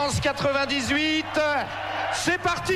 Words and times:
France 0.00 0.20
98, 0.20 1.26
c'est 2.12 2.38
parti 2.38 2.72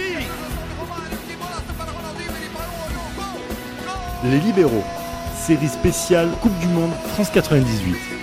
Les 4.25 4.41
libéraux, 4.41 4.83
série 5.39 5.69
spéciale 5.69 6.31
Coupe 6.41 6.59
du 6.59 6.67
Monde 6.67 6.91
France 7.13 7.31
98. 7.31 8.22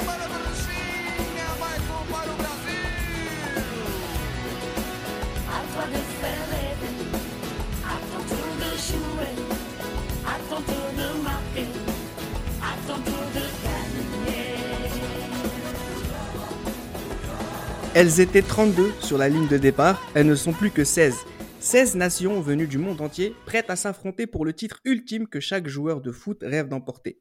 Elles 18.01 18.21
étaient 18.21 18.41
32 18.41 18.93
sur 19.01 19.17
la 19.17 19.27
ligne 19.27 19.49
de 19.49 19.57
départ, 19.57 20.09
elles 20.15 20.25
ne 20.25 20.33
sont 20.33 20.53
plus 20.53 20.71
que 20.71 20.85
16. 20.85 21.17
16 21.59 21.95
nations 21.97 22.39
venues 22.39 22.65
du 22.65 22.77
monde 22.77 23.01
entier, 23.01 23.35
prêtes 23.45 23.69
à 23.69 23.75
s'affronter 23.75 24.25
pour 24.25 24.45
le 24.45 24.53
titre 24.53 24.79
ultime 24.85 25.27
que 25.27 25.41
chaque 25.41 25.67
joueur 25.67 25.99
de 25.99 26.13
foot 26.13 26.41
rêve 26.41 26.69
d'emporter. 26.69 27.19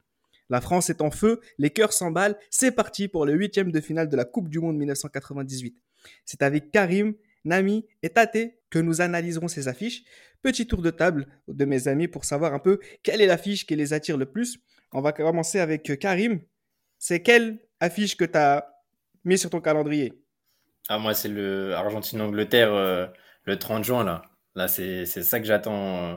La 0.49 0.61
France 0.61 0.89
est 0.89 1.01
en 1.01 1.11
feu, 1.11 1.41
les 1.59 1.71
cœurs 1.71 1.93
s'emballent, 1.93 2.39
c'est 2.49 2.71
parti 2.71 3.09
pour 3.09 3.27
le 3.27 3.33
huitième 3.33 3.73
de 3.73 3.81
finale 3.81 4.09
de 4.09 4.17
la 4.17 4.25
Coupe 4.25 4.49
du 4.49 4.61
Monde 4.61 4.77
1998. 4.77 5.83
C'est 6.25 6.43
avec 6.45 6.71
Karim, 6.71 7.15
Nami 7.45 7.85
et 8.05 8.11
Tate 8.11 8.55
que 8.71 8.79
nous 8.79 9.01
analyserons 9.01 9.49
ces 9.49 9.67
affiches. 9.67 10.05
Petit 10.43 10.69
tour 10.69 10.81
de 10.81 10.91
table 10.91 11.27
de 11.49 11.65
mes 11.65 11.89
amis 11.89 12.07
pour 12.07 12.25
savoir 12.25 12.55
un 12.55 12.61
peu 12.61 12.79
quelle 13.03 13.21
est 13.21 13.27
l'affiche 13.27 13.67
qui 13.67 13.75
les 13.75 13.95
attire 13.95 14.17
le 14.17 14.27
plus. 14.27 14.61
On 14.93 15.01
va 15.01 15.11
commencer 15.11 15.59
avec 15.59 15.99
Karim. 15.99 16.41
C'est 17.01 17.21
quelle 17.21 17.59
affiche 17.81 18.17
que 18.17 18.25
tu 18.25 18.39
as 18.39 18.81
mis 19.25 19.39
sur 19.39 19.51
ton 19.51 19.61
calendrier? 19.61 20.23
Ah, 20.89 20.99
moi, 20.99 21.13
c'est 21.15 21.29
le 21.29 21.75
Argentine-Angleterre 21.75 22.73
euh, 22.73 23.07
le 23.45 23.59
30 23.59 23.85
juin, 23.85 24.05
là. 24.05 24.23
Là, 24.55 24.69
c'est 24.69 25.05
ça 25.07 25.39
que 25.39 25.47
j'attends. 25.47 26.13
Euh, 26.13 26.17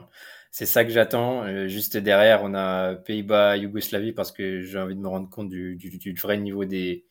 c'est 0.50 0.66
ça 0.66 0.84
que 0.84 0.90
j'attends. 0.90 1.44
Euh, 1.44 1.68
juste 1.68 1.96
derrière, 1.98 2.42
on 2.42 2.54
a 2.54 2.94
Pays-Bas-Yougoslavie 2.94 4.12
parce 4.12 4.32
que 4.32 4.60
j'ai 4.62 4.78
envie 4.78 4.94
de 4.96 5.00
me 5.00 5.08
rendre 5.08 5.28
compte 5.30 5.48
du, 5.50 5.76
du, 5.76 6.14
vrai 6.14 6.38
niveau 6.38 6.64
des, 6.64 7.04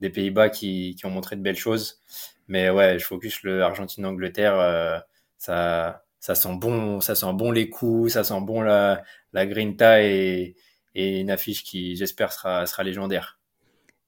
des 0.00 0.10
Pays-Bas 0.10 0.50
qui, 0.50 0.96
qui, 0.96 1.06
ont 1.06 1.10
montré 1.10 1.36
de 1.36 1.42
belles 1.42 1.56
choses. 1.56 2.00
Mais 2.48 2.70
ouais, 2.70 2.98
je 2.98 3.04
focus 3.06 3.42
le 3.42 3.62
Argentine-Angleterre. 3.62 5.04
ça, 5.38 6.04
ça 6.20 6.34
sent 6.34 6.56
bon, 6.56 7.00
ça 7.00 7.14
sent 7.14 7.32
bon 7.34 7.50
les 7.50 7.70
coups, 7.70 8.12
ça 8.14 8.24
sent 8.24 8.40
bon 8.42 8.62
la, 8.62 9.02
la 9.32 9.46
grinta 9.46 10.02
et, 10.02 10.56
et 10.94 11.20
une 11.20 11.30
affiche 11.30 11.64
qui, 11.64 11.96
j'espère, 11.96 12.32
sera, 12.32 12.66
sera 12.66 12.82
légendaire. 12.84 13.40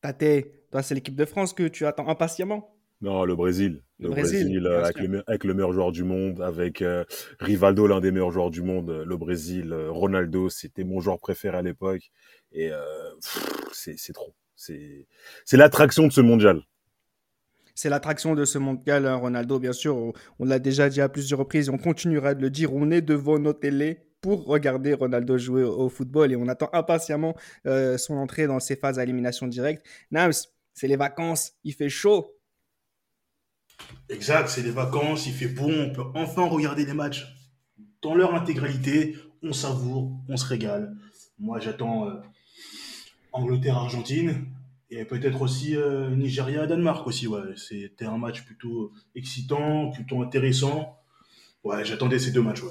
Tate, 0.03 0.47
toi, 0.71 0.83
c'est 0.83 0.95
l'équipe 0.95 1.17
de 1.17 1.25
France 1.25 1.53
que 1.55 1.69
tu 1.69 1.87
attends 1.87 2.09
impatiemment 2.09 2.80
non, 3.03 3.25
le 3.25 3.35
Brésil. 3.35 3.83
Le, 3.99 4.11
Brésil, 4.11 4.67
euh, 4.67 4.85
avec, 4.85 5.45
le, 5.45 5.55
meilleur 5.55 5.73
joueur 5.73 5.91
du 5.91 6.05
monde, 6.05 6.43
avec 6.43 6.83
euh, 6.83 7.05
Rivaldo, 7.39 7.87
l'un 7.87 8.01
des 8.01 8.11
meilleurs 8.11 8.31
joueurs 8.31 8.51
du 8.51 8.63
monde. 8.63 9.05
Le 9.07 9.17
Brésil, 9.17 9.73
euh, 9.73 9.91
Ronaldo, 9.91 10.51
c'était 10.51 10.85
mon 10.85 11.01
joueur 11.01 11.19
préféré 11.19 11.57
à 11.57 11.63
l'époque. 11.63 12.11
Et 12.53 12.71
c'est 13.73 14.13
trop. 14.13 14.35
C'est 14.57 15.07
l'attraction 15.53 16.07
de 16.07 16.13
ce 16.13 16.21
mondial. 16.21 16.63
C'est 17.75 17.89
l'attraction 17.89 18.35
de 18.35 18.45
ce 18.45 18.59
mondial, 18.59 19.07
hein, 19.07 19.15
Ronaldo, 19.15 19.59
bien 19.59 19.73
sûr. 19.73 20.13
On, 20.39 20.45
l'a 20.45 20.59
déjà 20.59 20.91
dit 20.91 21.01
à 21.01 21.09
plusieurs 21.09 21.39
reprises 21.39 21.69
et 21.69 21.71
on 21.71 21.79
continuera 21.79 22.35
de 22.35 22.43
le 22.43 22.51
dire. 22.51 22.75
On 22.75 22.91
est 22.91 23.01
devant 23.01 23.39
nos 23.39 23.55
télés 23.55 24.01
pour 24.21 24.45
regarder 24.45 24.93
Ronaldo 24.93 25.39
jouer 25.39 25.63
au, 25.63 25.89
football 25.89 26.33
et 26.33 26.37
on 26.37 26.49
attend 26.49 26.69
impatiemment 26.75 27.35
son 27.65 28.15
entrée 28.15 28.47
dans 28.47 28.61
ses 28.61 28.77
phases 28.77 28.99
à 28.99 29.05
élimination 29.05 29.47
directe. 29.47 29.87
Nams, 30.11 30.33
c'est 30.75 30.89
les 30.89 30.97
vacances, 30.97 31.53
il 31.65 31.73
fait 31.73 31.89
chaud. 31.89 32.40
Exact, 34.09 34.49
c'est 34.49 34.63
les 34.63 34.71
vacances, 34.71 35.27
il 35.27 35.33
fait 35.33 35.49
bon, 35.49 35.73
on 35.73 35.91
peut 35.93 36.05
enfin 36.15 36.47
regarder 36.47 36.85
les 36.85 36.95
matchs 36.95 37.27
dans 38.03 38.15
leur 38.15 38.35
intégralité. 38.35 39.17
On 39.43 39.53
savoure, 39.53 40.13
on 40.29 40.37
se 40.37 40.47
régale. 40.47 40.97
Moi, 41.39 41.61
j'attends 41.61 42.09
euh, 42.09 42.15
Angleterre-Argentine 43.33 44.47
et 44.91 45.05
peut-être 45.05 45.41
aussi 45.43 45.77
euh, 45.77 46.15
Nigeria-Danemark 46.15 47.07
aussi. 47.07 47.29
C'était 47.57 48.05
un 48.05 48.19
match 48.19 48.45
plutôt 48.45 48.93
excitant, 49.15 49.91
plutôt 49.91 50.23
intéressant. 50.23 50.99
Ouais, 51.63 51.85
j'attendais 51.85 52.19
ces 52.19 52.33
deux 52.33 52.43
matchs. 52.43 52.63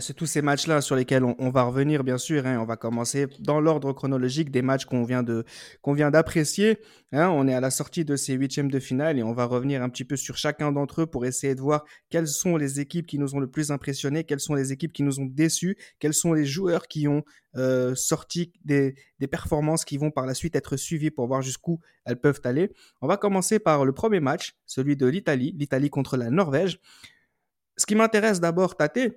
C'est 0.00 0.14
tous 0.14 0.26
ces 0.26 0.42
matchs-là 0.42 0.80
sur 0.80 0.96
lesquels 0.96 1.22
on, 1.24 1.50
va 1.50 1.62
revenir, 1.62 2.02
bien 2.02 2.18
sûr. 2.18 2.46
Hein. 2.46 2.58
On 2.60 2.64
va 2.64 2.76
commencer 2.76 3.26
dans 3.38 3.60
l'ordre 3.60 3.92
chronologique 3.92 4.50
des 4.50 4.62
matchs 4.62 4.84
qu'on 4.84 5.04
vient 5.04 5.22
de 5.22 5.44
qu'on 5.80 5.92
vient 5.92 6.10
d'apprécier. 6.10 6.78
Hein. 7.12 7.28
On 7.28 7.46
est 7.46 7.54
à 7.54 7.60
la 7.60 7.70
sortie 7.70 8.04
de 8.04 8.16
ces 8.16 8.34
huitièmes 8.34 8.70
de 8.70 8.80
finale 8.80 9.18
et 9.18 9.22
on 9.22 9.32
va 9.32 9.44
revenir 9.44 9.82
un 9.82 9.88
petit 9.88 10.04
peu 10.04 10.16
sur 10.16 10.36
chacun 10.36 10.72
d'entre 10.72 11.02
eux 11.02 11.06
pour 11.06 11.24
essayer 11.24 11.54
de 11.54 11.60
voir 11.60 11.84
quelles 12.10 12.26
sont 12.26 12.56
les 12.56 12.80
équipes 12.80 13.06
qui 13.06 13.18
nous 13.18 13.34
ont 13.36 13.38
le 13.38 13.46
plus 13.46 13.70
impressionnés, 13.70 14.24
quelles 14.24 14.40
sont 14.40 14.54
les 14.54 14.72
équipes 14.72 14.92
qui 14.92 15.04
nous 15.04 15.20
ont 15.20 15.26
déçus, 15.26 15.76
quels 16.00 16.14
sont 16.14 16.32
les 16.32 16.46
joueurs 16.46 16.88
qui 16.88 17.06
ont 17.06 17.22
euh, 17.56 17.94
sorti 17.94 18.52
des, 18.64 18.96
des 19.20 19.28
performances 19.28 19.84
qui 19.84 19.98
vont 19.98 20.10
par 20.10 20.26
la 20.26 20.34
suite 20.34 20.56
être 20.56 20.76
suivies 20.76 21.10
pour 21.10 21.28
voir 21.28 21.42
jusqu'où 21.42 21.80
elles 22.04 22.20
peuvent 22.20 22.40
aller. 22.44 22.72
On 23.02 23.06
va 23.06 23.16
commencer 23.16 23.58
par 23.60 23.84
le 23.84 23.92
premier 23.92 24.20
match, 24.20 24.56
celui 24.66 24.96
de 24.96 25.06
l'Italie, 25.06 25.54
l'Italie 25.56 25.90
contre 25.90 26.16
la 26.16 26.30
Norvège. 26.30 26.80
Ce 27.78 27.84
qui 27.84 27.94
m'intéresse 27.94 28.40
d'abord, 28.40 28.76
Tate, 28.76 29.12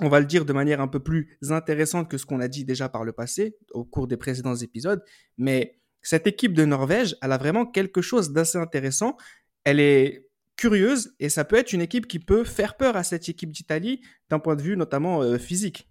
on 0.00 0.08
va 0.08 0.20
le 0.20 0.26
dire 0.26 0.44
de 0.44 0.52
manière 0.52 0.80
un 0.80 0.88
peu 0.88 1.00
plus 1.00 1.36
intéressante 1.50 2.10
que 2.10 2.18
ce 2.18 2.26
qu'on 2.26 2.40
a 2.40 2.48
dit 2.48 2.64
déjà 2.64 2.88
par 2.88 3.04
le 3.04 3.12
passé 3.12 3.56
au 3.72 3.84
cours 3.84 4.06
des 4.06 4.16
précédents 4.16 4.56
épisodes, 4.56 5.02
mais 5.38 5.80
cette 6.02 6.26
équipe 6.26 6.54
de 6.54 6.64
Norvège, 6.64 7.16
elle 7.22 7.32
a 7.32 7.38
vraiment 7.38 7.66
quelque 7.66 8.00
chose 8.00 8.32
d'assez 8.32 8.58
intéressant. 8.58 9.16
Elle 9.64 9.80
est 9.80 10.26
curieuse 10.56 11.14
et 11.20 11.28
ça 11.28 11.44
peut 11.44 11.56
être 11.56 11.72
une 11.72 11.80
équipe 11.80 12.06
qui 12.06 12.18
peut 12.18 12.44
faire 12.44 12.76
peur 12.76 12.96
à 12.96 13.02
cette 13.02 13.28
équipe 13.28 13.50
d'Italie 13.50 14.00
d'un 14.28 14.38
point 14.38 14.56
de 14.56 14.62
vue 14.62 14.76
notamment 14.76 15.22
euh, 15.22 15.38
physique. 15.38 15.88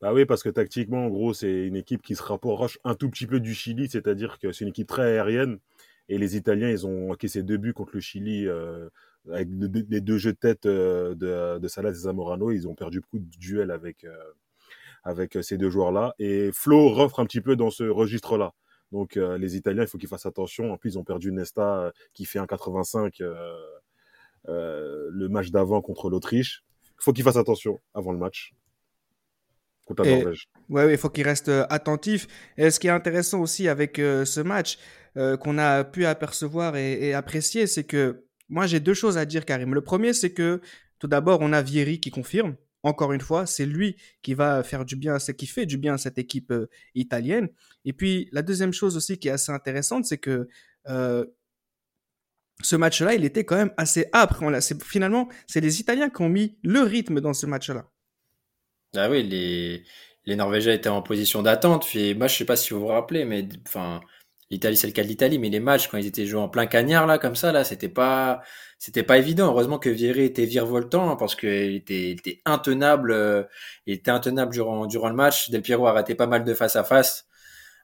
Bah 0.00 0.12
oui, 0.14 0.24
parce 0.26 0.42
que 0.42 0.48
tactiquement, 0.48 1.06
en 1.06 1.08
gros, 1.08 1.34
c'est 1.34 1.66
une 1.66 1.76
équipe 1.76 2.02
qui 2.02 2.14
se 2.14 2.22
rapproche 2.22 2.78
un 2.84 2.94
tout 2.94 3.10
petit 3.10 3.26
peu 3.26 3.40
du 3.40 3.52
Chili, 3.52 3.88
c'est-à-dire 3.88 4.38
que 4.38 4.52
c'est 4.52 4.64
une 4.64 4.70
équipe 4.70 4.86
très 4.86 5.02
aérienne. 5.02 5.58
Et 6.08 6.18
les 6.18 6.36
Italiens, 6.36 6.70
ils 6.70 6.86
ont 6.86 7.10
encaissé 7.10 7.42
deux 7.42 7.56
buts 7.56 7.74
contre 7.74 7.92
le 7.94 8.00
Chili 8.00 8.46
euh, 8.46 8.88
avec 9.32 9.48
les 9.88 10.00
deux 10.00 10.18
jeux 10.18 10.32
de 10.32 10.38
tête 10.38 10.66
euh, 10.66 11.14
de, 11.14 11.58
de 11.58 11.68
Salah 11.68 11.90
et 11.90 11.94
Zamorano, 11.94 12.50
ils 12.50 12.68
ont 12.68 12.74
perdu 12.74 13.00
beaucoup 13.00 13.18
de 13.18 13.38
duels 13.38 13.70
avec, 13.70 14.04
euh, 14.04 14.14
avec 15.04 15.36
euh, 15.36 15.42
ces 15.42 15.58
deux 15.58 15.70
joueurs-là. 15.70 16.14
Et 16.18 16.50
Flo 16.52 16.88
rentre 16.88 17.20
un 17.20 17.26
petit 17.26 17.40
peu 17.40 17.56
dans 17.56 17.70
ce 17.70 17.84
registre-là. 17.84 18.54
Donc 18.90 19.16
les 19.16 19.54
Italiens, 19.54 19.82
il 19.82 19.86
faut 19.86 19.98
qu'ils 19.98 20.08
fassent 20.08 20.24
attention. 20.24 20.72
En 20.72 20.78
plus, 20.78 20.94
ils 20.94 20.98
ont 20.98 21.04
perdu 21.04 21.30
Nesta 21.30 21.92
qui 22.14 22.24
fait 22.24 22.38
un 22.38 22.46
85 22.46 23.20
le 24.46 25.28
match 25.28 25.50
d'avant 25.50 25.82
contre 25.82 26.08
l'Autriche. 26.08 26.64
Il 26.86 27.04
faut 27.04 27.12
qu'ils 27.12 27.22
fassent 27.22 27.36
attention 27.36 27.82
avant 27.92 28.12
le 28.12 28.18
match. 28.18 28.54
Contre 29.84 30.04
la 30.04 30.16
Norvège. 30.16 30.48
Ouais, 30.70 30.90
il 30.90 30.96
faut 30.96 31.10
qu'ils 31.10 31.26
restent 31.26 31.52
attentifs. 31.68 32.28
Et 32.56 32.70
ce 32.70 32.80
qui 32.80 32.86
est 32.86 32.90
intéressant 32.90 33.40
aussi 33.42 33.68
avec 33.68 33.98
ce 33.98 34.40
match 34.40 34.78
qu'on 35.14 35.58
a 35.58 35.84
pu 35.84 36.06
apercevoir 36.06 36.74
et 36.74 37.12
apprécier, 37.12 37.66
c'est 37.66 37.84
que 37.84 38.24
moi, 38.48 38.66
j'ai 38.66 38.80
deux 38.80 38.94
choses 38.94 39.18
à 39.18 39.24
dire, 39.24 39.44
Karim. 39.44 39.74
Le 39.74 39.82
premier, 39.82 40.12
c'est 40.12 40.32
que 40.32 40.60
tout 40.98 41.08
d'abord, 41.08 41.40
on 41.42 41.52
a 41.52 41.62
Vieri 41.62 42.00
qui 42.00 42.10
confirme. 42.10 42.56
Encore 42.82 43.12
une 43.12 43.20
fois, 43.20 43.44
c'est 43.46 43.66
lui 43.66 43.96
qui 44.22 44.34
va 44.34 44.62
faire 44.62 44.84
du 44.84 44.96
bien, 44.96 45.18
qui 45.18 45.46
fait 45.46 45.66
du 45.66 45.78
bien 45.78 45.94
à 45.94 45.98
cette 45.98 46.18
équipe 46.18 46.52
euh, 46.52 46.68
italienne. 46.94 47.48
Et 47.84 47.92
puis, 47.92 48.28
la 48.32 48.42
deuxième 48.42 48.72
chose 48.72 48.96
aussi 48.96 49.18
qui 49.18 49.28
est 49.28 49.32
assez 49.32 49.52
intéressante, 49.52 50.04
c'est 50.04 50.18
que 50.18 50.48
euh, 50.88 51.26
ce 52.62 52.76
match-là, 52.76 53.14
il 53.14 53.24
était 53.24 53.44
quand 53.44 53.56
même 53.56 53.72
assez 53.76 54.06
âpre. 54.12 54.42
finalement, 54.84 55.28
c'est 55.46 55.60
les 55.60 55.80
Italiens 55.80 56.08
qui 56.08 56.22
ont 56.22 56.28
mis 56.28 56.56
le 56.62 56.80
rythme 56.80 57.20
dans 57.20 57.34
ce 57.34 57.46
match-là. 57.46 57.90
Ah 58.96 59.10
oui, 59.10 59.22
les, 59.22 59.84
les 60.24 60.36
Norvégiens 60.36 60.72
étaient 60.72 60.88
en 60.88 61.02
position 61.02 61.42
d'attente. 61.42 61.86
moi, 62.16 62.26
je 62.28 62.36
sais 62.36 62.44
pas 62.44 62.56
si 62.56 62.74
vous 62.74 62.80
vous 62.80 62.86
rappelez, 62.86 63.24
mais 63.24 63.48
enfin, 63.66 64.00
l'Italie, 64.50 64.76
c'est 64.76 64.86
le 64.86 64.92
cas 64.92 65.02
de 65.02 65.08
l'Italie, 65.08 65.38
mais 65.38 65.50
les 65.50 65.60
matchs, 65.60 65.88
quand 65.88 65.98
ils 65.98 66.06
étaient 66.06 66.26
joués 66.26 66.40
en 66.40 66.48
plein 66.48 66.66
cagnard, 66.66 67.06
là, 67.06 67.18
comme 67.18 67.36
ça, 67.36 67.52
là, 67.52 67.64
c'était 67.64 67.88
pas, 67.88 68.40
c'était 68.78 69.02
pas 69.02 69.18
évident. 69.18 69.48
Heureusement 69.48 69.78
que 69.78 69.90
Vieri 69.90 70.24
était 70.24 70.46
virevoltant, 70.46 71.16
parce 71.16 71.34
qu'il 71.34 71.74
était, 71.76 72.10
il 72.10 72.18
était 72.18 72.40
intenable, 72.44 73.12
euh, 73.12 73.42
il 73.86 73.94
était 73.94 74.10
intenable 74.10 74.52
durant, 74.52 74.86
durant 74.86 75.08
le 75.08 75.14
match. 75.14 75.50
Del 75.50 75.62
Piero 75.62 75.86
a 75.86 75.92
raté 75.92 76.14
pas 76.14 76.26
mal 76.26 76.44
de 76.44 76.54
face 76.54 76.76
à 76.76 76.84
face. 76.84 77.26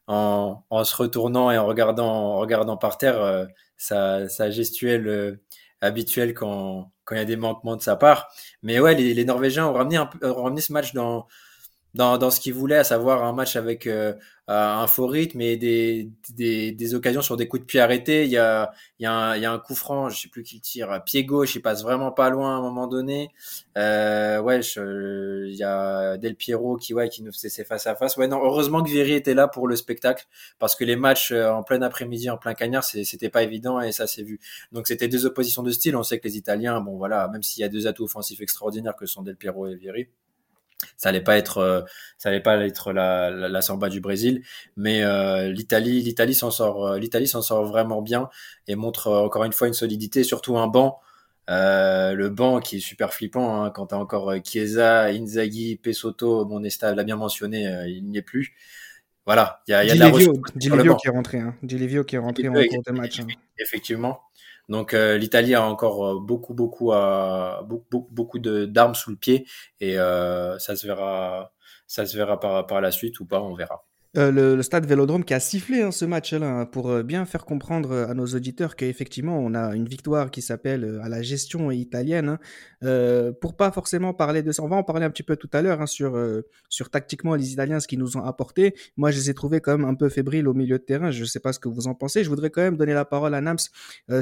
En, 0.06 0.62
en 0.68 0.84
se 0.84 0.94
retournant 0.96 1.50
et 1.50 1.56
en 1.56 1.64
regardant, 1.64 2.06
en 2.06 2.38
regardant 2.38 2.76
par 2.76 2.98
terre, 2.98 3.22
euh, 3.22 3.46
sa, 3.78 4.28
sa 4.28 4.50
gestuelle 4.50 5.08
euh, 5.08 5.40
habituelle 5.80 6.34
quand, 6.34 6.92
quand 7.04 7.14
il 7.14 7.18
y 7.18 7.22
a 7.22 7.24
des 7.24 7.36
manquements 7.36 7.76
de 7.76 7.82
sa 7.82 7.96
part. 7.96 8.28
Mais 8.62 8.78
ouais, 8.80 8.94
les, 8.94 9.14
les 9.14 9.24
Norvégiens 9.24 9.66
ont 9.66 9.72
ramené, 9.72 9.96
un, 9.96 10.10
ont 10.22 10.42
ramené 10.42 10.60
ce 10.60 10.74
match 10.74 10.92
dans, 10.92 11.26
dans, 11.94 12.18
dans 12.18 12.30
ce 12.30 12.40
qu'il 12.40 12.54
voulait, 12.54 12.76
à 12.76 12.84
savoir 12.84 13.24
un 13.24 13.32
match 13.32 13.56
avec 13.56 13.86
euh, 13.86 14.14
un 14.48 14.86
faux 14.86 15.06
rythme 15.06 15.40
et 15.40 15.56
des, 15.56 16.10
des, 16.34 16.72
des, 16.72 16.94
occasions 16.94 17.22
sur 17.22 17.36
des 17.36 17.48
coups 17.48 17.62
de 17.62 17.66
pied 17.66 17.80
arrêtés. 17.80 18.24
Il 18.24 18.30
y 18.30 18.36
a, 18.36 18.72
il 18.98 19.04
y 19.04 19.06
a, 19.06 19.12
un, 19.12 19.36
il 19.36 19.42
y 19.42 19.46
a 19.46 19.52
un 19.52 19.58
coup 19.58 19.74
franc, 19.74 20.08
je 20.10 20.20
sais 20.20 20.28
plus 20.28 20.42
qui 20.42 20.56
le 20.56 20.60
tire, 20.60 21.04
pied 21.04 21.24
gauche, 21.24 21.54
il 21.54 21.62
passe 21.62 21.82
vraiment 21.82 22.10
pas 22.12 22.30
loin 22.30 22.56
à 22.56 22.58
un 22.58 22.60
moment 22.60 22.86
donné. 22.88 23.30
Euh, 23.78 24.40
ouais, 24.40 24.60
je, 24.60 25.46
il 25.46 25.54
y 25.54 25.62
a 25.62 26.16
Del 26.18 26.36
Piero 26.36 26.76
qui, 26.76 26.94
ouais, 26.94 27.08
qui 27.08 27.22
nous 27.22 27.32
faisait 27.32 27.64
face 27.64 27.86
à 27.86 27.94
face. 27.94 28.16
Ouais, 28.16 28.26
non, 28.28 28.40
heureusement 28.44 28.82
que 28.82 28.90
Vieri 28.90 29.12
était 29.12 29.34
là 29.34 29.48
pour 29.48 29.68
le 29.68 29.76
spectacle 29.76 30.26
parce 30.58 30.74
que 30.76 30.84
les 30.84 30.96
matchs 30.96 31.32
euh, 31.32 31.50
en 31.50 31.62
plein 31.62 31.80
après-midi, 31.82 32.28
en 32.28 32.38
plein 32.38 32.54
cagnard, 32.54 32.84
c'était 32.84 33.30
pas 33.30 33.42
évident 33.44 33.80
et 33.80 33.92
ça 33.92 34.06
s'est 34.06 34.22
vu. 34.24 34.40
Donc 34.72 34.88
c'était 34.88 35.08
deux 35.08 35.26
oppositions 35.26 35.62
de 35.62 35.70
style. 35.70 35.96
On 35.96 36.02
sait 36.02 36.18
que 36.18 36.26
les 36.28 36.36
Italiens, 36.36 36.80
bon 36.80 36.96
voilà, 36.96 37.28
même 37.28 37.42
s'il 37.42 37.62
y 37.62 37.64
a 37.64 37.68
deux 37.68 37.86
atouts 37.86 38.04
offensifs 38.04 38.40
extraordinaires 38.40 38.96
que 38.96 39.06
sont 39.06 39.22
Del 39.22 39.36
Piero 39.36 39.68
et 39.68 39.76
Vieri 39.76 40.08
ça 40.96 41.08
allait 41.08 41.20
pas 41.20 41.36
être 41.36 41.58
euh, 41.58 41.82
ça 42.18 42.28
allait 42.28 42.40
pas 42.40 42.56
être 42.64 42.92
la, 42.92 43.30
la, 43.30 43.48
la 43.48 43.62
samba 43.62 43.88
du 43.88 44.00
Brésil 44.00 44.42
mais 44.76 45.02
euh, 45.02 45.50
l'Italie 45.50 46.02
l'Italie 46.02 46.34
s'en 46.34 46.50
sort 46.50 46.86
euh, 46.86 46.98
l'Italie 46.98 47.28
s'en 47.28 47.42
sort 47.42 47.64
vraiment 47.64 48.02
bien 48.02 48.28
et 48.66 48.76
montre 48.76 49.10
encore 49.10 49.44
une 49.44 49.52
fois 49.52 49.68
une 49.68 49.74
solidité 49.74 50.24
surtout 50.24 50.56
un 50.58 50.66
banc 50.66 51.00
le 51.48 52.28
banc 52.28 52.60
qui 52.60 52.76
est 52.78 52.80
super 52.80 53.12
flippant 53.12 53.62
hein, 53.64 53.70
quand 53.70 53.88
tu 53.88 53.94
as 53.94 53.98
encore 53.98 54.32
Chiesa, 54.42 55.04
Inzaghi, 55.06 55.76
Pesotto, 55.76 56.44
bon 56.46 56.60
Nesta 56.60 56.94
l'a 56.94 57.04
bien 57.04 57.16
mentionné, 57.16 57.64
il 57.86 58.04
n'y 58.06 58.16
est 58.18 58.22
plus. 58.22 58.54
Voilà, 59.26 59.62
il 59.66 59.70
y 59.70 59.74
a, 59.74 59.84
y 59.84 59.90
a 59.90 59.94
de 59.94 60.00
la 60.00 60.10
qui 60.96 61.06
est 61.06 61.10
rentré, 61.10 61.38
hein. 61.38 61.54
Qui 62.04 62.16
est 62.16 62.18
rentré 62.18 62.48
en 62.48 62.52
cours 62.52 62.82
de 62.86 62.92
match. 62.92 63.20
Hein. 63.20 63.26
Effectivement. 63.58 64.20
Donc 64.68 64.94
euh, 64.94 65.18
l'Italie 65.18 65.54
a 65.54 65.62
encore 65.66 66.06
euh, 66.06 66.20
beaucoup 66.20 66.54
beaucoup 66.54 66.92
à, 66.92 67.62
beaucoup 67.68 68.08
beaucoup 68.10 68.38
d'armes 68.38 68.94
sous 68.94 69.10
le 69.10 69.16
pied 69.16 69.46
et 69.80 69.98
euh, 69.98 70.58
ça 70.58 70.76
se 70.76 70.86
verra 70.86 71.52
ça 71.86 72.06
se 72.06 72.16
verra 72.16 72.40
par 72.40 72.66
par 72.66 72.80
la 72.80 72.90
suite 72.92 73.20
ou 73.20 73.26
pas, 73.26 73.40
on 73.40 73.54
verra. 73.54 73.84
Euh, 74.16 74.30
le, 74.30 74.54
le, 74.54 74.62
stade 74.62 74.86
Vélodrome 74.86 75.24
qui 75.24 75.34
a 75.34 75.40
sifflé 75.40 75.82
hein, 75.82 75.90
ce 75.90 76.04
match-là 76.04 76.46
hein, 76.46 76.66
pour 76.66 76.88
euh, 76.88 77.02
bien 77.02 77.24
faire 77.24 77.44
comprendre 77.44 77.90
euh, 77.90 78.06
à 78.06 78.14
nos 78.14 78.26
auditeurs 78.26 78.76
qu'effectivement 78.76 79.36
on 79.40 79.54
a 79.54 79.74
une 79.74 79.88
victoire 79.88 80.30
qui 80.30 80.40
s'appelle 80.40 81.00
à 81.02 81.08
la 81.08 81.20
gestion 81.20 81.72
italienne. 81.72 82.28
Hein, 82.28 82.38
euh, 82.84 83.32
pour 83.32 83.56
pas 83.56 83.72
forcément 83.72 84.14
parler 84.14 84.44
de 84.44 84.52
ça, 84.52 84.62
on 84.62 84.68
va 84.68 84.76
en 84.76 84.84
parler 84.84 85.04
un 85.04 85.10
petit 85.10 85.24
peu 85.24 85.34
tout 85.34 85.50
à 85.52 85.62
l'heure 85.62 85.80
hein, 85.80 85.86
sur 85.86 86.16
sur 86.68 86.90
tactiquement 86.90 87.34
les 87.34 87.52
Italiens 87.52 87.80
ce 87.80 87.88
qu'ils 87.88 87.98
nous 87.98 88.16
ont 88.16 88.22
apporté. 88.22 88.74
Moi 88.96 89.10
je 89.10 89.18
les 89.18 89.30
ai 89.30 89.34
trouvés 89.34 89.60
quand 89.60 89.76
même 89.76 89.88
un 89.88 89.94
peu 89.94 90.08
fébriles 90.08 90.46
au 90.46 90.54
milieu 90.54 90.78
de 90.78 90.84
terrain. 90.84 91.10
Je 91.10 91.24
sais 91.24 91.40
pas 91.40 91.52
ce 91.52 91.58
que 91.58 91.68
vous 91.68 91.88
en 91.88 91.94
pensez. 91.94 92.22
Je 92.22 92.28
voudrais 92.28 92.50
quand 92.50 92.62
même 92.62 92.76
donner 92.76 92.94
la 92.94 93.04
parole 93.04 93.34
à 93.34 93.40
Nams 93.40 93.58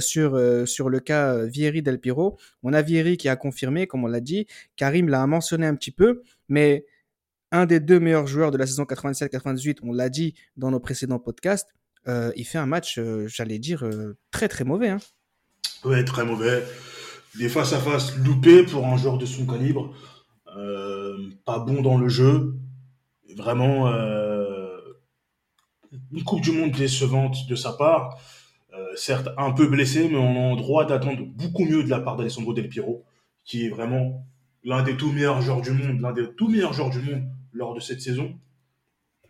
sur 0.00 0.40
sur 0.66 0.88
le 0.88 1.00
cas 1.00 1.44
Vieri 1.44 1.82
Del 1.82 1.98
Piro. 2.00 2.38
On 2.62 2.72
a 2.72 2.80
Vieri 2.80 3.18
qui 3.18 3.28
a 3.28 3.36
confirmé, 3.36 3.86
comme 3.86 4.04
on 4.04 4.08
l'a 4.08 4.20
dit. 4.20 4.46
Karim 4.76 5.08
l'a 5.08 5.26
mentionné 5.26 5.66
un 5.66 5.74
petit 5.74 5.90
peu, 5.90 6.22
mais 6.48 6.86
un 7.52 7.66
des 7.66 7.78
deux 7.78 8.00
meilleurs 8.00 8.26
joueurs 8.26 8.50
de 8.50 8.58
la 8.58 8.66
saison 8.66 8.84
97-98, 8.84 9.78
on 9.82 9.92
l'a 9.92 10.08
dit 10.08 10.34
dans 10.56 10.70
nos 10.70 10.80
précédents 10.80 11.20
podcasts, 11.20 11.68
euh, 12.08 12.32
il 12.34 12.44
fait 12.44 12.58
un 12.58 12.66
match, 12.66 12.98
euh, 12.98 13.26
j'allais 13.28 13.58
dire, 13.58 13.84
euh, 13.84 14.16
très 14.30 14.48
très 14.48 14.64
mauvais. 14.64 14.88
Hein. 14.88 14.98
Ouais, 15.84 16.04
très 16.04 16.24
mauvais. 16.24 16.64
Des 17.38 17.48
face 17.48 17.72
à 17.72 17.78
face 17.78 18.16
loupés 18.16 18.64
pour 18.64 18.86
un 18.86 18.96
joueur 18.96 19.18
de 19.18 19.26
son 19.26 19.46
calibre. 19.46 19.94
pas 21.44 21.58
bon 21.58 21.82
dans 21.82 21.96
le 21.96 22.08
jeu. 22.08 22.54
Vraiment, 23.36 23.88
une 26.12 26.24
Coupe 26.24 26.42
du 26.42 26.52
Monde 26.52 26.72
décevante 26.72 27.46
de 27.48 27.54
sa 27.54 27.72
part. 27.72 28.18
certes, 28.96 29.28
un 29.38 29.52
peu 29.52 29.66
blessé, 29.66 30.08
mais 30.10 30.18
on 30.18 30.52
a 30.52 30.56
droit 30.56 30.84
d'attendre 30.84 31.24
beaucoup 31.24 31.64
mieux 31.64 31.82
de 31.82 31.88
la 31.88 32.00
part 32.00 32.16
d'Alessandro 32.16 32.52
Del 32.52 32.68
Piero, 32.68 33.04
qui 33.44 33.64
est 33.64 33.70
vraiment 33.70 34.26
l'un 34.62 34.82
des 34.82 34.96
tout 34.96 35.10
meilleurs 35.10 35.40
joueurs 35.40 35.62
du 35.62 35.70
monde, 35.70 36.00
l'un 36.00 36.12
des 36.12 36.34
tout 36.34 36.48
meilleurs 36.48 36.74
joueurs 36.74 36.90
du 36.90 37.00
monde 37.00 37.31
lors 37.52 37.74
de 37.74 37.80
cette 37.80 38.00
saison, 38.00 38.34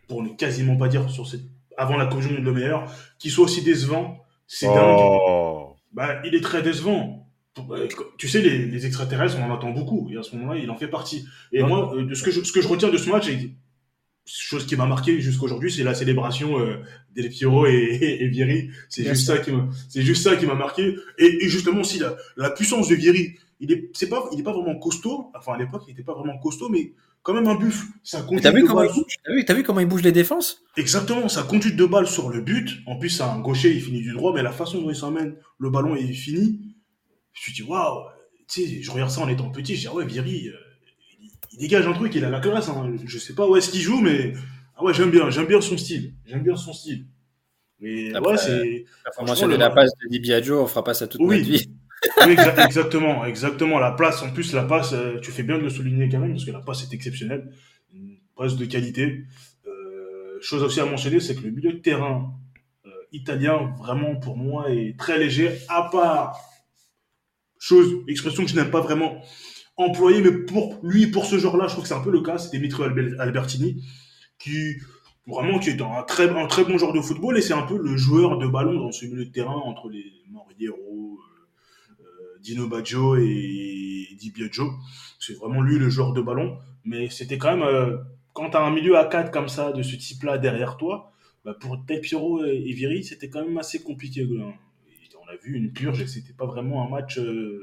pour 0.09 0.23
ne 0.23 0.31
quasiment 0.31 0.77
pas 0.77 0.89
dire 0.89 1.09
sur 1.11 1.27
cette, 1.27 1.43
avant 1.77 1.97
la 1.97 2.07
Coupe 2.07 2.21
du 2.21 2.29
Monde 2.29 2.45
le 2.45 2.53
meilleur, 2.53 2.93
qu'il 3.19 3.31
soit 3.31 3.45
aussi 3.45 3.63
décevant, 3.63 4.19
c'est 4.47 4.69
oh. 4.69 4.75
dingue. 4.75 5.77
Bah, 5.93 6.23
il 6.25 6.35
est 6.35 6.41
très 6.41 6.63
décevant. 6.63 7.29
Euh, 7.71 7.87
tu 8.17 8.29
sais, 8.29 8.41
les, 8.41 8.67
les, 8.67 8.87
extraterrestres, 8.87 9.37
on 9.39 9.51
en 9.51 9.55
attend 9.55 9.71
beaucoup, 9.71 10.09
et 10.11 10.17
à 10.17 10.23
ce 10.23 10.35
moment-là, 10.37 10.59
il 10.59 10.71
en 10.71 10.77
fait 10.77 10.89
partie. 10.89 11.27
Et 11.53 11.63
moi, 11.63 11.95
euh, 11.95 12.05
de 12.05 12.15
ce 12.15 12.23
que, 12.23 12.31
je, 12.31 12.43
ce 12.43 12.53
que 12.53 12.63
je 12.63 12.69
retiens 12.69 12.89
de 12.89 12.97
ce 12.97 13.11
match, 13.11 13.29
chose 14.25 14.67
qui 14.67 14.77
m'a 14.77 14.87
marqué 14.87 15.21
jusqu'à 15.21 15.45
aujourd'hui, 15.45 15.71
c'est 15.71 15.83
la 15.83 15.95
célébration 15.95 16.59
euh, 16.59 16.83
d'El 17.15 17.29
Piero 17.29 17.67
et, 17.67 17.71
et, 17.73 18.25
et 18.25 18.29
Vieri. 18.29 18.71
C'est 18.89 19.05
juste, 19.05 19.27
ça 19.27 19.39
qui 19.39 19.51
m'a, 19.51 19.69
c'est 19.89 20.03
juste 20.03 20.23
ça 20.23 20.37
qui 20.37 20.47
m'a 20.47 20.55
marqué. 20.55 20.97
Et, 21.19 21.45
et, 21.45 21.49
justement 21.49 21.81
aussi 21.81 21.99
la, 21.99 22.17
la 22.37 22.51
puissance 22.51 22.89
de 22.89 22.95
Vieri. 22.95 23.35
Il 23.61 23.71
est, 23.71 23.91
c'est 23.93 24.09
pas, 24.09 24.29
il 24.33 24.41
est 24.41 24.43
pas 24.43 24.53
vraiment 24.53 24.79
costaud. 24.79 25.31
Enfin, 25.37 25.55
à 25.55 25.59
l'époque, 25.59 25.83
il 25.87 25.93
était 25.93 26.03
pas 26.03 26.15
vraiment 26.15 26.39
costaud, 26.39 26.69
mais 26.69 26.93
quand 27.23 27.35
même 27.35 27.47
un 27.47 27.55
buff. 27.55 27.87
Ça 28.03 28.27
t'as 28.43 28.51
vu, 28.51 28.65
comment 28.65 28.83
il 28.83 28.93
bouge, 28.93 29.17
t'as 29.47 29.55
vu, 29.55 29.63
comment 29.63 29.81
il 29.81 29.87
bouge 29.87 30.03
les 30.03 30.13
défenses? 30.13 30.63
Exactement, 30.77 31.29
sa 31.29 31.43
conduite 31.43 31.77
de 31.77 31.87
balle 31.87 32.07
sur 32.07 32.31
le 32.31 32.41
but. 32.41 32.69
En 32.87 32.97
plus, 32.97 33.11
c'est 33.11 33.23
un 33.23 33.39
gaucher, 33.39 33.73
il 33.73 33.81
finit 33.81 34.03
du 34.03 34.13
droit, 34.13 34.33
mais 34.35 34.43
la 34.43 34.53
façon 34.53 34.81
dont 34.83 34.91
il 34.91 34.97
s'emmène 34.97 35.37
le 35.59 35.71
ballon 35.71 35.97
et 35.97 36.03
il 36.03 36.15
finit, 36.15 36.61
je 37.33 37.51
me 37.51 37.55
dis, 37.55 37.63
waouh, 37.63 38.05
tu 38.49 38.67
sais, 38.67 38.83
je 38.83 38.91
regarde 38.91 39.11
ça 39.11 39.21
en 39.21 39.29
étant 39.29 39.51
petit, 39.51 39.77
je 39.77 39.81
dis, 39.83 39.87
ah 39.89 39.95
ouais, 39.95 40.05
Viri, 40.05 40.49
euh, 40.49 40.53
il, 41.53 41.59
dégage 41.59 41.87
un 41.87 41.93
truc, 41.93 42.15
il 42.15 42.25
a 42.25 42.31
la 42.31 42.41
classe. 42.41 42.69
Hein. 42.69 42.95
Je 43.05 43.19
sais 43.19 43.35
pas 43.35 43.49
où 43.49 43.57
est-ce 43.57 43.71
qu'il 43.71 43.81
joue, 43.81 44.01
mais 44.01 44.33
ah 44.77 44.85
ouais, 44.85 44.93
j'aime 44.95 45.11
bien, 45.11 45.31
j'aime 45.31 45.47
bien 45.47 45.61
son 45.61 45.79
style. 45.79 46.15
J'aime 46.27 46.43
bien 46.43 46.57
son 46.57 46.73
style. 46.73 47.07
Mais 47.79 48.17
ouais, 48.17 48.37
c'est. 48.37 48.85
La 49.05 49.13
formation 49.13 49.49
de 49.49 49.57
la 49.57 49.71
passe 49.71 49.91
de 50.03 50.09
Di 50.09 50.21
Biagio, 50.21 50.63
on 50.63 50.67
fera 50.67 50.85
pas 50.85 50.95
ça 50.95 51.09
toute 51.09 51.21
oui. 51.21 51.39
notre 51.39 51.51
vie 51.51 51.71
exactement, 52.29 53.25
exactement. 53.25 53.79
La 53.79 53.93
place, 53.93 54.23
en 54.23 54.31
plus, 54.33 54.53
la 54.53 54.65
passe, 54.65 54.93
euh, 54.93 55.19
tu 55.21 55.31
fais 55.31 55.43
bien 55.43 55.59
de 55.59 55.63
le 55.63 55.71
souligner 55.71 56.09
quand 56.09 56.19
même, 56.19 56.33
parce 56.33 56.45
que 56.45 56.51
la 56.51 56.61
passe 56.61 56.83
est 56.83 56.95
exceptionnelle. 56.95 57.53
Une 57.93 58.17
passe 58.37 58.57
de 58.57 58.65
qualité. 58.65 59.25
Euh, 59.67 60.39
chose 60.41 60.63
aussi 60.63 60.81
à 60.81 60.87
mentionner, 60.87 61.21
c'est 61.21 61.35
que 61.35 61.43
le 61.43 61.51
milieu 61.51 61.73
de 61.73 61.79
terrain 61.79 62.33
euh, 62.87 62.91
italien, 63.13 63.75
vraiment, 63.79 64.17
pour 64.17 64.37
moi, 64.37 64.71
est 64.71 64.99
très 64.99 65.19
léger, 65.19 65.51
à 65.69 65.89
part, 65.91 66.39
chose, 67.59 68.05
expression 68.09 68.45
que 68.45 68.51
je 68.51 68.57
n'aime 68.57 68.71
pas 68.71 68.81
vraiment 68.81 69.23
employer, 69.77 70.21
mais 70.21 70.33
pour 70.33 70.79
lui, 70.83 71.07
pour 71.07 71.25
ce 71.27 71.39
genre-là, 71.39 71.67
je 71.67 71.73
trouve 71.73 71.85
que 71.85 71.89
c'est 71.89 71.95
un 71.95 72.03
peu 72.03 72.11
le 72.11 72.21
cas, 72.21 72.39
c'est 72.39 72.51
Dimitri 72.51 72.83
Albertini, 73.19 73.83
qui, 74.39 74.77
vraiment, 75.27 75.59
qui 75.59 75.71
est 75.71 75.81
un 75.81 76.03
très, 76.03 76.29
un 76.29 76.47
très 76.47 76.65
bon 76.65 76.77
joueur 76.79 76.93
de 76.93 77.01
football, 77.01 77.39
et 77.39 77.43
c'est 77.43 77.55
un 77.55 77.63
peu 77.63 77.79
le 77.79 77.97
joueur 77.97 78.39
de 78.39 78.47
ballon 78.47 78.81
dans 78.81 78.93
ce 78.93 79.07
milieu 79.07 79.25
de 79.25 79.31
terrain 79.31 79.55
entre 79.55 79.89
les 79.89 80.05
Moriero, 80.31 81.19
Dino 82.43 82.69
Baggio 82.69 83.17
et 83.17 84.09
Di 84.19 84.31
Biagio. 84.35 84.71
C'est 85.19 85.35
vraiment 85.35 85.63
lui 85.63 85.79
le 85.79 85.89
joueur 85.89 86.13
de 86.13 86.21
ballon. 86.21 86.59
Mais 86.85 87.09
c'était 87.09 87.39
quand 87.39 87.57
même, 87.57 87.63
euh, 87.63 87.97
quand 88.33 88.51
tu 88.51 88.57
as 88.57 88.63
un 88.63 88.71
milieu 88.71 88.99
à 88.99 89.05
4 89.05 89.31
comme 89.31 89.49
ça, 89.49 89.73
de 89.73 89.83
ce 89.83 89.97
type-là 89.97 90.39
derrière 90.39 90.77
toi, 90.77 91.13
bah 91.45 91.55
pour 91.59 91.77
Del 91.79 92.01
et, 92.01 92.71
et 92.71 92.73
Viri, 92.73 93.05
c'était 93.05 93.29
quand 93.29 93.45
même 93.45 93.59
assez 93.59 93.83
compliqué. 93.83 94.29
On 94.29 95.31
a 95.31 95.37
vu 95.43 95.57
une 95.57 95.73
purge 95.73 96.01
et 96.03 96.07
c'était 96.07 96.33
pas 96.33 96.47
vraiment 96.47 96.87
un 96.87 96.91
match. 96.91 97.19
Euh, 97.19 97.61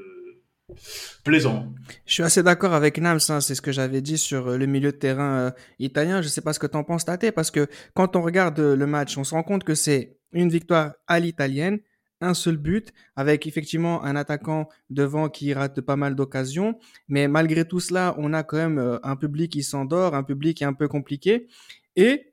plaisant. 1.24 1.72
Je 2.06 2.12
suis 2.12 2.22
assez 2.22 2.44
d'accord 2.44 2.74
avec 2.74 2.98
Nams, 2.98 3.18
hein, 3.28 3.40
c'est 3.40 3.56
ce 3.56 3.60
que 3.60 3.72
j'avais 3.72 4.00
dit 4.00 4.16
sur 4.16 4.48
euh, 4.48 4.56
le 4.56 4.66
milieu 4.66 4.92
de 4.92 4.96
terrain 4.96 5.52
italien. 5.80 6.22
Je 6.22 6.28
sais 6.28 6.40
pas 6.40 6.52
ce 6.52 6.60
que 6.60 6.68
tu 6.68 6.76
en 6.76 6.84
penses, 6.84 7.04
Tate, 7.04 7.32
parce 7.32 7.50
que 7.50 7.66
quand 7.94 8.14
on 8.14 8.22
regarde 8.22 8.60
le 8.60 8.86
match, 8.86 9.18
on 9.18 9.24
se 9.24 9.34
rend 9.34 9.42
compte 9.42 9.64
que 9.64 9.74
c'est 9.74 10.20
une 10.32 10.48
victoire 10.48 10.94
à 11.06 11.18
l'italienne, 11.18 11.80
un 12.20 12.34
seul 12.34 12.56
but, 12.56 12.92
avec 13.16 13.46
effectivement 13.46 14.04
un 14.04 14.16
attaquant 14.16 14.68
devant 14.90 15.28
qui 15.28 15.52
rate 15.52 15.80
pas 15.80 15.96
mal 15.96 16.14
d'occasions. 16.14 16.78
Mais 17.08 17.28
malgré 17.28 17.66
tout 17.66 17.80
cela, 17.80 18.14
on 18.18 18.32
a 18.32 18.42
quand 18.42 18.56
même 18.56 18.78
euh, 18.78 18.98
un 19.02 19.16
public 19.16 19.52
qui 19.52 19.62
s'endort, 19.62 20.14
un 20.14 20.22
public 20.22 20.58
qui 20.58 20.64
est 20.64 20.66
un 20.66 20.74
peu 20.74 20.88
compliqué. 20.88 21.48
Et 21.96 22.32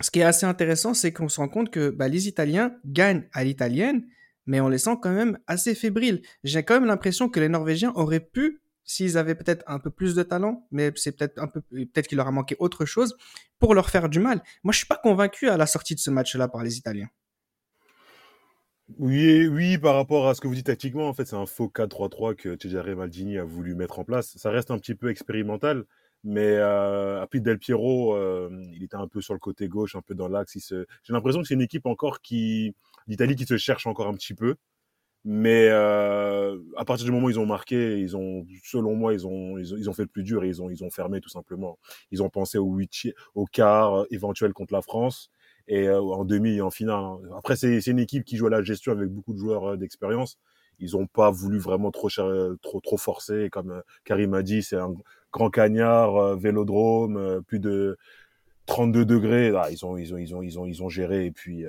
ce 0.00 0.10
qui 0.10 0.20
est 0.20 0.24
assez 0.24 0.46
intéressant, 0.46 0.94
c'est 0.94 1.12
qu'on 1.12 1.28
se 1.28 1.40
rend 1.40 1.48
compte 1.48 1.70
que 1.70 1.90
bah, 1.90 2.08
les 2.08 2.28
Italiens 2.28 2.74
gagnent 2.84 3.24
à 3.32 3.44
l'italienne, 3.44 4.06
mais 4.46 4.60
on 4.60 4.68
les 4.68 4.78
sent 4.78 4.96
quand 5.00 5.12
même 5.12 5.38
assez 5.46 5.74
fébriles. 5.74 6.22
J'ai 6.44 6.62
quand 6.62 6.74
même 6.74 6.86
l'impression 6.86 7.28
que 7.28 7.38
les 7.40 7.48
Norvégiens 7.48 7.92
auraient 7.94 8.20
pu, 8.20 8.60
s'ils 8.84 9.16
avaient 9.16 9.36
peut-être 9.36 9.62
un 9.68 9.78
peu 9.78 9.90
plus 9.90 10.14
de 10.14 10.22
talent, 10.22 10.66
mais 10.72 10.92
c'est 10.96 11.16
peut-être 11.16 11.38
un 11.38 11.46
peu, 11.46 11.60
peut-être 11.60 12.08
qu'il 12.08 12.16
leur 12.16 12.26
a 12.26 12.32
manqué 12.32 12.56
autre 12.58 12.84
chose, 12.84 13.16
pour 13.58 13.74
leur 13.74 13.90
faire 13.90 14.08
du 14.08 14.18
mal. 14.18 14.42
Moi, 14.64 14.72
je 14.72 14.78
suis 14.78 14.86
pas 14.86 14.98
convaincu 15.00 15.48
à 15.48 15.56
la 15.56 15.66
sortie 15.66 15.94
de 15.94 16.00
ce 16.00 16.10
match-là 16.10 16.48
par 16.48 16.64
les 16.64 16.78
Italiens. 16.78 17.08
Oui, 18.98 19.46
oui, 19.46 19.78
par 19.78 19.94
rapport 19.94 20.28
à 20.28 20.34
ce 20.34 20.40
que 20.40 20.48
vous 20.48 20.54
dites 20.54 20.66
tactiquement, 20.66 21.08
en 21.08 21.14
fait, 21.14 21.24
c'est 21.24 21.36
un 21.36 21.46
faux 21.46 21.68
4-3-3 21.68 22.34
que 22.34 22.56
Cesare 22.60 22.94
Maldini 22.96 23.38
a 23.38 23.44
voulu 23.44 23.74
mettre 23.74 23.98
en 23.98 24.04
place. 24.04 24.36
Ça 24.36 24.50
reste 24.50 24.70
un 24.70 24.78
petit 24.78 24.94
peu 24.94 25.08
expérimental, 25.08 25.84
mais 26.24 26.56
euh, 26.58 27.24
puis 27.26 27.40
Del 27.40 27.58
Piero, 27.58 28.14
euh, 28.14 28.50
il 28.74 28.82
était 28.82 28.96
un 28.96 29.08
peu 29.08 29.20
sur 29.20 29.34
le 29.34 29.40
côté 29.40 29.68
gauche, 29.68 29.94
un 29.96 30.02
peu 30.02 30.14
dans 30.14 30.28
l'axe. 30.28 30.56
J'ai 30.68 31.12
l'impression 31.12 31.40
que 31.40 31.46
c'est 31.48 31.54
une 31.54 31.62
équipe 31.62 31.86
encore 31.86 32.20
qui 32.20 32.74
d'Italie 33.06 33.36
qui 33.36 33.46
se 33.46 33.56
cherche 33.56 33.86
encore 33.86 34.08
un 34.08 34.14
petit 34.14 34.34
peu. 34.34 34.56
Mais 35.24 35.68
euh, 35.70 36.58
à 36.76 36.84
partir 36.84 37.04
du 37.06 37.12
moment 37.12 37.26
où 37.26 37.30
ils 37.30 37.38
ont 37.38 37.46
marqué, 37.46 38.00
ils 38.00 38.16
ont, 38.16 38.44
selon 38.64 38.96
moi, 38.96 39.12
ils 39.14 39.24
ont, 39.26 39.56
ils 39.56 39.72
ont, 39.72 39.76
ils 39.76 39.88
ont 39.88 39.92
fait 39.92 40.02
le 40.02 40.08
plus 40.08 40.24
dur 40.24 40.42
et 40.42 40.48
ils 40.48 40.60
ont, 40.60 40.68
ils 40.68 40.82
ont 40.82 40.90
fermé 40.90 41.20
tout 41.20 41.28
simplement. 41.28 41.78
Ils 42.10 42.22
ont 42.24 42.28
pensé 42.28 42.58
au, 42.58 42.66
huit, 42.74 43.08
au 43.36 43.46
quart 43.46 44.00
euh, 44.00 44.06
éventuel 44.10 44.52
contre 44.52 44.72
la 44.74 44.82
France 44.82 45.30
et 45.68 45.88
euh, 45.88 46.00
en 46.00 46.24
demi 46.24 46.56
et 46.56 46.60
en 46.60 46.70
finale. 46.70 47.04
Hein. 47.04 47.18
Après, 47.36 47.56
c'est 47.56 47.86
une 47.86 47.98
équipe 47.98 48.24
qui 48.24 48.36
joue 48.36 48.46
à 48.46 48.50
la 48.50 48.62
gestion 48.62 48.92
avec 48.92 49.08
beaucoup 49.08 49.32
de 49.32 49.38
joueurs 49.38 49.72
euh, 49.72 49.76
d'expérience. 49.76 50.38
Ils 50.78 50.92
n'ont 50.92 51.06
pas 51.06 51.30
voulu 51.30 51.58
vraiment 51.58 51.90
trop, 51.90 52.08
trop, 52.08 52.80
trop 52.80 52.96
forcer. 52.96 53.48
Comme 53.50 53.70
euh, 53.70 53.80
Karim 54.04 54.34
a 54.34 54.42
dit, 54.42 54.62
c'est 54.62 54.76
Grand 55.32 55.50
Cagnard, 55.50 56.36
Vélodrome, 56.36 57.42
plus 57.46 57.60
de 57.60 57.96
32 58.66 59.04
degrés. 59.04 59.52
Ah, 59.56 59.70
ils 59.70 59.84
ont, 59.86 59.96
ils 59.96 60.12
ont, 60.12 60.18
ils 60.18 60.34
ont, 60.34 60.42
ils 60.42 60.58
ont, 60.58 60.66
ils 60.66 60.82
ont 60.82 60.88
géré. 60.88 61.26
Et 61.26 61.30
puis, 61.30 61.64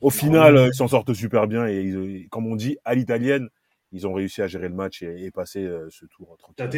au 0.00 0.10
final, 0.10 0.68
ils 0.68 0.74
s'en 0.74 0.88
sortent 0.88 1.14
super 1.14 1.46
bien. 1.46 1.66
Et 1.66 2.26
comme 2.30 2.46
on 2.46 2.56
dit, 2.56 2.76
à 2.84 2.94
l'italienne, 2.94 3.48
ils 3.92 4.06
ont 4.06 4.12
réussi 4.12 4.42
à 4.42 4.46
gérer 4.46 4.68
le 4.68 4.74
match 4.74 5.02
et, 5.02 5.30
passer 5.30 5.64
euh, 5.64 5.88
ce 5.90 6.04
tour. 6.06 6.36
Tate, 6.56 6.76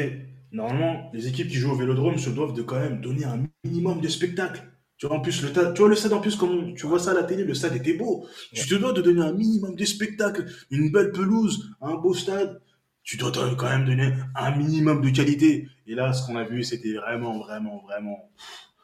normalement, 0.52 1.10
les 1.12 1.28
équipes 1.28 1.48
qui 1.48 1.56
jouent 1.56 1.72
au 1.72 1.76
Vélodrome 1.76 2.18
se 2.18 2.30
doivent 2.30 2.52
de 2.52 2.62
quand 2.62 2.78
même 2.78 3.00
donner 3.00 3.24
un 3.24 3.42
minimum 3.64 4.00
de 4.00 4.08
spectacle. 4.08 4.62
Tu 5.00 5.06
vois, 5.06 5.16
en 5.16 5.20
plus, 5.20 5.42
le, 5.42 5.50
tu 5.72 5.78
vois, 5.80 5.88
le 5.88 5.96
stade, 5.96 6.12
en 6.12 6.20
plus, 6.20 6.36
comme 6.36 6.74
tu 6.74 6.86
vois 6.86 6.98
ça 6.98 7.12
à 7.12 7.14
la 7.14 7.22
télé, 7.22 7.42
le 7.42 7.54
stade 7.54 7.74
était 7.74 7.94
beau. 7.94 8.26
Tu 8.52 8.68
te 8.68 8.74
dois 8.74 8.92
de 8.92 9.00
donner 9.00 9.22
un 9.22 9.32
minimum 9.32 9.74
de 9.74 9.84
spectacle, 9.86 10.44
une 10.70 10.92
belle 10.92 11.10
pelouse, 11.10 11.70
un 11.80 11.94
beau 11.94 12.12
stade. 12.12 12.60
Tu 13.02 13.16
dois 13.16 13.32
quand 13.32 13.70
même 13.70 13.86
donner 13.86 14.12
un 14.36 14.54
minimum 14.54 15.00
de 15.00 15.08
qualité. 15.08 15.68
Et 15.86 15.94
là, 15.94 16.12
ce 16.12 16.26
qu'on 16.26 16.36
a 16.36 16.44
vu, 16.44 16.62
c'était 16.64 16.92
vraiment, 16.92 17.38
vraiment, 17.38 17.82
vraiment 17.88 18.30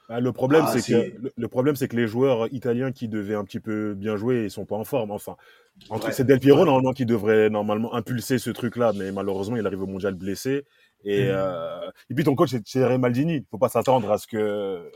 bah, 0.09 0.21
le 0.21 0.33
problème, 0.33 0.65
ah, 0.67 0.73
c'est 0.73 0.91
que 0.91 1.31
le, 1.37 1.49
problème, 1.49 1.77
c'est 1.77 1.89
que 1.89 1.97
les 1.97 2.07
joueurs 2.07 2.51
italiens 2.51 2.93
qui 2.93 3.09
devaient 3.09 3.35
un 3.35 3.45
petit 3.45 3.61
peu 3.61 3.93
bien 3.93 4.17
jouer, 4.17 4.45
ils 4.45 4.51
sont 4.51 4.65
pas 4.65 4.77
en 4.77 4.85
forme. 4.85 5.11
Enfin, 5.11 5.37
c'est 6.13 6.25
Del 6.25 6.41
Piero 6.41 6.65
normalement 6.65 6.93
qui 6.93 7.05
devrait 7.05 7.51
normalement 7.51 7.95
impulser 7.95 8.39
ce 8.39 8.49
truc-là, 8.51 8.93
mais 8.97 9.13
malheureusement, 9.13 9.57
il 9.57 9.67
arrive 9.67 9.83
au 9.83 9.87
mondial 9.87 10.15
blessé. 10.15 10.65
Et, 11.05 11.25
mmh. 11.25 11.29
euh... 11.29 11.91
et 12.09 12.15
puis 12.15 12.25
ton 12.25 12.35
coach, 12.35 12.55
c'est 12.65 12.87
Remaldini. 12.87 13.45
Faut 13.51 13.59
pas 13.59 13.69
s'attendre 13.69 14.11
à 14.11 14.17
ce 14.17 14.27
que. 14.27 14.91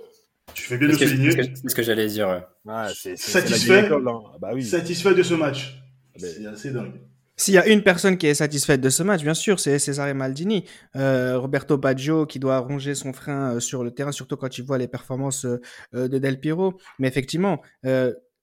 Tu 0.55 0.65
fais 0.65 0.79
bien 0.79 0.89
de 0.89 0.93
souligner. 0.93 1.31
C'est 1.33 1.69
ce 1.69 1.75
que, 1.75 1.83
j'allais 1.83 2.07
dire. 2.07 2.45
Ouais, 2.65 3.17
satisfait. 3.17 3.89
Hein. 3.91 4.23
Bah, 4.41 4.51
oui. 4.55 4.65
Satisfait 4.65 5.15
de 5.15 5.23
ce 5.23 5.35
match. 5.35 5.83
C'est 6.17 6.47
assez 6.47 6.71
dingue. 6.71 7.01
S'il 7.41 7.55
y 7.55 7.59
a 7.59 7.67
une 7.67 7.83
personne 7.83 8.19
qui 8.19 8.27
est 8.27 8.35
satisfaite 8.35 8.83
de 8.83 8.91
ce 8.91 9.03
match, 9.03 9.23
bien 9.23 9.33
sûr, 9.33 9.61
c'est 9.61 9.79
Cesare 9.79 10.15
Maldini. 10.15 10.67
Euh, 10.95 11.39
Roberto 11.39 11.79
Baggio 11.79 12.27
qui 12.27 12.39
doit 12.39 12.59
ronger 12.59 12.95
son 12.95 13.15
frein 13.15 13.55
euh, 13.55 13.61
sur 13.61 13.83
le 13.83 13.93
terrain, 13.93 14.13
surtout 14.13 14.37
quand 14.37 14.59
il 14.59 14.65
voit 14.65 14.77
les 14.77 14.89
performances 14.89 15.47
euh, 15.47 15.59
de 15.95 16.19
Del 16.19 16.39
Piero. 16.39 16.79
Mais 16.99 17.09
effectivement, 17.09 17.63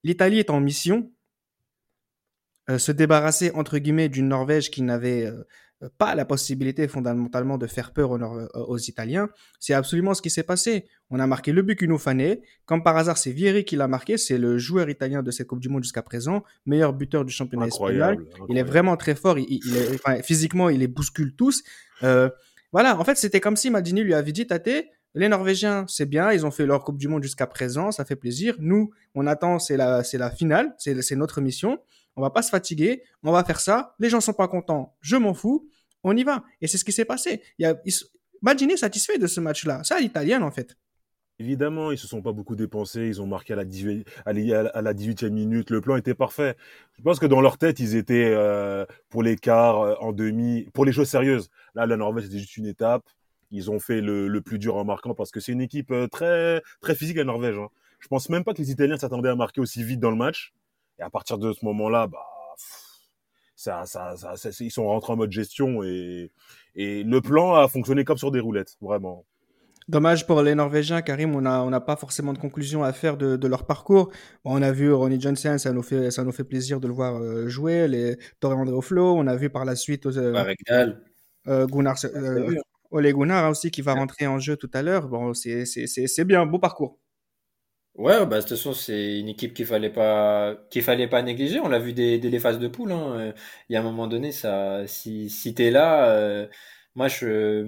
l'Italie 0.02 0.40
est 0.40 0.50
en 0.50 0.60
mission. 0.60 1.12
se 2.76 2.90
débarrasser, 2.90 3.52
entre 3.52 3.78
guillemets, 3.78 4.08
d'une 4.08 4.26
Norvège 4.26 4.68
qui 4.68 4.82
n'avait 4.82 5.32
pas 5.96 6.14
la 6.14 6.24
possibilité 6.24 6.88
fondamentalement 6.88 7.56
de 7.56 7.66
faire 7.66 7.92
peur 7.92 8.10
aux, 8.10 8.78
Italiens. 8.78 9.28
C'est 9.60 9.74
absolument 9.74 10.14
ce 10.14 10.22
qui 10.22 10.30
s'est 10.30 10.42
passé. 10.42 10.86
On 11.10 11.20
a 11.20 11.26
marqué 11.26 11.52
le 11.52 11.62
but 11.62 11.78
qu'il 11.78 11.88
nous 11.88 11.98
fallait. 11.98 12.42
Comme 12.66 12.82
par 12.82 12.96
hasard, 12.96 13.16
c'est 13.16 13.30
Vieri 13.30 13.64
qui 13.64 13.76
l'a 13.76 13.86
marqué. 13.86 14.18
C'est 14.18 14.38
le 14.38 14.58
joueur 14.58 14.90
italien 14.90 15.22
de 15.22 15.30
cette 15.30 15.46
Coupe 15.46 15.60
du 15.60 15.68
Monde 15.68 15.84
jusqu'à 15.84 16.02
présent, 16.02 16.42
meilleur 16.66 16.92
buteur 16.92 17.24
du 17.24 17.32
championnat 17.32 17.66
espagnol. 17.68 18.26
Il 18.48 18.58
est 18.58 18.64
vraiment 18.64 18.96
très 18.96 19.14
fort. 19.14 19.38
Il, 19.38 19.76
est, 19.76 20.22
physiquement, 20.22 20.68
il 20.68 20.80
les 20.80 20.88
bouscule 20.88 21.34
tous. 21.36 21.62
Euh, 22.02 22.28
voilà, 22.72 22.98
en 22.98 23.04
fait, 23.04 23.16
c'était 23.16 23.40
comme 23.40 23.56
si 23.56 23.70
Madini 23.70 24.02
lui 24.02 24.14
avait 24.14 24.32
dit, 24.32 24.46
Tate, 24.46 24.68
les 25.14 25.28
Norvégiens, 25.28 25.84
c'est 25.88 26.06
bien, 26.06 26.32
ils 26.32 26.44
ont 26.44 26.50
fait 26.50 26.66
leur 26.66 26.84
Coupe 26.84 26.98
du 26.98 27.08
Monde 27.08 27.22
jusqu'à 27.22 27.46
présent, 27.46 27.92
ça 27.92 28.04
fait 28.04 28.16
plaisir. 28.16 28.56
Nous, 28.58 28.90
on 29.14 29.26
attend, 29.26 29.58
c'est 29.58 29.76
la, 29.76 30.04
c'est 30.04 30.18
la 30.18 30.30
finale, 30.30 30.74
c'est 30.78 31.16
notre 31.16 31.40
mission 31.40 31.78
on 32.18 32.22
va 32.22 32.30
pas 32.30 32.42
se 32.42 32.50
fatiguer, 32.50 33.02
on 33.22 33.32
va 33.32 33.44
faire 33.44 33.60
ça, 33.60 33.94
les 33.98 34.10
gens 34.10 34.20
sont 34.20 34.32
pas 34.32 34.48
contents, 34.48 34.96
je 35.00 35.16
m'en 35.16 35.34
fous, 35.34 35.68
on 36.02 36.16
y 36.16 36.24
va. 36.24 36.44
Et 36.60 36.66
c'est 36.66 36.78
ce 36.78 36.84
qui 36.84 36.92
s'est 36.92 37.04
passé. 37.04 37.42
Il 37.58 37.62
y 37.62 37.66
a, 37.66 37.76
est 37.84 38.76
satisfait 38.76 39.18
de 39.18 39.26
ce 39.26 39.40
match-là. 39.40 39.82
Ça, 39.84 39.98
l'italienne, 39.98 40.42
en 40.42 40.50
fait. 40.50 40.76
Évidemment, 41.40 41.92
ils 41.92 41.98
se 41.98 42.08
sont 42.08 42.20
pas 42.20 42.32
beaucoup 42.32 42.56
dépensés, 42.56 43.06
ils 43.06 43.22
ont 43.22 43.26
marqué 43.26 43.52
à 43.52 43.56
la, 43.56 43.64
18, 43.64 44.08
à 44.26 44.32
la 44.32 44.92
18e 44.92 45.30
minute, 45.30 45.70
le 45.70 45.80
plan 45.80 45.96
était 45.96 46.14
parfait. 46.14 46.56
Je 46.96 47.02
pense 47.02 47.20
que 47.20 47.26
dans 47.26 47.40
leur 47.40 47.58
tête, 47.58 47.78
ils 47.78 47.94
étaient 47.94 48.32
euh, 48.34 48.84
pour 49.08 49.22
l'écart, 49.22 49.80
euh, 49.80 49.94
en 50.00 50.12
demi, 50.12 50.66
pour 50.74 50.84
les 50.84 50.90
choses 50.90 51.08
sérieuses. 51.08 51.48
Là, 51.76 51.86
la 51.86 51.96
Norvège, 51.96 52.24
c'était 52.24 52.38
juste 52.38 52.56
une 52.56 52.66
étape. 52.66 53.04
Ils 53.52 53.70
ont 53.70 53.78
fait 53.78 54.00
le, 54.00 54.40
plus 54.40 54.58
dur 54.58 54.76
en 54.76 54.84
marquant 54.84 55.14
parce 55.14 55.30
que 55.30 55.38
c'est 55.38 55.52
une 55.52 55.60
équipe 55.60 55.92
euh, 55.92 56.08
très, 56.08 56.60
très 56.80 56.96
physique, 56.96 57.16
la 57.16 57.24
Norvège. 57.24 57.56
Hein. 57.56 57.68
Je 58.00 58.08
pense 58.08 58.28
même 58.30 58.42
pas 58.42 58.52
que 58.52 58.58
les 58.58 58.72
Italiens 58.72 58.96
s'attendaient 58.96 59.28
à 59.28 59.36
marquer 59.36 59.60
aussi 59.60 59.84
vite 59.84 60.00
dans 60.00 60.10
le 60.10 60.16
match. 60.16 60.52
Et 60.98 61.02
à 61.02 61.10
partir 61.10 61.38
de 61.38 61.52
ce 61.52 61.64
moment-là, 61.64 62.06
bah, 62.06 62.24
ça, 63.54 63.84
ça, 63.86 64.16
ça, 64.16 64.50
ils 64.60 64.70
sont 64.70 64.86
rentrés 64.86 65.12
en 65.12 65.16
mode 65.16 65.32
gestion 65.32 65.82
et, 65.82 66.30
et 66.74 67.02
le 67.02 67.20
plan 67.20 67.54
a 67.54 67.68
fonctionné 67.68 68.04
comme 68.04 68.18
sur 68.18 68.30
des 68.30 68.40
roulettes, 68.40 68.76
vraiment. 68.80 69.24
Dommage 69.88 70.26
pour 70.26 70.42
les 70.42 70.54
Norvégiens, 70.54 71.00
Karim, 71.00 71.34
on 71.34 71.40
n'a 71.40 71.62
on 71.62 71.72
a 71.72 71.80
pas 71.80 71.96
forcément 71.96 72.34
de 72.34 72.38
conclusion 72.38 72.84
à 72.84 72.92
faire 72.92 73.16
de, 73.16 73.36
de 73.36 73.48
leur 73.48 73.64
parcours. 73.64 74.10
on 74.44 74.60
a 74.60 74.70
vu 74.70 74.92
Ronnie 74.92 75.18
Johnson, 75.18 75.56
ça 75.56 75.72
nous 75.72 75.82
fait, 75.82 76.10
ça 76.10 76.24
nous 76.24 76.32
fait 76.32 76.44
plaisir 76.44 76.78
de 76.78 76.86
le 76.86 76.92
voir 76.92 77.16
euh, 77.16 77.48
jouer, 77.48 77.88
les 77.88 78.18
Torre 78.38 78.58
André 78.58 78.80
Flo, 78.82 79.14
on 79.16 79.26
a 79.26 79.34
vu 79.34 79.48
par 79.48 79.64
la 79.64 79.76
suite 79.76 80.04
euh, 80.06 80.54
euh, 81.48 81.66
Gunnar, 81.66 81.96
euh, 82.04 82.54
Ole 82.90 83.12
Gunnar 83.12 83.50
aussi 83.50 83.70
qui 83.70 83.80
va 83.80 83.94
rentrer 83.94 84.26
en 84.26 84.38
jeu 84.38 84.56
tout 84.56 84.70
à 84.74 84.82
l'heure. 84.82 85.08
Bon, 85.08 85.32
c'est 85.32 86.24
bien, 86.24 86.44
beau 86.44 86.58
parcours. 86.58 86.98
Ouais, 87.98 88.24
bah, 88.26 88.36
de 88.36 88.40
toute 88.42 88.50
façon, 88.50 88.72
c'est 88.74 89.18
une 89.18 89.28
équipe 89.28 89.54
qu'il 89.54 89.66
fallait 89.66 89.90
pas, 89.90 90.54
qu'il 90.70 90.82
fallait 90.82 91.08
pas 91.08 91.20
négliger. 91.22 91.58
On 91.58 91.68
l'a 91.68 91.80
vu 91.80 91.92
dès, 91.92 92.18
dès 92.18 92.30
les 92.30 92.38
phases 92.38 92.60
de 92.60 92.68
poule. 92.68 92.92
Hein. 92.92 93.34
Il 93.68 93.72
y 93.72 93.76
a 93.76 93.80
un 93.80 93.82
moment 93.82 94.06
donné, 94.06 94.30
ça, 94.30 94.86
si, 94.86 95.28
si 95.30 95.52
t'es 95.52 95.70
là, 95.72 96.08
euh, 96.10 96.46
moi, 96.94 97.08
je, 97.08 97.66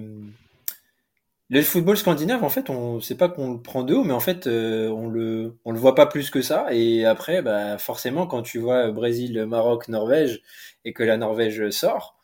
le 1.49 1.61
football 1.61 1.97
scandinave, 1.97 2.43
en 2.45 2.49
fait, 2.49 2.69
on 2.69 3.01
sait 3.01 3.17
pas 3.17 3.27
qu'on 3.27 3.51
le 3.53 3.61
prend 3.61 3.83
de 3.83 3.93
haut, 3.93 4.03
mais 4.05 4.13
en 4.13 4.21
fait, 4.21 4.47
euh, 4.47 4.89
on 4.89 5.09
le, 5.09 5.57
on 5.65 5.73
le 5.73 5.79
voit 5.79 5.95
pas 5.95 6.05
plus 6.05 6.29
que 6.29 6.41
ça. 6.41 6.67
Et 6.71 7.03
après, 7.05 7.41
bah, 7.41 7.77
forcément, 7.77 8.25
quand 8.25 8.41
tu 8.41 8.57
vois 8.59 8.89
Brésil, 8.91 9.45
Maroc, 9.45 9.89
Norvège, 9.89 10.41
et 10.85 10.93
que 10.93 11.03
la 11.03 11.17
Norvège 11.17 11.69
sort, 11.71 12.17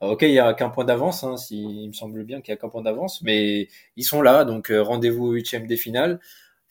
ok, 0.00 0.22
il 0.22 0.32
y 0.32 0.40
a 0.40 0.54
qu'un 0.54 0.70
point 0.70 0.84
d'avance, 0.84 1.24
hein, 1.24 1.36
il 1.50 1.88
me 1.88 1.92
semble 1.92 2.24
bien 2.24 2.40
qu'il 2.40 2.52
y 2.52 2.54
a 2.56 2.58
qu'un 2.60 2.68
point 2.68 2.82
d'avance, 2.82 3.22
mais 3.22 3.68
ils 3.96 4.04
sont 4.04 4.22
là, 4.22 4.44
donc 4.44 4.70
euh, 4.70 4.82
rendez-vous 4.82 5.26
au 5.26 5.32
huitième 5.32 5.66
des 5.68 5.76
finales 5.76 6.20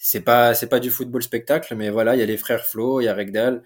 c'est 0.04 0.22
pas 0.22 0.56
c'est 0.56 0.68
pas 0.68 0.80
du 0.80 0.90
football 0.90 1.22
spectacle, 1.22 1.76
mais 1.76 1.92
voilà, 1.92 2.16
il 2.16 2.20
y 2.20 2.24
a 2.24 2.26
les 2.26 2.38
frères 2.38 2.66
Flo, 2.66 3.02
il 3.02 3.06
y 3.06 3.08
a 3.08 3.14
Regdal. 3.14 3.64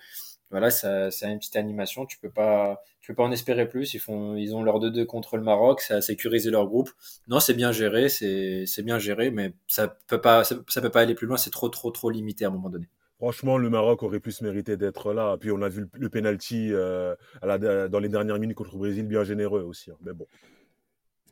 Voilà, 0.51 0.69
ça, 0.69 1.09
c'est 1.09 1.31
une 1.31 1.39
petite 1.39 1.55
animation. 1.55 2.05
Tu 2.05 2.19
peux 2.19 2.29
pas 2.29 2.83
tu 3.01 3.11
peux 3.11 3.15
pas 3.15 3.23
en 3.23 3.31
espérer 3.31 3.69
plus. 3.69 3.93
Ils 3.93 3.99
font 3.99 4.35
ils 4.35 4.53
ont 4.53 4.61
leur 4.61 4.79
2-2 4.79 5.05
contre 5.05 5.37
le 5.37 5.43
Maroc, 5.43 5.81
ça 5.81 5.95
a 5.95 6.01
sécurisé 6.01 6.51
leur 6.51 6.67
groupe. 6.67 6.91
Non, 7.29 7.39
c'est 7.39 7.53
bien 7.53 7.71
géré, 7.71 8.09
c'est 8.09 8.65
c'est 8.67 8.83
bien 8.83 8.99
géré, 8.99 9.31
mais 9.31 9.53
ça 9.67 9.97
peut 10.07 10.19
pas 10.19 10.43
ça, 10.43 10.57
peut 10.57 10.89
pas 10.89 11.01
aller 11.01 11.15
plus 11.15 11.25
loin. 11.27 11.37
C'est 11.37 11.51
trop 11.51 11.69
trop 11.69 11.91
trop 11.91 12.09
limité 12.09 12.43
à 12.43 12.49
un 12.49 12.51
moment 12.51 12.69
donné. 12.69 12.89
Franchement, 13.17 13.57
le 13.57 13.69
Maroc 13.69 14.03
aurait 14.03 14.19
pu 14.19 14.33
se 14.33 14.43
mériter 14.43 14.75
d'être 14.75 15.13
là. 15.13 15.37
Puis 15.39 15.51
on 15.51 15.61
a 15.61 15.69
vu 15.69 15.87
le, 15.93 16.09
penalty 16.09 16.69
euh, 16.73 17.15
dans 17.41 17.99
les 17.99 18.09
dernières 18.09 18.39
minutes 18.39 18.57
contre 18.57 18.73
le 18.73 18.79
Brésil, 18.79 19.07
bien 19.07 19.23
généreux 19.23 19.61
aussi. 19.61 19.89
Hein. 19.89 19.95
Mais 20.01 20.11
bon. 20.11 20.27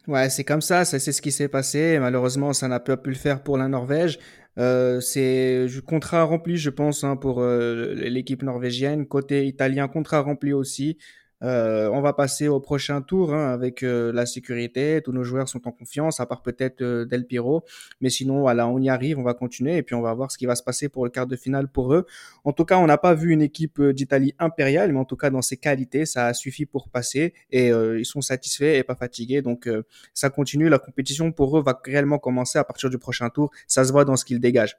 Ouais, 0.07 0.29
c'est 0.29 0.43
comme 0.43 0.61
ça, 0.61 0.83
c'est 0.83 0.99
ce 0.99 1.21
qui 1.21 1.31
s'est 1.31 1.47
passé. 1.47 1.97
Malheureusement, 1.97 2.51
ça 2.51 2.67
n'a 2.67 2.81
pas 2.81 2.97
pu 2.97 3.09
le 3.09 3.15
faire 3.15 3.41
pour 3.41 3.57
la 3.57 3.69
Norvège. 3.69 4.19
Euh, 4.57 4.99
c'est 4.99 5.65
contrat 5.85 6.23
rempli, 6.23 6.57
je 6.57 6.69
pense, 6.69 7.05
hein, 7.05 7.15
pour 7.15 7.41
euh, 7.41 7.93
l'équipe 7.95 8.43
norvégienne. 8.43 9.07
Côté 9.07 9.45
italien, 9.47 9.87
contrat 9.87 10.19
rempli 10.21 10.51
aussi. 10.51 10.97
Euh, 11.43 11.89
on 11.89 12.01
va 12.01 12.13
passer 12.13 12.47
au 12.47 12.59
prochain 12.59 13.01
tour 13.01 13.33
hein, 13.33 13.51
avec 13.51 13.83
euh, 13.83 14.11
la 14.13 14.25
sécurité. 14.25 15.01
Tous 15.03 15.11
nos 15.11 15.23
joueurs 15.23 15.49
sont 15.49 15.67
en 15.67 15.71
confiance, 15.71 16.19
à 16.19 16.25
part 16.25 16.41
peut-être 16.41 16.81
euh, 16.81 17.05
Del 17.05 17.25
Piro. 17.25 17.63
Mais 18.01 18.09
sinon, 18.09 18.41
voilà, 18.41 18.67
on 18.67 18.79
y 18.79 18.89
arrive, 18.89 19.19
on 19.19 19.23
va 19.23 19.33
continuer 19.33 19.77
et 19.77 19.83
puis 19.83 19.95
on 19.95 20.01
va 20.01 20.13
voir 20.13 20.31
ce 20.31 20.37
qui 20.37 20.45
va 20.45 20.55
se 20.55 20.63
passer 20.63 20.89
pour 20.89 21.03
le 21.03 21.11
quart 21.11 21.27
de 21.27 21.35
finale 21.35 21.67
pour 21.67 21.93
eux. 21.93 22.05
En 22.43 22.53
tout 22.53 22.65
cas, 22.65 22.77
on 22.77 22.87
n'a 22.87 22.97
pas 22.97 23.13
vu 23.13 23.31
une 23.31 23.41
équipe 23.41 23.81
d'Italie 23.81 24.33
impériale, 24.39 24.93
mais 24.93 24.99
en 24.99 25.05
tout 25.05 25.17
cas, 25.17 25.29
dans 25.29 25.41
ses 25.41 25.57
qualités, 25.57 26.05
ça 26.05 26.27
a 26.27 26.33
suffi 26.33 26.65
pour 26.65 26.89
passer 26.89 27.33
et 27.51 27.69
ils 27.69 28.05
sont 28.05 28.21
satisfaits 28.21 28.75
et 28.77 28.83
pas 28.83 28.95
fatigués. 28.95 29.41
Donc, 29.41 29.69
ça 30.13 30.29
continue. 30.29 30.69
La 30.69 30.79
compétition 30.79 31.31
pour 31.31 31.57
eux 31.57 31.63
va 31.63 31.79
réellement 31.83 32.19
commencer 32.19 32.59
à 32.59 32.63
partir 32.63 32.89
du 32.89 32.97
prochain 32.97 33.29
tour. 33.29 33.51
Ça 33.67 33.83
se 33.83 33.91
voit 33.91 34.05
dans 34.05 34.15
ce 34.15 34.25
qu'ils 34.25 34.39
dégagent. 34.39 34.77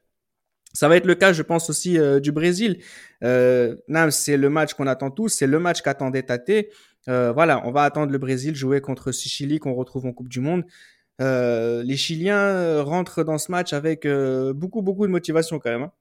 Ça 0.75 0.89
va 0.89 0.97
être 0.97 1.07
le 1.07 1.15
cas, 1.15 1.33
je 1.33 1.43
pense 1.43 1.71
aussi 1.71 1.99
euh, 1.99 2.19
du 2.19 2.33
Brésil. 2.33 2.81
Euh, 3.23 3.77
c'est 4.11 4.37
le 4.37 4.51
match 4.51 4.75
qu'on 4.75 4.89
attend 4.89 5.11
tous, 5.11 5.29
c'est 5.29 5.47
le 5.47 5.61
match 5.61 5.83
qu'attendait 5.83 6.25
Tate. 6.25 6.67
Euh, 7.09 7.33
voilà, 7.33 7.67
on 7.67 7.71
va 7.71 7.83
attendre 7.83 8.11
le 8.11 8.19
Brésil 8.19 8.57
jouer 8.57 8.81
contre 8.81 9.13
Chili 9.13 9.61
qu'on 9.61 9.75
retrouve 9.75 10.05
en 10.07 10.13
Coupe 10.13 10.29
du 10.29 10.41
Monde. 10.41 10.65
Euh, 11.21 11.85
les 11.85 11.97
Chiliens 11.97 12.83
rentrent 12.83 13.23
dans 13.23 13.39
ce 13.39 13.53
match 13.53 13.73
avec 13.73 14.07
beaucoup 14.55 14.83
beaucoup 14.83 15.07
de 15.07 15.13
motivation 15.13 15.61
quand 15.61 15.71
même. 15.71 15.85
Hein. 15.85 15.93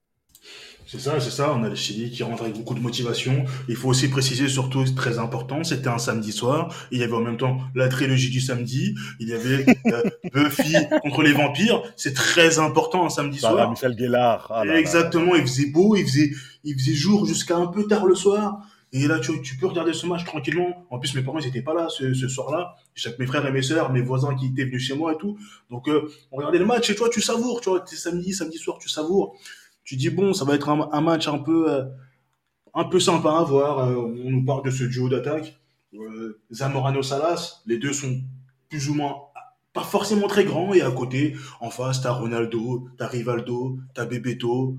C'est 0.85 0.99
ça, 0.99 1.19
c'est 1.19 1.31
ça. 1.31 1.53
On 1.53 1.63
a 1.63 1.69
le 1.69 1.75
Chili 1.75 2.11
qui 2.11 2.23
rentre 2.23 2.43
avec 2.43 2.55
beaucoup 2.55 2.75
de 2.75 2.79
motivation. 2.79 3.45
Il 3.67 3.75
faut 3.75 3.89
aussi 3.89 4.09
préciser, 4.09 4.47
surtout, 4.47 4.83
très 4.95 5.19
important, 5.19 5.63
c'était 5.63 5.87
un 5.87 5.97
samedi 5.97 6.31
soir. 6.31 6.73
Il 6.91 6.99
y 6.99 7.03
avait 7.03 7.13
en 7.13 7.21
même 7.21 7.37
temps 7.37 7.59
la 7.75 7.87
trilogie 7.87 8.29
du 8.29 8.41
samedi. 8.41 8.95
Il 9.19 9.29
y 9.29 9.33
avait 9.33 9.65
euh, 9.87 10.03
Buffy 10.33 10.75
contre 11.01 11.23
les 11.23 11.33
vampires. 11.33 11.81
C'est 11.95 12.13
très 12.13 12.59
important 12.59 13.05
un 13.05 13.09
samedi 13.09 13.39
soir. 13.39 13.69
Michel 13.69 13.95
Guélard. 13.95 14.51
Ah 14.53 14.65
Exactement. 14.65 15.35
Il 15.35 15.43
faisait 15.43 15.67
beau, 15.67 15.95
il 15.95 16.05
faisait, 16.05 16.31
il 16.63 16.77
faisait 16.77 16.93
jour 16.93 17.25
jusqu'à 17.25 17.57
un 17.57 17.67
peu 17.67 17.87
tard 17.87 18.05
le 18.05 18.15
soir. 18.15 18.59
Et 18.95 19.07
là, 19.07 19.19
tu, 19.19 19.41
tu, 19.41 19.57
peux 19.57 19.65
regarder 19.65 19.91
ce 19.91 20.05
match 20.05 20.23
tranquillement. 20.23 20.85
En 20.91 20.99
plus, 20.99 21.15
mes 21.15 21.23
parents, 21.23 21.39
ils 21.39 21.47
étaient 21.47 21.63
pas 21.63 21.73
là 21.73 21.87
ce, 21.89 22.13
ce 22.13 22.27
soir-là. 22.27 22.75
Mes 23.17 23.25
frères 23.25 23.43
et 23.47 23.51
mes 23.51 23.63
sœurs, 23.63 23.91
mes 23.91 24.01
voisins 24.01 24.35
qui 24.35 24.47
étaient 24.47 24.65
venus 24.65 24.85
chez 24.85 24.93
moi 24.93 25.13
et 25.13 25.17
tout. 25.17 25.35
Donc, 25.71 25.89
euh, 25.89 26.11
on 26.31 26.37
regardait 26.37 26.59
le 26.59 26.65
match 26.65 26.91
et 26.91 26.95
toi, 26.95 27.09
tu 27.09 27.19
savoures. 27.19 27.59
Tu 27.59 27.71
vois, 27.71 27.83
samedi, 27.87 28.33
samedi 28.33 28.59
soir, 28.59 28.77
tu 28.79 28.89
savoures 28.89 29.35
tu 29.83 29.95
dis 29.95 30.09
bon, 30.09 30.33
ça 30.33 30.45
va 30.45 30.55
être 30.55 30.69
un, 30.69 31.01
match 31.01 31.27
un 31.27 31.39
peu, 31.39 31.71
euh, 31.71 31.83
un 32.73 32.85
peu 32.85 32.99
sympa 32.99 33.31
à 33.31 33.43
voir. 33.43 33.79
Euh, 33.79 33.95
on 33.95 34.31
nous 34.31 34.45
parle 34.45 34.63
de 34.63 34.71
ce 34.71 34.83
duo 34.83 35.09
d'attaque. 35.09 35.59
Euh, 35.93 36.39
Zamorano 36.51 37.03
Salas, 37.03 37.61
les 37.65 37.77
deux 37.77 37.93
sont 37.93 38.21
plus 38.69 38.89
ou 38.89 38.93
moins 38.93 39.15
pas 39.73 39.83
forcément 39.83 40.27
très 40.27 40.45
grand. 40.45 40.73
Et 40.73 40.81
à 40.81 40.91
côté, 40.91 41.35
en 41.59 41.69
face, 41.69 42.01
t'as 42.01 42.11
Ronaldo, 42.11 42.87
t'as 42.97 43.07
Rivaldo, 43.07 43.77
t'as 43.93 44.05
Bebeto, 44.05 44.77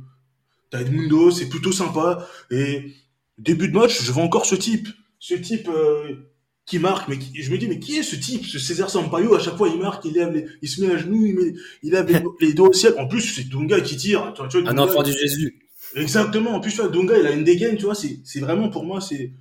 t'as 0.71 0.81
Edmundo. 0.81 1.31
C'est 1.31 1.49
plutôt 1.49 1.73
sympa. 1.73 2.27
Et 2.51 2.93
début 3.39 3.69
de 3.69 3.79
match, 3.79 4.03
je 4.03 4.13
vois 4.13 4.25
encore 4.25 4.47
ce 4.47 4.55
type. 4.55 4.89
Ce 5.19 5.35
type 5.35 5.69
qui 6.67 6.79
marque. 6.79 7.09
Mais 7.09 7.19
qui- 7.19 7.43
je 7.43 7.51
me 7.51 7.59
dis, 7.59 7.69
mais 7.69 7.79
qui 7.79 7.97
est 7.97 8.03
ce 8.03 8.17
type 8.17 8.45
Ce 8.47 8.59
César 8.59 8.89
Sampaio, 8.91 9.35
à 9.35 9.41
chaque 9.41 9.57
fois, 9.57 9.69
il 9.69 9.79
marque, 9.79 10.05
il, 10.05 10.15
lève 10.15 10.33
les- 10.33 10.47
il 10.63 10.69
se 10.69 10.81
met 10.83 10.93
à 10.93 10.97
genoux, 10.97 11.25
il, 11.27 11.35
met, 11.35 11.55
il 11.83 11.93
lève 11.93 12.07
les, 12.11 12.23
les 12.49 12.53
doigts 12.55 12.69
au 12.69 12.73
ciel. 12.73 12.95
En 12.99 13.07
plus, 13.07 13.21
c'est 13.23 13.49
Dunga 13.49 13.81
qui 13.81 13.97
tire. 13.97 14.33
Tu 14.35 14.41
vois, 14.43 14.49
tu 14.49 14.61
vois, 14.61 14.71
Un 14.71 14.79
enfant 14.79 15.03
du 15.03 15.13
Jésus. 15.13 15.59
Exactement. 15.97 16.53
En 16.55 16.61
plus, 16.61 16.73
tu 16.73 16.79
vois, 16.81 16.89
Dunga, 16.89 17.19
il 17.19 17.27
a 17.27 17.33
une 17.33 17.45
dégaine, 17.45 17.77
tu 17.77 17.85
vois. 17.85 17.95
C'est 17.95 18.19
c'est 18.25 18.41
vraiment, 18.41 18.69
pour 18.69 18.85
moi, 18.85 19.01
c'est. 19.01 19.33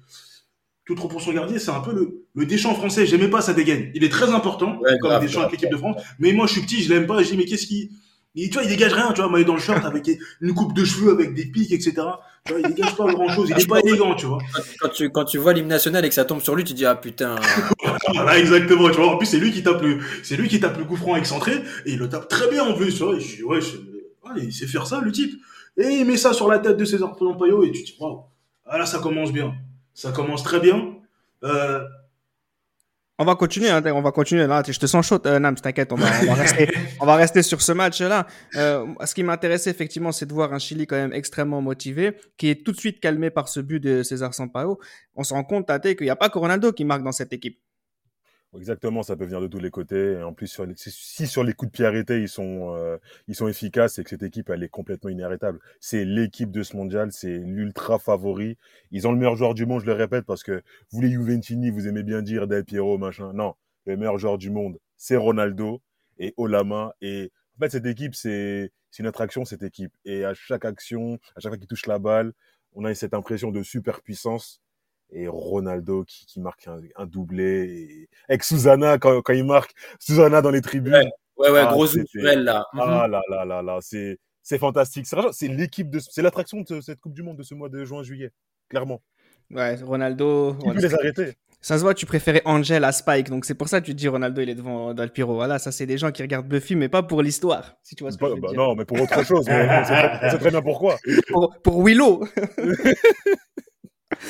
Toute 0.86 0.98
proportion 0.98 1.32
gardée, 1.32 1.60
c'est 1.60 1.72
un 1.72 1.80
peu 1.80 1.94
le, 1.94 2.26
le 2.36 2.46
Deschamps 2.46 2.76
français. 2.76 3.06
J'aimais 3.06 3.30
pas 3.30 3.40
sa 3.42 3.54
dégaine. 3.54 3.90
Il 3.96 4.04
est 4.04 4.10
très 4.10 4.30
important, 4.32 4.78
Ouais, 4.82 4.98
comme 5.00 5.12
grave, 5.12 5.22
Deschamps 5.24 5.40
grave. 5.40 5.48
avec 5.48 5.62
l'équipe 5.62 5.72
de 5.72 5.78
France. 5.78 5.96
Mais 6.20 6.34
moi, 6.34 6.46
je 6.46 6.52
suis 6.52 6.62
petit, 6.62 6.84
je 6.84 6.90
l'aime 6.94 7.08
pas. 7.08 7.24
Je 7.24 7.30
dis, 7.32 7.38
mais 7.38 7.46
qu'est-ce 7.46 7.68
qui. 7.68 7.90
Il, 8.36 8.50
tu 8.50 8.56
vois, 8.56 8.64
il 8.64 8.70
dégage 8.70 8.92
rien, 8.94 9.14
tu 9.14 9.22
vois. 9.22 9.30
Moi, 9.30 9.40
il 9.40 9.44
est 9.44 9.46
dans 9.46 9.54
le 9.54 9.62
short 9.62 9.86
avec 9.86 10.10
une 10.42 10.54
coupe 10.54 10.74
de 10.76 10.84
cheveux, 10.84 11.12
avec 11.14 11.34
des 11.36 11.46
pics, 11.46 11.72
etc. 11.72 11.94
Tu 12.46 12.52
vois, 12.54 12.62
il 12.62 12.74
dégage 12.74 12.96
pas 12.98 13.06
grand 13.06 13.30
chose. 13.30 13.50
Il 13.50 13.62
est 13.62 13.68
pas 13.68 13.80
élégant, 13.80 14.16
tu 14.16 14.26
vois. 14.26 14.40
Quand 14.80 14.90
tu, 14.90 15.10
quand 15.10 15.24
tu 15.26 15.38
vois 15.38 15.54
l'hymne 15.54 15.68
national 15.68 16.04
et 16.04 16.10
que 16.10 16.16
ça 16.16 16.26
tombe 16.26 16.42
sur 16.42 16.56
lui, 16.56 16.64
tu 16.66 16.74
dis 16.74 16.86
ah 16.86 16.96
putain. 16.96 17.36
Voilà, 18.14 18.38
exactement, 18.38 18.90
tu 18.90 18.98
vois. 18.98 19.14
En 19.14 19.18
plus, 19.18 19.26
c'est 19.28 19.40
lui 19.40 19.52
qui 19.52 19.64
tape 19.64 19.82
le, 19.82 20.00
c'est 20.24 20.36
lui 20.36 20.48
qui 20.50 20.60
tape 20.60 20.78
le 20.78 20.84
coup 20.86 20.96
franc 20.98 21.16
excentré, 21.16 21.54
et 21.86 21.94
il 21.94 22.00
le 22.00 22.10
tape 22.10 22.28
très 22.28 22.50
bien 22.50 22.64
en 22.64 22.74
plus, 22.74 22.96
tu 22.96 23.04
vois. 23.04 23.16
Et 23.16 23.20
je 23.20 23.38
dis, 23.38 23.44
ouais, 23.44 23.62
je- 23.62 23.78
ouais, 23.78 24.42
il 24.44 24.52
sait 24.54 24.68
faire 24.68 24.86
ça, 24.86 25.00
le 25.02 25.12
type. 25.12 25.34
Et 25.78 25.88
il 25.88 26.06
met 26.06 26.18
ça 26.18 26.34
sur 26.34 26.48
la 26.50 26.60
tête 26.60 26.78
de 26.78 26.86
César 26.86 27.16
Pompeo, 27.16 27.64
et 27.64 27.72
tu 27.72 27.82
te 27.84 27.88
dis, 27.88 27.96
waouh. 28.00 28.24
Ah 28.66 28.78
là, 28.78 28.86
ça 28.86 29.00
commence 29.00 29.32
bien. 29.32 29.54
Ça 29.94 30.12
commence 30.12 30.44
très 30.44 30.60
bien. 30.60 30.96
Euh, 31.44 31.82
On 33.20 33.26
va 33.26 33.36
continuer, 33.36 33.70
hein, 33.70 33.84
on 33.94 34.02
va 34.02 34.12
continuer 34.12 34.48
là. 34.48 34.64
Je 34.68 34.80
te 34.80 34.88
sens 34.88 35.06
chaud, 35.06 35.20
euh, 35.28 35.38
Nams, 35.38 35.56
t'inquiète, 35.56 35.94
on 35.94 35.98
va, 35.98 36.08
on 36.24 36.26
va 36.26 36.34
rester, 36.34 36.68
on 37.00 37.06
va 37.06 37.16
rester 37.16 37.44
sur 37.44 37.62
ce 37.62 37.72
match-là. 37.72 38.26
Euh, 38.56 38.88
ce 39.06 39.14
qui 39.14 39.22
m'intéressait 39.22 39.70
effectivement, 39.70 40.12
c'est 40.12 40.26
de 40.26 40.34
voir 40.34 40.52
un 40.52 40.58
Chili 40.58 40.88
quand 40.88 40.96
même 40.96 41.14
extrêmement 41.14 41.62
motivé, 41.62 42.18
qui 42.38 42.50
est 42.50 42.66
tout 42.66 42.72
de 42.72 42.78
suite 42.78 43.00
calmé 43.00 43.30
par 43.30 43.50
ce 43.50 43.60
but 43.60 43.80
de 43.80 44.02
César 44.02 44.34
Sampaio. 44.34 44.80
On 45.16 45.24
se 45.24 45.36
rend 45.36 45.44
compte, 45.44 45.68
Tate, 45.68 45.96
qu'il 45.96 46.06
n'y 46.06 46.10
a 46.10 46.16
pas 46.16 46.30
que 46.30 46.40
Ronaldo 46.40 46.72
qui 46.72 46.86
marque 46.86 47.04
dans 47.04 47.12
cette 47.12 47.34
équipe. 47.34 47.60
Exactement, 48.56 49.02
ça 49.02 49.16
peut 49.16 49.26
venir 49.26 49.42
de 49.42 49.48
tous 49.48 49.58
les 49.60 49.72
côtés. 49.72 50.14
Et 50.14 50.22
en 50.24 50.32
plus, 50.34 50.62
si 50.76 51.26
sur 51.28 51.44
les 51.44 51.54
coups 51.54 51.72
de 51.72 51.76
pied 51.76 51.86
arrêtés, 51.86 52.22
ils 52.22 52.30
sont, 52.30 52.76
euh, 52.76 52.98
ils 53.28 53.34
sont 53.34 53.48
efficaces, 53.48 53.96
c'est 53.96 54.04
que 54.04 54.12
cette 54.12 54.22
équipe, 54.22 54.50
elle 54.52 54.62
est 54.62 54.70
complètement 54.70 55.10
inarrêtable. 55.10 55.60
C'est 55.80 56.06
l'équipe 56.06 56.52
de 56.52 56.62
ce 56.62 56.76
mondial, 56.78 57.12
c'est 57.12 57.40
l'ultra 57.40 57.98
favori. 57.98 58.58
Ils 58.92 59.08
ont 59.08 59.12
le 59.12 59.18
meilleur 59.18 59.36
joueur 59.36 59.56
du 59.56 59.66
monde, 59.66 59.82
je 59.82 59.88
le 59.88 59.94
répète, 59.94 60.26
parce 60.26 60.44
que 60.44 60.62
vous 60.92 61.02
les 61.02 61.10
Juventini, 61.10 61.72
vous 61.72 61.88
aimez 61.88 62.04
bien 62.04 62.22
dire 62.22 62.48
Del 62.48 62.64
Piero, 62.64 63.00
machin. 63.00 63.34
Non, 63.34 63.56
le 63.86 63.98
meilleur 63.98 64.20
joueur 64.20 64.38
du 64.38 64.52
monde, 64.52 64.78
c'est 64.98 65.18
Ronaldo 65.18 65.82
et 66.20 66.36
Olama. 66.38 66.94
Et 67.02 67.32
en 67.58 67.64
fait, 67.64 67.70
cette 67.72 67.88
équipe, 67.88 68.14
c'est 68.14 68.72
une 69.00 69.08
attraction, 69.08 69.46
cette 69.46 69.64
équipe. 69.64 69.94
Et 70.06 70.26
à 70.26 70.36
chaque 70.36 70.66
action, 70.66 71.18
à 71.36 71.40
chaque 71.40 71.52
fois 71.54 71.58
qu'il 71.58 71.68
touche 71.68 71.88
la 71.88 71.98
balle, 71.98 72.34
on 72.74 72.86
a 72.86 72.94
cette 72.94 73.14
impression 73.16 73.52
de 73.52 73.64
superpuissance 73.64 74.62
et 75.14 75.28
Ronaldo 75.28 76.04
qui, 76.06 76.26
qui 76.26 76.40
marque 76.42 76.68
un, 76.68 76.80
un 76.96 77.06
doublé 77.06 77.66
et 77.70 78.10
avec 78.30 78.44
Susanna 78.44 78.98
quand, 78.98 79.22
quand 79.22 79.34
il 79.34 79.44
marque 79.46 79.72
Susanna 80.00 80.42
dans 80.42 80.52
les 80.52 80.62
tribunes 80.62 81.10
Ouais, 81.38 81.50
ouais, 81.50 81.62
Ah, 81.66 81.72
gros 81.72 81.88
sur 81.88 82.04
elle 82.28 82.44
là. 82.44 82.66
Mhm. 82.74 82.80
ah 82.84 83.08
là 83.08 83.22
là 83.30 83.46
là 83.46 83.62
là 83.62 83.78
c'est 83.82 84.20
c'est 84.44 84.58
fantastique 84.60 85.08
c'est 85.08 85.18
c'est 85.32 85.48
l'équipe 85.48 85.90
de 85.90 86.00
c'est 86.00 86.22
l'attraction 86.22 86.62
de 86.62 86.82
cette 86.82 87.00
coupe 87.00 87.14
du 87.14 87.24
monde 87.24 87.38
de 87.38 87.44
ce 87.44 87.54
mois 87.56 87.70
de 87.70 87.84
juin 87.86 88.04
juillet 88.04 88.32
clairement 88.70 89.02
Ouais, 89.52 89.76
Ronaldo. 89.84 90.54
peut 90.54 90.74
les 90.74 90.94
arrêter 90.94 91.34
Ça 91.62 91.78
se 91.78 91.84
voit, 91.84 91.94
tu 91.94 92.06
préférais 92.06 92.42
Angel 92.46 92.84
à 92.84 92.92
Spike, 92.92 93.30
donc 93.30 93.46
c'est 93.46 93.54
pour 93.56 93.68
ça 93.68 93.82
que 93.82 93.86
tu 93.86 93.92
te 93.92 93.98
dis 93.98 94.08
Ronaldo, 94.08 94.42
il 94.42 94.50
est 94.50 94.56
devant 94.56 94.94
Del 94.94 95.12
Piro. 95.12 95.34
Voilà, 95.36 95.60
ça 95.60 95.72
c'est 95.72 95.86
des 95.86 95.98
gens 95.98 96.12
qui 96.12 96.22
regardent 96.22 96.48
Buffy, 96.48 96.76
mais 96.76 96.90
pas 96.90 97.04
pour 97.04 97.22
l'histoire, 97.22 97.76
si 97.84 97.94
tu 97.96 98.04
vois 98.04 98.12
ce 98.12 98.18
que 98.18 98.22
Bah, 98.24 98.30
je 98.32 98.36
veux 98.36 98.42
bah 98.42 98.48
dire. 98.50 98.58
non 98.60 98.74
mais 98.76 98.86
pour 98.86 99.00
autre 99.02 99.24
chose 99.26 99.46
sait 99.46 100.38
très 100.40 100.50
bien 100.50 100.62
pourquoi 100.62 100.98
pour, 101.32 101.54
pour 101.64 101.84
Willow. 101.84 102.26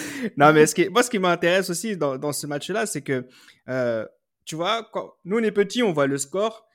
non, 0.37 0.53
mais 0.53 0.65
ce 0.65 0.75
qui, 0.75 0.89
moi, 0.89 1.03
ce 1.03 1.09
qui 1.09 1.19
m'intéresse 1.19 1.69
aussi 1.69 1.97
dans, 1.97 2.17
dans 2.17 2.33
ce 2.33 2.47
match-là, 2.47 2.85
c'est 2.85 3.01
que, 3.01 3.27
euh, 3.69 4.05
tu 4.45 4.55
vois, 4.55 4.87
quand 4.91 5.13
nous, 5.25 5.37
on 5.37 5.43
est 5.43 5.51
petits, 5.51 5.83
on 5.83 5.93
voit 5.93 6.07
le 6.07 6.17
score 6.17 6.67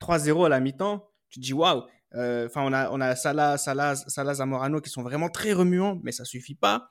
3-0 0.00 0.46
à 0.46 0.48
la 0.48 0.60
mi-temps. 0.60 1.10
Tu 1.28 1.40
te 1.40 1.44
dis, 1.44 1.52
waouh. 1.52 1.84
Euh, 2.14 2.46
Enfin, 2.46 2.62
on 2.64 2.72
a, 2.72 2.90
on 2.90 3.00
a 3.00 3.14
Salah, 3.14 3.56
Salah, 3.56 3.94
Salah, 3.94 4.34
Zamorano 4.34 4.80
qui 4.80 4.90
sont 4.90 5.02
vraiment 5.02 5.28
très 5.28 5.52
remuants, 5.52 6.00
mais 6.02 6.12
ça 6.12 6.24
suffit 6.24 6.56
pas. 6.56 6.90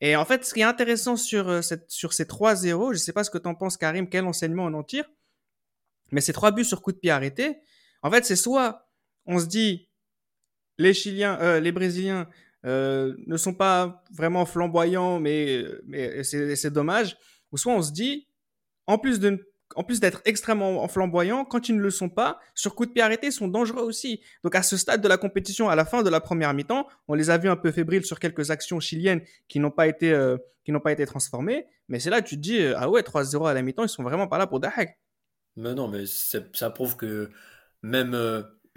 Et 0.00 0.14
en 0.14 0.24
fait, 0.24 0.44
ce 0.44 0.54
qui 0.54 0.60
est 0.60 0.64
intéressant 0.64 1.16
sur, 1.16 1.48
euh, 1.48 1.62
cette, 1.62 1.90
sur 1.90 2.12
ces 2.12 2.24
3-0, 2.24 2.92
je 2.92 2.98
sais 2.98 3.12
pas 3.12 3.24
ce 3.24 3.30
que 3.30 3.38
tu 3.38 3.48
en 3.48 3.54
penses, 3.54 3.76
Karim, 3.76 4.08
quel 4.08 4.24
enseignement 4.26 4.66
on 4.66 4.74
en 4.74 4.82
tire, 4.82 5.10
mais 6.12 6.20
ces 6.20 6.32
trois 6.32 6.52
buts 6.52 6.64
sur 6.64 6.82
coup 6.82 6.92
de 6.92 6.98
pied 6.98 7.10
arrêté, 7.10 7.58
en 8.02 8.10
fait, 8.10 8.24
c'est 8.24 8.36
soit 8.36 8.88
on 9.26 9.38
se 9.38 9.46
dit, 9.46 9.88
les 10.78 10.94
Chiliens, 10.94 11.58
les 11.60 11.72
Brésiliens 11.72 12.28
euh, 12.66 13.14
ne 13.26 13.36
sont 13.36 13.54
pas 13.54 14.02
vraiment 14.12 14.44
flamboyants, 14.46 15.20
mais, 15.20 15.64
c'est 16.22 16.72
dommage. 16.72 17.16
Ou 17.52 17.58
soit 17.58 17.72
on 17.72 17.82
se 17.82 17.92
dit, 17.92 18.26
en 18.86 18.98
plus 18.98 19.20
d'être 19.20 20.22
extrêmement 20.24 20.86
flamboyants, 20.88 21.44
quand 21.44 21.68
ils 21.68 21.76
ne 21.76 21.80
le 21.80 21.90
sont 21.90 22.08
pas, 22.08 22.40
sur 22.54 22.74
coup 22.74 22.86
de 22.86 22.90
pied 22.90 23.02
arrêté, 23.02 23.28
ils 23.28 23.32
sont 23.32 23.48
dangereux 23.48 23.82
aussi. 23.82 24.20
Donc 24.42 24.54
à 24.54 24.62
ce 24.62 24.76
stade 24.76 25.00
de 25.00 25.08
la 25.08 25.18
compétition, 25.18 25.68
à 25.68 25.76
la 25.76 25.84
fin 25.84 26.02
de 26.02 26.10
la 26.10 26.20
première 26.20 26.52
mi-temps, 26.54 26.86
on 27.06 27.14
les 27.14 27.30
a 27.30 27.38
vus 27.38 27.48
un 27.48 27.56
peu 27.56 27.70
fébriles 27.70 28.04
sur 28.04 28.18
quelques 28.18 28.50
actions 28.50 28.80
chiliennes 28.80 29.22
qui 29.48 29.60
n'ont 29.60 29.70
pas 29.70 29.86
été 29.86 30.12
euh, 30.12 30.36
pas 30.82 30.92
été 30.92 31.06
transformées. 31.06 31.66
Mais 31.88 31.98
c'est 31.98 32.10
là 32.10 32.20
tu 32.20 32.36
te 32.36 32.40
dis 32.40 32.60
euh, 32.60 32.74
ah 32.76 32.90
ouais 32.90 33.00
3-0 33.00 33.48
à 33.48 33.54
la 33.54 33.62
mi-temps, 33.62 33.84
ils 33.84 33.88
sont 33.88 34.02
vraiment 34.02 34.26
pas 34.26 34.36
là 34.36 34.46
pour 34.46 34.60
Dahak. 34.60 34.98
Mais 35.56 35.74
non, 35.74 35.88
mais 35.88 36.04
ça 36.06 36.70
prouve 36.70 36.96
que 36.96 37.30
même, 37.82 38.16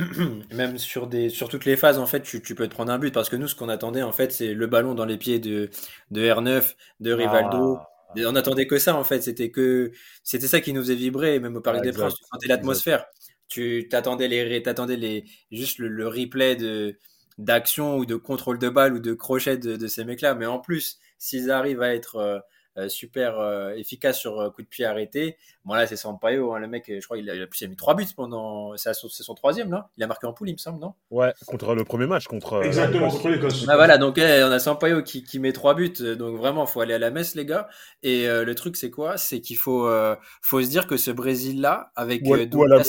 même 0.54 0.78
sur, 0.78 1.08
des, 1.08 1.30
sur 1.30 1.50
toutes 1.50 1.66
les 1.66 1.78
phases, 1.78 1.98
en 2.00 2.06
fait, 2.08 2.22
tu, 2.22 2.42
tu 2.42 2.56
peux 2.56 2.68
te 2.68 2.74
prendre 2.74 2.92
un 2.92 3.00
but. 3.00 3.14
Parce 3.14 3.30
que 3.30 3.36
nous, 3.36 3.48
ce 3.48 3.56
qu'on 3.56 3.70
attendait, 3.70 4.02
en 4.04 4.12
fait, 4.12 4.32
c'est 4.32 4.54
le 4.54 4.68
ballon 4.68 4.94
dans 4.96 5.06
les 5.06 5.18
pieds 5.18 5.40
de, 5.40 5.70
de 6.12 6.22
R9, 6.22 6.76
de 7.00 7.12
Rivaldo. 7.14 7.78
Ah, 7.78 8.14
Et 8.16 8.26
On 8.26 8.36
attendait 8.36 8.68
que 8.68 8.78
ça, 8.80 8.96
en 8.96 9.04
fait. 9.04 9.22
C'était 9.22 9.52
que 9.52 9.92
c'était 10.24 10.48
ça 10.48 10.62
qui 10.62 10.74
nous 10.74 10.82
faisait 10.82 10.96
vibrer. 10.96 11.40
Même 11.40 11.56
au 11.56 11.62
Parc 11.62 11.78
Ah, 11.80 11.82
des. 11.82 11.92
Princes, 11.92 12.16
tu 12.16 12.24
sentais 12.32 12.48
l'atmosphère. 12.48 13.06
Tu 13.48 13.88
t'attendais 13.90 14.28
les, 14.28 14.64
t'attendais 14.64 14.96
les, 14.98 15.26
juste 15.52 15.78
le, 15.80 15.88
le 15.90 16.08
replay 16.08 16.56
de 16.56 16.98
d'action 17.38 17.98
ou 17.98 18.06
de 18.06 18.16
contrôle 18.16 18.60
de 18.60 18.70
balle 18.70 18.94
ou 18.94 19.00
de 19.00 19.14
crochet 19.14 19.58
de, 19.58 19.76
de 19.76 19.88
ces 19.88 20.04
mecs-là. 20.06 20.36
Mais 20.36 20.46
en 20.46 20.60
plus, 20.60 21.00
s'ils 21.18 21.50
arrivent 21.52 21.82
à 21.82 21.94
être 21.94 22.18
euh, 22.18 22.40
super 22.88 23.40
euh, 23.40 23.72
efficaces 23.74 24.20
sur 24.20 24.40
euh, 24.40 24.50
coup 24.50 24.62
de 24.62 24.68
pied 24.68 24.86
arrêté, 24.86 25.38
bon 25.66 25.74
là 25.74 25.88
c'est 25.88 25.96
Sampaio, 25.98 26.54
hein, 26.54 26.60
le 26.60 26.68
mec, 26.68 26.86
je 26.88 27.04
crois 27.04 27.18
il 27.18 27.30
a, 27.30 27.36
il 27.36 27.42
a, 27.44 27.46
il 27.60 27.66
a 27.66 27.68
mis 27.68 27.76
trois 27.76 27.96
buts 27.96 28.06
pendant, 28.16 28.76
c'est 28.78 28.94
son, 28.94 29.10
c'est 29.10 29.24
son 29.24 29.36
troisième 29.36 29.72
là. 29.72 29.90
Il 29.98 30.04
a 30.04 30.08
marqué 30.08 30.28
en 30.28 30.34
poule, 30.34 30.50
il 30.50 30.54
me 30.54 30.58
semble, 30.58 30.80
non? 30.80 30.94
Ouais 31.10 31.34
contre 31.46 31.76
le 31.76 31.84
premier 31.84 32.08
match 32.08 32.28
contre 32.28 32.54
euh, 32.54 32.64
exactement, 32.64 33.10
contre 33.10 33.30
l'Écosse. 33.30 33.66
ah, 33.68 33.76
voilà, 33.76 33.98
donc 33.98 34.18
eh, 34.18 34.44
on 34.44 34.52
a 34.52 34.60
Sampaio 34.60 35.04
qui, 35.04 35.24
qui 35.24 35.40
met 35.40 35.54
trois 35.54 35.74
buts, 35.76 35.94
euh, 36.02 36.16
donc 36.16 36.38
vraiment, 36.38 36.66
faut 36.66 36.82
aller 36.82 36.94
à 36.94 37.00
la 37.00 37.12
messe, 37.12 37.36
les 37.36 37.46
gars. 37.46 37.68
Et 38.04 38.28
euh, 38.28 38.44
le 38.46 38.56
truc, 38.56 38.78
c'est 38.78 38.92
quoi? 38.92 39.18
C'est 39.18 39.42
qu'il 39.42 39.58
faut, 39.58 39.88
euh, 39.88 40.16
faut 40.42 40.62
se 40.62 40.68
dire 40.68 40.88
que 40.88 40.98
ce 40.98 41.12
Brésil-là, 41.12 41.92
avec 41.96 42.22
ou, 42.26 42.34
à- 42.34 42.38
euh, 42.38 42.48
ou 42.54 42.64
à 42.64 42.68
la 42.68 42.84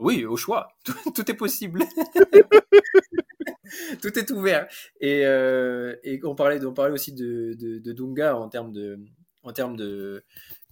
oui, 0.00 0.24
au 0.24 0.36
choix, 0.36 0.68
tout, 0.84 0.94
tout 1.14 1.30
est 1.30 1.34
possible. 1.34 1.82
tout 4.02 4.18
est 4.18 4.30
ouvert. 4.30 4.68
Et, 5.00 5.24
euh, 5.26 5.94
on 6.24 6.34
parlait, 6.34 6.62
aussi 6.64 7.12
de, 7.12 7.54
Dunga 7.92 8.36
en 8.36 8.48
termes 8.48 8.72
de, 8.72 10.24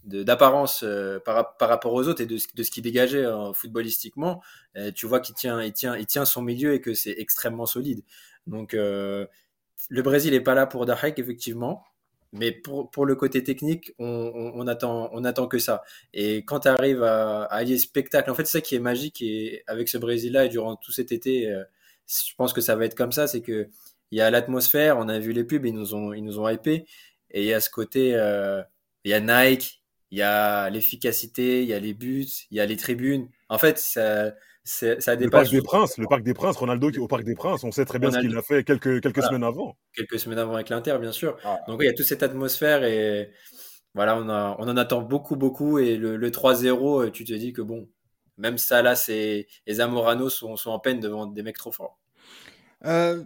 d'apparence 0.05 0.83
euh, 0.85 1.19
par, 1.21 1.35
rap- 1.37 1.59
par 1.59 1.69
rapport 1.69 1.93
aux 1.93 2.07
autres 2.09 2.21
et 2.23 2.27
de, 2.27 2.39
ce- 2.39 2.71
qu'il 2.71 2.83
dégageait 2.83 3.25
euh, 3.25 3.53
footballistiquement, 3.53 4.43
euh, 4.77 4.91
tu 4.93 5.07
vois 5.07 5.21
qu'il 5.21 5.35
tient, 5.35 5.63
il 5.63 5.73
tient, 5.73 5.97
il 5.97 6.07
tient 6.07 6.25
son 6.25 6.43
milieu 6.43 6.75
et 6.75 6.81
que 6.81 6.95
c'est 6.95 7.15
extrêmement 7.19 7.67
solide. 7.67 8.03
Donc 8.47 8.75
le 8.75 10.03
Brésil 10.03 10.35
est 10.35 10.41
pas 10.41 10.55
là 10.55 10.67
pour 10.67 10.87
Dahek 10.87 11.19
effectivement, 11.19 11.85
mais 12.33 12.53
pour, 12.53 12.91
le 13.07 13.15
côté 13.15 13.43
technique, 13.43 13.93
on, 13.99 14.53
on, 14.55 14.67
attend, 14.67 15.47
que 15.49 15.59
ça. 15.59 15.83
Et 16.13 16.45
quand 16.45 16.61
tu 16.61 16.69
arrives 16.69 17.03
à, 17.03 17.45
à 17.45 17.57
allier 17.57 17.79
spectacle, 17.79 18.31
en 18.31 18.35
fait, 18.35 18.45
c'est 18.45 18.59
ça 18.59 18.61
qui 18.61 18.75
est 18.75 18.81
magique 18.81 19.23
et 19.23 19.63
avec 19.67 19.89
ce 19.89 19.99
Brésil-là 19.99 20.47
et 20.47 20.49
durant 20.49 20.77
tout 20.77 20.93
cet 20.93 21.13
été, 21.13 21.53
je 22.07 22.35
pense 22.37 22.53
que 22.53 22.61
ça 22.61 22.77
va 22.77 22.85
être 22.85 22.95
comme 22.95 23.13
ça, 23.13 23.27
c'est 23.27 23.43
que 23.43 23.69
il 24.13 24.19
y 24.19 24.21
a 24.21 24.31
l'atmosphère, 24.31 24.99
on 24.99 25.09
a 25.09 25.19
vu 25.19 25.33
les 25.33 25.45
pubs, 25.45 25.67
ils 25.67 25.75
nous 25.75 25.95
ont, 25.95 26.13
ils 26.13 26.23
nous 26.23 26.39
ont 26.39 26.49
hypé, 26.49 26.87
et 27.31 27.43
il 27.43 27.47
y 27.47 27.53
a 27.53 27.61
ce 27.61 27.71
côté, 27.71 28.15
euh, 28.15 28.63
il 29.05 29.11
y 29.11 29.15
a 29.15 29.21
Nike, 29.21 29.83
il 30.11 30.19
y 30.19 30.23
a 30.23 30.71
l'efficacité, 30.71 31.63
il 31.63 31.69
y 31.69 31.75
a 31.75 31.81
les 31.81 31.95
buts, 31.95 32.27
il 32.51 32.57
y 32.57 32.61
a 32.61 32.67
les 32.67 32.77
tribunes. 32.77 33.29
En 33.49 33.59
fait, 33.59 33.79
ça, 33.79 34.33
ça 34.65 35.13
le 35.13 35.17
dépasse 35.17 35.31
parc 35.31 35.51
des 35.51 35.63
Princes 35.63 35.99
le 35.99 36.07
parc 36.09 36.23
des 36.23 36.35
Princes 36.35 36.57
Ronaldo 36.57 36.91
qui 36.91 36.97
est 36.97 37.01
au 37.01 37.07
parc 37.07 37.23
des 37.23 37.37
Princes 37.37 37.63
on 37.63 37.71
sait 37.71 37.85
très 37.85 38.01
bien 38.01 38.11
ce 38.11 38.19
qu'il 38.19 38.37
a 38.37 38.43
fait 38.43 38.65
quelques 38.65 39.01
quelques 39.01 39.15
Voilà. 39.15 39.29
semaines 39.29 39.45
avant 39.45 39.77
quelques 39.95 40.19
semaines 40.19 40.41
avant 40.41 40.55
avec 40.55 40.71
l'Inter, 40.71 40.99
bien 41.01 41.13
sûr. 41.13 41.37
Ah. 41.45 41.61
Donc 41.69 41.81
il 41.83 41.87
y 41.87 41.89
a 41.89 41.93
toute 41.93 42.07
cette 42.07 42.25
atmosphère 42.25 42.83
et 42.83 43.31
voilà, 43.95 44.19
on, 44.19 44.29
a, 44.29 44.57
on 44.59 44.69
en 44.69 44.77
attend 44.77 45.01
beaucoup, 45.03 45.37
beaucoup. 45.37 45.79
Et 45.79 45.97
le, 45.97 46.17
le 46.17 46.31
3-0, 46.31 47.07
euh, 47.07 47.11
tu 47.11 47.25
te 47.25 47.33
dis 47.33 47.53
que 47.53 47.63
bon, 47.63 47.89
même 48.39 48.59
là, 48.83 48.97
c'est 48.97 49.47
les 49.67 49.75
Zamorano 49.75 50.29
sont, 50.29 50.57
sont 50.57 50.71
en 50.71 50.79
peine 50.79 51.01
devant 51.01 51.27
des 51.27 51.43
mecs 51.43 51.59
trop 51.59 51.73
forts. 51.73 51.99
Euh, 52.85 53.25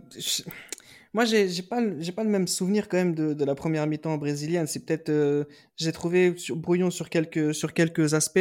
Moi, 1.13 1.25
j'ai 1.25 1.49
j'ai 1.49 1.63
pas, 1.63 1.81
le- 1.81 2.01
même 2.25 2.47
souvenir 2.47 2.89
quand 2.89 2.97
même 2.97 3.15
de, 3.17 3.33
la 3.45 3.57
première 3.57 3.87
mi-temps 3.89 4.17
brésilienne. 4.17 4.69
C'est 4.69 4.85
peut-être, 4.87 5.09
euh, 5.09 5.45
j'ai 5.77 5.91
trouvé 5.91 6.35
brouillon 6.51 6.91
sur 6.93 7.11
quelques, 7.11 7.53
aspects. 8.15 8.39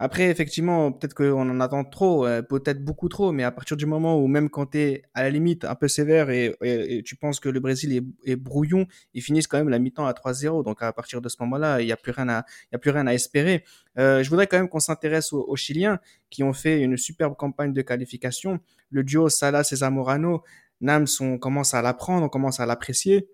Après, 0.00 0.24
effectivement, 0.28 0.90
peut-être 0.90 1.14
qu'on 1.14 1.48
en 1.48 1.60
attend 1.60 1.84
trop, 1.84 2.26
euh, 2.26 2.42
peut-être 2.42 2.84
beaucoup 2.84 3.08
trop, 3.08 3.30
mais 3.30 3.44
à 3.44 3.52
partir 3.52 3.76
du 3.76 3.86
moment 3.86 4.18
où 4.20 4.26
même 4.26 4.50
quand 4.50 4.66
tu 4.72 4.78
es 4.78 5.02
à 5.14 5.22
la 5.22 5.30
limite 5.30 5.64
un 5.64 5.74
peu 5.76 5.86
sévère 5.88 6.30
et, 6.30 6.56
et- 6.62 6.96
et 6.98 7.02
tu 7.04 7.14
penses 7.16 7.38
que 7.38 7.48
le 7.48 7.60
Brésil 7.60 7.92
est, 8.24 8.36
brouillon, 8.36 8.86
ils 9.14 9.22
finissent 9.22 9.46
quand 9.46 9.58
même 9.58 9.68
la 9.68 9.78
mi-temps 9.78 10.06
à 10.06 10.12
3-0. 10.12 10.64
Donc 10.64 10.82
à 10.82 10.92
partir 10.92 11.20
de 11.20 11.28
ce 11.28 11.36
moment-là, 11.40 11.80
il 11.80 11.86
n'y 11.86 11.92
a 11.92 11.96
plus 11.96 12.10
rien 12.12 12.28
à, 12.28 12.44
a 12.72 12.78
plus 12.78 12.90
rien 12.90 13.06
à 13.06 13.14
espérer. 13.14 13.62
Euh, 13.98 14.22
je 14.24 14.30
voudrais 14.30 14.46
quand 14.48 14.56
même 14.58 14.68
qu'on 14.68 14.80
s'intéresse 14.80 15.32
aux, 15.32 15.54
Chiliens 15.56 16.00
qui 16.30 16.42
ont 16.42 16.52
fait 16.52 16.80
une 16.80 16.96
superbe 16.96 17.36
campagne 17.36 17.72
de 17.72 17.82
qualification. 17.82 18.58
Le 18.90 19.04
duo 19.04 19.28
Salas-Zamorano, 19.28 20.42
Nams, 20.80 21.06
on 21.20 21.38
commence 21.38 21.74
à 21.74 21.82
l'apprendre, 21.82 22.24
on 22.24 22.28
commence 22.28 22.60
à 22.60 22.66
l'apprécier. 22.66 23.28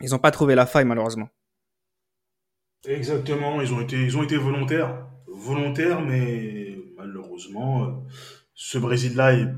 Ils 0.00 0.10
n'ont 0.10 0.18
pas 0.18 0.30
trouvé 0.30 0.54
la 0.54 0.66
faille, 0.66 0.84
malheureusement. 0.84 1.28
Exactement, 2.86 3.62
ils 3.62 3.72
ont 3.72 3.80
été, 3.80 4.36
volontaires. 4.36 5.06
Volontaires, 5.26 6.02
mais 6.02 6.76
malheureusement, 6.96 7.84
euh, 7.84 7.90
ce 8.54 8.78
Brésil-là 8.78 9.34
est 9.34 9.48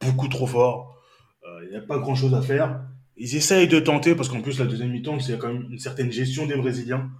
beaucoup 0.00 0.28
trop 0.28 0.46
fort. 0.46 1.00
Euh, 1.44 1.64
Il 1.64 1.70
n'y 1.70 1.76
a 1.76 1.82
pas 1.82 1.98
grand-chose 1.98 2.34
à 2.34 2.42
faire. 2.42 2.80
Ils 3.16 3.36
essayent 3.36 3.68
de 3.68 3.78
tenter, 3.78 4.14
parce 4.14 4.28
qu'en 4.28 4.40
plus, 4.42 4.58
la 4.58 4.66
deuxième 4.66 4.90
mi-temps, 4.90 5.20
c'est 5.20 5.38
quand 5.38 5.52
même 5.52 5.68
une 5.70 5.78
certaine 5.78 6.10
gestion 6.10 6.46
des 6.46 6.56
Brésiliens. 6.56 7.10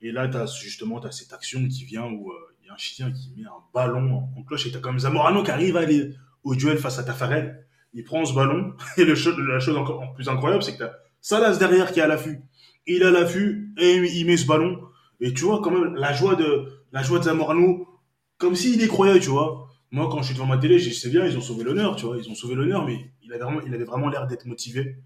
Et 0.00 0.12
là, 0.12 0.28
tu 0.28 0.36
as 0.36 0.46
justement 0.46 1.00
t'as 1.00 1.10
cette 1.12 1.32
action 1.32 1.66
qui 1.66 1.84
vient 1.84 2.04
où 2.04 2.30
euh, 2.30 2.34
il 2.60 2.66
y 2.66 2.70
a 2.70 2.74
un 2.74 2.76
Chilien 2.76 3.10
qui 3.10 3.32
met 3.36 3.46
un 3.46 3.62
ballon 3.72 4.12
en, 4.14 4.38
en 4.38 4.42
cloche 4.42 4.66
et 4.66 4.70
tu 4.70 4.76
as 4.76 4.80
quand 4.80 4.90
même 4.90 4.98
Zamorano 4.98 5.42
qui 5.42 5.50
arrive 5.50 5.76
à 5.78 5.80
aller 5.80 6.14
au 6.42 6.54
duel 6.54 6.76
face 6.76 6.98
à 6.98 7.04
Tafarel. 7.04 7.66
Il 7.94 8.04
prend 8.04 8.24
ce 8.24 8.34
ballon. 8.34 8.74
Et 8.96 9.04
le 9.04 9.14
la 9.48 9.60
chose 9.60 9.76
encore 9.76 10.12
plus 10.14 10.28
incroyable, 10.28 10.62
c'est 10.62 10.72
que 10.72 10.78
tu 10.78 10.84
as 10.84 10.94
Salas 11.20 11.56
derrière 11.56 11.90
qui 11.92 12.00
est 12.00 12.02
à 12.02 12.06
l'affût. 12.06 12.42
Il 12.86 13.02
a 13.02 13.10
l'affût 13.10 13.72
et 13.78 13.94
il 13.94 14.26
met 14.26 14.36
ce 14.36 14.46
ballon. 14.46 14.78
Et 15.20 15.32
tu 15.32 15.44
vois 15.44 15.62
quand 15.62 15.70
même 15.70 15.94
la 15.94 16.12
joie 16.12 16.34
de, 16.34 16.66
la 16.92 17.02
joie 17.02 17.18
de 17.18 17.24
Zamorano, 17.24 17.88
comme 18.36 18.54
s'il 18.54 18.82
y 18.82 18.86
croyait, 18.86 19.18
tu 19.20 19.30
vois. 19.30 19.68
Moi, 19.90 20.08
quand 20.10 20.18
je 20.18 20.26
suis 20.26 20.34
devant 20.34 20.46
ma 20.46 20.58
télé, 20.58 20.78
je 20.78 20.90
sais 20.90 21.08
bien, 21.08 21.24
ils 21.24 21.38
ont 21.38 21.40
sauvé 21.40 21.64
l'honneur, 21.64 21.96
tu 21.96 22.04
vois. 22.04 22.18
Ils 22.18 22.28
ont 22.28 22.34
sauvé 22.34 22.54
l'honneur, 22.54 22.84
mais 22.84 23.10
il 23.22 23.32
avait 23.32 23.42
vraiment, 23.42 23.60
il 23.66 23.74
avait 23.74 23.84
vraiment 23.84 24.10
l'air 24.10 24.26
d'être 24.26 24.44
motivé. 24.44 24.98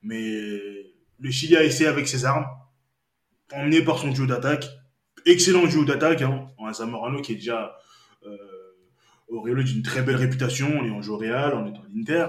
Mais 0.00 0.30
le 1.18 1.30
Chili 1.30 1.56
a 1.56 1.62
essayé 1.62 1.88
avec 1.90 2.08
ses 2.08 2.24
armes 2.24 2.46
emmené 3.52 3.82
par 3.82 3.98
son 3.98 4.08
duo 4.08 4.26
d'attaque. 4.26 4.66
Excellent 5.24 5.66
duo 5.66 5.84
d'attaque, 5.84 6.22
hein. 6.22 6.48
Zamorano 6.72 7.20
qui 7.20 7.32
est 7.32 7.36
déjà 7.36 7.76
euh, 8.24 8.36
auréolé 9.28 9.64
d'une 9.64 9.82
très 9.82 10.02
belle 10.02 10.16
réputation, 10.16 10.78
en 10.78 10.84
ayant 10.84 11.02
joué 11.02 11.14
au 11.14 11.18
Real, 11.18 11.54
en 11.54 11.66
étant 11.66 11.80
à 11.80 11.86
l'Inter. 11.94 12.26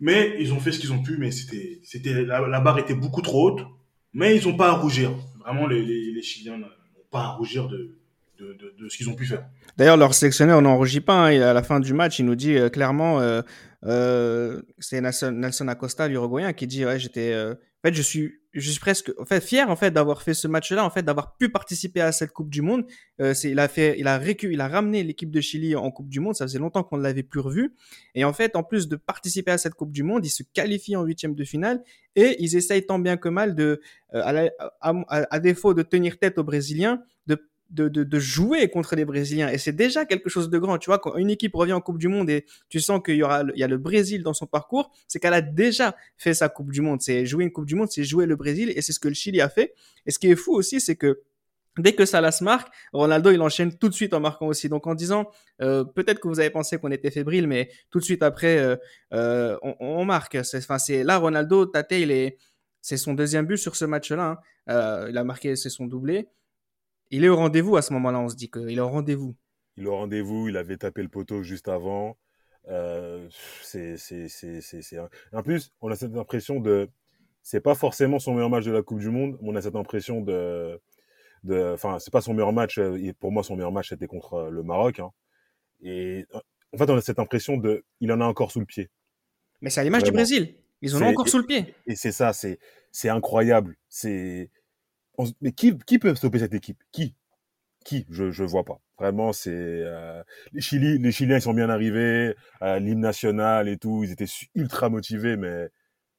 Mais 0.00 0.36
ils 0.38 0.52
ont 0.52 0.60
fait 0.60 0.72
ce 0.72 0.78
qu'ils 0.78 0.92
ont 0.92 1.02
pu, 1.02 1.16
mais 1.18 1.30
c'était, 1.30 1.80
c'était, 1.82 2.24
la, 2.24 2.60
barre 2.60 2.78
était 2.78 2.94
beaucoup 2.94 3.22
trop 3.22 3.50
haute. 3.50 3.66
Mais 4.12 4.36
ils 4.36 4.46
n'ont 4.46 4.56
pas 4.56 4.68
à 4.68 4.72
rougir. 4.72 5.12
Vraiment, 5.40 5.66
les, 5.66 5.82
les, 5.82 6.22
Chiliens 6.22 6.58
n'ont 6.58 6.66
pas 7.10 7.20
à 7.20 7.28
rougir 7.28 7.68
de, 7.68 7.98
de, 8.38 8.74
de, 8.78 8.88
ce 8.88 8.96
qu'ils 8.96 9.08
ont 9.08 9.14
pu 9.14 9.26
faire. 9.26 9.44
D'ailleurs, 9.76 9.96
leur 9.96 10.14
sélectionneur 10.14 10.60
n'en 10.62 10.76
rougit 10.76 11.00
pas. 11.00 11.26
hein. 11.26 11.40
À 11.40 11.52
la 11.52 11.62
fin 11.62 11.80
du 11.80 11.92
match, 11.92 12.18
il 12.18 12.26
nous 12.26 12.34
dit 12.34 12.56
euh, 12.56 12.68
clairement, 12.68 13.20
euh, 13.20 13.42
euh, 13.84 14.62
c'est 14.78 15.00
Nelson, 15.00 15.32
Nelson 15.32 15.68
Acosta, 15.68 16.08
l'Uruguayen, 16.08 16.52
qui 16.52 16.66
dit 16.66 16.84
ouais, 16.84 16.98
j'étais, 16.98 17.32
euh, 17.32 17.52
en 17.52 17.88
fait, 17.88 17.94
je 17.94 18.02
suis, 18.02 18.34
je 18.52 18.70
suis 18.70 18.80
presque, 18.80 19.12
en 19.18 19.24
fait, 19.24 19.40
fier 19.40 19.68
en 19.70 19.76
fait 19.76 19.90
d'avoir 19.90 20.22
fait 20.22 20.34
ce 20.34 20.48
match-là, 20.48 20.84
en 20.84 20.90
fait, 20.90 21.02
d'avoir 21.02 21.36
pu 21.36 21.50
participer 21.50 22.00
à 22.00 22.10
cette 22.10 22.32
Coupe 22.32 22.50
du 22.50 22.62
Monde. 22.62 22.86
Euh, 23.20 23.34
c'est, 23.34 23.50
il 23.50 23.58
a 23.58 23.68
fait, 23.68 23.96
il 23.98 24.08
a 24.08 24.18
récu, 24.18 24.52
il 24.52 24.60
a 24.60 24.68
ramené 24.68 25.02
l'équipe 25.02 25.30
de 25.30 25.40
Chili 25.40 25.76
en 25.76 25.90
Coupe 25.90 26.08
du 26.08 26.20
Monde. 26.20 26.34
Ça 26.34 26.46
faisait 26.46 26.58
longtemps 26.58 26.82
qu'on 26.82 26.96
ne 26.96 27.02
l'avait 27.02 27.22
plus 27.22 27.40
revu. 27.40 27.74
Et 28.14 28.24
en 28.24 28.32
fait, 28.32 28.56
en 28.56 28.62
plus 28.62 28.88
de 28.88 28.96
participer 28.96 29.50
à 29.50 29.58
cette 29.58 29.74
Coupe 29.74 29.92
du 29.92 30.02
Monde, 30.02 30.24
ils 30.24 30.30
se 30.30 30.42
qualifient 30.42 30.96
en 30.96 31.04
huitième 31.04 31.34
de 31.34 31.44
finale 31.44 31.82
et 32.14 32.42
ils 32.42 32.56
essayent 32.56 32.86
tant 32.86 32.98
bien 32.98 33.18
que 33.18 33.28
mal 33.28 33.54
de, 33.54 33.80
euh, 34.14 34.48
à, 34.80 34.94
à 35.30 35.38
défaut 35.38 35.74
de 35.74 35.82
tenir 35.82 36.18
tête 36.18 36.38
aux 36.38 36.44
Brésiliens, 36.44 37.02
de 37.70 37.88
de, 37.88 38.04
de, 38.04 38.18
jouer 38.18 38.68
contre 38.68 38.94
les 38.96 39.04
Brésiliens. 39.04 39.48
Et 39.48 39.58
c'est 39.58 39.72
déjà 39.72 40.04
quelque 40.04 40.28
chose 40.28 40.50
de 40.50 40.58
grand. 40.58 40.78
Tu 40.78 40.90
vois, 40.90 40.98
quand 40.98 41.16
une 41.16 41.30
équipe 41.30 41.54
revient 41.54 41.72
en 41.72 41.80
Coupe 41.80 41.98
du 41.98 42.08
Monde 42.08 42.30
et 42.30 42.46
tu 42.68 42.80
sens 42.80 43.00
qu'il 43.04 43.16
y 43.16 43.22
aura, 43.22 43.42
il 43.54 43.58
y 43.60 43.64
a 43.64 43.68
le 43.68 43.78
Brésil 43.78 44.22
dans 44.22 44.34
son 44.34 44.46
parcours, 44.46 44.92
c'est 45.08 45.18
qu'elle 45.18 45.34
a 45.34 45.42
déjà 45.42 45.96
fait 46.16 46.34
sa 46.34 46.48
Coupe 46.48 46.70
du 46.70 46.80
Monde. 46.80 47.02
C'est 47.02 47.26
jouer 47.26 47.44
une 47.44 47.52
Coupe 47.52 47.66
du 47.66 47.74
Monde, 47.74 47.88
c'est 47.90 48.04
jouer 48.04 48.26
le 48.26 48.36
Brésil 48.36 48.72
et 48.74 48.82
c'est 48.82 48.92
ce 48.92 49.00
que 49.00 49.08
le 49.08 49.14
Chili 49.14 49.40
a 49.40 49.48
fait. 49.48 49.74
Et 50.06 50.10
ce 50.10 50.18
qui 50.18 50.30
est 50.30 50.36
fou 50.36 50.52
aussi, 50.54 50.80
c'est 50.80 50.96
que 50.96 51.20
Dès 51.78 51.94
que 51.94 52.06
Salas 52.06 52.38
marque, 52.40 52.72
Ronaldo 52.92 53.30
il 53.30 53.42
enchaîne 53.42 53.76
tout 53.76 53.88
de 53.90 53.94
suite 53.94 54.14
en 54.14 54.20
marquant 54.20 54.46
aussi. 54.46 54.68
Donc 54.68 54.86
en 54.86 54.94
disant, 54.94 55.28
euh, 55.60 55.84
peut-être 55.84 56.20
que 56.20 56.28
vous 56.28 56.40
avez 56.40 56.48
pensé 56.48 56.78
qu'on 56.78 56.90
était 56.90 57.10
fébrile, 57.10 57.46
mais 57.46 57.68
tout 57.90 57.98
de 57.98 58.04
suite 58.04 58.22
après, 58.22 58.58
euh, 58.58 58.76
euh, 59.12 59.58
on, 59.62 59.74
on 59.80 60.04
marque. 60.06 60.38
C'est 60.42 61.04
là 61.04 61.18
Ronaldo, 61.18 61.66
Tate, 61.66 61.92
il 61.92 62.10
est, 62.10 62.38
c'est 62.80 62.96
son 62.96 63.14
deuxième 63.14 63.46
but 63.46 63.58
sur 63.58 63.76
ce 63.76 63.84
match-là. 63.84 64.24
hein. 64.24 64.38
Euh, 64.70 65.06
il 65.10 65.18
a 65.18 65.24
marqué, 65.24 65.54
c'est 65.54 65.68
son 65.68 65.86
doublé. 65.86 66.28
Il 67.10 67.24
est 67.24 67.28
au 67.28 67.36
rendez-vous 67.36 67.76
à 67.76 67.82
ce 67.82 67.92
moment-là. 67.94 68.20
On 68.20 68.28
se 68.28 68.36
dit 68.36 68.50
qu'il 68.50 68.70
est 68.76 68.80
au 68.80 68.88
rendez-vous. 68.88 69.36
Il 69.76 69.84
est 69.84 69.88
au 69.88 69.96
rendez-vous, 69.96 70.48
il 70.48 70.56
avait 70.56 70.76
tapé 70.76 71.02
le 71.02 71.08
poteau 71.08 71.42
juste 71.42 71.68
avant. 71.68 72.16
Euh, 72.68 73.28
c'est, 73.62 73.96
En 75.32 75.42
plus, 75.42 75.72
on 75.80 75.90
a 75.90 75.96
cette 75.96 76.16
impression 76.16 76.60
de. 76.60 76.88
C'est 77.42 77.60
pas 77.60 77.74
forcément 77.76 78.18
son 78.18 78.34
meilleur 78.34 78.50
match 78.50 78.64
de 78.64 78.72
la 78.72 78.82
Coupe 78.82 78.98
du 78.98 79.08
Monde, 79.10 79.38
mais 79.40 79.50
on 79.52 79.54
a 79.56 79.62
cette 79.62 79.76
impression 79.76 80.20
de. 80.20 80.80
de... 81.44 81.72
Enfin, 81.74 81.98
c'est 82.00 82.10
pas 82.12 82.20
son 82.20 82.34
meilleur 82.34 82.52
match. 82.52 82.78
euh, 82.78 82.96
et 82.96 83.12
Pour 83.12 83.30
moi, 83.30 83.44
son 83.44 83.54
meilleur 83.54 83.70
match, 83.70 83.90
c'était 83.90 84.08
contre 84.08 84.34
euh, 84.34 84.50
le 84.50 84.62
Maroc. 84.64 84.98
hein. 84.98 85.10
Et 85.80 86.24
en 86.72 86.78
fait, 86.78 86.90
on 86.90 86.96
a 86.96 87.00
cette 87.00 87.20
impression 87.20 87.56
de. 87.56 87.84
Il 88.00 88.10
en 88.10 88.20
a 88.20 88.24
encore 88.24 88.50
sous 88.50 88.60
le 88.60 88.66
pied. 88.66 88.90
Mais 89.60 89.70
c'est 89.70 89.80
à 89.80 89.84
l'image 89.84 90.02
du. 90.02 90.10
Brésil. 90.10 90.56
Ils 90.82 90.94
en 90.96 91.02
ont 91.02 91.06
encore 91.06 91.28
sous 91.28 91.38
le 91.38 91.46
pied. 91.46 91.74
Et 91.86 91.94
c'est 91.94 92.12
ça, 92.12 92.32
c'est, 92.32 92.58
c'est 92.90 93.08
incroyable. 93.08 93.76
C'est. 93.88 94.50
Mais 95.40 95.52
qui, 95.52 95.76
qui 95.78 95.98
peut 95.98 96.14
stopper 96.14 96.38
cette 96.40 96.54
équipe? 96.54 96.82
Qui? 96.92 97.14
Qui? 97.84 98.06
Je 98.10 98.30
je 98.30 98.44
vois 98.44 98.64
pas. 98.64 98.80
Vraiment, 98.98 99.32
c'est 99.32 99.50
euh, 99.52 100.22
les 100.52 100.60
Chili, 100.60 100.98
les 100.98 101.12
Chiliens 101.12 101.40
sont 101.40 101.54
bien 101.54 101.70
arrivés, 101.70 102.34
euh, 102.62 102.78
l'hymne 102.78 103.00
national 103.00 103.68
et 103.68 103.78
tout, 103.78 104.04
ils 104.04 104.12
étaient 104.12 104.26
ultra 104.54 104.88
motivés, 104.88 105.36
mais 105.36 105.68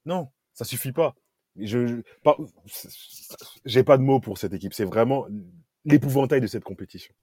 non, 0.06 0.30
ça 0.54 0.66
suffit 0.66 0.92
pas. 0.94 1.16
Je, 1.58 2.02
j'ai 3.66 3.84
pas 3.84 3.98
de 3.98 4.04
mots 4.04 4.20
pour 4.20 4.38
cette 4.38 4.54
équipe. 4.54 4.74
C'est 4.74 4.86
vraiment 4.86 5.28
l'épouvantail 5.86 6.42
de 6.42 6.48
cette 6.48 6.64
compétition. 6.64 7.14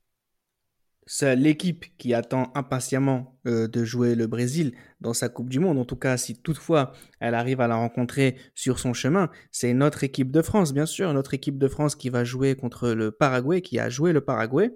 C'est 1.06 1.36
l'équipe 1.36 1.84
qui 1.98 2.14
attend 2.14 2.50
impatiemment 2.54 3.38
euh, 3.46 3.68
de 3.68 3.84
jouer 3.84 4.14
le 4.14 4.26
Brésil 4.26 4.74
dans 5.00 5.12
sa 5.12 5.28
Coupe 5.28 5.50
du 5.50 5.60
Monde. 5.60 5.78
En 5.78 5.84
tout 5.84 5.96
cas, 5.96 6.16
si 6.16 6.40
toutefois 6.40 6.92
elle 7.20 7.34
arrive 7.34 7.60
à 7.60 7.68
la 7.68 7.76
rencontrer 7.76 8.36
sur 8.54 8.78
son 8.78 8.94
chemin, 8.94 9.30
c'est 9.50 9.74
notre 9.74 10.04
équipe 10.04 10.30
de 10.30 10.40
France, 10.40 10.72
bien 10.72 10.86
sûr, 10.86 11.12
notre 11.12 11.34
équipe 11.34 11.58
de 11.58 11.68
France 11.68 11.94
qui 11.94 12.08
va 12.08 12.24
jouer 12.24 12.54
contre 12.54 12.90
le 12.90 13.10
Paraguay, 13.10 13.60
qui 13.60 13.78
a 13.78 13.88
joué 13.90 14.12
le 14.12 14.22
Paraguay. 14.22 14.74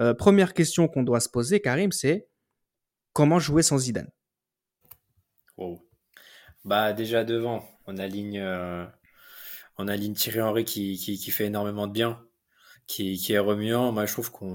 Euh, 0.00 0.14
première 0.14 0.54
question 0.54 0.88
qu'on 0.88 1.02
doit 1.02 1.20
se 1.20 1.28
poser, 1.28 1.60
Karim, 1.60 1.92
c'est 1.92 2.26
comment 3.12 3.38
jouer 3.38 3.62
sans 3.62 3.78
Zidane? 3.78 4.10
Wow. 5.56 5.86
Bah 6.64 6.92
déjà 6.92 7.24
devant, 7.24 7.64
on 7.86 7.96
aligne, 7.96 8.38
euh, 8.38 8.84
on 9.78 9.88
aligne 9.88 10.14
Thierry 10.14 10.40
Henry 10.40 10.64
qui, 10.64 11.30
fait 11.30 11.46
énormément 11.46 11.86
de 11.86 11.92
bien, 11.92 12.22
qui, 12.90 13.16
qui 13.18 13.32
est 13.32 13.38
remuant. 13.38 13.92
Moi 13.92 14.06
je 14.06 14.12
trouve 14.12 14.30
qu'on 14.30 14.46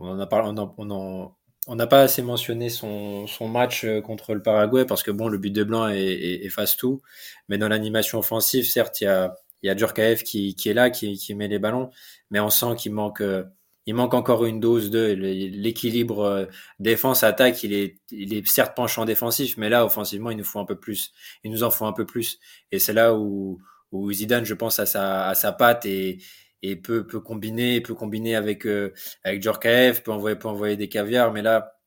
on 0.00 0.08
en 0.10 0.18
a 0.20 0.26
parlé, 0.26 0.50
on 0.54 0.58
en- 0.58 0.74
on 0.78 0.90
en- 0.90 1.34
on 1.66 1.76
n'a 1.76 1.86
pas 1.86 2.00
assez 2.02 2.22
mentionné 2.22 2.70
son, 2.70 3.26
son 3.26 3.48
match 3.48 3.84
euh, 3.84 4.00
contre 4.00 4.34
le 4.34 4.42
Paraguay 4.42 4.84
parce 4.86 5.02
que 5.02 5.10
bon 5.10 5.28
le 5.28 5.38
but 5.38 5.50
de 5.50 5.64
blanc 5.64 5.88
efface 5.88 6.76
tout, 6.76 7.02
mais 7.48 7.58
dans 7.58 7.68
l'animation 7.68 8.18
offensive 8.18 8.64
certes 8.66 9.00
il 9.00 9.04
y 9.04 9.06
a 9.08 9.34
y 9.64 9.68
a 9.70 9.76
Djurkaeff 9.76 10.22
qui, 10.22 10.54
qui 10.54 10.68
est 10.68 10.74
là, 10.74 10.88
qui, 10.90 11.16
qui 11.18 11.34
met 11.34 11.48
les 11.48 11.58
ballons, 11.58 11.90
mais 12.30 12.38
on 12.40 12.48
sent 12.50 12.76
qu'il 12.78 12.92
manque 12.92 13.20
euh, 13.20 13.42
il 13.86 13.94
manque 13.94 14.14
encore 14.14 14.44
une 14.44 14.60
dose 14.60 14.90
de 14.90 15.00
l'équilibre 15.14 16.20
euh, 16.20 16.46
défense-attaque, 16.78 17.62
il 17.62 17.72
est, 17.72 17.96
il 18.10 18.34
est 18.34 18.46
certes 18.46 18.76
penchant 18.76 19.04
défensif, 19.06 19.56
mais 19.56 19.70
là, 19.70 19.84
offensivement, 19.86 20.30
il 20.30 20.36
nous 20.36 20.44
faut 20.44 20.58
un 20.60 20.66
peu 20.66 20.78
plus. 20.78 21.10
Il 21.42 21.50
nous 21.50 21.62
en 21.62 21.70
faut 21.70 21.86
un 21.86 21.94
peu 21.94 22.04
plus. 22.04 22.38
Et 22.70 22.78
c'est 22.78 22.92
là 22.92 23.14
où, 23.14 23.58
où 23.90 24.12
Zidane, 24.12 24.44
je 24.44 24.52
pense, 24.52 24.78
à 24.78 24.84
sa, 24.84 25.26
à 25.28 25.34
sa 25.34 25.52
patte 25.52 25.86
et, 25.86 26.18
et 26.62 26.76
peut, 26.76 27.06
peut 27.06 27.20
combiner, 27.20 27.80
peut 27.80 27.94
combiner 27.94 28.36
avec, 28.36 28.66
euh, 28.66 28.92
avec 29.24 29.42
Djorkaeff, 29.42 30.02
peut 30.02 30.12
envoyer, 30.12 30.36
peut 30.36 30.48
envoyer 30.48 30.76
des 30.76 30.88
caviars, 30.88 31.32
mais 31.32 31.42
là, 31.42 31.78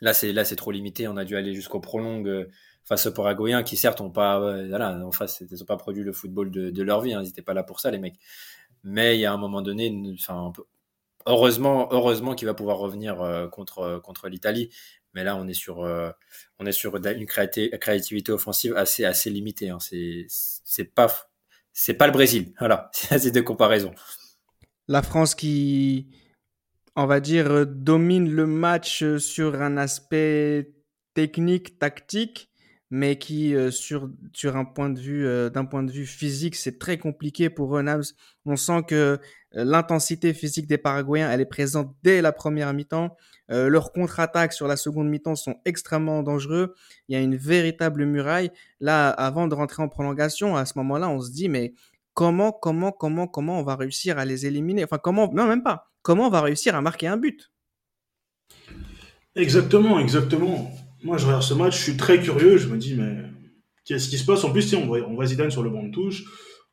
là, 0.00 0.14
c'est, 0.14 0.32
là, 0.32 0.44
c'est 0.44 0.56
trop 0.56 0.70
limité. 0.70 1.08
On 1.08 1.16
a 1.16 1.24
dû 1.24 1.36
aller 1.36 1.54
jusqu'au 1.54 1.80
prolong 1.80 2.24
euh, 2.26 2.48
face 2.84 3.06
aux 3.06 3.12
Paraguayens 3.12 3.62
qui, 3.62 3.76
certes, 3.76 4.00
ont 4.00 4.10
pas, 4.10 4.40
euh, 4.40 4.68
voilà, 4.68 5.04
en 5.04 5.12
face, 5.12 5.42
ils 5.48 5.62
ont 5.62 5.66
pas 5.66 5.76
produit 5.76 6.02
le 6.02 6.12
football 6.12 6.50
de, 6.50 6.82
leur 6.82 7.00
vie. 7.00 7.14
Hein, 7.14 7.22
ils 7.22 7.28
étaient 7.28 7.42
pas 7.42 7.54
là 7.54 7.62
pour 7.62 7.80
ça, 7.80 7.90
les 7.90 7.98
mecs. 7.98 8.18
Mais 8.84 9.16
il 9.16 9.20
y 9.20 9.26
a 9.26 9.32
un 9.32 9.36
moment 9.36 9.62
donné, 9.62 9.92
enfin, 10.14 10.52
heureusement, 11.26 11.88
heureusement 11.92 12.34
qu'il 12.34 12.46
va 12.46 12.54
pouvoir 12.54 12.78
revenir 12.78 13.20
euh, 13.20 13.48
contre, 13.48 14.00
contre 14.04 14.28
l'Italie. 14.28 14.70
Mais 15.14 15.24
là, 15.24 15.36
on 15.36 15.48
est 15.48 15.54
sur, 15.54 15.78
on 16.58 16.66
est 16.66 16.72
sur 16.72 16.94
une 16.96 17.24
créati- 17.24 17.76
créativité 17.78 18.30
offensive 18.30 18.76
assez, 18.76 19.04
assez 19.04 19.30
limitée. 19.30 19.70
Hein. 19.70 19.78
C'est, 19.80 20.26
c'est 20.28 20.84
pas, 20.84 21.08
c'est 21.80 21.94
pas 21.94 22.06
le 22.06 22.12
Brésil. 22.12 22.52
Voilà, 22.58 22.90
c'est 22.92 23.30
des 23.30 23.44
comparaisons. 23.44 23.94
La 24.88 25.00
France 25.00 25.36
qui, 25.36 26.08
on 26.96 27.06
va 27.06 27.20
dire, 27.20 27.50
euh, 27.50 27.64
domine 27.64 28.28
le 28.28 28.46
match 28.46 29.04
sur 29.18 29.62
un 29.62 29.76
aspect 29.76 30.72
technique, 31.14 31.78
tactique, 31.78 32.50
mais 32.90 33.18
qui, 33.18 33.54
euh, 33.54 33.70
sur, 33.70 34.10
sur 34.32 34.56
un 34.56 34.64
point 34.64 34.90
de 34.90 34.98
vue, 34.98 35.26
euh, 35.26 35.50
d'un 35.50 35.64
point 35.64 35.82
de 35.82 35.90
vue 35.90 36.06
physique, 36.06 36.54
c'est 36.54 36.78
très 36.78 36.98
compliqué 36.98 37.50
pour 37.50 37.76
eux, 37.76 37.82
Nams. 37.82 38.04
On 38.46 38.56
sent 38.56 38.82
que 38.88 38.94
euh, 38.94 39.16
l'intensité 39.52 40.32
physique 40.32 40.66
des 40.66 40.78
Paraguayens, 40.78 41.30
elle 41.30 41.40
est 41.40 41.46
présente 41.46 41.94
dès 42.02 42.22
la 42.22 42.32
première 42.32 42.72
mi-temps. 42.72 43.16
leurs 43.48 43.92
contre-attaques 43.92 44.52
sur 44.52 44.68
la 44.68 44.76
seconde 44.76 45.08
mi-temps 45.08 45.34
sont 45.34 45.56
extrêmement 45.64 46.22
dangereux. 46.22 46.74
Il 47.08 47.14
y 47.14 47.16
a 47.16 47.22
une 47.22 47.36
véritable 47.36 48.04
muraille. 48.04 48.50
Là, 48.80 49.08
avant 49.08 49.48
de 49.48 49.54
rentrer 49.54 49.82
en 49.82 49.88
prolongation, 49.88 50.56
à 50.56 50.64
ce 50.66 50.74
moment-là, 50.76 51.08
on 51.08 51.20
se 51.20 51.30
dit, 51.30 51.48
mais 51.48 51.72
comment, 52.14 52.52
comment, 52.52 52.92
comment, 52.92 53.26
comment 53.26 53.58
on 53.58 53.62
va 53.62 53.76
réussir 53.76 54.18
à 54.18 54.24
les 54.24 54.46
éliminer? 54.46 54.84
Enfin, 54.84 54.98
comment, 54.98 55.32
non, 55.32 55.46
même 55.46 55.62
pas. 55.62 55.90
Comment 56.02 56.26
on 56.26 56.30
va 56.30 56.42
réussir 56.42 56.74
à 56.74 56.82
marquer 56.82 57.06
un 57.06 57.16
but? 57.16 57.50
Exactement, 59.34 59.98
exactement. 59.98 60.70
Moi, 61.02 61.16
je 61.16 61.26
regarde 61.26 61.42
ce 61.42 61.54
match, 61.54 61.76
je 61.76 61.82
suis 61.82 61.96
très 61.96 62.20
curieux. 62.20 62.58
Je 62.58 62.68
me 62.68 62.76
dis, 62.76 62.94
mais 62.94 63.24
qu'est-ce 63.84 64.08
qui 64.08 64.18
se 64.18 64.24
passe? 64.24 64.44
En 64.44 64.52
plus, 64.52 64.72
on 64.74 64.86
voit, 64.86 65.00
on 65.00 65.14
voit 65.14 65.26
Zidane 65.26 65.50
sur 65.50 65.62
le 65.62 65.70
banc 65.70 65.82
de 65.82 65.90
touche, 65.90 66.24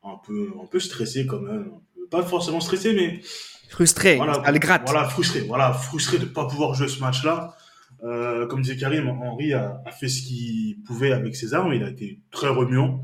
un 0.02 0.16
peu, 0.26 0.52
un 0.62 0.66
peu 0.66 0.80
stressé 0.80 1.26
quand 1.26 1.40
même. 1.40 1.70
Pas 2.10 2.22
forcément 2.22 2.60
stressé, 2.60 2.92
mais. 2.92 3.20
Frustré, 3.68 4.16
voilà, 4.16 4.42
elle 4.46 4.58
gratte. 4.60 4.82
Voilà, 4.86 5.08
frustré. 5.08 5.40
Voilà, 5.40 5.72
frustré 5.72 6.18
de 6.18 6.24
ne 6.24 6.28
pas 6.28 6.46
pouvoir 6.46 6.74
jouer 6.74 6.88
ce 6.88 7.00
match-là. 7.00 7.56
Euh, 8.04 8.46
comme 8.46 8.62
disait 8.62 8.76
Karim, 8.76 9.08
Henri 9.08 9.54
a, 9.54 9.82
a 9.84 9.90
fait 9.90 10.08
ce 10.08 10.22
qu'il 10.22 10.82
pouvait 10.84 11.12
avec 11.12 11.34
ses 11.34 11.54
armes. 11.54 11.72
Il 11.72 11.82
a 11.82 11.90
été 11.90 12.20
très 12.30 12.48
remuant. 12.48 13.02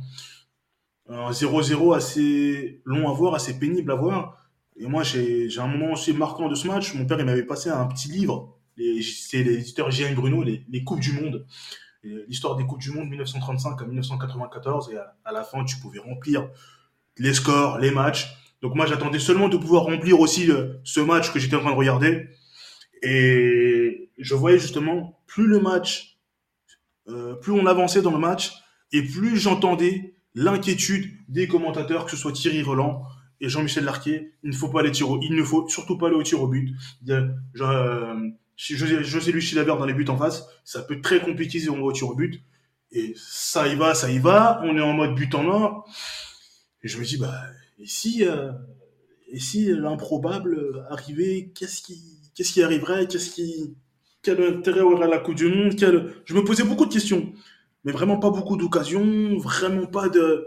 Un 1.09 1.31
0-0 1.31 1.97
assez 1.97 2.81
long 2.85 3.11
à 3.11 3.13
voir, 3.13 3.35
assez 3.35 3.59
pénible 3.59 3.91
à 3.91 3.97
voir. 3.97 4.39
Et 4.77 4.87
moi, 4.87 5.03
j'ai 5.03 5.49
un 5.59 5.67
moment 5.67 5.93
aussi 5.93 6.13
marquant 6.13 6.49
de 6.49 6.55
ce 6.55 6.67
match. 6.69 6.95
Mon 6.95 7.07
père, 7.07 7.19
il 7.19 7.27
m'avait 7.27 7.45
passé 7.45 7.71
un 7.71 7.87
petit 7.87 8.09
livre 8.09 8.57
c'est 9.03 9.43
l'éditeur 9.43 9.91
J.M. 9.91 10.15
Bruno, 10.15 10.43
les, 10.43 10.65
les, 10.69 10.85
Coupes 10.85 11.01
du 11.01 11.13
Monde. 11.13 11.47
L'histoire 12.03 12.57
des 12.57 12.65
Coupes 12.65 12.81
du 12.81 12.91
Monde 12.91 13.09
1935 13.09 13.81
à 13.81 13.85
1994. 13.85 14.91
Et 14.93 14.97
à, 14.97 15.33
la 15.33 15.45
fin, 15.45 15.65
tu 15.65 15.77
pouvais 15.77 16.01
remplir 16.01 16.49
les 17.19 17.35
scores, 17.35 17.79
les 17.79 17.91
matchs. 17.91 18.35
Donc 18.61 18.75
moi, 18.75 18.87
j'attendais 18.87 19.19
seulement 19.19 19.49
de 19.49 19.57
pouvoir 19.57 19.85
remplir 19.85 20.21
aussi 20.21 20.49
ce 20.85 21.01
match 21.01 21.33
que 21.33 21.39
j'étais 21.39 21.57
en 21.57 21.61
train 21.61 21.73
de 21.73 21.77
regarder. 21.77 22.29
Et 23.03 24.11
je 24.19 24.35
voyais 24.35 24.59
justement, 24.59 25.21
plus 25.27 25.47
le 25.47 25.61
match, 25.61 26.19
euh, 27.09 27.35
plus 27.35 27.53
on 27.53 27.67
avançait 27.67 28.03
dans 28.03 28.13
le 28.13 28.19
match, 28.19 28.53
et 28.93 29.03
plus 29.03 29.37
j'entendais 29.37 30.15
l'inquiétude 30.35 31.11
des 31.29 31.49
commentateurs, 31.49 32.05
que 32.05 32.11
ce 32.11 32.17
soit 32.17 32.33
Thierry 32.33 32.63
Roland 32.63 33.03
et 33.41 33.49
Jean-Michel 33.49 33.85
Larquet. 33.85 34.33
Il 34.45 34.51
ne 34.51 34.55
faut 34.55 34.69
pas 34.69 34.81
aller 34.81 34.93
il 34.93 35.35
ne 35.35 35.43
faut 35.43 35.69
surtout 35.69 35.99
pas 35.99 36.07
aller 36.07 36.17
au 36.17 36.23
tir 36.23 36.41
au 36.41 36.47
but. 36.47 36.75
Je, 37.05 37.33
euh, 37.63 38.29
José, 38.57 39.03
José 39.03 39.33
Luis 39.33 39.41
Chilavert 39.41 39.77
dans 39.77 39.87
les 39.87 39.95
buts 39.95 40.09
en 40.09 40.17
face, 40.17 40.47
ça 40.65 40.83
peut 40.83 40.95
être 40.95 41.03
très 41.03 41.21
compliqué 41.21 41.59
si 41.59 41.71
on 41.71 41.77
va 41.77 41.83
au 41.83 41.93
tir 41.93 42.09
au 42.09 42.15
but. 42.15 42.43
Et 42.93 43.15
ça 43.17 43.69
y 43.69 43.75
va, 43.75 43.95
ça 43.95 44.11
y 44.11 44.19
va, 44.19 44.61
on 44.65 44.77
est 44.77 44.83
en 44.83 44.93
mode 44.93 45.15
but 45.15 45.35
en 45.35 45.47
or. 45.47 45.89
Et 46.83 46.89
je 46.89 46.99
me 46.99 47.05
dis, 47.05 47.17
bah, 47.17 47.35
et 47.79 47.87
si, 47.87 48.27
euh, 48.27 48.53
si 49.37 49.73
l'improbable 49.73 50.85
arrivait, 50.91 51.51
qu'est-ce 51.55 51.81
qui, 51.83 52.03
qu'est-ce 52.35 52.53
qui 52.53 52.63
arriverait, 52.63 53.07
qu'est-ce 53.07 53.31
qui, 53.31 53.75
quel 54.23 54.43
intérêt 54.43 54.81
aurait 54.81 55.09
la 55.09 55.19
Coupe 55.19 55.37
du 55.37 55.49
Monde, 55.49 55.75
quel... 55.77 56.13
je 56.25 56.35
me 56.35 56.45
posais 56.45 56.65
beaucoup 56.65 56.87
de 56.87 56.93
questions, 56.93 57.33
mais 57.85 57.93
vraiment 57.93 58.19
pas 58.19 58.31
beaucoup 58.31 58.57
d'occasions, 58.57 59.39
vraiment 59.39 59.87
pas 59.87 60.09
de, 60.09 60.47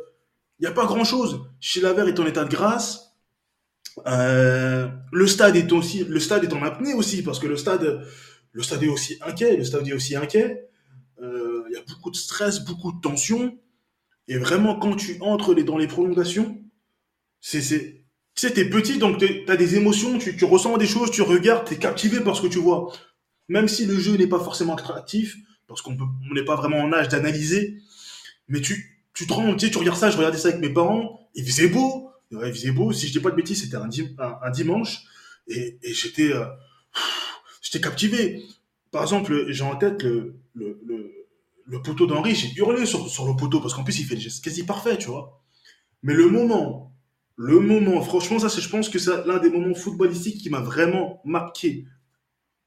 il 0.60 0.64
n'y 0.64 0.68
a 0.68 0.72
pas 0.72 0.86
grand 0.86 1.04
chose. 1.04 1.42
Chilavert 1.60 2.08
est 2.08 2.20
en 2.20 2.26
état 2.26 2.46
de 2.46 2.50
grâce, 2.50 3.05
euh, 4.08 4.88
le 5.12 5.28
stade 5.28 5.56
est 5.56 5.72
aussi, 5.72 6.04
le 6.04 6.20
stade 6.20 6.44
est 6.44 6.54
en 6.54 6.64
apnée 6.64 6.94
aussi 6.94 7.24
parce 7.24 7.40
que 7.40 7.48
le 7.48 7.58
stade, 7.58 8.06
le 8.52 8.64
stade 8.64 8.84
est 8.84 8.88
aussi 8.88 9.18
inquiet, 9.22 9.58
le 9.58 9.64
stade 9.64 9.88
est 9.88 9.94
aussi 9.94 10.16
inquiet. 10.16 10.68
Euh, 11.22 11.64
il 11.70 11.74
y 11.74 11.78
a 11.78 11.84
beaucoup 11.88 12.12
de 12.12 12.16
stress, 12.16 12.64
beaucoup 12.66 12.92
de 12.92 13.00
tension. 13.00 13.58
Et 14.28 14.38
vraiment, 14.38 14.78
quand 14.78 14.96
tu 14.96 15.18
entres 15.22 15.54
dans 15.54 15.78
les 15.78 15.88
prolongations, 15.88 16.62
c'est, 17.40 17.62
c'est, 17.62 18.06
tu 18.36 18.48
sais, 18.48 18.52
t'es 18.52 18.66
petit, 18.66 18.98
donc 18.98 19.24
t'as 19.46 19.56
des 19.56 19.76
émotions, 19.76 20.18
tu, 20.18 20.36
tu 20.36 20.46
ressens 20.46 20.78
des 20.78 20.88
choses, 20.88 21.12
tu 21.12 21.22
regardes, 21.22 21.68
t'es 21.68 21.78
captivé 21.78 22.20
par 22.20 22.36
ce 22.36 22.42
que 22.42 22.48
tu 22.48 22.58
vois. 22.58 22.92
Même 23.48 23.68
si 23.68 23.86
le 23.86 23.98
jeu 23.98 24.18
n'est 24.18 24.28
pas 24.28 24.40
forcément 24.40 24.74
attractif, 24.74 25.38
parce 25.68 25.82
qu'on 25.82 25.96
n'est 26.34 26.44
pas 26.44 26.56
vraiment 26.56 26.80
en 26.80 26.92
âge 26.92 27.08
d'analyser, 27.08 27.78
mais 28.48 28.62
tu, 28.62 29.04
tu 29.14 29.28
te 29.28 29.34
rends, 29.34 29.56
tu 29.56 29.68
sais, 29.68 29.72
tu 29.72 29.78
regardes 29.78 30.00
ça, 30.00 30.10
je 30.10 30.18
regardais 30.18 30.38
ça 30.38 30.50
avec 30.50 30.60
mes 30.60 30.74
parents, 30.74 31.30
il 31.36 31.46
faisait 31.46 31.70
beau, 31.70 32.10
il 32.44 32.54
faisait 32.54 32.72
beau. 32.72 32.92
Si 32.92 33.08
je 33.08 33.14
dis 33.14 33.20
pas 33.20 33.32
de 33.32 33.36
bêtises, 33.36 33.62
c'était 33.62 33.78
un, 33.78 34.50
dimanche. 34.52 35.04
Et, 35.48 35.78
euh, 36.20 36.46
j'étais 37.62 37.82
captivé. 37.82 38.44
Par 38.92 39.04
exemple, 39.04 39.46
j'ai 39.50 39.64
en 39.64 39.76
tête 39.76 40.04
le, 40.04 40.36
poteau 41.84 42.08
d'Henri. 42.08 42.36
J'ai 42.36 42.54
hurlé 42.58 42.86
sur, 42.86 43.00
le 43.00 43.36
poteau 43.36 43.60
parce 43.60 43.74
qu'en 43.74 43.84
plus, 43.84 44.00
il 44.00 44.06
fait 44.06 44.16
le 44.16 44.22
geste 44.22 44.44
quasi 44.44 44.66
parfait, 44.66 44.98
tu 44.98 45.08
vois. 45.08 45.42
Mais 46.04 46.14
le 46.14 46.30
moment, 46.30 46.94
le 47.36 47.60
moment, 47.60 48.02
franchement, 48.02 48.40
ça, 48.40 48.48
je 48.48 48.70
pense 48.70 48.90
que 48.90 49.00
c'est 49.00 49.26
l'un 49.26 49.40
des 49.40 49.50
moments 49.50 49.76
footballistiques 49.76 50.42
qui 50.42 50.50
m'a 50.50 50.62
vraiment 50.62 51.22
marqué 51.26 51.86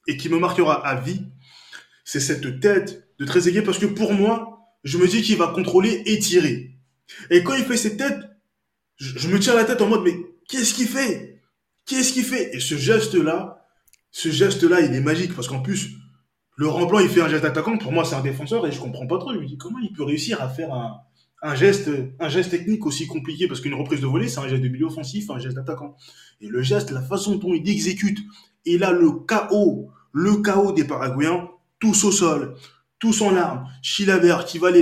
et 0.07 0.17
qui 0.17 0.29
me 0.29 0.39
marquera 0.39 0.75
à 0.87 1.01
vie. 1.01 1.25
C'est 2.05 2.21
cette 2.21 2.61
tête 2.61 3.09
de 3.19 3.25
Trezeguet 3.25 3.63
parce 3.63 3.79
que 3.79 3.87
pour 3.87 4.13
moi, 4.13 4.59
je 4.85 4.99
me 4.99 5.07
dis 5.07 5.23
qu'il 5.23 5.37
va 5.37 5.49
contrôler 5.49 6.03
et 6.07 6.19
tirer. 6.19 6.79
Et 7.31 7.43
quand 7.43 7.55
il 7.55 7.65
fait 7.65 7.77
cette 7.77 7.97
tête, 7.97 8.19
je, 8.99 9.29
me 9.29 9.39
tiens 9.39 9.55
la 9.55 9.65
tête 9.65 9.81
en 9.81 9.89
mode, 9.89 10.03
mais 10.05 10.17
qu'est-ce 10.49 10.75
qu'il 10.75 10.89
fait? 10.89 11.41
Qu'est-ce 11.87 12.13
qu'il 12.13 12.25
fait? 12.25 12.55
Et 12.55 12.61
ce 12.61 12.77
geste-là, 12.77 13.67
ce 14.11 14.29
geste-là, 14.31 14.81
il 14.81 14.95
est 14.95 15.01
magique 15.01 15.35
parce 15.35 15.49
qu'en 15.49 15.61
plus, 15.61 15.91
le 16.57 16.67
Remblanc, 16.67 16.99
il 16.99 17.09
fait 17.09 17.23
un 17.23 17.29
geste 17.29 17.45
d'attaquant. 17.45 17.79
Pour 17.79 17.93
moi, 17.93 18.05
c'est 18.05 18.17
un 18.17 18.21
défenseur 18.21 18.67
et 18.67 18.73
je 18.73 18.81
comprends 18.81 19.07
pas 19.07 19.19
trop. 19.19 19.33
Je 19.33 19.39
me 19.39 19.47
dis, 19.47 19.57
comment 19.57 19.79
il 19.79 19.93
peut 19.93 20.03
réussir 20.03 20.43
à 20.43 20.49
faire 20.49 20.73
un, 21.43 21.55
geste, 21.55 21.89
un 22.19 22.29
geste 22.29 22.51
technique 22.51 22.85
aussi 22.85 23.07
compliqué? 23.07 23.47
Parce 23.47 23.61
qu'une 23.61 23.75
reprise 23.75 24.01
de 24.01 24.07
volée, 24.07 24.29
c'est 24.29 24.41
un 24.41 24.49
geste 24.49 24.63
de 24.63 24.69
milieu 24.69 24.87
offensif, 24.87 25.31
un 25.31 25.39
geste 25.39 25.55
d'attaquant. 25.55 25.95
Et 26.41 26.49
le 26.49 26.61
geste, 26.63 26.91
la 26.91 27.01
façon 27.01 27.37
dont 27.37 27.55
il 27.55 27.69
exécute, 27.69 28.19
et 28.67 28.77
là, 28.77 28.91
le 28.91 29.13
chaos, 29.27 29.91
le 30.13 30.43
chaos 30.43 30.73
des 30.73 30.85
Paraguayens, 30.85 31.49
tous 31.79 32.03
au 32.05 32.11
sol, 32.11 32.57
tous 32.99 33.23
en 33.23 33.31
larmes. 33.31 33.69
Chilavert 33.81 34.45
qui 34.45 34.59
va 34.59 34.73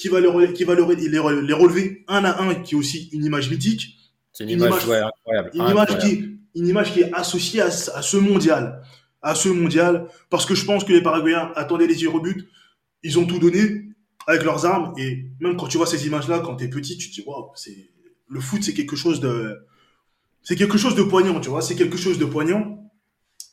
qui 0.00 0.08
va, 0.08 0.18
le, 0.18 0.52
qui 0.52 0.64
va 0.64 0.74
le, 0.74 0.86
les, 0.94 1.08
les, 1.08 1.18
relever 1.18 2.04
un 2.08 2.24
à 2.24 2.40
un, 2.42 2.54
qui 2.54 2.74
est 2.74 2.78
aussi 2.78 3.10
une 3.12 3.22
image 3.22 3.50
mythique. 3.50 3.98
C'est 4.32 4.44
une, 4.44 4.50
image, 4.50 4.72
incroyable. 4.72 5.12
Une, 5.52 5.68
Image 5.68 5.98
qui, 5.98 6.38
une 6.54 6.66
image 6.68 6.94
qui 6.94 7.00
est 7.00 7.12
associée 7.12 7.60
à, 7.60 7.66
à, 7.66 8.00
ce 8.00 8.16
mondial. 8.16 8.82
À 9.20 9.34
ce 9.34 9.50
mondial. 9.50 10.08
Parce 10.30 10.46
que 10.46 10.54
je 10.54 10.64
pense 10.64 10.84
que 10.84 10.92
les 10.94 11.02
Paraguayens 11.02 11.52
attendaient 11.54 11.86
les 11.86 11.96
tirs 11.96 12.14
au 12.14 12.20
but. 12.20 12.48
Ils 13.02 13.18
ont 13.18 13.26
tout 13.26 13.38
donné 13.38 13.90
avec 14.26 14.42
leurs 14.42 14.64
armes. 14.64 14.94
Et 14.96 15.26
même 15.38 15.58
quand 15.58 15.66
tu 15.66 15.76
vois 15.76 15.86
ces 15.86 16.06
images-là, 16.06 16.38
quand 16.38 16.56
tu 16.56 16.64
es 16.64 16.68
petit, 16.68 16.96
tu 16.96 17.10
te 17.10 17.14
dis, 17.16 17.22
waouh, 17.26 17.50
c'est, 17.54 17.90
le 18.26 18.40
foot, 18.40 18.62
c'est 18.62 18.72
quelque 18.72 18.96
chose 18.96 19.20
de, 19.20 19.66
c'est 20.42 20.56
quelque 20.56 20.78
chose 20.78 20.94
de 20.94 21.02
poignant, 21.02 21.40
tu 21.40 21.50
vois. 21.50 21.60
C'est 21.60 21.76
quelque 21.76 21.98
chose 21.98 22.18
de 22.18 22.24
poignant. 22.24 22.90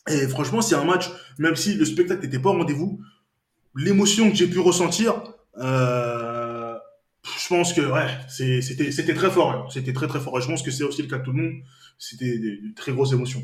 Et 0.09 0.29
franchement, 0.29 0.61
c'est 0.61 0.75
un 0.75 0.85
match, 0.85 1.09
même 1.39 1.57
si 1.57 1.73
le 1.73 1.83
spectacle 1.83 2.21
n'était 2.21 2.39
pas 2.39 2.51
au 2.51 2.53
rendez-vous, 2.53 3.01
l'émotion 3.75 4.29
que 4.29 4.37
j'ai 4.37 4.47
pu 4.47 4.59
ressentir, 4.59 5.21
euh, 5.59 6.06
je 7.47 7.55
pense 7.55 7.73
que 7.73 7.81
c'était 8.29 9.13
très 9.13 9.31
fort. 9.31 9.51
Hein. 9.51 9.65
C'était 9.69 9.93
très 9.93 10.07
très 10.07 10.19
fort. 10.19 10.37
Et 10.37 10.41
je 10.41 10.47
pense 10.47 10.61
que 10.61 10.71
c'est 10.71 10.83
aussi 10.83 11.01
le 11.01 11.07
cas 11.07 11.17
de 11.17 11.23
tout 11.23 11.31
le 11.31 11.41
monde. 11.41 11.53
C'était 11.97 12.37
des, 12.37 12.59
très 12.75 12.91
grosses 12.91 13.13
émotions. 13.13 13.41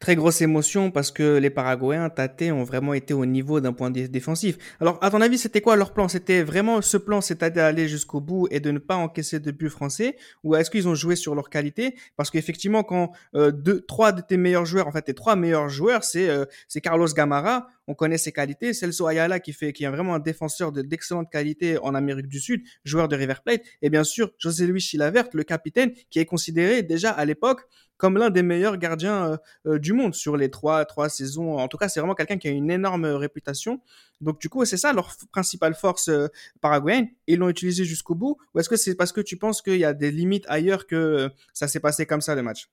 Très 0.00 0.16
grosse 0.16 0.42
émotion 0.42 0.90
parce 0.90 1.12
que 1.12 1.38
les 1.38 1.50
Paraguayens 1.50 2.10
tâtés 2.10 2.50
ont 2.50 2.64
vraiment 2.64 2.94
été 2.94 3.14
au 3.14 3.24
niveau 3.24 3.60
d'un 3.60 3.72
point 3.72 3.90
défensif. 3.90 4.58
Alors, 4.80 4.98
à 5.02 5.10
ton 5.10 5.20
avis, 5.20 5.38
c'était 5.38 5.60
quoi 5.60 5.76
leur 5.76 5.94
plan? 5.94 6.08
C'était 6.08 6.42
vraiment 6.42 6.82
ce 6.82 6.96
plan, 6.96 7.20
c'était 7.20 7.52
d'aller 7.52 7.86
jusqu'au 7.88 8.20
bout 8.20 8.48
et 8.50 8.58
de 8.58 8.72
ne 8.72 8.80
pas 8.80 8.96
encaisser 8.96 9.38
de 9.38 9.50
but 9.52 9.70
français? 9.70 10.16
Ou 10.42 10.56
est-ce 10.56 10.68
qu'ils 10.68 10.88
ont 10.88 10.96
joué 10.96 11.14
sur 11.14 11.34
leur 11.36 11.48
qualité? 11.48 11.94
Parce 12.16 12.30
qu'effectivement, 12.30 12.82
quand 12.82 13.12
euh, 13.36 13.52
trois 13.86 14.10
de 14.10 14.20
tes 14.20 14.36
meilleurs 14.36 14.66
joueurs, 14.66 14.88
en 14.88 14.92
fait, 14.92 15.02
tes 15.02 15.14
trois 15.14 15.36
meilleurs 15.36 15.68
joueurs, 15.68 16.02
c'est 16.02 16.28
euh, 16.28 16.44
c'est 16.68 16.80
Carlos 16.80 17.08
Gamara, 17.14 17.68
on 17.86 17.94
connaît 17.94 18.18
ses 18.18 18.32
qualités. 18.32 18.72
Celso 18.72 19.06
Ayala 19.06 19.40
qui 19.40 19.52
fait, 19.52 19.72
qui 19.72 19.84
est 19.84 19.88
vraiment 19.88 20.14
un 20.14 20.18
défenseur 20.18 20.72
d'excellente 20.72 21.30
qualité 21.30 21.78
en 21.78 21.94
Amérique 21.94 22.28
du 22.28 22.40
Sud, 22.40 22.62
joueur 22.84 23.08
de 23.08 23.16
River 23.16 23.34
Plate. 23.44 23.62
Et 23.82 23.90
bien 23.90 24.04
sûr, 24.04 24.30
José 24.38 24.66
Luis 24.66 24.80
Chilavert, 24.80 25.28
le 25.32 25.44
capitaine, 25.44 25.92
qui 26.10 26.18
est 26.18 26.26
considéré 26.26 26.82
déjà 26.82 27.10
à 27.10 27.24
l'époque 27.24 27.66
comme 27.96 28.18
l'un 28.18 28.30
des 28.30 28.42
meilleurs 28.42 28.76
gardiens 28.76 29.30
euh, 29.30 29.36
euh, 29.66 29.78
du 29.78 29.92
monde 29.92 30.14
sur 30.14 30.36
les 30.36 30.50
trois, 30.50 30.84
trois 30.84 31.08
saisons. 31.08 31.58
En 31.58 31.68
tout 31.68 31.76
cas, 31.76 31.88
c'est 31.88 32.00
vraiment 32.00 32.14
quelqu'un 32.14 32.38
qui 32.38 32.48
a 32.48 32.50
une 32.50 32.70
énorme 32.70 33.06
réputation. 33.06 33.80
Donc, 34.20 34.40
du 34.40 34.48
coup, 34.48 34.64
c'est 34.64 34.76
ça 34.76 34.92
leur 34.92 35.14
principale 35.32 35.74
force 35.74 36.08
euh, 36.08 36.28
paraguayenne. 36.60 37.08
Ils 37.26 37.38
l'ont 37.38 37.48
utilisé 37.48 37.84
jusqu'au 37.84 38.14
bout. 38.14 38.36
Ou 38.54 38.60
est-ce 38.60 38.68
que 38.68 38.76
c'est 38.76 38.94
parce 38.94 39.12
que 39.12 39.20
tu 39.20 39.36
penses 39.36 39.62
qu'il 39.62 39.78
y 39.78 39.84
a 39.84 39.94
des 39.94 40.10
limites 40.10 40.44
ailleurs 40.48 40.86
que 40.86 41.30
ça 41.52 41.68
s'est 41.68 41.80
passé 41.80 42.06
comme 42.06 42.20
ça, 42.20 42.34
le 42.34 42.42
match? 42.42 42.68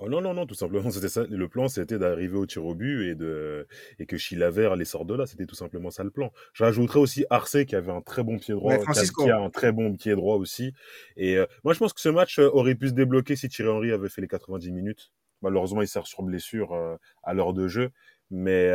Oh 0.00 0.08
non, 0.08 0.20
non, 0.20 0.34
non, 0.34 0.46
tout 0.46 0.54
simplement, 0.54 0.90
c'était 0.90 1.08
ça. 1.08 1.24
Le 1.28 1.48
plan, 1.48 1.68
c'était 1.68 1.98
d'arriver 1.98 2.36
au 2.36 2.46
tir 2.46 2.64
au 2.64 2.74
but 2.74 3.10
et, 3.10 3.14
de, 3.14 3.66
et 3.98 4.06
que 4.06 4.16
Chilavert 4.16 4.76
les 4.76 4.84
sort 4.84 5.04
de 5.04 5.14
là. 5.14 5.26
C'était 5.26 5.46
tout 5.46 5.54
simplement 5.54 5.90
ça 5.90 6.04
le 6.04 6.10
plan. 6.10 6.32
J'ajouterais 6.54 7.00
aussi 7.00 7.24
Arce 7.30 7.64
qui 7.64 7.74
avait 7.74 7.92
un 7.92 8.00
très 8.00 8.22
bon 8.22 8.38
pied 8.38 8.54
droit, 8.54 8.76
qui, 8.76 9.30
a, 9.30 9.38
un 9.38 9.50
très 9.50 9.72
bon 9.72 9.94
pied 9.94 10.14
droit 10.14 10.36
aussi. 10.36 10.72
Et 11.16 11.36
euh, 11.36 11.46
moi, 11.64 11.74
je 11.74 11.78
pense 11.78 11.92
que 11.92 12.00
ce 12.00 12.08
match 12.08 12.38
euh, 12.38 12.50
aurait 12.52 12.74
pu 12.74 12.88
se 12.88 12.94
débloquer 12.94 13.36
si 13.36 13.48
Thierry 13.48 13.70
Henry 13.70 13.92
avait 13.92 14.08
fait 14.08 14.20
les 14.20 14.28
90 14.28 14.70
minutes. 14.72 15.12
Malheureusement, 15.42 15.82
il 15.82 15.88
sert 15.88 16.06
sur 16.06 16.22
blessure 16.22 16.72
euh, 16.72 16.96
à 17.22 17.34
l'heure 17.34 17.52
de 17.52 17.68
jeu. 17.68 17.90
mais 18.30 18.70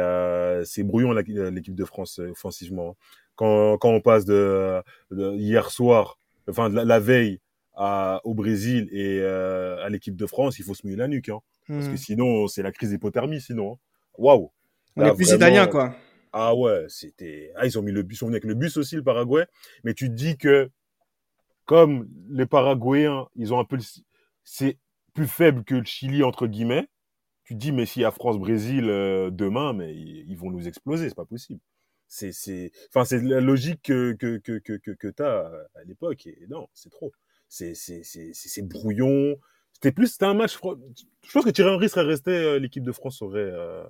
c'est 0.66 0.84
brouillon 0.84 1.12
l'équipe 1.12 1.76
de 1.76 1.86
France 1.86 2.20
offensivement. 2.20 2.98
Quand, 3.36 3.78
quand 3.78 3.90
on 3.90 4.02
passe 4.02 4.26
de, 4.26 4.82
hier 5.12 5.72
soir, 5.72 6.20
enfin 6.48 6.70
de 6.70 6.80
la, 6.80 7.00
veille 7.00 7.40
à, 7.76 8.22
au 8.24 8.34
Brésil 8.34 8.88
et 8.92 9.22
à 9.24 9.90
l'équipe 9.90 10.16
de 10.16 10.26
France, 10.26 10.60
il 10.60 10.66
faut 10.66 10.74
se 10.74 10.86
mouiller 10.86 10.98
la 10.98 11.08
nuque, 11.08 11.30
hein, 11.30 11.40
parce 11.68 11.88
que 11.88 11.94
hmm. 11.94 11.98
sinon 11.98 12.48
c'est 12.48 12.64
la 12.64 12.72
crise 12.72 12.90
d'hypothermie 12.90 13.42
sinon. 13.42 13.74
Hein. 13.74 13.78
Waouh. 14.18 14.52
On 14.96 15.06
est 15.06 15.16
plus 15.16 15.32
italien 15.32 15.68
quoi. 15.68 15.96
Ah 16.34 16.56
ouais, 16.56 16.86
c'était. 16.90 17.52
Ah, 17.56 17.68
ils 17.68 17.78
ont 17.78 17.84
mis 17.84 17.92
le 17.92 18.02
bus, 18.02 18.24
on 18.24 18.30
avec 18.30 18.44
le 18.44 18.56
bus 18.56 18.76
aussi, 18.78 18.96
le 18.96 19.04
Paraguay. 19.04 19.46
Mais 19.84 19.94
tu 19.94 20.10
te 20.10 20.14
dis 20.14 20.36
que, 20.36 20.72
comme 21.66 22.10
les 22.30 22.48
Paraguayens, 22.48 23.28
ils 23.36 23.54
ont 23.54 23.60
un 23.60 23.66
peu. 23.66 23.78
C'est 24.44 24.80
plus 25.14 25.28
faible 25.28 25.64
que 25.64 25.76
le 25.76 25.86
Chili, 25.86 26.24
entre 26.24 26.48
guillemets. 26.48 26.88
Tu 27.44 27.54
te 27.54 27.60
dis, 27.60 27.72
mais 27.72 27.86
s'il 27.86 28.02
y 28.02 28.06
a 28.06 28.12
France-Brésil 28.12 28.90
euh, 28.90 29.30
demain, 29.30 29.74
mais 29.74 29.94
ils, 29.96 30.36
vont 30.36 30.50
nous 30.50 30.68
exploser, 30.68 31.10
c'est 31.10 31.16
pas 31.16 31.26
possible. 31.26 31.60
C'est, 32.08 32.32
c'est, 32.32 32.72
enfin, 32.90 33.06
c'est 33.06 33.22
la 33.22 33.42
logique 33.42 33.82
que, 33.84 34.14
que, 34.14 34.38
que, 34.38 34.60
que, 34.60 34.92
que, 34.92 35.08
tu 35.08 35.24
as 35.24 35.52
à 35.76 35.84
l'époque. 35.86 36.26
Et 36.26 36.48
non, 36.50 36.68
c'est 36.74 36.90
trop. 36.90 37.12
C'est, 37.54 38.68
brouillon. 38.68 39.36
C'était 39.74 39.92
plus, 39.92 40.08
c'était 40.08 40.26
un 40.26 40.34
match. 40.34 40.54
Je 40.56 41.32
pense 41.32 41.46
que 41.46 41.50
Thierry 41.50 41.70
Henry 41.72 41.90
serait 41.90 42.06
resté, 42.06 42.32
euh, 42.32 42.60
l'équipe 42.60 42.84
de 42.84 42.92
France 42.92 43.22
aurait. 43.22 43.40
Euh, 43.40 43.84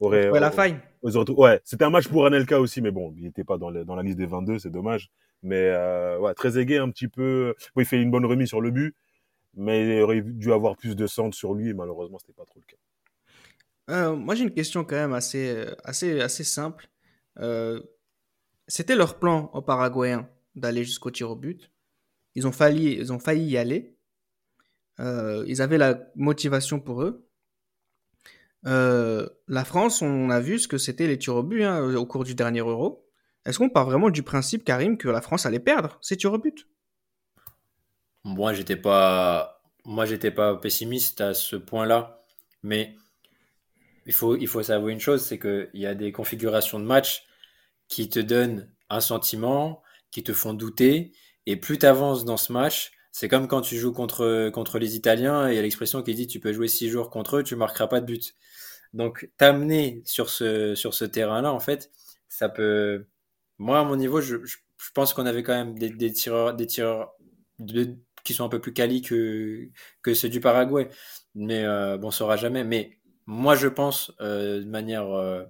aurait, 0.00 0.30
la 0.30 0.50
faille. 0.50 0.78
ouais, 1.02 1.60
c'était 1.64 1.84
un 1.84 1.90
match 1.90 2.06
pour 2.08 2.26
Anelka 2.26 2.60
aussi, 2.60 2.80
mais 2.80 2.90
bon, 2.90 3.12
il 3.16 3.24
n'était 3.24 3.44
pas 3.44 3.58
dans, 3.58 3.72
dans, 3.72 3.96
la 3.96 4.02
liste 4.02 4.18
des 4.18 4.26
22, 4.26 4.58
c'est 4.58 4.70
dommage. 4.70 5.10
Mais 5.42 5.70
euh, 5.70 6.18
ouais, 6.18 6.34
très 6.34 6.58
aigué 6.58 6.78
un 6.78 6.90
petit 6.90 7.08
peu. 7.08 7.54
Oui, 7.74 7.84
il 7.84 7.86
fait 7.86 8.00
une 8.00 8.10
bonne 8.10 8.26
remise 8.26 8.48
sur 8.48 8.60
le 8.60 8.70
but, 8.70 8.94
mais 9.54 9.96
il 9.96 10.02
aurait 10.02 10.22
dû 10.22 10.52
avoir 10.52 10.76
plus 10.76 10.94
de 10.94 11.06
centre 11.06 11.36
sur 11.36 11.54
lui, 11.54 11.70
et 11.70 11.74
malheureusement, 11.74 12.18
c'était 12.18 12.32
pas 12.32 12.44
trop 12.44 12.60
le 12.60 12.66
cas. 12.66 13.94
Euh, 13.94 14.14
moi, 14.14 14.34
j'ai 14.34 14.44
une 14.44 14.52
question 14.52 14.84
quand 14.84 14.96
même 14.96 15.14
assez, 15.14 15.64
assez, 15.82 16.20
assez 16.20 16.44
simple. 16.44 16.88
Euh, 17.38 17.80
c'était 18.66 18.96
leur 18.96 19.18
plan 19.18 19.50
aux 19.54 19.62
Paraguayens 19.62 20.28
d'aller 20.54 20.84
jusqu'au 20.84 21.10
tir 21.10 21.30
au 21.30 21.36
but. 21.36 21.70
Ils 22.38 22.46
ont 22.46 23.18
failli, 23.18 23.44
y 23.44 23.56
aller. 23.58 23.96
ils 24.98 25.62
avaient 25.62 25.78
la 25.78 25.98
motivation 26.14 26.80
pour 26.80 27.02
eux. 27.02 27.28
Euh, 28.66 29.28
la 29.46 29.64
France, 29.64 30.02
on 30.02 30.30
a 30.30 30.40
vu 30.40 30.58
ce 30.58 30.68
que 30.68 30.78
c'était 30.78 31.06
les 31.06 31.18
tirs 31.18 31.36
au 31.36 31.42
but 31.42 31.62
hein, 31.62 31.94
au 31.94 32.06
cours 32.06 32.24
du 32.24 32.34
dernier 32.34 32.60
Euro. 32.60 33.06
Est-ce 33.44 33.58
qu'on 33.58 33.70
part 33.70 33.86
vraiment 33.86 34.10
du 34.10 34.22
principe, 34.22 34.64
Karim, 34.64 34.98
que 34.98 35.08
la 35.08 35.20
France 35.20 35.46
allait 35.46 35.60
perdre 35.60 35.98
ces 36.02 36.16
tirs 36.16 36.32
au 36.32 36.38
but? 36.38 36.66
Moi, 38.24 38.52
j'étais 38.52 38.76
pas, 38.76 39.62
pas 40.34 40.56
pessimiste 40.56 41.20
à 41.20 41.34
ce 41.34 41.56
point-là, 41.56 42.24
mais 42.62 42.94
il 44.06 44.12
faut, 44.12 44.36
il 44.36 44.48
savoir 44.48 44.88
une 44.88 45.00
chose, 45.00 45.24
c'est 45.24 45.38
qu'il 45.38 45.70
y 45.74 45.86
a 45.86 45.94
des 45.94 46.12
configurations 46.12 46.80
de 46.80 46.84
match 46.84 47.24
qui 47.86 48.08
te 48.08 48.18
donnent 48.18 48.68
un 48.90 49.00
sentiment, 49.00 49.82
qui 50.10 50.22
te 50.22 50.32
font 50.32 50.52
douter, 50.52 51.12
et 51.48 51.56
plus 51.56 51.78
tu 51.78 51.86
avances 51.86 52.24
dans 52.24 52.36
ce 52.36 52.52
match, 52.52 52.92
c'est 53.10 53.28
comme 53.28 53.48
quand 53.48 53.62
tu 53.62 53.76
joues 53.78 53.92
contre, 53.92 54.50
contre 54.50 54.78
les 54.78 54.96
Italiens, 54.96 55.48
et 55.48 55.52
il 55.52 55.56
y 55.56 55.58
a 55.58 55.62
l'expression 55.62 56.02
qui 56.02 56.14
dit 56.14 56.26
tu 56.26 56.40
peux 56.40 56.52
jouer 56.52 56.68
six 56.68 56.90
jours 56.90 57.10
contre 57.10 57.38
eux, 57.38 57.42
tu 57.42 57.56
marqueras 57.56 57.88
pas 57.88 58.00
de 58.00 58.06
but. 58.06 58.34
Donc, 58.92 59.30
t'amener 59.38 60.02
sur 60.04 60.30
ce, 60.30 60.74
sur 60.74 60.94
ce 60.94 61.04
terrain-là, 61.06 61.52
en 61.52 61.60
fait, 61.60 61.90
ça 62.28 62.48
peut. 62.48 63.06
Moi, 63.58 63.78
à 63.80 63.84
mon 63.84 63.96
niveau, 63.96 64.20
je, 64.20 64.36
je, 64.44 64.56
pense 64.94 65.14
qu'on 65.14 65.26
avait 65.26 65.42
quand 65.42 65.54
même 65.54 65.78
des, 65.78 65.90
des 65.90 66.12
tireurs, 66.12 66.54
des 66.54 66.66
tireurs 66.66 67.14
qui 68.24 68.34
sont 68.34 68.44
un 68.44 68.48
peu 68.48 68.60
plus 68.60 68.72
quali 68.74 69.02
que, 69.02 69.68
que 70.02 70.14
ceux 70.14 70.28
du 70.28 70.40
Paraguay. 70.40 70.88
Mais 71.34 71.64
euh, 71.64 71.98
bon, 71.98 72.08
on 72.08 72.10
saura 72.10 72.36
jamais. 72.36 72.64
Mais 72.64 72.98
moi, 73.26 73.54
je 73.54 73.68
pense 73.68 74.12
euh, 74.20 74.60
de, 74.60 74.66
manière, 74.66 75.10
euh, 75.10 75.44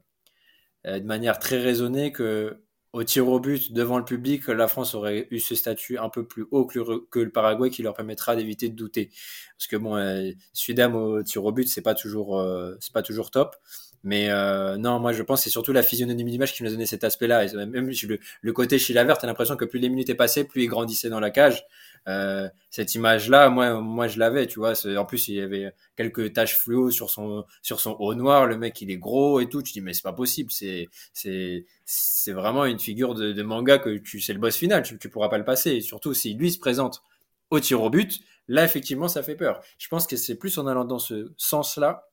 de 0.85 1.05
manière 1.05 1.39
très 1.39 1.59
raisonnée 1.59 2.13
que 2.13 2.63
au 2.93 3.05
tir 3.05 3.29
au 3.29 3.39
but 3.39 3.73
devant 3.73 3.99
le 3.99 4.05
public, 4.05 4.49
la 4.49 4.67
France 4.67 4.95
aurait 4.95 5.29
eu 5.31 5.41
ce 5.41 5.55
statut 5.55 5.99
un 5.99 6.09
peu 6.09 6.27
plus 6.27 6.47
haut 6.51 6.67
que 6.67 6.79
le, 7.21 7.31
Paraguay 7.31 7.71
qui 7.71 7.83
leur 7.83 7.95
permettra 7.95 8.35
d'éviter 8.35 8.69
de 8.69 8.75
douter. 8.75 9.11
Parce 9.57 9.67
que 9.67 9.77
bon, 9.77 9.97
euh, 9.97 10.31
Sudam 10.53 10.95
au 10.95 11.23
tir 11.23 11.45
au 11.45 11.53
but, 11.53 11.69
c'est 11.69 11.83
pas 11.83 11.95
euh, 12.05 12.77
c'est 12.81 12.93
pas 12.93 13.03
toujours 13.03 13.31
top. 13.31 13.57
Mais 14.05 14.31
euh, 14.31 14.77
non, 14.77 14.99
moi 15.01 15.13
je 15.13 15.23
pense 15.23 15.41
que 15.41 15.45
c'est 15.45 15.51
surtout 15.51 15.73
la 15.73 15.83
physionomie 15.83 16.25
d'image 16.25 16.55
qui 16.55 16.63
nous 16.63 16.69
a 16.69 16.73
donné 16.73 16.87
cet 16.87 17.05
aspect-là. 17.05 17.45
Et 17.45 17.55
même 17.67 17.89
le, 17.89 18.19
le 18.41 18.53
côté 18.53 18.79
chez 18.79 18.95
t'as 18.95 19.27
l'impression 19.27 19.57
que 19.57 19.65
plus 19.65 19.81
les 19.81 19.89
minutes 19.89 20.11
est 20.11 20.15
passées, 20.15 20.45
plus 20.45 20.63
il 20.65 20.69
grandissait 20.69 21.09
dans 21.09 21.21
la 21.21 21.31
cage. 21.31 21.65
Euh, 22.07 22.49
cette 22.71 22.95
image-là, 22.95 23.51
moi, 23.51 23.81
moi, 23.81 24.09
je 24.09 24.19
l'avais, 24.19 24.47
tu 24.47 24.61
vois. 24.61 24.73
En 24.97 25.05
plus, 25.05 25.29
il 25.29 25.35
y 25.35 25.41
avait 25.41 25.73
quelques 25.97 26.33
taches 26.33 26.57
fluo 26.57 26.91
sur 26.91 27.11
son, 27.11 27.45
sur 27.61 27.81
son 27.81 27.97
haut 27.99 28.15
noir. 28.15 28.47
Le 28.47 28.57
mec, 28.57 28.81
il 28.81 28.91
est 28.91 28.97
gros 28.97 29.41
et 29.41 29.49
tout. 29.49 29.63
Tu 29.63 29.73
dis, 29.73 29.81
mais 29.81 29.93
c'est 29.93 30.03
pas 30.03 30.13
possible. 30.13 30.51
C'est, 30.51 30.89
c'est, 31.13 31.67
c'est 31.85 32.33
vraiment 32.33 32.65
une 32.65 32.79
figure 32.79 33.15
de, 33.15 33.33
de 33.33 33.43
manga 33.43 33.79
que 33.79 33.99
tu, 33.99 34.21
c'est 34.21 34.33
le 34.33 34.39
boss 34.39 34.57
final. 34.57 34.83
Tu, 34.83 34.99
tu 34.99 35.09
pourras 35.11 35.29
pas 35.29 35.39
le 35.39 35.45
passer. 35.45 35.73
Et 35.73 35.81
surtout, 35.81 36.15
si 36.15 36.35
lui 36.35 36.51
se 36.51 36.59
présente 36.59 37.03
au 37.51 37.61
tir 37.61 37.83
au 37.83 37.91
but, 37.91 38.21
là, 38.47 38.65
effectivement, 38.65 39.09
ça 39.09 39.23
fait 39.23 39.37
peur. 39.37 39.61
Je 39.79 39.89
pense 39.89 40.07
que 40.07 40.17
c'est 40.17 40.37
plus 40.37 40.57
en 40.57 40.67
allant 40.67 40.85
dans 40.85 40.99
ce 40.99 41.33
sens-là 41.37 42.09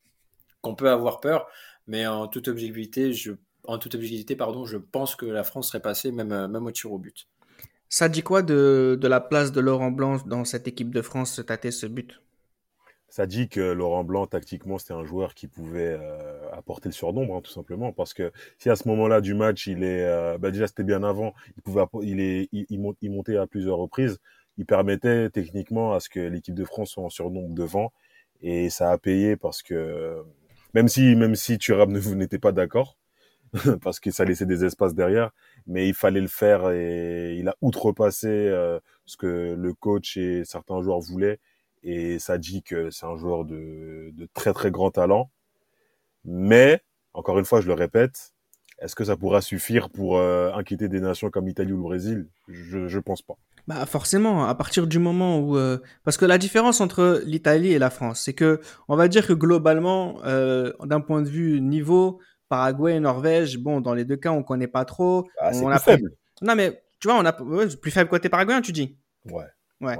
qu'on 0.60 0.74
peut 0.74 0.90
avoir 0.90 1.20
peur. 1.20 1.46
Mais 1.86 2.06
en 2.06 2.26
toute 2.28 2.48
objectivité, 2.48 3.12
je, 3.12 3.32
en 3.64 3.78
toute 3.78 3.94
objectivité, 3.94 4.36
pardon, 4.36 4.64
je 4.64 4.76
pense 4.78 5.16
que 5.16 5.26
la 5.26 5.44
France 5.44 5.68
serait 5.68 5.80
passée 5.80 6.12
même, 6.12 6.28
même 6.28 6.66
au 6.66 6.70
tir 6.70 6.92
au 6.92 6.98
but. 6.98 7.28
Ça 7.88 8.08
dit 8.08 8.22
quoi 8.22 8.42
de, 8.42 8.98
de 9.00 9.08
la 9.08 9.20
place 9.20 9.52
de 9.52 9.60
Laurent 9.60 9.90
Blanc 9.90 10.16
dans 10.26 10.44
cette 10.44 10.66
équipe 10.66 10.92
de 10.92 11.02
France 11.02 11.40
tâter 11.46 11.70
ce 11.70 11.86
but? 11.86 12.20
Ça 13.08 13.26
dit 13.26 13.48
que 13.48 13.60
Laurent 13.60 14.04
Blanc, 14.04 14.26
tactiquement, 14.26 14.78
c'était 14.78 14.92
un 14.92 15.04
joueur 15.04 15.34
qui 15.34 15.46
pouvait 15.46 15.96
euh, 15.98 16.50
apporter 16.52 16.88
le 16.88 16.92
surnombre, 16.92 17.36
hein, 17.36 17.40
tout 17.40 17.52
simplement. 17.52 17.92
Parce 17.92 18.12
que 18.12 18.32
si 18.58 18.68
à 18.68 18.76
ce 18.76 18.88
moment-là 18.88 19.20
du 19.20 19.34
match, 19.34 19.68
il 19.68 19.84
est, 19.84 20.04
euh, 20.04 20.36
bah 20.38 20.50
déjà 20.50 20.66
c'était 20.66 20.84
bien 20.84 21.02
avant, 21.04 21.32
il 21.56 21.62
pouvait, 21.62 21.84
il 22.02 22.20
est, 22.20 22.48
il, 22.52 22.66
il, 22.68 23.10
montait 23.10 23.36
à 23.36 23.46
plusieurs 23.46 23.78
reprises. 23.78 24.18
Il 24.58 24.66
permettait 24.66 25.30
techniquement 25.30 25.94
à 25.94 26.00
ce 26.00 26.08
que 26.08 26.20
l'équipe 26.20 26.54
de 26.54 26.64
France 26.64 26.90
soit 26.90 27.04
en 27.04 27.08
surnombre 27.08 27.54
devant, 27.54 27.92
et 28.42 28.70
ça 28.70 28.90
a 28.90 28.98
payé 28.98 29.36
parce 29.36 29.62
que 29.62 30.22
même 30.76 30.88
si, 30.88 31.16
même 31.16 31.32
ne 31.32 32.14
n'était 32.14 32.38
pas 32.38 32.52
d'accord, 32.52 32.98
parce 33.82 33.98
que 33.98 34.10
ça 34.10 34.26
laissait 34.26 34.44
des 34.44 34.62
espaces 34.66 34.94
derrière, 34.94 35.30
mais 35.66 35.88
il 35.88 35.94
fallait 35.94 36.20
le 36.20 36.28
faire 36.28 36.70
et 36.70 37.36
il 37.38 37.48
a 37.48 37.56
outrepassé 37.62 38.28
euh, 38.28 38.78
ce 39.06 39.16
que 39.16 39.54
le 39.58 39.72
coach 39.72 40.18
et 40.18 40.44
certains 40.44 40.82
joueurs 40.82 41.00
voulaient 41.00 41.40
et 41.82 42.18
ça 42.18 42.36
dit 42.36 42.62
que 42.62 42.90
c'est 42.90 43.06
un 43.06 43.16
joueur 43.16 43.46
de, 43.46 44.12
très 44.34 44.52
très 44.52 44.70
grand 44.70 44.90
talent. 44.90 45.30
Mais, 46.26 46.82
encore 47.14 47.38
une 47.38 47.46
fois, 47.46 47.62
je 47.62 47.68
le 47.68 47.74
répète, 47.74 48.34
est-ce 48.78 48.94
que 48.94 49.04
ça 49.04 49.16
pourra 49.16 49.40
suffire 49.40 49.90
pour 49.90 50.18
euh, 50.18 50.52
inquiéter 50.52 50.88
des 50.88 51.00
nations 51.00 51.30
comme 51.30 51.46
l'Italie 51.46 51.72
ou 51.72 51.76
le 51.76 51.82
Brésil? 51.82 52.28
Je 52.48 52.78
ne 52.78 53.00
pense 53.00 53.22
pas. 53.22 53.34
Bah 53.66 53.84
forcément, 53.86 54.44
à 54.44 54.54
partir 54.54 54.86
du 54.86 54.98
moment 54.98 55.40
où... 55.40 55.56
Euh, 55.56 55.78
parce 56.04 56.16
que 56.16 56.24
la 56.24 56.38
différence 56.38 56.80
entre 56.80 57.22
l'Italie 57.24 57.72
et 57.72 57.78
la 57.78 57.90
France, 57.90 58.20
c'est 58.20 58.34
que 58.34 58.60
on 58.88 58.96
va 58.96 59.08
dire 59.08 59.26
que 59.26 59.32
globalement, 59.32 60.20
d'un 60.22 61.00
point 61.00 61.22
de 61.22 61.28
vue 61.28 61.60
niveau, 61.60 62.20
Paraguay, 62.48 63.00
Norvège, 63.00 63.58
bon, 63.58 63.80
dans 63.80 63.94
les 63.94 64.04
deux 64.04 64.16
cas, 64.16 64.30
on 64.30 64.42
connaît 64.42 64.68
pas 64.68 64.84
trop. 64.84 65.28
Ah, 65.40 65.52
c'est 65.52 65.64
plus 65.64 65.74
a 65.74 65.78
faible. 65.78 66.12
Non, 66.42 66.54
mais 66.54 66.82
tu 67.00 67.08
vois, 67.08 67.18
on 67.18 67.24
a 67.24 67.32
plus 67.32 67.90
faible 67.90 68.08
côté 68.08 68.28
paraguayen, 68.28 68.60
tu 68.60 68.72
dis? 68.72 68.96
Ouais. 69.24 69.44
ouais. 69.80 69.96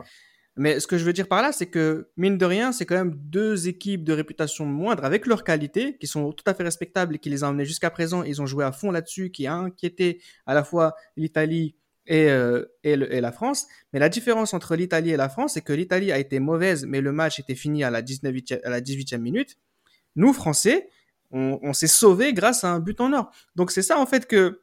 Mais 0.56 0.80
ce 0.80 0.86
que 0.86 0.96
je 0.96 1.04
veux 1.04 1.12
dire 1.12 1.28
par 1.28 1.42
là, 1.42 1.52
c'est 1.52 1.66
que 1.66 2.08
mine 2.16 2.38
de 2.38 2.44
rien, 2.46 2.72
c'est 2.72 2.86
quand 2.86 2.94
même 2.94 3.14
deux 3.14 3.68
équipes 3.68 4.04
de 4.04 4.12
réputation 4.12 4.64
moindre 4.64 5.04
avec 5.04 5.26
leurs 5.26 5.44
qualités, 5.44 5.98
qui 5.98 6.06
sont 6.06 6.32
tout 6.32 6.44
à 6.46 6.54
fait 6.54 6.62
respectables 6.62 7.16
et 7.16 7.18
qui 7.18 7.28
les 7.28 7.44
ont 7.44 7.48
emmenés 7.48 7.66
jusqu'à 7.66 7.90
présent. 7.90 8.22
Ils 8.22 8.40
ont 8.40 8.46
joué 8.46 8.64
à 8.64 8.72
fond 8.72 8.90
là-dessus, 8.90 9.30
qui 9.30 9.46
a 9.46 9.54
inquiété 9.54 10.22
à 10.46 10.54
la 10.54 10.64
fois 10.64 10.94
l'Italie 11.16 11.76
et, 12.06 12.30
euh, 12.30 12.64
et, 12.84 12.96
la 12.96 13.32
France. 13.32 13.66
Mais 13.92 13.98
la 13.98 14.08
différence 14.08 14.54
entre 14.54 14.76
l'Italie 14.76 15.10
et 15.10 15.16
la 15.16 15.28
France, 15.28 15.54
c'est 15.54 15.62
que 15.62 15.72
l'Italie 15.72 16.12
a 16.12 16.18
été 16.18 16.40
mauvaise, 16.40 16.86
mais 16.86 17.00
le 17.00 17.12
match 17.12 17.38
était 17.38 17.54
fini 17.54 17.84
à 17.84 17.90
la 17.90 18.02
19e, 18.02 18.60
à 18.64 18.70
la 18.70 18.80
18e 18.80 19.18
minute. 19.18 19.58
Nous, 20.14 20.32
Français, 20.32 20.88
on, 21.30 21.72
s'est 21.72 21.86
sauvé 21.86 22.32
grâce 22.32 22.64
à 22.64 22.70
un 22.70 22.80
but 22.80 23.00
en 23.00 23.12
or. 23.12 23.30
Donc 23.56 23.70
c'est 23.70 23.82
ça 23.82 23.98
en 23.98 24.06
fait 24.06 24.26
que 24.26 24.62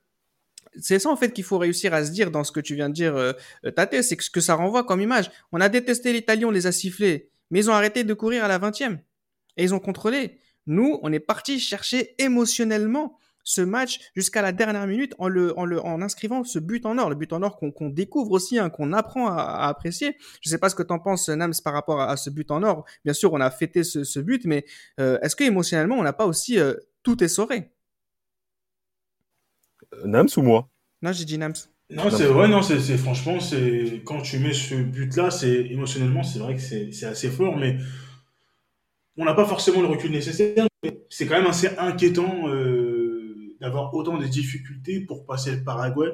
c'est 0.79 0.99
ça 0.99 1.09
en 1.09 1.15
fait 1.15 1.31
qu'il 1.31 1.43
faut 1.43 1.57
réussir 1.57 1.93
à 1.93 2.05
se 2.05 2.11
dire 2.11 2.31
dans 2.31 2.43
ce 2.43 2.51
que 2.51 2.59
tu 2.59 2.75
viens 2.75 2.89
de 2.89 2.93
dire, 2.93 3.15
euh, 3.15 3.33
Tate, 3.75 4.01
c'est 4.01 4.17
que 4.17 4.23
ce 4.23 4.29
que 4.29 4.41
ça 4.41 4.55
renvoie 4.55 4.83
comme 4.83 5.01
image. 5.01 5.31
On 5.51 5.61
a 5.61 5.69
détesté 5.69 6.13
l'Italie, 6.13 6.45
on 6.45 6.51
les 6.51 6.67
a 6.67 6.71
sifflés, 6.71 7.29
mais 7.51 7.59
ils 7.59 7.69
ont 7.69 7.73
arrêté 7.73 8.03
de 8.03 8.13
courir 8.13 8.43
à 8.43 8.47
la 8.47 8.59
20e 8.59 8.97
et 9.57 9.63
ils 9.63 9.73
ont 9.73 9.79
contrôlé. 9.79 10.39
Nous, 10.65 10.99
on 11.01 11.11
est 11.11 11.19
parti 11.19 11.59
chercher 11.59 12.15
émotionnellement 12.17 13.17
ce 13.43 13.61
match 13.61 13.99
jusqu'à 14.15 14.41
la 14.41 14.53
dernière 14.53 14.87
minute 14.87 15.13
en 15.17 15.27
le, 15.27 15.57
en 15.57 16.01
inscrivant 16.01 16.45
ce 16.45 16.59
but 16.59 16.85
en 16.85 16.97
or, 16.97 17.09
le 17.09 17.15
but 17.15 17.33
en 17.33 17.43
or 17.43 17.57
qu'on 17.57 17.89
découvre 17.89 18.31
aussi, 18.31 18.57
hein, 18.57 18.69
qu'on 18.69 18.93
apprend 18.93 19.27
à, 19.27 19.67
apprécier. 19.67 20.17
Je 20.41 20.49
sais 20.49 20.57
pas 20.57 20.69
ce 20.69 20.75
que 20.75 20.83
tu 20.83 20.93
en 20.93 20.99
penses, 20.99 21.27
Nams, 21.27 21.53
par 21.63 21.73
rapport 21.73 22.01
à, 22.01 22.15
ce 22.15 22.29
but 22.29 22.49
en 22.51 22.63
or. 22.63 22.85
Bien 23.03 23.13
sûr, 23.13 23.33
on 23.33 23.41
a 23.41 23.51
fêté 23.51 23.83
ce, 23.83 24.19
but, 24.19 24.45
mais 24.45 24.65
euh, 24.99 25.19
est-ce 25.21 25.35
que 25.35 25.43
émotionnellement, 25.43 25.97
on 25.97 26.03
n'a 26.03 26.13
pas 26.13 26.25
aussi 26.25 26.57
euh, 26.57 26.75
tout 27.03 27.21
essoré? 27.21 27.69
euh, 27.69 27.82
Nams 30.05 30.29
ou 30.37 30.41
moi 30.41 30.69
Non, 31.01 31.11
j'ai 31.11 31.25
dit 31.25 31.37
Nams. 31.37 31.53
Non, 31.89 32.09
c'est 32.09 32.25
vrai, 32.25 32.47
non, 32.47 32.61
c'est 32.61 32.97
franchement, 32.97 33.39
c'est 33.39 34.01
quand 34.05 34.21
tu 34.21 34.39
mets 34.39 34.53
ce 34.53 34.75
but-là, 34.75 35.29
c'est 35.29 35.65
émotionnellement, 35.65 36.23
c'est 36.23 36.39
vrai 36.39 36.55
que 36.55 36.61
c'est 36.61 37.05
assez 37.05 37.29
fort, 37.29 37.57
mais 37.57 37.77
on 39.17 39.25
n'a 39.25 39.33
pas 39.33 39.45
forcément 39.45 39.81
le 39.81 39.87
recul 39.87 40.11
nécessaire. 40.11 40.65
C'est 41.09 41.27
quand 41.27 41.35
même 41.35 41.47
assez 41.47 41.69
inquiétant. 41.77 42.47
Euh, 42.47 43.13
d'avoir 43.63 43.93
autant 43.93 44.17
de 44.17 44.25
difficultés 44.25 44.99
pour 44.99 45.25
passer 45.25 45.55
le 45.55 45.63
Paraguay. 45.63 46.11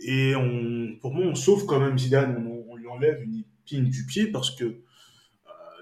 Et 0.00 0.36
on, 0.36 0.98
pour 1.00 1.14
moi, 1.14 1.24
on 1.24 1.34
sauve 1.34 1.64
quand 1.64 1.80
même 1.80 1.98
Zidane, 1.98 2.46
on, 2.46 2.72
on 2.72 2.76
lui 2.76 2.86
enlève 2.86 3.22
une 3.22 3.42
épine 3.62 3.88
du 3.88 4.04
pied 4.04 4.26
parce 4.26 4.50
que 4.50 4.64
euh, 4.64 4.74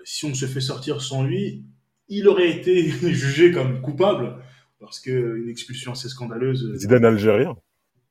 si 0.04 0.24
on 0.26 0.32
se 0.32 0.46
fait 0.46 0.60
sortir 0.60 1.02
sans 1.02 1.24
lui, 1.24 1.64
il 2.08 2.28
aurait 2.28 2.50
été 2.50 2.88
jugé 3.12 3.50
comme 3.50 3.82
coupable 3.82 4.36
parce 4.80 5.00
qu'une 5.00 5.48
expulsion 5.48 5.92
assez 5.92 6.08
scandaleuse. 6.08 6.76
Zidane 6.76 7.04
algérien. 7.04 7.56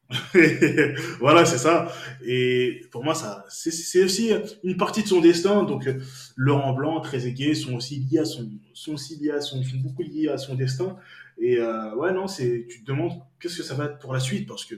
voilà, 1.20 1.46
c'est 1.46 1.58
ça. 1.58 1.92
Et 2.24 2.82
pour 2.92 3.04
moi, 3.04 3.16
ça, 3.16 3.46
c'est 3.50 4.04
aussi 4.04 4.32
une 4.64 4.78
partie 4.78 5.04
de 5.04 5.08
son 5.08 5.22
destin. 5.22 5.64
Donc, 5.64 5.90
Laurent 6.36 6.74
Blanc, 6.74 7.02
très 7.02 7.28
aigué, 7.28 7.56
sont 7.56 7.76
aussi 7.76 8.00
liés 8.00 8.20
à 8.20 8.26
son, 8.26 8.50
sont 8.74 8.94
aussi 8.94 9.18
liés 9.18 9.32
à 9.32 9.42
son, 9.42 9.64
sont 9.64 9.78
beaucoup 9.78 10.04
liés 10.04 10.30
à 10.30 10.38
son 10.38 10.56
destin. 10.56 10.98
Et 11.38 11.58
euh, 11.58 11.96
ouais, 11.96 12.14
non, 12.14 12.28
c'est, 12.28 12.68
tu 12.70 12.84
te 12.84 12.92
demandes 12.92 13.14
qu'est-ce 13.40 13.58
que 13.58 13.64
ça 13.64 13.74
va 13.74 13.86
être 13.86 14.00
pour 14.00 14.14
la 14.14 14.20
suite? 14.20 14.48
Parce 14.48 14.66
que 14.66 14.76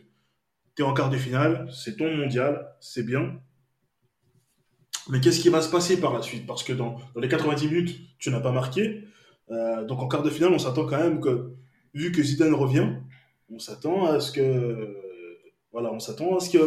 tu 0.76 0.82
es 0.82 0.86
en 0.86 0.94
quart 0.94 1.10
de 1.10 1.18
finale, 1.18 1.70
c'est 1.74 1.98
ton 1.98 2.16
mondial, 2.16 2.76
c'est 2.80 3.04
bien. 3.04 3.40
Mais 5.10 5.22
qu'est-ce 5.22 5.40
qui 5.40 5.50
va 5.50 5.62
se 5.62 5.70
passer 5.70 6.00
par 6.00 6.14
la 6.14 6.22
suite? 6.22 6.46
Parce 6.46 6.64
que 6.64 6.74
dans, 6.74 6.98
dans, 7.14 7.22
les 7.22 7.30
90 7.30 7.68
minutes, 7.68 8.00
tu 8.20 8.30
n'as 8.30 8.40
pas 8.40 8.52
marqué. 8.52 9.04
Euh, 9.52 9.86
donc 9.86 10.00
en 10.02 10.08
quart 10.08 10.24
de 10.24 10.30
finale, 10.30 10.52
on 10.52 10.60
s'attend 10.60 10.86
quand 10.86 10.98
même 10.98 11.22
que, 11.22 11.54
vu 11.94 12.12
que 12.12 12.24
Zidane 12.24 12.54
revient, 12.54 12.90
on 13.50 13.60
s'attend 13.60 14.06
à 14.06 14.20
ce 14.20 14.32
que 14.32 15.08
voilà, 15.72 15.94
on 15.94 16.00
s'attend 16.00 16.36
à 16.36 16.40
ce 16.40 16.50
qu'il 16.50 16.62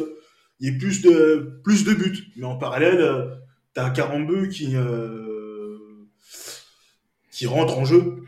y 0.61 0.69
ait 0.69 0.79
plus 0.79 1.03
de, 1.03 1.61
plus 1.65 1.85
de 1.85 1.95
buts. 1.95 2.33
Mais 2.37 2.45
en 2.45 2.57
parallèle, 2.57 3.01
euh, 3.01 3.35
tu 3.75 3.81
as 3.81 3.91
Carambeu 3.91 4.47
qui, 4.47 4.77
euh, 4.77 5.79
qui 7.33 7.47
rentre 7.47 7.77
en 7.77 7.85
jeu. 7.85 8.23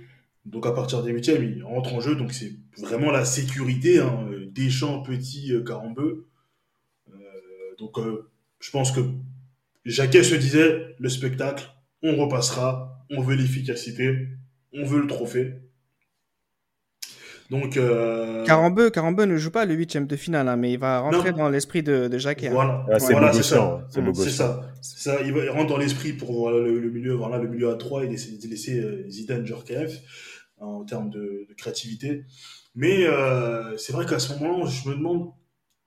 Donc 0.44 0.66
à 0.66 0.72
partir 0.72 1.04
des 1.04 1.12
huitièmes, 1.12 1.44
il 1.44 1.62
rentre 1.62 1.94
en 1.94 2.00
jeu. 2.00 2.16
Donc 2.16 2.32
c'est 2.32 2.56
vraiment 2.78 3.12
la 3.12 3.24
sécurité. 3.24 4.00
Hein. 4.00 4.28
Deschamps, 4.48 5.02
Petit, 5.02 5.52
euh, 5.54 5.62
Carambeu. 5.62 6.26
donc 7.78 7.98
je 8.58 8.70
pense 8.72 8.90
que 8.90 9.00
Jacquet 9.84 10.24
se 10.24 10.34
disait, 10.34 10.96
le 10.98 11.08
spectacle, 11.08 11.70
on 12.02 12.16
repassera, 12.16 13.06
on 13.10 13.20
veut 13.20 13.36
l'efficacité, 13.36 14.28
on 14.72 14.84
veut 14.84 15.00
le 15.00 15.06
trophée. 15.06 15.61
Donc, 17.52 17.76
euh... 17.76 18.44
Carambeu, 18.46 18.88
Carambeu 18.88 19.26
ne 19.26 19.36
joue 19.36 19.50
pas 19.50 19.66
le 19.66 19.74
huitième 19.74 20.06
de 20.06 20.16
finale, 20.16 20.48
hein, 20.48 20.56
mais 20.56 20.72
il 20.72 20.78
va 20.78 21.00
rentrer 21.00 21.32
non. 21.32 21.36
dans 21.36 21.48
l'esprit 21.50 21.82
de, 21.82 22.08
de 22.08 22.16
Jacques. 22.16 22.46
Voilà, 22.50 22.86
ah, 22.90 22.98
c'est 22.98 23.12
voilà, 23.12 23.30
ça. 23.30 23.86
C'est 23.90 24.30
ça. 24.30 24.72
ça. 24.80 25.20
Il, 25.22 25.34
va, 25.34 25.44
il, 25.44 25.50
rentre 25.50 25.68
dans 25.68 25.76
l'esprit 25.76 26.14
pour 26.14 26.32
voilà, 26.32 26.60
le, 26.60 26.80
le, 26.80 26.90
milieu, 26.90 27.12
voilà, 27.12 27.36
le 27.36 27.48
milieu 27.48 27.70
à 27.70 27.74
3 27.74 28.04
et 28.04 28.08
laisser, 28.08 28.38
laisser 28.48 28.80
euh, 28.80 29.04
Zidane 29.10 29.44
Djorkaeff 29.44 30.00
en 30.60 30.82
termes 30.84 31.10
de, 31.10 31.46
de, 31.46 31.54
créativité. 31.54 32.24
Mais 32.74 33.04
euh, 33.04 33.76
c'est 33.76 33.92
vrai 33.92 34.06
qu'à 34.06 34.18
ce 34.18 34.32
moment-là, 34.32 34.70
je 34.70 34.88
me 34.88 34.94
demande 34.94 35.32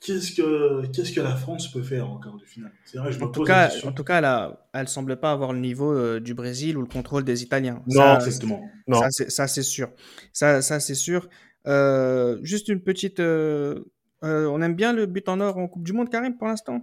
qu'est-ce 0.01 0.33
que 0.33 0.85
qu'est-ce 0.91 1.13
que 1.13 1.21
la 1.21 1.35
France 1.35 1.71
peut 1.71 1.81
faire 1.81 2.07
en 2.07 2.19
quart 2.19 2.37
de 2.37 2.45
finale. 2.45 2.71
Vrai, 2.93 3.11
je 3.11 3.23
en, 3.23 3.29
tout 3.29 3.43
cas, 3.43 3.71
en 3.83 3.91
tout 3.91 4.03
cas, 4.03 4.55
elle 4.71 4.87
semble 4.87 5.17
pas 5.17 5.31
avoir 5.31 5.51
le 5.51 5.59
niveau 5.59 5.91
euh, 5.91 6.19
du 6.19 6.35
Brésil 6.35 6.77
ou 6.77 6.81
le 6.81 6.87
contrôle 6.87 7.23
des 7.23 7.41
Italiens. 7.41 7.81
Non, 7.87 8.01
ça, 8.01 8.15
exactement. 8.17 8.61
Non. 8.87 9.01
Ça, 9.09 9.47
c'est 9.47 9.63
sûr. 9.63 9.89
Ça, 10.31 10.61
ça 10.61 10.79
c'est 10.79 10.93
sûr. 10.93 11.27
Euh, 11.67 12.37
juste 12.43 12.67
une 12.67 12.81
petite. 12.81 13.19
Euh, 13.19 13.85
euh, 14.23 14.47
on 14.47 14.61
aime 14.61 14.75
bien 14.75 14.93
le 14.93 15.05
but 15.05 15.27
en 15.29 15.39
or 15.39 15.57
en 15.57 15.67
Coupe 15.67 15.83
du 15.83 15.93
Monde, 15.93 16.09
Karim, 16.09 16.37
pour 16.37 16.47
l'instant? 16.47 16.81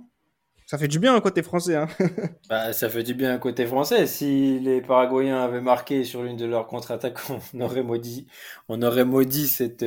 Ça 0.67 0.79
fait 0.79 0.89
du 0.89 0.99
bien 0.99 1.15
un 1.15 1.21
côté 1.21 1.43
français. 1.43 1.77
Hein. 1.77 1.89
bah, 2.49 2.73
ça 2.73 2.89
fait 2.89 3.03
du 3.03 3.15
bien 3.15 3.35
un 3.35 3.39
côté 3.39 3.67
français. 3.67 4.07
Si 4.07 4.59
les 4.61 4.81
Paraguayens 4.81 5.43
avaient 5.43 5.61
marqué 5.61 6.05
sur 6.05 6.23
l'une 6.23 6.37
de 6.37 6.47
leurs 6.47 6.67
contre-attaques, 6.67 7.19
on 7.55 7.61
aurait 7.61 7.83
maudit, 7.83 8.27
on 8.69 8.81
aurait 8.83 9.05
maudit 9.05 9.49
cette, 9.49 9.85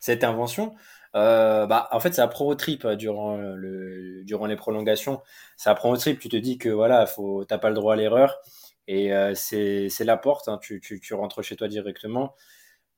cette 0.00 0.24
invention. 0.24 0.74
Bah, 1.14 1.88
en 1.92 2.00
fait, 2.00 2.12
ça 2.12 2.28
prend 2.28 2.46
au 2.46 2.54
trip 2.54 2.86
durant, 2.88 3.36
le, 3.36 4.22
durant 4.24 4.46
les 4.46 4.56
prolongations. 4.56 5.22
Ça 5.56 5.74
prend 5.74 5.90
au 5.90 5.96
trip. 5.96 6.18
Tu 6.18 6.28
te 6.28 6.36
dis 6.36 6.58
que 6.58 6.68
voilà, 6.68 7.06
faut, 7.06 7.44
t'as 7.44 7.58
pas 7.58 7.68
le 7.68 7.74
droit 7.74 7.94
à 7.94 7.96
l'erreur. 7.96 8.38
Et 8.88 9.12
c'est, 9.34 9.88
la 10.00 10.16
porte. 10.16 10.48
Hein. 10.48 10.58
Tu, 10.60 10.80
tu 10.80 11.14
rentres 11.14 11.42
chez 11.42 11.56
toi 11.56 11.68
directement. 11.68 12.34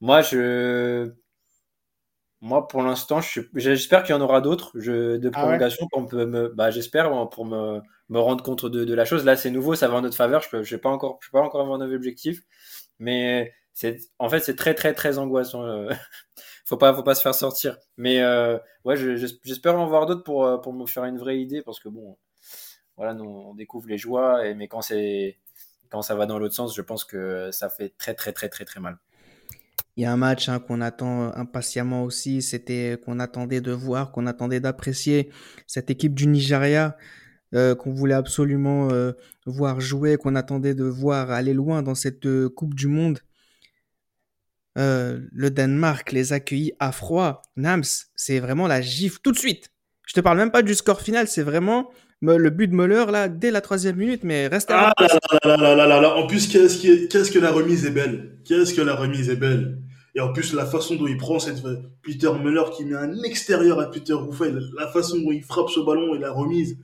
Moi, 0.00 0.22
je, 0.22 1.12
moi, 2.40 2.68
pour 2.68 2.82
l'instant, 2.82 3.20
j'espère 3.54 4.04
qu'il 4.04 4.14
y 4.14 4.18
en 4.18 4.20
aura 4.20 4.40
d'autres 4.40 4.76
de 4.78 5.28
prolongation 5.28 5.88
ah 5.92 5.98
ouais. 5.98 6.06
pour 6.08 6.26
me, 6.26 6.48
bah, 6.48 6.70
j'espère 6.70 7.28
pour 7.30 7.44
me, 7.44 7.80
me 8.08 8.18
rendre 8.20 8.44
compte 8.44 8.64
de, 8.66 8.84
de 8.84 8.94
la 8.94 9.04
chose. 9.04 9.24
Là, 9.24 9.36
c'est 9.36 9.50
nouveau, 9.50 9.74
ça 9.74 9.88
va 9.88 9.96
en 9.96 10.02
notre 10.02 10.16
faveur. 10.16 10.40
Je 10.42 10.48
peux, 10.50 10.62
je 10.62 10.76
pas 10.76 10.88
encore, 10.88 11.18
je 11.20 11.28
peux 11.28 11.38
pas 11.38 11.44
encore 11.44 11.62
avoir 11.62 11.80
un 11.80 11.92
objectif, 11.92 12.42
mais 13.00 13.52
c'est, 13.72 13.98
en 14.18 14.28
fait, 14.28 14.40
c'est 14.40 14.56
très, 14.56 14.74
très, 14.74 14.94
très 14.94 15.18
angoissant. 15.18 15.64
Euh. 15.64 15.90
faut 16.64 16.76
pas, 16.76 16.94
faut 16.94 17.02
pas 17.02 17.14
se 17.16 17.22
faire 17.22 17.34
sortir. 17.34 17.76
Mais 17.96 18.20
euh, 18.22 18.58
ouais, 18.84 18.96
j'espère 18.96 19.78
en 19.78 19.86
voir 19.86 20.06
d'autres 20.06 20.22
pour, 20.22 20.60
pour 20.60 20.72
me 20.72 20.86
faire 20.86 21.04
une 21.04 21.18
vraie 21.18 21.40
idée, 21.40 21.62
parce 21.62 21.80
que 21.80 21.88
bon, 21.88 22.16
voilà, 22.96 23.14
nous, 23.14 23.24
on 23.24 23.54
découvre 23.54 23.88
les 23.88 23.98
joies, 23.98 24.46
et, 24.46 24.54
mais 24.54 24.68
quand 24.68 24.82
c'est, 24.82 25.38
quand 25.90 26.02
ça 26.02 26.14
va 26.14 26.26
dans 26.26 26.38
l'autre 26.38 26.54
sens, 26.54 26.74
je 26.76 26.82
pense 26.82 27.04
que 27.04 27.50
ça 27.52 27.68
fait 27.68 27.94
très, 27.98 28.14
très, 28.14 28.32
très, 28.32 28.48
très, 28.48 28.64
très 28.64 28.80
mal. 28.80 28.98
Il 29.98 30.02
y 30.02 30.04
a 30.04 30.12
un 30.12 30.16
match 30.16 30.48
hein, 30.48 30.60
qu'on 30.60 30.80
attend 30.80 31.34
impatiemment 31.34 32.04
aussi, 32.04 32.40
c'était 32.40 33.00
qu'on 33.04 33.18
attendait 33.18 33.60
de 33.60 33.72
voir, 33.72 34.12
qu'on 34.12 34.28
attendait 34.28 34.60
d'apprécier 34.60 35.28
cette 35.66 35.90
équipe 35.90 36.14
du 36.14 36.28
Nigeria 36.28 36.96
euh, 37.52 37.74
qu'on 37.74 37.90
voulait 37.90 38.14
absolument 38.14 38.92
euh, 38.92 39.10
voir 39.44 39.80
jouer, 39.80 40.16
qu'on 40.16 40.36
attendait 40.36 40.76
de 40.76 40.84
voir 40.84 41.32
aller 41.32 41.52
loin 41.52 41.82
dans 41.82 41.96
cette 41.96 42.26
euh, 42.26 42.48
Coupe 42.48 42.74
du 42.74 42.86
Monde. 42.86 43.18
le 44.76 45.48
Danemark 45.48 46.12
les 46.12 46.32
accueillit 46.32 46.74
à 46.78 46.92
froid. 46.92 47.42
Nams, 47.56 47.82
c'est 48.14 48.38
vraiment 48.38 48.68
la 48.68 48.80
gifle 48.80 49.18
tout 49.20 49.32
de 49.32 49.38
suite. 49.38 49.72
Je 50.06 50.14
te 50.14 50.20
parle 50.20 50.38
même 50.38 50.52
pas 50.52 50.62
du 50.62 50.76
score 50.76 51.00
final, 51.00 51.26
c'est 51.26 51.42
vraiment 51.42 51.90
le 52.22 52.50
but 52.50 52.68
de 52.68 52.74
Muller 52.74 53.06
là 53.10 53.28
dès 53.28 53.50
la 53.50 53.60
troisième 53.60 53.96
minute, 53.96 54.22
mais 54.22 54.46
reste 54.46 54.70
à 54.70 54.92
ah 54.96 55.02
là, 55.02 55.08
là, 55.42 55.56
là, 55.56 55.74
là, 55.74 55.86
là, 55.88 56.00
là. 56.00 56.14
En 56.14 56.28
plus, 56.28 56.46
qu'est-ce 56.46 56.80
que, 56.80 57.08
qu'est-ce 57.08 57.32
que 57.32 57.40
la 57.40 57.50
remise 57.50 57.84
est 57.84 57.90
belle. 57.90 58.38
Qu'est-ce 58.44 58.74
que 58.74 58.80
la 58.80 58.94
remise 58.94 59.28
est 59.28 59.36
belle. 59.36 59.78
Et 60.18 60.20
en 60.20 60.32
plus, 60.32 60.52
la 60.52 60.66
façon 60.66 60.96
dont 60.96 61.06
il 61.06 61.16
prend 61.16 61.38
cette 61.38 61.62
Peter 62.02 62.32
Muller 62.42 62.64
qui 62.76 62.84
met 62.84 62.96
un 62.96 63.22
extérieur 63.22 63.78
à 63.78 63.88
Peter 63.88 64.14
Ruffel, 64.14 64.60
la 64.76 64.88
façon 64.88 65.16
dont 65.18 65.30
il 65.30 65.44
frappe 65.44 65.70
ce 65.70 65.78
ballon 65.78 66.12
et 66.16 66.18
la 66.18 66.32
remise, 66.32 66.76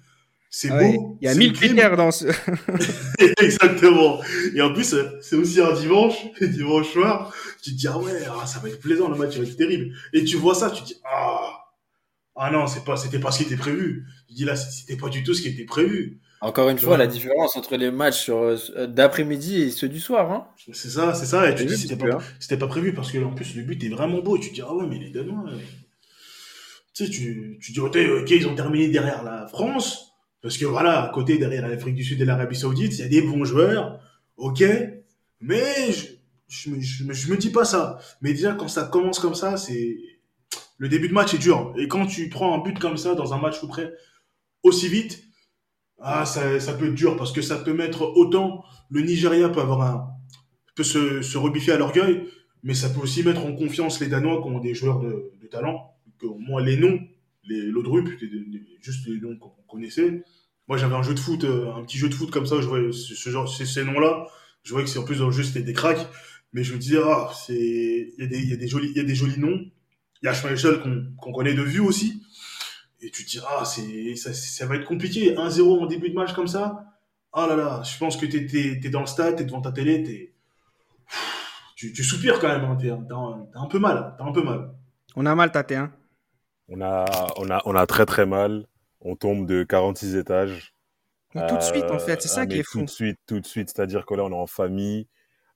c'est 0.51 0.71
ouais, 0.71 0.95
beau. 0.95 1.19
Il 1.21 1.25
y 1.25 1.29
a 1.29 1.35
mille 1.35 1.53
critères 1.53 1.97
dans 1.97 2.13
ce. 2.13 2.27
Exactement. 3.43 4.21
Et 4.55 4.63
en 4.63 4.73
plus, 4.73 4.95
c'est 5.21 5.35
aussi 5.35 5.61
un 5.61 5.73
dimanche, 5.73 6.15
dimanche 6.41 6.93
soir. 6.93 7.35
Tu 7.61 7.73
te 7.73 7.77
dis, 7.77 7.89
ah 7.89 7.99
ouais, 7.99 8.13
ah, 8.41 8.47
ça 8.47 8.61
va 8.61 8.69
être 8.69 8.79
plaisant, 8.79 9.09
le 9.09 9.17
match 9.17 9.37
va 9.37 9.43
être 9.43 9.57
terrible. 9.57 9.97
Et 10.13 10.23
tu 10.23 10.37
vois 10.37 10.55
ça, 10.55 10.71
tu 10.71 10.83
te 10.83 10.87
dis, 10.87 11.01
ah, 11.05 11.73
ah 12.37 12.53
non, 12.53 12.69
c'est 12.69 12.85
pas, 12.85 12.97
c'était 12.97 13.19
pas 13.19 13.33
ce 13.33 13.39
qui 13.39 13.53
était 13.53 13.57
prévu. 13.57 14.05
Je 14.31 14.35
dis 14.37 14.45
là, 14.45 14.55
c'était 14.55 14.97
pas 14.97 15.09
du 15.09 15.25
tout 15.25 15.35
ce 15.35 15.43
qui 15.43 15.49
était 15.49 15.65
prévu. 15.65 16.21
Encore 16.45 16.69
une 16.69 16.79
fois, 16.79 16.99
la 16.99 17.07
différence 17.07 17.57
entre 17.57 17.75
les 17.77 17.91
matchs 17.91 18.29
euh, 18.29 18.87
d'après-midi 18.87 19.63
et 19.63 19.71
ceux 19.71 19.89
du 19.89 19.99
soir. 19.99 20.31
Hein. 20.31 20.47
C'est 20.75 20.91
ça, 20.91 21.15
c'est 21.15 21.25
ça. 21.25 21.49
Et 21.49 21.55
tu 21.55 21.65
dis, 21.65 21.79
c'était 21.79 21.97
pas, 21.97 22.19
c'était 22.39 22.59
pas 22.59 22.67
prévu 22.67 22.93
parce 22.93 23.11
que 23.11 23.17
en 23.17 23.33
plus, 23.33 23.57
le 23.57 23.63
but 23.63 23.83
est 23.83 23.89
vraiment 23.89 24.19
beau. 24.19 24.37
Et 24.37 24.41
tu 24.41 24.51
te 24.51 24.55
dis, 24.57 24.61
ah 24.61 24.75
ouais, 24.75 24.87
mais 24.87 24.99
les 24.99 25.09
Danois. 25.09 25.43
Tu 26.93 27.07
sais, 27.07 27.11
tu, 27.11 27.59
tu 27.63 27.73
dis, 27.73 27.81
ok, 27.81 27.97
ils 28.31 28.47
ont 28.47 28.55
terminé 28.55 28.89
derrière 28.89 29.25
la 29.25 29.47
France. 29.47 30.13
Parce 30.43 30.59
que 30.59 30.67
voilà, 30.67 31.05
à 31.05 31.09
côté, 31.09 31.39
derrière 31.39 31.67
l'Afrique 31.67 31.95
du 31.95 32.05
Sud 32.05 32.21
et 32.21 32.27
l'Arabie 32.27 32.57
Saoudite, 32.57 32.93
il 32.93 33.01
y 33.01 33.05
a 33.05 33.09
des 33.09 33.23
bons 33.23 33.47
joueurs. 33.47 33.99
Ok. 34.37 34.63
Mais 35.41 35.93
je, 35.93 36.09
je, 36.49 36.69
me, 36.69 36.79
je, 36.79 37.11
je 37.11 37.33
me 37.33 37.39
dis 37.39 37.51
pas 37.51 37.65
ça. 37.65 37.99
Mais 38.21 38.35
déjà, 38.35 38.53
quand 38.53 38.69
ça 38.69 38.85
commence 38.85 39.19
comme 39.19 39.35
ça, 39.35 39.57
c'est. 39.57 39.97
Le 40.77 40.91
début 40.91 41.09
de 41.09 41.15
match 41.15 41.33
est 41.33 41.39
dur. 41.39 41.73
Et 41.79 41.89
quand 41.89 42.07
tu 42.07 42.29
prends 42.29 42.55
un 42.55 42.63
but 42.63 42.79
comme 42.79 42.99
ça 42.99 43.15
dans 43.15 43.33
un 43.33 43.39
match 43.39 43.61
tout 43.61 43.69
près 43.69 43.93
aussi 44.63 44.89
vite, 44.89 45.25
ah, 46.01 46.27
ça, 46.27 46.61
ça, 46.61 46.75
peut 46.75 46.87
être 46.87 46.95
dur 46.95 47.17
parce 47.17 47.33
que 47.33 47.43
ça 47.43 47.57
peut 47.57 47.73
mettre 47.73 48.03
autant 48.03 48.65
le 48.91 49.01
Nigeria 49.03 49.49
peut 49.49 49.61
avoir 49.61 49.83
un 49.83 50.15
peut 50.75 50.83
se, 50.83 51.23
se 51.23 51.39
rebiffer 51.39 51.73
à 51.73 51.79
l'orgueil, 51.79 52.29
mais 52.63 52.75
ça 52.75 52.89
peut 52.89 53.01
aussi 53.01 53.23
mettre 53.23 53.45
en 53.45 53.55
confiance 53.55 54.01
les 54.01 54.09
Danois 54.09 54.43
qui 54.43 54.49
ont 54.49 54.59
des 54.59 54.75
joueurs 54.75 55.01
de, 55.01 55.31
talent, 55.51 55.95
que 56.19 56.27
moi 56.27 56.63
les 56.63 56.77
noms, 56.77 56.99
les 57.45 57.61
l'Odrup, 57.61 58.09
juste 58.81 59.07
les 59.07 59.21
noms 59.21 59.37
qu'on 59.37 59.51
connaissait. 59.69 60.25
Moi 60.67 60.79
j'avais 60.79 60.95
un 60.95 61.03
jeu 61.03 61.15
de 61.15 61.21
foot, 61.21 61.45
un 61.45 61.85
petit 61.85 61.99
jeu 61.99 62.09
de 62.09 62.15
foot 62.15 62.31
comme 62.31 62.47
ça, 62.47 62.61
je 62.61 62.67
voyais 62.67 62.91
ce, 62.93 63.31
genre 63.31 63.49
ces, 63.49 63.85
noms-là, 63.85 64.27
je 64.63 64.73
voyais 64.73 64.85
que 64.85 64.91
c'est 64.91 64.99
en 64.99 65.05
plus 65.05 65.19
dans 65.19 65.31
des 65.31 65.73
cracks, 65.73 66.09
mais 66.53 66.65
je 66.65 66.73
me 66.73 66.79
disais 66.79 66.99
ah 67.05 67.31
c'est 67.47 67.55
il 67.55 68.15
y 68.19 68.23
a 68.23 68.27
des 68.27 68.39
il 68.39 68.51
y 68.51 68.53
a 68.53 68.57
des 68.57 68.67
jolis 68.67 68.91
il 68.91 68.97
y 68.97 69.01
a 69.01 69.05
des 69.05 69.15
jolis 69.15 69.39
noms, 69.39 69.61
il 70.23 70.27
y 70.27 70.29
a 70.29 70.35
Schmeichel 70.35 70.81
qu'on 71.21 71.33
connaît 71.33 71.55
de 71.55 71.63
vue 71.63 71.81
aussi. 71.81 72.23
Et 73.05 73.11
tu 73.11 73.25
te 73.25 73.31
dis, 73.31 73.41
ah, 73.47 73.65
c'est, 73.65 74.17
ça, 74.17 74.33
ça 74.33 74.67
va 74.67 74.77
être 74.77 74.87
compliqué. 74.87 75.35
1-0 75.35 75.83
en 75.83 75.87
début 75.87 76.09
de 76.09 76.15
match 76.15 76.33
comme 76.33 76.49
ça. 76.49 76.87
Ah 77.35 77.47
là 77.47 77.57
là, 77.57 77.83
je 77.83 77.99
pense 77.99 78.17
que 78.17 78.27
t'es, 78.27 78.47
t'es, 78.47 78.79
t'es 78.81 78.89
dans 78.89 79.01
le 79.01 79.07
stade, 79.07 79.37
t'es 79.37 79.45
devant 79.45 79.61
ta 79.61 79.73
télé, 79.73 80.03
t'es, 80.03 80.33
tu, 81.77 81.93
tu 81.93 82.03
soupires 82.05 82.39
quand 82.41 82.49
même. 82.49 82.65
Hein, 82.65 82.77
t'es, 82.81 82.89
t'as, 82.89 83.17
t'as 83.53 83.61
un 83.61 83.67
peu 83.67 83.79
mal. 83.79 84.17
Un 84.19 84.33
peu 84.33 84.43
mal. 84.43 84.71
On 85.17 85.27
a 85.27 85.35
mal 85.35 85.53
tâté, 85.53 85.77
hein. 85.77 85.93
On 86.69 86.81
a, 86.81 87.05
on 87.37 87.51
a, 87.51 87.61
on 87.67 87.75
a 87.75 87.87
très 87.87 88.07
très 88.07 88.25
mal. 88.25 88.67
On 89.01 89.17
tombe 89.17 89.47
de 89.47 89.65
46 89.65 90.17
étages. 90.17 90.75
Mais 91.35 91.47
tout 91.47 91.57
de 91.57 91.63
suite, 91.63 91.91
en 91.91 91.99
fait, 91.99 92.23
c'est 92.23 92.29
ça 92.29 92.43
ah, 92.43 92.47
qui 92.47 92.61
est 92.61 92.63
fou. 92.63 92.79
Tout 92.79 92.85
de 92.85 92.91
suite, 92.91 93.19
tout 93.27 93.41
de 93.41 93.47
suite. 93.47 93.69
C'est-à-dire 93.69 94.07
que 94.07 94.15
là, 94.15 94.25
on 94.25 94.31
est 94.31 94.35
en 94.35 94.47
famille, 94.47 95.09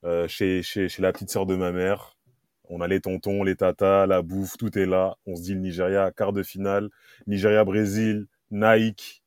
euh, 0.04 0.28
chez, 0.28 0.62
chez, 0.62 0.88
chez 0.88 1.00
la 1.00 1.12
petite 1.12 1.30
sœur 1.30 1.46
de 1.46 1.56
ma 1.56 1.72
mère. 1.72 2.17
On 2.70 2.80
a 2.80 2.88
les 2.88 3.00
tontons, 3.00 3.42
les 3.42 3.56
tatas, 3.56 4.06
la 4.06 4.22
bouffe, 4.22 4.56
tout 4.58 4.78
est 4.78 4.86
là. 4.86 5.16
On 5.26 5.36
se 5.36 5.42
dit 5.42 5.54
le 5.54 5.60
Nigeria, 5.60 6.10
quart 6.10 6.32
de 6.32 6.42
finale, 6.42 6.88
Nigeria-Brésil, 7.26 8.26
Nike. 8.50 9.22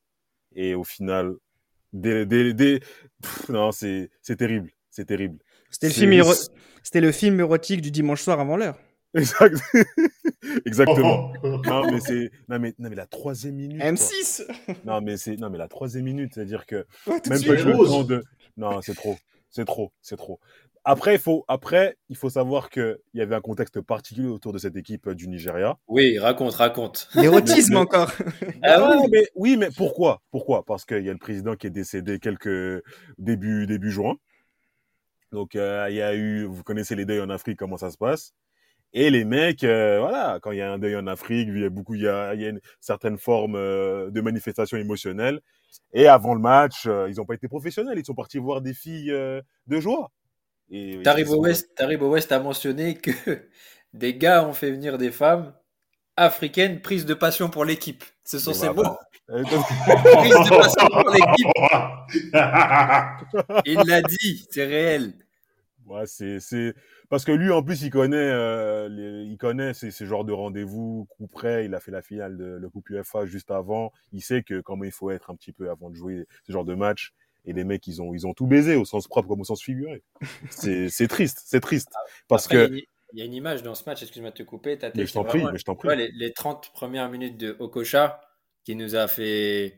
Et 0.56 0.76
au 0.76 0.84
final, 0.84 1.34
des, 1.94 2.26
des, 2.26 2.54
des... 2.54 2.80
Pff, 3.22 3.50
non, 3.50 3.72
c'est 3.72 4.10
c'est 4.22 4.36
terrible. 4.36 4.70
C'est 4.90 5.06
terrible. 5.06 5.40
C'était 5.70 5.88
le, 5.88 5.94
film 5.94 6.12
éro- 6.12 6.50
C'était 6.84 7.02
le 7.02 7.12
film 7.12 7.40
érotique 7.40 7.82
du 7.82 7.92
dimanche 7.92 8.22
soir 8.22 8.40
avant 8.40 8.58
l'heure. 8.58 8.78
Exact. 9.14 9.56
Exactement. 10.66 11.34
Oh. 11.44 11.62
Non, 11.66 11.92
mais 11.92 12.00
c'est, 12.00 12.32
non, 12.50 12.60
mais, 12.60 12.74
non, 12.80 12.90
mais 12.90 12.96
la 12.96 13.06
troisième 13.06 13.56
minute. 13.56 13.80
quoi. 13.80 13.92
M6 13.92 14.46
Non, 14.86 15.02
mais 15.02 15.18
c'est, 15.18 15.38
non, 15.38 15.50
mais 15.50 15.58
la 15.58 15.68
troisième 15.68 16.06
minute, 16.06 16.34
c'est-à-dire 16.34 16.66
que 16.66 16.86
Ouais, 17.08 17.20
même 17.30 17.44
pas 17.44 17.54
le 17.54 17.86
temps 17.86 18.04
de. 18.04 18.24
Non, 18.58 18.82
c'est 18.82 18.96
trop, 18.96 19.18
c'est 19.50 19.66
trop, 19.66 19.92
c'est 20.02 20.18
trop. 20.18 20.40
Après, 20.84 21.14
il 21.14 21.20
faut, 21.20 21.46
après, 21.48 21.96
il 22.10 22.16
faut 22.16 22.30
savoir 22.32 22.70
que 22.72 23.00
il 23.14 23.20
y 23.20 23.22
avait 23.22 23.36
un 23.36 23.42
contexte 23.42 23.82
particulier 23.82 24.28
autour 24.28 24.52
de 24.52 24.58
cette 24.58 24.76
équipe 24.76 25.08
euh, 25.08 25.14
du 25.16 25.28
Nigeria. 25.28 25.78
Oui, 25.88 26.18
raconte, 26.18 26.56
raconte. 26.56 27.08
L'érotisme 27.14 27.74
Le- 27.74 27.80
encore. 27.80 28.12
Ah 28.64 28.90
Ouais, 28.90 28.96
oui. 29.02 29.08
mais, 29.12 29.28
oui, 29.36 29.58
mais 29.58 29.70
pourquoi? 29.76 30.22
Pourquoi? 30.32 30.66
Parce 30.66 30.86
qu'il 30.86 31.06
y 31.06 31.10
a 31.10 31.14
le 31.14 31.20
président 31.20 31.56
qui 31.56 31.68
est 31.68 31.72
décédé 31.72 32.18
quelques 32.20 32.84
début 33.20 33.68
début 33.68 33.92
juin. 33.92 34.16
Donc 35.32 35.56
euh, 35.56 35.88
il 35.90 35.96
y 35.96 36.02
a 36.02 36.14
eu, 36.16 36.46
vous 36.46 36.64
connaissez 36.64 36.96
les 36.96 37.06
deuils 37.06 37.22
en 37.22 37.30
Afrique, 37.30 37.58
comment 37.60 37.78
ça 37.78 37.92
se 37.92 37.98
passe? 37.98 38.34
Et 38.94 39.10
les 39.10 39.24
mecs, 39.24 39.64
euh, 39.64 40.00
voilà, 40.02 40.40
quand 40.42 40.52
il 40.52 40.58
y 40.58 40.62
a 40.62 40.70
un 40.74 40.78
deuil 40.78 40.98
en 40.98 41.08
Afrique, 41.08 41.48
il 41.50 41.62
y 41.62 41.64
a 41.66 41.70
beaucoup, 41.70 41.96
il 41.96 42.02
y 42.02 42.08
a, 42.10 42.34
il 42.34 42.42
y 42.42 42.46
a 42.46 42.50
une 42.50 42.60
certaine 42.82 43.18
forme 43.18 43.56
euh, 43.56 44.10
de 44.12 44.20
manifestation 44.20 44.78
émotionnelle. 44.78 45.40
Et 45.94 46.08
avant 46.08 46.34
le 46.34 46.42
match, 46.42 46.88
euh, 46.88 47.08
ils 47.10 47.16
n'ont 47.16 47.26
pas 47.26 47.36
été 47.36 47.48
professionnels, 47.48 47.98
ils 47.98 48.06
sont 48.06 48.14
partis 48.16 48.38
voir 48.40 48.60
des 48.62 48.74
filles 48.74 49.12
euh, 49.12 49.42
de 49.68 49.80
joie. 49.80 50.12
Et 50.72 51.02
sont- 51.26 51.40
West, 51.40 52.32
a 52.32 52.40
mentionné 52.40 52.96
que 52.96 53.12
des 53.94 54.16
gars 54.16 54.46
ont 54.46 54.54
fait 54.54 54.72
venir 54.72 54.98
des 54.98 55.12
femmes 55.12 55.54
africaines 56.18 56.82
prises 56.82 57.06
de 57.06 57.14
passion 57.14 57.50
pour 57.50 57.66
l'équipe. 57.66 58.04
Ce 58.24 58.40
sont 58.40 58.52
Et 58.52 58.56
ces 58.56 58.70
mots. 58.70 58.84
Euh, 59.30 59.44
Prises 59.44 60.34
de 60.34 60.58
passion 60.58 60.88
pour 60.88 61.10
l'équipe. 61.12 61.48
Il 63.66 63.80
l'a 63.88 64.02
dit, 64.02 64.48
c'est 64.50 64.66
réel. 64.66 65.14
Ouais, 65.86 66.06
c'est, 66.06 66.40
c'est 66.40 66.74
parce 67.10 67.26
que 67.26 67.32
lui 67.34 67.52
en 67.52 67.64
plus 67.64 67.82
il 67.82 67.90
connaît, 67.90 68.16
euh, 68.16 68.88
les- 68.88 69.24
il 69.30 69.38
connaît 69.38 69.74
ces, 69.74 69.92
ces 69.92 70.06
genres 70.06 70.24
de 70.24 70.32
rendez-vous, 70.32 71.06
coup 71.10 71.28
près. 71.28 71.66
Il 71.66 71.76
a 71.76 71.80
fait 71.82 71.92
la 71.92 72.02
finale 72.02 72.38
de 72.38 72.46
la 72.62 72.70
Coupe 72.70 72.90
UEFA 72.90 73.26
juste 73.26 73.52
avant. 73.52 73.92
Il 74.14 74.22
sait 74.22 74.44
que 74.44 74.62
comment 74.62 74.86
il 74.86 74.92
faut 74.92 75.12
être 75.12 75.30
un 75.32 75.36
petit 75.36 75.52
peu 75.52 75.70
avant 75.70 75.90
de 75.90 75.96
jouer 75.96 76.28
ce 76.48 76.52
genre 76.54 76.64
de 76.64 76.76
match. 76.76 77.14
Et 77.46 77.54
les 77.54 77.64
mecs, 77.64 77.88
ils 77.88 78.02
ont, 78.02 78.14
ils 78.14 78.28
ont 78.28 78.34
tout 78.34 78.46
baisé 78.48 78.76
au 78.76 78.86
sens 78.86 79.08
propre 79.08 79.28
comme 79.28 79.42
au 79.42 79.44
sens 79.44 79.62
figuré. 79.64 80.04
C'est, 80.52 80.90
c'est 80.90 81.08
triste, 81.08 81.42
c'est 81.46 81.60
triste 81.60 81.90
parce 82.28 82.46
Après, 82.46 82.68
que. 82.68 82.72
il 82.72 82.76
y 82.76 82.76
a 82.76 82.80
une- 82.80 82.86
il 83.14 83.20
y 83.20 83.22
a 83.24 83.26
une 83.26 83.34
image 83.34 83.62
dans 83.62 83.76
ce 83.76 83.84
match, 83.86 84.02
excuse-moi 84.04 84.32
de 84.32 84.36
te 84.38 84.44
couper, 84.44 84.78
Tate, 84.78 84.96
Mais 84.96 85.06
je 85.06 85.12
t'en 85.12 85.26
prie, 85.26 85.44
mais 85.52 85.58
je 85.58 85.66
t'en 85.66 85.76
prie. 85.76 85.94
Les, 85.98 86.12
les 86.14 86.32
30 86.32 86.72
premières 86.74 87.10
minutes 87.10 87.36
de 87.38 87.58
Okocha 87.60 88.22
qui 88.64 88.74
nous 88.76 88.96
a 88.96 89.08
fait. 89.10 89.76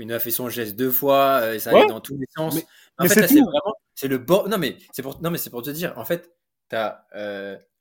Il 0.00 0.06
nous 0.08 0.14
a 0.14 0.18
fait 0.18 0.32
son 0.32 0.48
geste 0.48 0.74
deux 0.74 0.90
fois, 0.90 1.42
euh, 1.42 1.54
et 1.54 1.58
ça 1.60 1.72
Ouais. 1.72 1.80
allait 1.80 1.88
dans 1.90 2.00
tous 2.00 2.16
les 2.18 2.26
sens. 2.36 2.56
Mais- 2.56 2.62
en 2.98 3.02
mais 3.04 3.08
fait, 3.08 3.14
c'est 3.14 3.20
là, 3.20 3.28
c'est 3.28 3.34
tout. 3.36 3.44
vraiment. 3.44 3.74
C'est 3.94 4.08
le 4.08 4.18
bord. 4.18 4.48
Non, 4.48 4.58
mais 4.58 4.76
c'est 4.92 5.02
pour, 5.02 5.22
non, 5.22 5.30
mais 5.30 5.38
c'est 5.38 5.50
pour 5.50 5.62
te 5.62 5.70
dire. 5.70 5.92
En 5.96 6.04
fait, 6.04 6.32
tu 6.70 6.74
as 6.76 7.06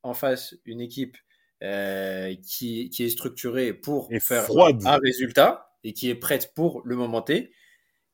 en 0.03 0.13
face 0.13 0.55
une 0.65 0.81
équipe 0.81 1.17
euh, 1.63 2.35
qui, 2.47 2.91
qui 2.91 3.05
est 3.05 3.09
structurée 3.09 3.73
pour 3.73 4.07
Et 4.11 4.19
faire 4.19 4.43
froide. 4.43 4.81
un 4.85 4.97
résultat 4.97 5.71
et 5.83 5.93
qui 5.93 6.11
est 6.11 6.15
prête 6.15 6.53
pour 6.53 6.83
le 6.85 6.95
moment 6.95 7.23
T. 7.23 7.51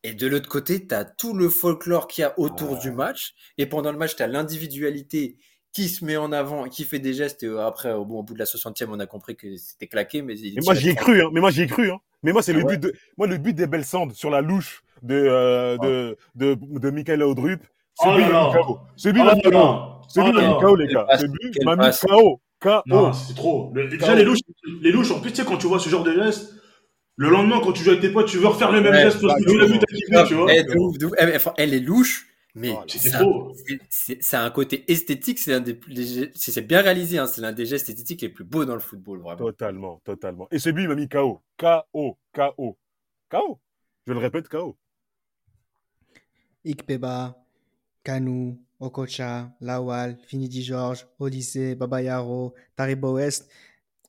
Et 0.03 0.13
de 0.13 0.27
l'autre 0.27 0.49
côté, 0.49 0.85
tu 0.87 0.93
as 0.95 1.05
tout 1.05 1.33
le 1.33 1.47
folklore 1.49 2.07
qu'il 2.07 2.23
y 2.23 2.25
a 2.25 2.33
autour 2.39 2.77
Ah. 2.77 2.81
du 2.81 2.91
match. 2.91 3.33
Et 3.57 3.65
pendant 3.67 3.91
le 3.91 3.97
match, 3.97 4.15
tu 4.15 4.23
as 4.23 4.27
l'individualité 4.27 5.37
qui 5.73 5.87
se 5.89 6.03
met 6.03 6.17
en 6.17 6.31
avant, 6.31 6.67
qui 6.67 6.83
fait 6.85 6.99
des 6.99 7.13
gestes. 7.13 7.43
Et 7.43 7.49
après, 7.59 7.93
au 7.93 8.03
bout, 8.05 8.17
au 8.17 8.23
bout 8.23 8.33
de 8.33 8.39
la 8.39 8.45
60e, 8.45 8.89
on 8.91 8.99
a 8.99 9.05
compris 9.05 9.35
que 9.35 9.55
c'était 9.57 9.87
claqué. 9.87 10.21
Mais, 10.21 10.35
Mais 10.43 10.61
moi 10.65 10.73
j'y 10.73 10.89
ai 10.89 10.95
cru, 10.95 11.21
hein. 11.21 11.29
Mais 11.31 11.39
moi 11.39 11.51
j'y 11.51 11.61
ai 11.61 11.67
cru, 11.67 11.91
hein. 11.91 11.99
Mais 12.23 12.33
moi 12.33 12.41
c'est 12.41 12.51
Ah 12.53 12.57
le 12.57 12.63
ouais. 12.65 12.77
but 12.77 12.79
de, 12.83 12.93
moi 13.17 13.25
le 13.27 13.37
but 13.37 13.53
des 13.53 13.67
belles 13.67 13.85
sandes 13.85 14.13
sur 14.13 14.29
la 14.29 14.41
louche 14.41 14.83
de 15.01 15.15
euh, 15.15 15.77
de 15.77 16.17
de 16.35 16.57
de 16.59 16.89
Michael 16.91 17.23
Audrup. 17.23 17.61
Ce 17.99 18.03
Oh 18.07 18.11
là 18.11 18.17
m'a 18.17 18.25
mis 18.25 18.31
là. 18.31 18.51
KO. 18.63 18.79
Ce 18.97 19.09
but 19.09 19.19
Oh 19.19 19.23
m'a 19.23 19.29
là 19.31 19.35
mis 20.47 20.53
KO. 20.59 20.67
Oh 20.69 20.75
les 20.75 20.87
gars. 20.87 21.03
passe, 21.05 21.21
Ce 21.21 21.25
but 21.27 21.51
quelle 21.53 21.65
m'a 21.65 21.75
mis. 21.75 21.91
KO. 22.07 22.41
KO. 22.59 22.69
Non, 22.85 23.11
c'est 23.13 23.33
trop. 23.33 23.71
Le- 23.73 23.87
déjà, 23.87 24.13
les 24.13 24.23
louches, 24.23 24.39
les 24.81 24.91
louches, 24.91 25.09
en 25.11 25.19
plus, 25.19 25.31
tu 25.31 25.37
sais, 25.41 25.45
quand 25.47 25.57
tu 25.57 25.65
vois 25.67 25.79
ce 25.79 25.89
genre 25.89 26.03
de 26.03 26.13
geste, 26.13 26.53
le 27.17 27.29
lendemain, 27.29 27.59
quand 27.61 27.73
tu 27.73 27.83
joues 27.83 27.89
avec 27.91 28.01
tes 28.01 28.09
potes, 28.11 28.27
tu 28.27 28.37
veux 28.37 28.47
refaire 28.47 28.71
le 28.71 28.81
même 28.81 28.93
Ouais, 28.93 29.01
geste 29.03 29.21
parce 29.21 29.39
que 29.43 29.49
tu 29.51 29.57
l'as 29.57 29.65
vu 29.65 29.79
t'activer, 29.79 30.23
tu 30.27 30.33
vois. 30.35 30.53
Eh, 30.53 30.63
de 30.63 30.75
ouf, 30.77 30.97
de 30.97 31.05
ouf. 31.07 31.13
Eh, 31.19 31.35
enfin, 31.35 31.53
elle 31.57 31.73
est 31.73 31.79
louche, 31.79 32.27
mais 32.55 32.71
Oh 32.73 32.83
c'est- 33.89 34.35
un 34.37 34.49
côté 34.49 34.89
esthétique. 34.91 35.37
C'est 35.39 35.53
un 35.53 35.59
des 35.59 35.79
c'est 36.35 36.61
bien 36.67 36.81
réalisé. 36.81 37.17
hein, 37.19 37.27
c'est 37.27 37.41
l'un 37.41 37.51
des 37.53 37.65
gestes 37.65 37.89
esthétiques 37.89 38.21
les 38.21 38.29
plus 38.29 38.43
beaux 38.43 38.65
dans 38.65 38.73
le 38.73 38.79
football, 38.79 39.19
vraiment. 39.19 39.37
Totalement, 39.37 40.01
totalement. 40.03 40.47
Et 40.51 40.59
ce 40.59 40.69
but 40.69 40.83
il 40.83 40.87
m'a 40.89 40.95
mis 40.95 41.07
KO. 41.09 41.41
KO. 41.57 42.17
KO. 42.33 42.77
KO. 43.29 43.59
Je 44.07 44.13
le 44.13 44.19
répète, 44.19 44.47
KO. 44.49 44.75
Ikpeba, 46.65 47.35
Kanu, 48.03 48.57
Okocha, 48.79 49.51
Lawal, 49.61 50.17
Finidi 50.27 50.63
George, 50.63 51.05
Odyssey, 51.19 51.75
Babayaro, 51.75 52.53
Taribo 52.75 53.13
West. 53.15 53.49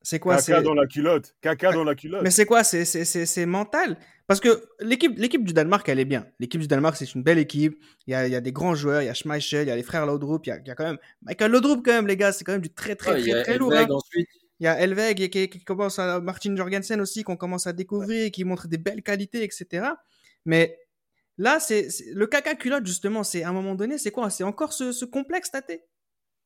C'est 0.02 0.18
quoi 0.18 0.36
Caca 0.36 0.62
dans 0.62 0.74
la 0.74 0.86
culotte. 0.86 1.34
Caca 1.40 1.72
dans 1.72 1.84
la 1.84 1.94
culotte. 1.94 2.22
Mais 2.22 2.30
c'est 2.30 2.44
quoi 2.46 2.64
C'est 2.64 2.84
c'est- 2.84 3.04
c'est- 3.04 3.26
c'est 3.26 3.46
mental. 3.46 3.96
Parce 4.26 4.40
que 4.40 4.64
l'équipe 4.80 5.18
l'équipe 5.18 5.44
du 5.44 5.52
Danemark, 5.52 5.88
elle 5.88 5.98
est 6.00 6.04
bien. 6.04 6.26
L'équipe 6.40 6.60
du 6.60 6.66
Danemark, 6.66 6.96
c'est 6.96 7.12
une 7.14 7.22
belle 7.22 7.38
équipe. 7.38 7.78
Il 8.06 8.12
y 8.12 8.14
a, 8.14 8.26
il 8.26 8.32
y 8.32 8.36
a 8.36 8.40
des 8.40 8.52
grands 8.52 8.74
joueurs. 8.74 9.02
Il 9.02 9.06
y 9.06 9.08
a 9.08 9.14
Schmeichel, 9.14 9.66
il 9.66 9.68
y 9.68 9.72
a 9.72 9.76
les 9.76 9.82
frères 9.82 10.06
Laudrup. 10.06 10.46
Il 10.46 10.50
y 10.50 10.52
a, 10.52 10.58
il 10.58 10.66
y 10.66 10.70
a 10.70 10.74
quand 10.74 10.84
même 10.84 10.98
Michael 11.22 11.50
Laudrup, 11.50 11.82
quand 11.84 11.92
même, 11.92 12.06
les 12.06 12.16
gars. 12.16 12.32
C'est 12.32 12.44
quand 12.44 12.52
même 12.52 12.60
du 12.62 12.70
très, 12.72 12.96
très, 12.96 13.12
Ouais, 13.12 13.20
il 13.20 13.26
y 13.26 13.30
très, 13.30 13.40
a 13.40 13.42
très 13.44 13.58
lourd. 13.58 13.72
Hein. 13.74 13.86
ensuite. 13.90 14.28
Il 14.60 14.64
y 14.64 14.68
a 14.68 14.78
Elveg 14.80 15.28
qui, 15.28 15.48
qui 15.48 15.64
commence 15.64 15.98
à. 15.98 16.20
Martin 16.20 16.54
Jorgensen 16.56 17.00
aussi, 17.00 17.24
qu'on 17.24 17.36
commence 17.36 17.66
à 17.66 17.72
découvrir, 17.72 18.30
qui 18.30 18.44
montre 18.44 18.68
des 18.68 18.78
belles 18.78 19.02
qualités, 19.02 19.42
etc. 19.42 19.86
Mais 20.44 20.78
là, 21.36 21.58
c'est 21.60 21.88
le 22.14 22.26
caca 22.26 22.54
culotte, 22.54 22.86
justement. 22.86 23.24
C'est 23.24 23.42
à 23.42 23.48
un 23.48 23.52
moment 23.52 23.74
donné, 23.74 23.98
c'est 23.98 24.12
quoi? 24.12 24.30
C'est 24.30 24.44
encore 24.44 24.72
ce, 24.72 24.92
ce 24.92 25.04
complexe, 25.04 25.50
Tate 25.50 25.80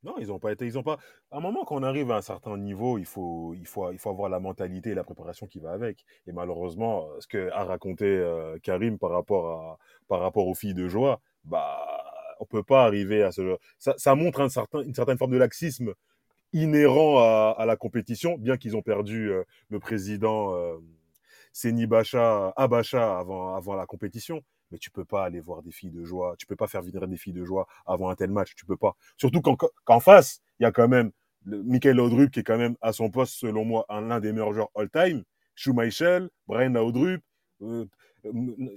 Non, 0.07 0.15
ils 0.19 0.31
ont 0.33 0.39
pas 0.39 0.53
été, 0.53 0.65
ils 0.67 0.79
ont 0.79 0.85
pas. 0.85 0.99
À 1.33 1.39
un 1.39 1.41
moment, 1.41 1.65
quand 1.65 1.75
on 1.77 1.83
arrive 1.83 2.13
à 2.13 2.17
un 2.17 2.23
certain 2.23 2.57
niveau, 2.57 2.97
il 2.97 3.05
faut, 3.07 3.55
il 3.55 3.67
faut, 3.67 3.91
il 3.91 3.99
faut 3.99 4.11
avoir 4.11 4.29
la 4.29 4.39
mentalité 4.39 4.91
et 4.91 4.95
la 4.95 5.03
préparation 5.03 5.49
qui 5.49 5.59
va 5.59 5.73
avec. 5.73 6.05
Et 6.29 6.33
malheureusement, 6.33 7.09
ce 7.19 7.27
que 7.27 7.51
a 7.51 7.65
raconté 7.65 8.05
euh, 8.07 8.57
Karim 8.63 8.99
par 8.99 9.11
rapport 9.11 9.61
à, 9.61 9.79
par 10.09 10.21
rapport 10.21 10.47
aux 10.47 10.55
filles 10.55 10.75
de 10.75 10.87
joie, 10.87 11.21
bah, 11.45 11.77
on 12.39 12.45
peut 12.45 12.63
pas 12.63 12.85
arriver 12.85 13.25
à 13.25 13.33
ce. 13.33 13.57
Ça, 13.79 13.95
ça 13.99 14.15
montre 14.15 14.41
une 14.41 14.95
certaine 14.95 15.19
forme 15.19 15.33
de 15.33 15.39
laxisme 15.39 15.93
inhérent 16.53 17.19
à, 17.19 17.65
la 17.67 17.77
compétition, 17.77 18.39
bien 18.39 18.57
qu'ils 18.57 18.77
ont 18.77 18.83
perdu 18.83 19.31
euh, 19.31 19.43
le 19.71 19.81
président 19.81 20.55
euh, 20.55 20.79
Bacha, 21.87 22.53
Abacha 22.57 23.19
avant, 23.19 23.57
avant 23.57 23.75
la 23.75 23.87
compétition. 23.87 24.43
Mais 24.71 24.79
tu 24.79 24.91
peux 24.91 25.05
pas 25.05 25.25
aller 25.25 25.41
voir 25.41 25.63
des 25.63 25.71
filles 25.71 25.91
de 25.93 26.05
joie, 26.05 26.35
tu 26.39 26.47
peux 26.47 26.57
pas 26.57 26.67
faire 26.67 26.83
venir 26.83 27.07
des 27.07 27.17
filles 27.17 27.33
de 27.33 27.45
joie 27.45 27.67
avant 27.87 28.09
un 28.11 28.15
tel 28.17 28.31
match, 28.31 28.55
tu 28.57 28.65
peux 28.67 28.77
pas. 28.77 28.97
Surtout 29.17 29.41
qu'en 29.41 30.01
face, 30.01 30.41
il 30.59 30.65
y 30.65 30.67
a 30.67 30.73
quand 30.73 30.89
même 30.89 31.11
le, 31.45 31.63
Michael 31.63 31.97
Laudrup 31.97 32.31
qui 32.33 32.41
est 32.41 32.43
quand 32.43 32.59
même 32.59 32.77
à 32.81 32.93
son 32.93 33.11
poste, 33.11 33.35
selon 33.35 33.65
moi, 33.65 33.87
un 33.89 34.01
l'un 34.01 34.19
des 34.21 34.33
meilleurs 34.33 34.53
joueurs 34.53 34.71
all-time. 34.75 35.23
Schumacher, 35.55 36.27
Brian 36.47 36.71
Laudrup. 36.71 37.23
euh, 37.63 37.85
euh, 38.27 38.33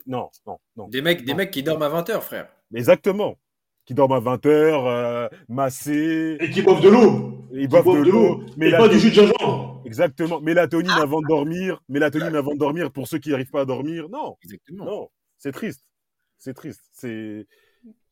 non, 0.06 0.30
non, 0.46 0.60
non. 0.76 0.88
Des 0.88 1.02
mecs, 1.02 1.26
des 1.26 1.32
Non. 1.32 1.38
mecs 1.38 1.52
qui 1.52 1.64
dorment 1.64 1.82
à 1.84 1.90
20h, 1.90 2.22
frère. 2.22 2.48
Exactement. 2.74 3.38
Qui 3.86 3.96
dorment 3.96 4.14
à 4.14 4.20
20h, 4.20 4.48
euh, 4.48 5.28
massés, 5.48 6.38
Et 6.40 6.50
qui 6.52 6.62
boivent 6.62 6.82
de 6.82 6.90
l'eau. 6.90 7.48
ils 7.52 7.62
Qui 7.62 7.68
boivent 7.68 8.06
de 8.06 8.10
l'eau. 8.12 8.44
Et 8.62 8.72
pas 8.72 8.88
du 8.88 9.00
jus 9.00 9.10
de 9.10 9.16
gingembre. 9.16 9.82
Exactement. 9.86 10.40
Mélatonine 10.40 10.92
avant 10.92 11.22
de 11.22 11.28
dormir. 11.28 11.82
Mélatonine 11.90 12.36
avant 12.36 12.54
de 12.54 12.60
dormir 12.60 12.92
pour 12.92 13.08
ceux 13.08 13.18
qui 13.18 13.32
n'arrivent 13.32 13.50
pas 13.50 13.62
à 13.62 13.66
dormir. 13.66 14.08
Non, 14.10 14.38
Exactement. 14.44 14.86
non. 14.86 15.10
C'est 15.40 15.52
triste. 15.52 15.84
C'est 16.38 16.54
triste. 16.54 16.82
C'est. 16.94 17.48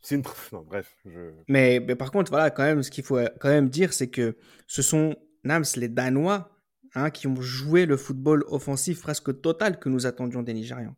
C'est 0.02 0.16
une. 0.16 0.24
Non, 0.52 0.64
bref. 0.64 0.96
Je... 1.06 1.32
mais, 1.48 1.80
mais 1.80 1.96
par 1.96 2.12
contre, 2.12 2.32
voilà, 2.32 2.50
quand 2.50 2.64
même, 2.64 2.82
ce 2.82 2.90
qu'il 2.90 3.04
faut 3.04 3.20
quand 3.40 3.50
même 3.50 3.70
dire, 3.70 3.94
c'est 3.94 4.10
que 4.10 4.38
ce 4.66 4.82
sont, 4.82 5.16
Nams, 5.44 5.66
les 5.76 5.90
Danois, 5.90 6.50
hein, 6.96 7.10
qui 7.10 7.28
ont 7.28 7.40
joué 7.42 7.86
le 7.86 7.98
football 7.98 8.44
offensif 8.48 9.02
presque 9.02 9.42
total 9.42 9.80
que 9.80 9.90
nous 9.90 10.06
attendions 10.06 10.42
des 10.42 10.54
Nigérians. 10.54 10.96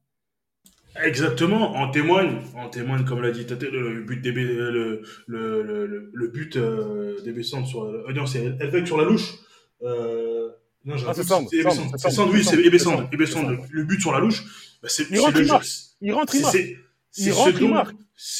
Exactement, 1.03 1.75
en 1.75 1.91
témoigne, 1.91 2.41
en 2.55 2.69
témoigne, 2.69 3.05
comme 3.05 3.21
l'a 3.21 3.31
dit 3.31 3.45
Tate, 3.45 3.61
le, 3.63 4.01
but 4.01 4.21
des 4.21 4.31
le, 4.31 5.01
le, 5.27 6.09
le, 6.13 6.27
but 6.27 6.57
euh, 6.57 7.21
des 7.21 7.31
Bessans 7.31 7.63
sur 7.63 7.83
euh, 7.83 8.11
non, 8.13 8.25
c'est 8.25 8.43
Elvec 8.59 8.85
sur 8.85 8.97
la 8.97 9.05
louche. 9.05 9.35
Euh, 9.81 10.49
non, 10.83 10.97
j'ai 10.97 11.05
Ah, 11.07 11.13
c'est 11.13 11.23
Sand, 11.23 11.47
c'est 11.49 12.09
Sand, 12.09 12.29
oui, 12.33 12.43
c'est 12.43 12.59
Ebessand, 12.59 13.07
le 13.11 13.83
but 13.83 14.01
sur 14.01 14.11
la 14.11 14.19
louche. 14.19 14.43
Bah, 14.81 14.89
c'est 14.89 15.03
Il 15.09 15.15
c'est 15.17 15.19
rentre, 15.21 15.35
le 15.35 15.41
il 15.41 15.47
jeu- 15.47 15.53
marque. 15.53 15.67
Il 16.01 16.13
rentre, 16.13 16.35
il 16.35 16.37
c'est- 16.37 16.43
marque. 16.43 16.55
c'est- 16.55 16.77
Il 17.17 17.23
c'est 17.23 17.31
rentre, 17.31 17.51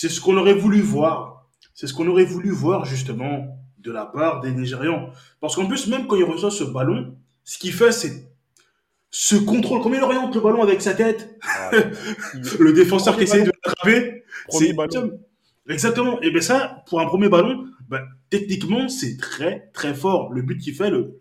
ce 0.10 0.20
qu'on 0.22 0.38
aurait 0.38 0.54
voulu 0.54 0.82
voir. 0.82 1.50
C'est 1.74 1.88
ce 1.88 1.94
qu'on 1.94 2.08
aurait 2.08 2.26
voulu 2.26 2.50
voir 2.52 2.86
justement 2.86 3.58
de 3.78 3.92
la 3.92 4.06
part 4.06 4.42
des 4.42 4.52
Nigérians. 4.52 5.10
Parce 5.40 5.56
qu'en 5.56 5.66
plus, 5.68 5.88
même 5.88 6.08
quand 6.08 6.16
il 6.18 6.24
reçoit 6.26 6.52
ce 6.52 6.64
ballon, 6.66 7.16
ce 7.46 7.58
qu'il 7.58 7.74
fait, 7.74 7.92
c'est 7.92 8.30
ce 9.12 9.36
contrôle. 9.36 9.82
Comment 9.82 9.96
il 9.96 10.02
oriente 10.04 10.36
le 10.36 10.42
ballon 10.42 10.62
avec 10.62 10.82
sa 10.82 10.94
tête? 10.94 11.38
Ah, 11.42 11.72
Le 12.60 12.74
défenseur 12.74 13.16
qui 13.18 13.24
essaye 13.24 13.44
de 13.44 13.52
l'attraper. 13.66 14.24
Premier 14.48 14.68
c'est- 14.68 14.74
ballon. 14.74 15.20
Exactement. 15.70 16.20
Et 16.22 16.32
bien 16.32 16.42
ça, 16.42 16.84
pour 16.88 17.00
un 17.00 17.06
premier 17.06 17.30
ballon, 17.30 17.66
bah, 17.88 18.02
techniquement, 18.30 18.90
c'est 18.90 19.18
très, 19.18 19.70
très 19.74 19.94
fort. 19.94 20.32
Le 20.34 20.42
but 20.42 20.58
qu'il 20.60 20.76
fait, 20.76 20.90
le, 20.90 21.18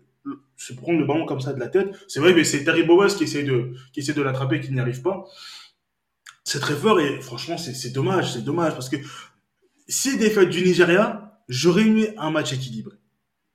se 0.59 0.73
prendre 0.73 0.99
le 0.99 1.05
ballon 1.05 1.25
comme 1.25 1.39
ça 1.39 1.53
de 1.53 1.59
la 1.59 1.69
tête, 1.69 1.87
c'est 2.07 2.19
vrai, 2.19 2.33
mais 2.33 2.43
c'est 2.43 2.63
Terry 2.63 2.83
Bowes 2.83 3.15
qui 3.15 3.23
essaie 3.23 3.43
de, 3.43 3.71
qui 3.93 4.01
essaie 4.01 4.13
de 4.13 4.21
l'attraper, 4.21 4.59
qui 4.59 4.71
n'y 4.73 4.79
arrive 4.79 5.01
pas. 5.01 5.25
C'est 6.43 6.59
très 6.59 6.75
fort 6.75 6.99
et 6.99 7.21
franchement, 7.21 7.57
c'est 7.57 7.93
dommage, 7.93 8.33
c'est 8.33 8.43
dommage 8.43 8.73
parce 8.73 8.89
que 8.89 8.97
si 9.87 10.17
défaite 10.17 10.49
du 10.49 10.61
Nigeria, 10.61 11.39
j'aurais 11.47 11.83
aimé 11.83 12.13
un 12.17 12.29
match 12.29 12.51
équilibré. 12.51 12.97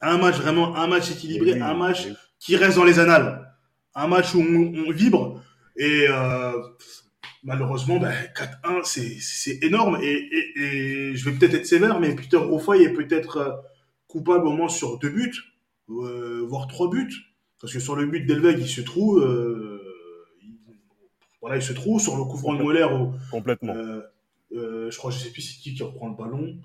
Un 0.00 0.16
match 0.16 0.36
vraiment, 0.36 0.76
un 0.76 0.86
match 0.86 1.11
équilibré, 1.11 1.61
un 1.61 1.74
match 1.74 2.09
qui 2.38 2.57
reste 2.57 2.76
dans 2.76 2.84
les 2.84 2.98
annales. 2.98 3.55
Un 3.94 4.07
match 4.09 4.34
où 4.34 4.40
on, 4.40 4.90
vibre 4.90 5.42
et 5.76 6.07
euh, 6.09 6.52
malheureusement, 7.42 7.98
ben, 7.98 8.12
4-1, 8.64 9.20
c'est 9.20 9.62
énorme. 9.62 9.98
Et, 10.00 10.28
et, 10.57 11.16
je 11.16 11.24
vais 11.28 11.36
peut-être 11.36 11.55
être 11.55 11.66
sévère, 11.66 12.00
mais 12.00 12.14
Peter 12.14 12.38
Ofoy 12.38 12.82
est 12.82 12.92
peut-être 12.92 13.36
euh, 13.36 13.50
coupable 14.09 14.46
au 14.46 14.52
moins 14.52 14.68
sur 14.68 14.98
deux 14.98 15.11
buts, 15.11 15.53
euh, 15.91 16.45
voire 16.49 16.66
trois 16.66 16.91
buts. 16.91 17.12
Parce 17.61 17.72
que 17.72 17.80
sur 17.80 17.97
le 17.97 18.07
but 18.07 18.26
d'Elveg, 18.26 18.59
il 18.59 18.68
se 18.68 18.80
trouve. 18.80 19.22
Euh, 19.22 19.80
il, 20.43 20.57
voilà, 21.41 21.57
il 21.57 21.62
se 21.62 21.72
trouve 21.72 22.01
sur 22.01 22.16
le 22.16 22.24
couvrant 22.24 22.55
de 22.55 22.62
Moller. 22.62 22.87
Complètement. 23.30 23.74
je 24.53 24.97
crois, 24.97 25.11
je 25.11 25.18
sais 25.18 25.30
plus 25.30 25.43
c'est 25.43 25.61
qui 25.61 25.74
qui 25.74 25.82
reprend 25.82 26.09
le 26.09 26.16
ballon. 26.16 26.59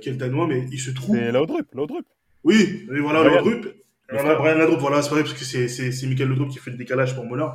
quel 0.00 0.16
Danois, 0.16 0.46
mais 0.46 0.66
il 0.70 0.80
se 0.80 0.90
trouve. 0.90 1.16
C'est 1.16 1.32
Laudrup, 1.32 1.74
Laudrup. 1.74 2.06
Oui, 2.44 2.86
oui 2.90 3.00
voilà, 3.00 3.24
Laudrup. 3.24 3.74
Voilà, 4.10 4.36
Brian 4.36 4.56
Laudrup, 4.56 4.80
voilà, 4.80 5.02
c'est 5.02 5.10
vrai, 5.10 5.22
parce 5.22 5.34
que 5.34 5.44
c'est 5.44 6.06
Michael 6.06 6.28
Laudrup 6.28 6.48
qui 6.48 6.58
fait 6.58 6.70
le 6.70 6.78
décalage 6.78 7.14
pour 7.14 7.24
Moller. 7.24 7.48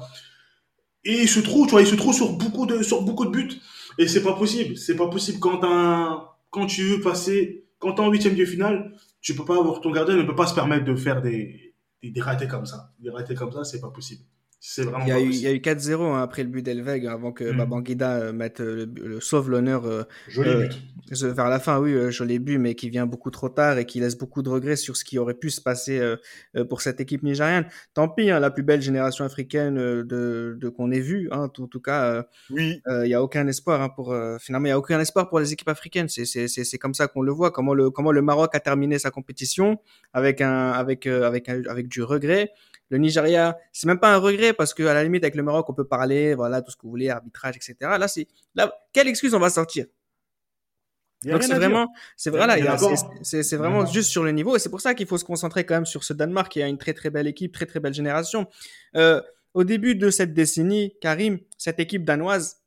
Et 1.06 1.22
il 1.22 1.28
se 1.28 1.39
trouve, 1.39 1.66
tu 1.68 1.72
vois, 1.72 1.82
il 1.82 1.88
se 1.88 1.95
trouve 1.95 2.14
sur 2.14 2.34
beaucoup 2.34 2.66
de, 2.66 2.82
sur 2.82 3.01
beaucoup 3.01 3.26
de 3.26 3.32
buts. 3.32 3.60
Et 3.97 4.08
c'est 4.08 4.24
pas 4.24 4.34
possible. 4.34 4.78
C'est 4.78 4.95
pas 4.95 5.08
possible 5.08 5.39
quand 5.39 5.64
un, 5.64 6.28
quand 6.49 6.66
tu 6.66 6.84
veux 6.84 7.01
passer, 7.01 7.66
quand 7.80 7.93
t'es 7.93 8.01
en 8.01 8.10
huitième 8.10 8.36
de 8.36 8.45
finale, 8.45 8.93
tu 9.24 9.36
peux 9.36 9.45
pas 9.45 9.57
avoir, 9.57 9.82
ton 9.82 9.91
gardien 9.91 10.15
ne 10.15 10.24
peut 10.24 10.36
pas 10.36 10.45
se 10.47 10.53
permettre 10.53 10.86
de 10.86 10.95
faire 10.95 11.21
des, 11.21 11.76
des, 12.03 12.11
des 12.11 12.21
ratés 12.21 12.47
comme 12.47 12.67
ça. 12.67 12.93
Des 12.99 13.09
ratés 13.09 13.36
comme 13.36 13.51
ça, 13.51 13.63
c'est 13.63 13.82
pas 13.82 13.89
possible. 13.89 14.24
C'est 14.66 14.84
vraiment 14.84 15.03
il 15.03 15.09
y 15.09 15.11
a 15.11 15.20
eu, 15.20 15.30
il 15.30 15.41
y 15.41 15.47
a 15.47 15.51
eu 15.51 15.57
4-0 15.57 16.01
hein, 16.01 16.24
après 16.24 16.41
le 16.41 16.47
but 16.47 16.61
d'Elveg 16.61 17.05
avant 17.05 17.34
que 17.34 17.43
mm. 17.43 17.57
Babangida 17.57 18.11
euh, 18.14 18.32
mette 18.32 18.61
euh, 18.61 18.86
le, 18.95 19.20
sauve 19.20 19.49
l'honneur 19.49 19.86
euh, 19.86 20.03
joli 20.30 20.55
but. 20.55 21.22
vers 21.22 21.49
la 21.49 21.59
fin 21.59 21.82
oui 21.82 21.93
joli 22.14 22.39
but 22.39 22.57
mais 22.59 22.74
qui 22.74 22.89
vient 22.89 23.05
beaucoup 23.05 23.30
trop 23.30 23.49
tard 23.49 23.78
et 23.78 23.86
qui 23.86 23.99
laisse 23.99 24.18
beaucoup 24.18 24.41
de 24.41 24.47
regrets 24.47 24.78
sur 24.78 24.95
ce 24.95 25.03
qui 25.03 25.20
aurait 25.20 25.34
pu 25.34 25.49
se 25.49 25.59
passer 25.59 26.01
pour 26.70 26.82
cette 26.82 27.01
équipe 27.01 27.24
nigériane. 27.24 27.66
Tant 27.93 28.07
pis 28.07 28.32
hein, 28.32 28.39
la 28.39 28.51
plus 28.51 28.64
belle 28.64 28.82
génération 28.82 29.26
africaine 29.26 29.76
de, 29.76 30.55
de 30.57 30.70
qu'on 30.70 30.91
ait 30.91 31.01
vue 31.01 31.28
hein, 31.32 31.41
en 31.41 31.49
tout, 31.49 31.82
cas 31.82 32.26
oui. 32.49 32.82
il 32.88 33.07
y 33.07 33.14
a 33.14 33.22
aucun 33.22 33.45
espoir 33.47 33.82
hein, 33.82 33.89
pour 33.89 34.16
finalement 34.39 34.68
il 34.68 34.70
y 34.70 34.74
a 34.74 34.80
aucun 34.80 34.99
espoir 35.01 35.28
pour 35.28 35.41
les 35.41 35.51
équipes 35.51 35.68
africaines. 35.68 36.07
C'est 36.07 36.78
comme 36.78 36.93
ça 36.93 37.07
qu'on 37.07 37.22
le 37.22 37.34
voit. 37.34 37.51
Comment 37.51 37.74
le 37.74 37.89
comment 37.89 38.14
le 38.14 38.22
Maroc 38.22 38.55
a 38.55 38.61
terminé 38.61 38.97
sa 38.97 39.11
compétition 39.11 39.78
avec 40.14 40.39
un 40.39 40.72
avec 40.72 41.05
avec 41.05 41.49
avec 41.49 41.89
du 41.89 42.01
regret 42.01 42.53
le 42.90 42.98
Nigeria, 42.98 43.58
c'est 43.72 43.88
même 43.88 44.00
pas 44.00 44.14
un 44.14 44.18
regret 44.18 44.54
parce 44.54 44.74
que 44.74 44.84
à 44.84 44.94
la 44.94 45.04
limite 45.04 45.24
avec 45.24 45.36
le 45.36 45.44
Maroc, 45.44 45.70
on 45.70 45.74
peut 45.74 45.88
parler, 45.88 46.36
voilà, 46.36 46.62
tout 46.62 46.72
ce 46.72 46.78
que 46.78 46.84
vous 46.84 46.90
voulez, 46.90 47.10
arbitrage, 47.10 47.56
etc. 47.56 47.76
Là, 47.82 48.08
c'est 48.08 48.28
là, 48.56 48.74
quelle 48.92 49.08
excuse 49.08 49.34
on 49.34 49.40
va 49.40 49.50
sortir? 49.50 49.86
Donc 51.26 51.44
c'est 51.44 51.56
vraiment, 51.56 51.94
c'est 52.18 52.30
voilà, 52.30 52.58
c'est 53.22 53.56
vraiment 53.56 53.86
juste 53.86 54.10
sur 54.10 54.24
le 54.24 54.32
niveau 54.32 54.56
et 54.56 54.60
c'est 54.60 54.70
pour 54.70 54.82
ça 54.82 54.94
qu'il 54.94 55.08
faut 55.08 55.18
se 55.18 55.24
concentrer 55.24 55.66
quand 55.66 55.76
même 55.76 55.86
sur 55.86 56.04
ce 56.04 56.14
Danemark 56.14 56.52
qui 56.52 56.62
a 56.62 56.68
une 56.68 56.78
très 56.78 56.94
très 56.94 57.10
belle 57.10 57.28
équipe, 57.28 57.54
très 57.54 57.66
très 57.66 57.80
belle 57.80 57.94
génération. 57.94 58.48
Euh, 58.96 59.22
au 59.54 59.64
début 59.64 59.96
de 59.96 60.10
cette 60.10 60.34
décennie, 60.34 60.96
Karim, 61.00 61.40
cette 61.58 61.80
équipe 61.80 62.04
danoise, 62.04 62.58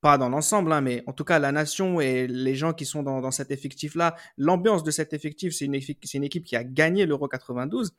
pas 0.00 0.16
dans 0.16 0.30
l'ensemble, 0.30 0.72
hein, 0.72 0.80
mais 0.80 1.02
en 1.06 1.12
tout 1.12 1.24
cas 1.24 1.38
la 1.38 1.52
nation 1.52 2.00
et 2.00 2.26
les 2.26 2.54
gens 2.54 2.72
qui 2.72 2.86
sont 2.86 3.02
dans, 3.02 3.20
dans 3.20 3.30
cet 3.30 3.50
effectif-là, 3.50 4.16
l'ambiance 4.38 4.82
de 4.82 4.90
cet 4.90 5.12
effectif, 5.12 5.54
c'est 5.54 5.66
une, 5.66 5.74
une, 5.74 6.24
équipe 6.24 6.44
qui 6.44 6.56
a 6.56 6.64
gagné 6.64 7.06
l'Euro 7.06 7.28
92. 7.28 7.94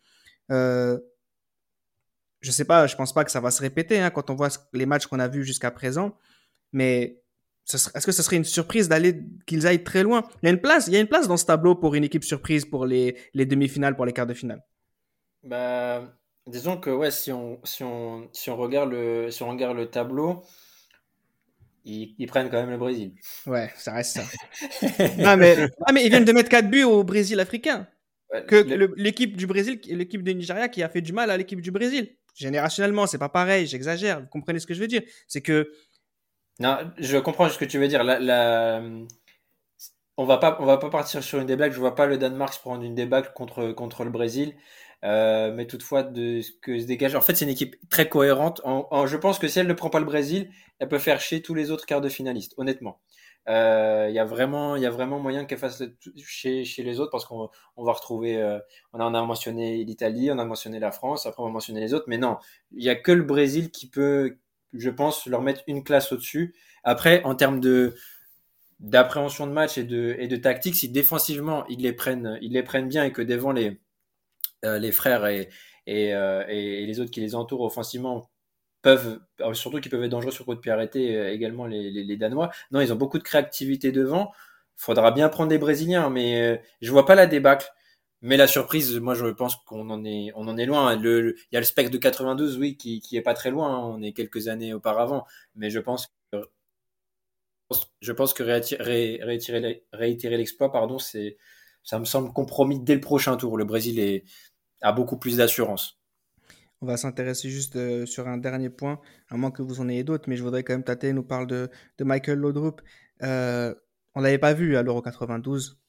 Euh, 0.52 1.00
je 2.42 2.52
sais 2.52 2.66
pas, 2.66 2.88
je 2.88 2.96
pense 2.96 3.14
pas 3.14 3.24
que 3.24 3.32
ça 3.32 3.40
va 3.40 3.52
se 3.52 3.62
répéter 3.62 4.00
hein, 4.00 4.10
quand 4.10 4.30
on 4.30 4.36
voit 4.36 4.50
les 4.74 4.86
matchs 4.86 5.06
qu'on 5.06 5.20
a 5.20 5.28
vus 5.28 5.46
jusqu'à 5.46 5.72
présent. 5.72 6.18
Mais 6.74 7.22
est-ce 7.72 8.06
que 8.06 8.12
ce 8.12 8.24
serait 8.24 8.38
une 8.38 8.44
surprise 8.44 8.90
d'aller 8.90 9.24
qu'ils 9.46 9.68
aillent 9.68 9.84
très 9.84 10.04
loin? 10.04 10.28
Il 10.42 10.48
y 10.48 10.50
a 10.50 10.52
une 10.52 10.62
place, 10.62 10.88
il 10.88 10.94
y 10.94 10.98
a 10.98 11.00
une 11.00 11.08
place 11.08 11.28
dans 11.28 11.38
ce 11.38 11.46
tableau 11.46 11.76
pour 11.76 11.96
une 11.96 12.04
équipe 12.04 12.24
surprise 12.24 12.66
pour 12.66 12.86
les, 12.86 13.16
les 13.34 13.46
demi-finales, 13.46 13.96
pour 13.96 14.06
les 14.06 14.14
quarts 14.14 14.28
de 14.28 14.34
finale. 14.34 14.64
Bah, 15.44 16.14
disons 16.48 16.78
que 16.78 16.90
ouais, 16.90 17.12
si 17.12 17.32
on, 17.32 17.60
si 17.64 17.84
on, 17.84 18.28
si 18.34 18.50
on 18.50 18.58
regarde 18.58 18.92
le, 18.92 19.30
si 19.30 19.44
on 19.44 19.50
regarde 19.50 19.78
le 19.78 19.86
tableau, 19.86 20.44
ils, 21.86 22.16
ils, 22.18 22.28
prennent 22.28 22.50
quand 22.50 22.60
même 22.60 22.72
le 22.72 22.78
Brésil. 22.78 23.14
Ouais, 23.46 23.72
ça 23.76 23.94
reste 23.94 24.18
ça. 24.18 24.24
non, 25.18 25.38
mais, 25.38 25.70
ah, 25.86 25.92
mais 25.94 26.06
ils 26.06 26.10
viennent 26.10 26.26
de 26.26 26.32
mettre 26.32 26.50
4 26.50 26.70
buts 26.70 26.84
au 26.84 27.04
Brésil 27.04 27.40
africain. 27.40 27.88
Que 28.48 28.56
l'équipe 28.96 29.36
du 29.36 29.46
Brésil, 29.46 29.82
l'équipe 29.88 30.24
de 30.24 30.32
Nigeria 30.32 30.70
qui 30.70 30.84
a 30.84 30.90
fait 30.90 31.02
du 31.02 31.12
mal 31.12 31.30
à 31.32 31.38
l'équipe 31.38 31.60
du 31.60 31.70
Brésil 31.70 32.16
générationnellement, 32.34 33.08
c'est 33.08 33.18
pas 33.18 33.30
pareil, 33.30 33.68
j'exagère, 33.68 34.22
vous 34.22 34.28
comprenez 34.28 34.60
ce 34.60 34.68
que 34.68 34.74
je 34.74 34.80
veux 34.80 34.88
dire 34.88 35.02
C'est 35.28 35.42
que. 35.42 35.72
Non, 36.60 36.78
je 36.98 37.18
comprends 37.18 37.50
ce 37.50 37.58
que 37.58 37.66
tu 37.66 37.80
veux 37.80 37.88
dire. 37.88 38.04
On 40.18 40.26
va 40.26 40.38
pas, 40.38 40.58
on 40.60 40.66
va 40.66 40.78
pas 40.78 40.90
partir 40.90 41.24
sur 41.24 41.40
une 41.40 41.48
débâcle. 41.48 41.74
Je 41.74 41.80
vois 41.80 41.96
pas 41.96 42.06
le 42.06 42.18
Danemark 42.18 42.54
se 42.54 42.60
prendre 42.60 42.84
une 42.84 42.94
débâcle 42.94 43.32
contre 43.34 43.72
contre 43.72 44.04
le 44.04 44.12
Brésil, 44.12 44.56
euh, 45.04 45.52
mais 45.54 45.66
toutefois 45.66 46.04
de 46.04 46.42
ce 46.42 46.52
que 46.62 46.80
se 46.80 46.86
dégage. 46.86 47.16
En 47.16 47.22
fait, 47.22 47.36
c'est 47.36 47.46
une 47.46 47.52
équipe 47.52 47.76
très 47.90 48.08
cohérente. 48.08 48.62
En, 48.64 49.08
je 49.08 49.18
pense 49.18 49.40
que 49.40 49.48
si 49.48 49.60
elle 49.60 49.68
ne 49.68 49.74
prend 49.74 49.90
pas 49.90 50.00
le 50.00 50.06
Brésil, 50.06 50.50
elle 50.80 50.90
peut 50.90 51.00
faire 51.00 51.20
chier 51.22 51.42
tous 51.42 51.56
les 51.56 51.72
autres 51.72 51.86
quarts 51.86 52.02
de 52.02 52.10
finalistes. 52.10 52.54
Honnêtement. 52.58 53.00
Euh, 53.50 54.06
il 54.08 54.14
y 54.14 54.20
a 54.20 54.26
vraiment 54.26 54.76
il 54.76 54.84
y 54.84 54.86
a 54.86 54.92
vraiment 54.92 55.20
moyen 55.20 55.46
qu'elle 55.46 55.58
fasse 55.58 55.82
chez, 56.16 56.64
chez 56.64 56.84
les 56.84 57.00
autres 57.00 57.10
parce 57.10 57.26
qu'on 57.26 57.50
on 57.76 57.84
va 57.84 57.94
retrouver 57.94 58.40
euh, 58.40 58.60
on 58.94 59.00
en 59.00 59.16
a 59.16 59.24
mentionné 59.24 59.84
l'Italie 59.84 60.30
on 60.32 60.38
a 60.38 60.46
mentionné 60.46 60.80
la 60.80 60.92
France 60.92 61.26
après 61.26 61.42
on 61.42 61.48
va 61.48 61.52
mentionner 61.52 61.80
les 61.80 61.96
autres 61.96 62.06
mais 62.08 62.20
non. 62.20 62.38
Il 62.72 62.84
y 62.84 62.90
a 62.90 62.96
que 62.96 63.12
le 63.12 63.24
Brésil 63.24 63.72
qui 63.72 63.90
peut 63.90 64.38
je 64.74 64.90
pense 64.92 65.26
leur 65.26 65.42
mettre 65.42 65.64
une 65.68 65.84
classe 65.84 66.12
au-dessus. 66.12 66.56
Après 66.84 67.24
en 67.24 67.34
termes 67.34 67.60
de 67.60 67.96
d'appréhension 68.80 69.48
de 69.48 69.54
match 69.54 69.78
et 69.78 69.84
de 69.84 70.16
et 70.20 70.28
de 70.28 70.36
tactique 70.36 70.76
si 70.76 70.90
défensivement 70.90 71.66
ils 71.68 71.82
les 71.82 71.94
prennent 71.94 72.38
ils 72.42 72.54
les 72.54 72.64
prennent 72.64 72.88
bien 72.90 73.06
et 73.06 73.12
que 73.12 73.24
devant 73.24 73.52
les 73.52 73.80
euh, 74.66 74.78
les 74.78 74.92
frères 74.92 75.26
et, 75.26 75.50
et 75.88 76.86
les 76.86 77.00
autres 77.00 77.12
qui 77.12 77.22
les 77.22 77.36
entourent 77.36 77.62
offensivement 77.62 78.31
peuvent, 78.82 79.20
surtout 79.54 79.80
qu'ils 79.80 79.92
peuvent 79.92 80.04
être 80.04 80.12
dangereux 80.12 80.32
sur 80.32 80.46
coup 80.46 80.56
de 80.56 80.60
pied 80.60 80.72
euh, 80.72 81.32
également 81.32 81.66
les, 81.66 81.92
les, 81.92 82.18
Danois. 82.18 82.52
Non, 82.72 82.82
ils 82.82 82.92
ont 82.94 82.96
beaucoup 82.96 83.18
de 83.18 83.24
créativité 83.24 83.92
devant. 83.92 84.32
Faudra 84.78 85.12
bien 85.12 85.30
prendre 85.30 85.50
des 85.50 85.58
Brésiliens, 85.58 86.10
mais 86.10 86.42
euh, 86.42 86.58
je 86.82 86.92
vois 86.92 87.06
pas 87.06 87.16
la 87.16 87.28
débâcle. 87.28 87.72
Mais 88.22 88.38
la 88.38 88.48
surprise, 88.48 89.00
moi 89.00 89.16
je 89.16 89.26
pense 89.28 89.56
qu'on 89.66 89.90
en 89.90 90.06
est, 90.06 90.32
on 90.36 90.48
en 90.48 90.58
est 90.58 90.66
loin. 90.66 90.96
Le, 90.96 91.36
il 91.52 91.56
y 91.56 91.58
a 91.58 91.60
le 91.60 91.66
spec 91.66 91.90
de 91.90 91.98
92, 91.98 92.58
oui, 92.58 92.78
qui, 92.78 93.02
qui 93.02 93.18
est 93.18 93.22
pas 93.22 93.34
très 93.34 93.52
loin. 93.52 93.76
Hein. 93.76 93.80
On 93.96 94.02
est 94.02 94.14
quelques 94.14 94.48
années 94.48 94.74
auparavant, 94.74 95.26
mais 95.56 95.70
je 95.72 95.80
pense 95.80 96.08
que, 96.32 96.38
je 98.02 98.12
pense 98.12 98.34
que 98.34 98.44
réitérer, 98.44 99.20
réitérer 99.94 100.38
l'exploit, 100.38 100.72
pardon, 100.72 101.00
c'est, 101.00 101.38
ça 101.84 102.00
me 102.00 102.06
semble 102.06 102.32
compromis 102.34 102.80
dès 102.80 102.96
le 102.96 103.02
prochain 103.02 103.38
tour. 103.38 103.58
Le 103.58 103.66
Brésil 103.66 104.00
est, 104.00 104.24
a 104.82 104.92
beaucoup 104.92 105.18
plus 105.18 105.38
d'assurance. 105.38 106.01
On 106.82 106.88
va 106.88 106.98
s'intéresser 106.98 107.50
juste 107.50 107.76
euh, 107.76 108.08
sur 108.08 108.28
un 108.28 108.38
dernier 108.38 108.70
point, 108.72 109.00
à 109.30 109.38
moins 109.38 109.52
que 109.52 109.62
vous 109.62 109.82
en 109.82 109.90
ayez 109.90 110.04
d'autres, 110.04 110.28
mais 110.28 110.36
je 110.36 110.44
voudrais 110.44 110.64
quand 110.64 110.74
même 110.74 110.84
tâter, 110.84 111.14
nous 111.14 111.24
parle 111.24 111.46
de, 111.46 111.70
de 112.00 112.04
Michael 112.04 112.40
Laudrup. 112.40 112.82
Euh, 113.22 113.74
on 114.16 114.22
l'avait 114.22 114.40
pas 114.40 114.54
vu 114.54 114.76
à 114.76 114.84
l'Euro 114.84 115.02
92. 115.02 115.80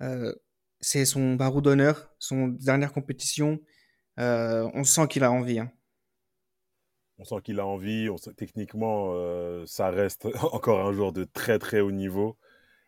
Euh, 0.00 0.34
c'est 0.80 1.04
son 1.04 1.34
barreau 1.34 1.60
d'honneur, 1.60 2.10
son 2.18 2.48
dernière 2.48 2.92
compétition. 2.92 3.60
Euh, 4.18 4.68
on 4.74 4.84
sent 4.84 5.06
qu'il 5.08 5.22
a 5.24 5.30
envie. 5.30 5.58
Hein. 5.58 5.70
On 7.18 7.24
sent 7.24 7.42
qu'il 7.44 7.60
a 7.60 7.66
envie. 7.66 8.08
Techniquement, 8.36 9.14
ça 9.66 9.90
reste 9.90 10.26
encore 10.52 10.86
un 10.86 10.92
joueur 10.92 11.12
de 11.12 11.24
très 11.24 11.58
très 11.58 11.80
haut 11.80 11.92
niveau. 11.92 12.38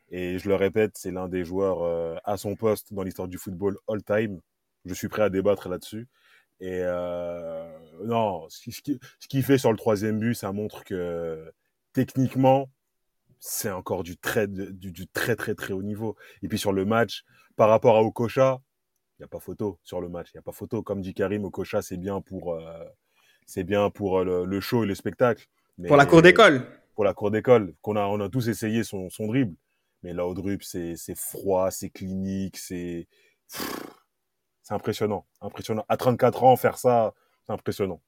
Et 0.09 0.39
je 0.39 0.49
le 0.49 0.55
répète, 0.55 0.93
c'est 0.97 1.11
l'un 1.11 1.29
des 1.29 1.45
joueurs 1.45 2.21
à 2.25 2.37
son 2.37 2.57
poste 2.57 2.93
dans 2.93 3.03
l'histoire 3.03 3.29
du 3.29 3.39
football 3.39 3.77
all-time. 3.87 4.41
Je 4.85 4.95
suis 4.95 5.09
prêt 5.09 5.23
à 5.23 5.31
débattre 5.31 5.69
là-dessus. 5.69 6.09
Et 6.61 6.81
euh, 6.83 7.67
non, 8.05 8.49
ce 8.49 8.71
qu'il 8.81 8.99
qui 9.29 9.43
fait 9.43 9.59
sur 9.59 9.71
le 9.71 9.77
troisième 9.77 10.19
but, 10.19 10.35
ça 10.35 10.53
montre 10.53 10.85
que 10.85 11.53
techniquement, 11.93 12.71
c'est 13.41 13.71
encore 13.71 14.03
du 14.03 14.17
très, 14.17 14.47
du, 14.49 14.93
du, 14.93 15.07
très, 15.07 15.37
très, 15.37 15.55
très 15.55 15.73
haut 15.73 15.83
niveau. 15.83 16.17
Et 16.43 16.49
puis 16.49 16.59
sur 16.59 16.73
le 16.73 16.85
match, 16.85 17.25
par 17.57 17.69
rapport 17.69 17.97
à 17.97 18.03
Okocha, 18.03 18.61
il 19.19 19.23
n'y 19.23 19.25
a 19.25 19.29
pas 19.29 19.41
photo 19.41 19.79
sur 19.83 20.01
le 20.01 20.09
match. 20.09 20.31
Il 20.33 20.37
n'y 20.37 20.41
a 20.41 20.43
pas 20.43 20.53
photo. 20.53 20.83
Comme 20.83 21.01
dit 21.01 21.15
Karim, 21.15 21.45
Okocha, 21.45 21.83
c'est 21.83 21.97
bien 21.97 22.21
pour, 22.21 22.55
euh, 22.55 22.85
c'est 23.47 23.65
bien 23.65 23.91
pour 23.91 24.19
euh, 24.19 24.45
le, 24.47 24.61
show 24.61 24.85
et 24.85 24.87
le 24.87 24.95
spectacle. 24.95 25.47
Mais, 25.79 25.89
pour 25.89 25.97
la 25.97 26.07
cour 26.07 26.23
d'école. 26.23 26.67
Pour 26.95 27.05
la 27.05 27.15
cour 27.15 27.31
d'école. 27.31 27.75
Qu'on 27.83 27.97
a, 27.97 28.07
on 28.07 28.21
a 28.21 28.29
tous 28.29 28.49
essayé 28.49 28.83
son, 28.83 29.11
son 29.11 29.27
dribble. 29.27 29.55
Mais 30.03 30.13
là, 30.13 30.27
Audrup, 30.27 30.63
c'est 30.63 30.97
froid, 31.17 31.71
c'est 31.71 31.91
clinique, 31.91 32.59
c'est 32.59 33.09
c'est 34.65 34.75
impressionnant. 34.75 35.25
Impressionnant. 35.41 35.85
À 35.89 35.97
34 35.97 36.43
ans, 36.43 36.57
faire 36.57 36.79
ça, 36.79 37.15
c'est 37.47 37.53
impressionnant. 37.53 38.01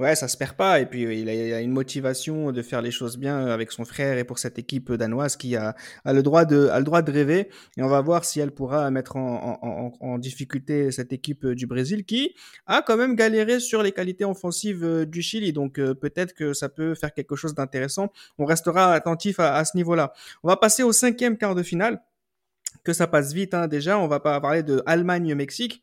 Ouais, 0.00 0.14
ça 0.14 0.28
se 0.28 0.36
perd 0.36 0.54
pas. 0.56 0.80
Et 0.80 0.86
puis, 0.86 1.02
il 1.02 1.28
a, 1.28 1.56
a 1.58 1.60
une 1.60 1.72
motivation 1.72 2.52
de 2.52 2.62
faire 2.62 2.80
les 2.80 2.90
choses 2.90 3.18
bien 3.18 3.46
avec 3.46 3.70
son 3.70 3.84
frère 3.84 4.16
et 4.16 4.24
pour 4.24 4.38
cette 4.38 4.58
équipe 4.58 4.90
danoise 4.92 5.36
qui 5.36 5.56
a, 5.56 5.76
le, 6.06 6.22
droit 6.22 6.46
de, 6.46 7.10
rêver. 7.12 7.50
Et 7.76 7.82
on 7.82 7.88
va 7.88 8.00
voir 8.00 8.24
si 8.24 8.40
elle 8.40 8.50
pourra 8.50 8.90
mettre 8.90 9.16
en, 9.16 10.18
difficulté 10.18 10.90
cette 10.90 11.12
équipe 11.12 11.46
du 11.46 11.66
Brésil 11.66 12.04
qui 12.04 12.34
a 12.66 12.82
quand 12.82 12.96
même 12.96 13.14
galéré 13.14 13.60
sur 13.60 13.82
les 13.82 13.92
qualités 13.92 14.24
offensives 14.24 15.04
du 15.06 15.20
Chili. 15.20 15.52
Donc, 15.52 15.74
peut-être 15.74 16.32
que 16.32 16.54
ça 16.54 16.70
peut 16.70 16.94
faire 16.94 17.12
quelque 17.12 17.36
chose 17.36 17.54
d'intéressant. 17.54 18.10
On 18.38 18.46
restera 18.46 18.94
attentif 18.94 19.38
à 19.38 19.62
ce 19.66 19.76
niveau-là. 19.76 20.14
On 20.42 20.48
va 20.48 20.56
passer 20.56 20.82
au 20.82 20.92
cinquième 20.92 21.36
quart 21.36 21.54
de 21.54 21.62
finale. 21.62 22.00
Que 22.84 22.92
ça 22.92 23.06
passe 23.06 23.32
vite 23.32 23.54
hein, 23.54 23.68
déjà. 23.68 23.98
On 23.98 24.08
va 24.08 24.20
pas 24.20 24.40
parler 24.40 24.62
de 24.62 24.82
Allemagne-Mexique. 24.86 25.82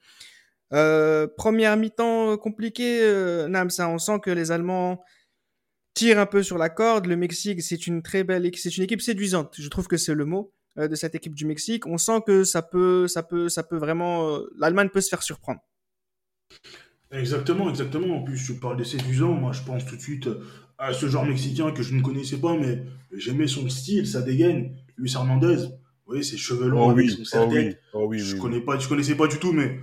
Euh, 0.73 1.27
première 1.37 1.77
mi-temps 1.77 2.31
euh, 2.31 2.37
compliquée, 2.37 3.01
euh, 3.01 3.69
ça 3.69 3.87
On 3.87 3.99
sent 3.99 4.19
que 4.21 4.29
les 4.29 4.51
Allemands 4.51 5.01
tirent 5.93 6.19
un 6.19 6.25
peu 6.25 6.43
sur 6.43 6.57
la 6.57 6.69
corde. 6.69 7.05
Le 7.05 7.15
Mexique, 7.15 7.61
c'est 7.61 7.87
une 7.87 8.01
très 8.01 8.23
belle, 8.23 8.49
c'est 8.55 8.75
une 8.77 8.83
équipe 8.83 9.01
séduisante. 9.01 9.55
Je 9.57 9.67
trouve 9.69 9.87
que 9.87 9.97
c'est 9.97 10.13
le 10.13 10.25
mot 10.25 10.53
euh, 10.77 10.87
de 10.87 10.95
cette 10.95 11.15
équipe 11.15 11.35
du 11.35 11.45
Mexique. 11.45 11.85
On 11.87 11.97
sent 11.97 12.21
que 12.25 12.43
ça 12.43 12.61
peut, 12.61 13.07
ça 13.07 13.23
peut, 13.23 13.49
ça 13.49 13.63
peut 13.63 13.77
vraiment, 13.77 14.39
l'Allemagne 14.57 14.89
peut 14.89 15.01
se 15.01 15.09
faire 15.09 15.23
surprendre. 15.23 15.61
Exactement, 17.11 17.69
exactement. 17.69 18.17
En 18.17 18.23
plus, 18.23 18.37
je 18.37 18.53
parle 18.53 18.77
de 18.77 18.83
séduisant. 18.83 19.31
Moi, 19.31 19.53
je 19.53 19.61
pense 19.61 19.85
tout 19.85 19.95
de 19.95 20.01
suite 20.01 20.27
à 20.77 20.93
ce 20.93 21.07
genre 21.07 21.25
mexicain 21.25 21.71
que 21.71 21.81
je 21.81 21.95
ne 21.95 22.01
connaissais 22.01 22.37
pas, 22.37 22.55
mais 22.57 22.83
j'aimais 23.13 23.47
son 23.47 23.69
style, 23.69 24.05
sa 24.05 24.21
dégaine. 24.21 24.75
Luis 24.97 25.13
Hernandez. 25.15 25.69
Oui, 26.07 26.23
ses 26.23 26.37
cheveux 26.37 26.69
longs 26.69 26.87
oh 26.87 26.91
avec 26.91 27.05
oui, 27.05 27.11
son 27.11 27.21
oh 27.21 27.25
serre-tête. 27.25 27.67
oui, 27.67 27.75
oh 27.93 28.05
oui, 28.07 28.19
je 28.19 28.35
connais 28.37 28.61
pas, 28.61 28.79
je 28.79 28.87
connaissais 28.87 29.15
pas 29.15 29.27
du 29.27 29.37
tout, 29.39 29.51
mais 29.51 29.79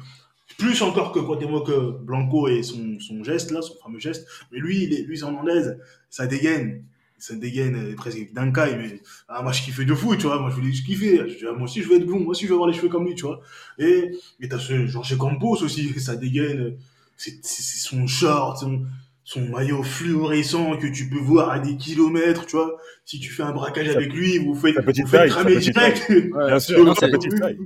plus 0.59 0.81
encore 0.83 1.13
que 1.13 1.21
que 1.21 2.03
Blanco 2.03 2.49
et 2.49 2.63
son, 2.63 2.99
son 3.01 3.25
geste 3.25 3.51
là, 3.51 3.63
son 3.63 3.75
fameux 3.83 3.99
geste. 3.99 4.27
Mais 4.53 4.59
lui, 4.59 4.85
il 4.85 4.93
est, 4.95 5.03
lui, 5.03 5.19
Hernandez, 5.21 5.73
ça 6.11 6.27
dégaine, 6.27 6.85
ça 7.19 7.35
dégaine 7.35 7.77
euh, 7.77 7.95
presque 7.95 8.33
d'un 8.33 8.53
caille, 8.53 8.77
mais 8.77 9.01
ah, 9.29 9.43
moi 9.43 9.53
je 9.53 9.63
kiffais 9.63 9.85
de 9.85 9.95
fou, 9.95 10.17
tu 10.17 10.27
vois. 10.27 10.39
Moi 10.41 10.51
je 10.51 10.57
voulais 10.57 10.71
kiffer. 10.71 11.29
Je 11.29 11.39
dis, 11.39 11.45
ah, 11.49 11.53
moi 11.53 11.65
aussi 11.65 11.83
je 11.83 11.89
veux 11.89 11.97
être 11.97 12.07
blond, 12.07 12.21
moi 12.21 12.31
aussi 12.31 12.45
je 12.45 12.49
veux 12.49 12.55
avoir 12.55 12.69
les 12.69 12.77
cheveux 12.77 12.89
comme 12.89 13.07
lui, 13.07 13.15
tu 13.15 13.25
vois. 13.25 13.41
Et 13.79 14.13
et 14.41 14.49
t'as 14.49 14.59
ce 14.59 14.87
Georges 14.87 15.17
Campos 15.17 15.63
aussi, 15.63 15.89
ça 16.01 16.17
dégaine. 16.17 16.77
C'est 17.17 17.45
c'est 17.45 17.79
son 17.79 18.07
short, 18.07 18.59
son 18.59 18.87
son 19.25 19.41
maillot 19.49 19.83
fluorescent 19.83 20.77
que 20.77 20.87
tu 20.87 21.09
peux 21.09 21.19
voir 21.19 21.51
à 21.51 21.59
des 21.59 21.77
kilomètres, 21.77 22.47
tu 22.47 22.57
vois. 22.57 22.77
Si 23.05 23.19
tu 23.19 23.31
fais 23.31 23.43
un 23.43 23.53
braquage 23.53 23.89
avec 23.89 24.13
lui, 24.13 24.39
vous 24.39 24.55
faites, 24.55 24.77
vous 24.79 25.07
faites 25.07 25.31
cramer 25.31 25.57
direct. 25.57 26.11
Bien 26.47 26.61
sûr, 26.61 26.85
Non, 26.85 26.95
sa 26.95 27.09
petite 27.09 27.39
taille. 27.39 27.59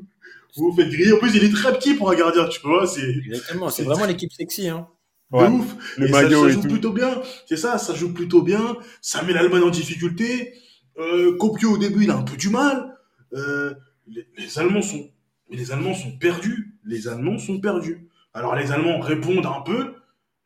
Vous 0.57 0.71
vous 0.71 0.77
faites 0.77 0.89
griller. 0.89 1.13
En 1.13 1.19
plus, 1.19 1.35
il 1.37 1.45
est 1.45 1.53
très 1.53 1.73
petit 1.77 1.95
pour 1.95 2.11
un 2.11 2.15
gardien, 2.15 2.47
tu 2.49 2.61
vois. 2.61 2.87
C'est 2.87 3.09
Exactement, 3.09 3.69
c'est 3.71 3.83
vraiment 3.83 4.07
l'équipe 4.07 4.33
sexy. 4.33 4.69
Hein. 4.69 4.87
de 5.33 5.37
Ouais. 5.37 5.49
ouf. 5.49 5.75
Le 5.99 6.09
et 6.09 6.11
maillot 6.11 6.45
ça 6.49 6.55
joue 6.55 6.63
plutôt 6.63 6.93
bien. 6.93 7.21
C'est 7.47 7.57
ça, 7.57 7.77
ça 7.77 7.95
joue 7.95 8.15
plutôt 8.15 8.43
bien. 8.43 8.77
Ça 9.03 9.23
met 9.25 9.33
l'Allemagne 9.33 9.63
en 9.63 9.71
difficulté. 9.71 10.55
Euh, 10.99 11.37
Copio, 11.37 11.73
au 11.73 11.79
début, 11.79 12.05
il 12.05 12.11
a 12.11 12.17
un 12.17 12.23
peu 12.23 12.37
du 12.37 12.49
mal. 12.51 12.97
Euh, 13.35 13.75
les, 14.07 14.27
les 14.39 14.59
Allemands 14.59 14.83
sont, 14.83 15.11
les 15.51 15.71
Allemands 15.71 15.95
sont 15.95 16.17
perdus. 16.19 16.75
Les 16.85 17.09
Allemands 17.09 17.39
sont 17.39 17.61
perdus. 17.61 18.09
Alors, 18.33 18.55
les 18.57 18.73
Allemands 18.73 19.01
répondent 19.01 19.47
un 19.47 19.61
peu, 19.61 19.95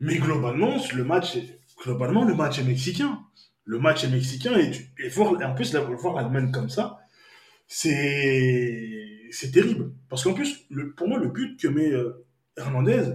mais 0.02 0.16
globalement, 0.18 0.76
le 0.94 1.04
match, 1.04 1.36
est- 1.36 1.60
globalement, 1.82 2.24
le 2.24 2.34
match 2.34 2.58
est 2.58 2.64
mexicain. 2.64 3.20
Le 3.64 3.78
match 3.78 4.02
est 4.02 4.08
mexicain 4.08 4.58
et, 4.58 4.72
et 4.98 5.44
en 5.44 5.54
plus, 5.54 5.72
là, 5.72 5.80
voir 5.80 6.16
l'Allemagne 6.16 6.50
comme 6.50 6.68
ça, 6.68 6.98
c'est, 7.68 9.50
terrible. 9.52 9.92
Parce 10.08 10.24
qu'en 10.24 10.34
plus, 10.34 10.66
pour 10.96 11.06
moi, 11.08 11.18
le 11.18 11.28
but 11.28 11.58
que 11.58 11.68
met 11.68 11.92
euh, 11.92 12.26
Hernandez, 12.56 13.14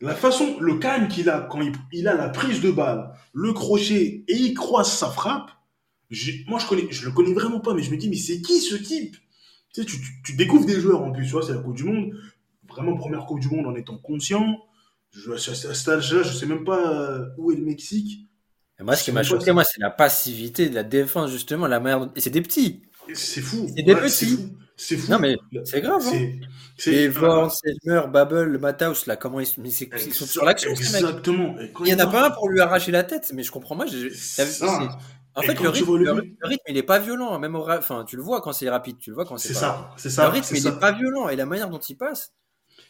la 0.00 0.14
façon, 0.14 0.56
le 0.60 0.78
calme 0.78 1.08
qu'il 1.08 1.28
a 1.28 1.40
quand 1.50 1.60
il, 1.92 2.06
a 2.06 2.14
la 2.14 2.28
prise 2.28 2.60
de 2.60 2.70
balle, 2.70 3.12
le 3.32 3.52
crochet 3.52 4.24
et 4.26 4.34
il 4.34 4.54
croise 4.54 4.90
sa 4.90 5.10
frappe, 5.10 5.50
moi 6.46 6.58
je 6.58 6.66
connais, 6.66 6.86
je 6.90 7.06
le 7.06 7.12
connais 7.12 7.34
vraiment 7.34 7.60
pas, 7.60 7.74
mais 7.74 7.82
je 7.82 7.90
me 7.90 7.96
dis, 7.96 8.08
mais 8.08 8.16
c'est 8.16 8.40
qui 8.40 8.60
ce 8.60 8.76
type? 8.76 9.16
Tu, 9.74 9.82
sais, 9.82 9.86
tu 10.24 10.36
découvres 10.36 10.66
des 10.66 10.80
joueurs 10.80 11.02
en 11.02 11.12
plus, 11.12 11.26
tu 11.26 11.32
vois, 11.32 11.42
c'est 11.42 11.52
la 11.52 11.60
Coupe 11.60 11.76
du 11.76 11.84
Monde, 11.84 12.12
vraiment 12.68 12.96
première 12.96 13.26
Coupe 13.26 13.40
du 13.40 13.48
Monde 13.48 13.66
en 13.66 13.74
étant 13.74 13.98
conscient. 13.98 14.58
Je, 15.12 15.32
à 15.32 15.38
ce 15.38 15.50
à 15.68 15.74
cet 15.74 15.88
âge-là, 15.88 16.22
je 16.22 16.32
sais 16.32 16.46
même 16.46 16.64
pas 16.64 16.92
euh, 16.92 17.26
où 17.36 17.50
est 17.52 17.56
le 17.56 17.64
Mexique. 17.64 18.28
Et 18.78 18.82
moi, 18.82 18.96
ce 18.96 19.04
qui 19.04 19.12
m'a 19.12 19.20
pas 19.20 19.24
choqué, 19.24 19.52
moi, 19.52 19.64
c'est 19.64 19.80
la 19.80 19.90
passivité 19.90 20.68
de 20.70 20.74
la 20.74 20.84
défense, 20.84 21.30
justement, 21.30 21.66
la 21.66 21.80
manière 21.80 22.08
Et 22.16 22.20
c'est 22.20 22.30
des 22.30 22.40
petits. 22.40 22.82
Et 23.08 23.14
C'est 23.14 23.40
fou. 23.40 23.66
C'est 23.76 23.82
des 23.82 23.94
Ouais, 23.94 24.00
petits. 24.00 24.54
C'est 24.76 24.96
fou. 24.96 25.10
Non, 25.10 25.18
mais 25.18 25.36
Le- 25.52 25.64
c'est 25.66 25.80
grave. 25.82 26.00
Hein. 26.06 26.30
c'est, 26.78 26.92
Et 26.94 27.08
Vorn, 27.08 27.50
Selmer, 27.50 28.02
Babel, 28.08 28.56
Mataus, 28.58 29.06
là, 29.06 29.16
comment 29.16 29.40
ils, 29.40 29.46
sont 29.46 30.26
sur 30.26 30.44
l'action. 30.44 30.70
Exactement. 30.70 31.54
Il 31.84 31.88
y 31.88 31.94
en 31.94 31.98
a 31.98 32.06
pas 32.06 32.28
un 32.28 32.30
pour 32.30 32.48
lui 32.48 32.60
arracher 32.60 32.90
la 32.92 33.02
tête, 33.04 33.30
mais 33.34 33.42
je 33.42 33.50
comprends 33.50 33.78
c'est- 33.86 34.50
En 35.34 35.42
Et 35.42 35.46
fait, 35.46 35.60
le 35.60 35.68
rythme, 35.68 35.96
le 35.96 36.04
le, 36.04 36.22
le 36.22 36.56
il 36.68 36.76
est 36.76 36.82
pas 36.82 36.98
violent, 36.98 37.32
hein, 37.32 37.38
même 37.38 37.54
au, 37.54 37.62
ra- 37.62 37.78
enfin, 37.78 38.04
tu 38.04 38.16
le 38.16 38.22
vois 38.22 38.40
quand 38.40 38.52
c'est 38.52 38.68
rapide, 38.68 38.98
tu 38.98 39.10
le 39.10 39.14
vois 39.14 39.24
quand 39.24 39.38
c'est 39.38 39.48
C'est 39.48 39.54
pas. 39.54 39.60
ça. 39.60 39.90
C'est 39.96 40.08
Le 40.08 40.14
ça. 40.14 40.28
rythme, 40.28 40.46
c'est 40.48 40.56
il 40.56 40.62
ça. 40.62 40.70
est 40.70 40.78
pas 40.80 40.90
violent 40.90 41.28
et 41.28 41.36
la 41.36 41.46
manière 41.46 41.70
dont 41.70 41.78
il 41.78 41.96
passe. 41.96 42.32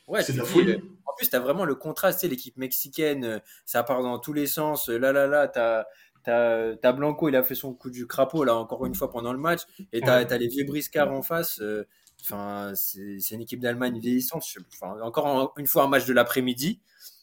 Ouais, 0.07 0.23
C'est 0.23 0.33
de 0.33 0.39
la 0.39 0.45
dis, 0.45 0.51
folie. 0.51 0.73
euh, 0.73 0.79
En 1.07 1.13
plus, 1.17 1.31
tu 1.31 1.37
as 1.37 1.41
vraiment 1.41 1.65
le 1.65 1.75
contraste, 1.75 2.23
l'équipe 2.25 2.57
mexicaine, 2.57 3.25
euh, 3.25 3.39
ça 3.65 3.83
part 3.83 4.03
dans 4.03 4.19
tous 4.19 4.33
les 4.33 4.47
sens. 4.47 4.89
euh, 4.89 4.99
Là, 4.99 5.13
là, 5.13 5.27
là, 5.27 5.49
t'as 5.49 5.85
as, 6.27 6.75
as 6.83 6.93
Blanco, 6.93 7.29
il 7.29 7.37
a 7.37 7.43
fait 7.43 7.55
son 7.55 7.75
coup 7.75 7.91
du 7.91 8.07
crapaud, 8.07 8.45
là, 8.45 8.55
encore 8.57 8.85
une 8.87 8.95
fois, 8.95 9.11
pendant 9.11 9.33
le 9.33 9.39
match. 9.39 9.61
Et 9.93 10.03
t'as 10.03 10.25
Ouais. 10.25 10.33
as 10.33 10.39
les 10.39 10.49
vieux 10.49 10.65
briscards 10.65 11.13
en 11.13 11.23
face. 11.23 11.61
euh, 11.61 11.87
Enfin, 12.23 12.73
c'est 12.75 13.31
une 13.31 13.41
équipe 13.41 13.61
d'Allemagne 13.61 13.99
vieillissante. 13.99 14.45
Enfin, 14.75 15.01
encore 15.01 15.25
en- 15.27 15.53
une 15.57 15.67
fois 15.67 15.85
un 15.85 15.89
match 15.89 16.05
de 16.05 16.13
l'après-midi, 16.13 16.83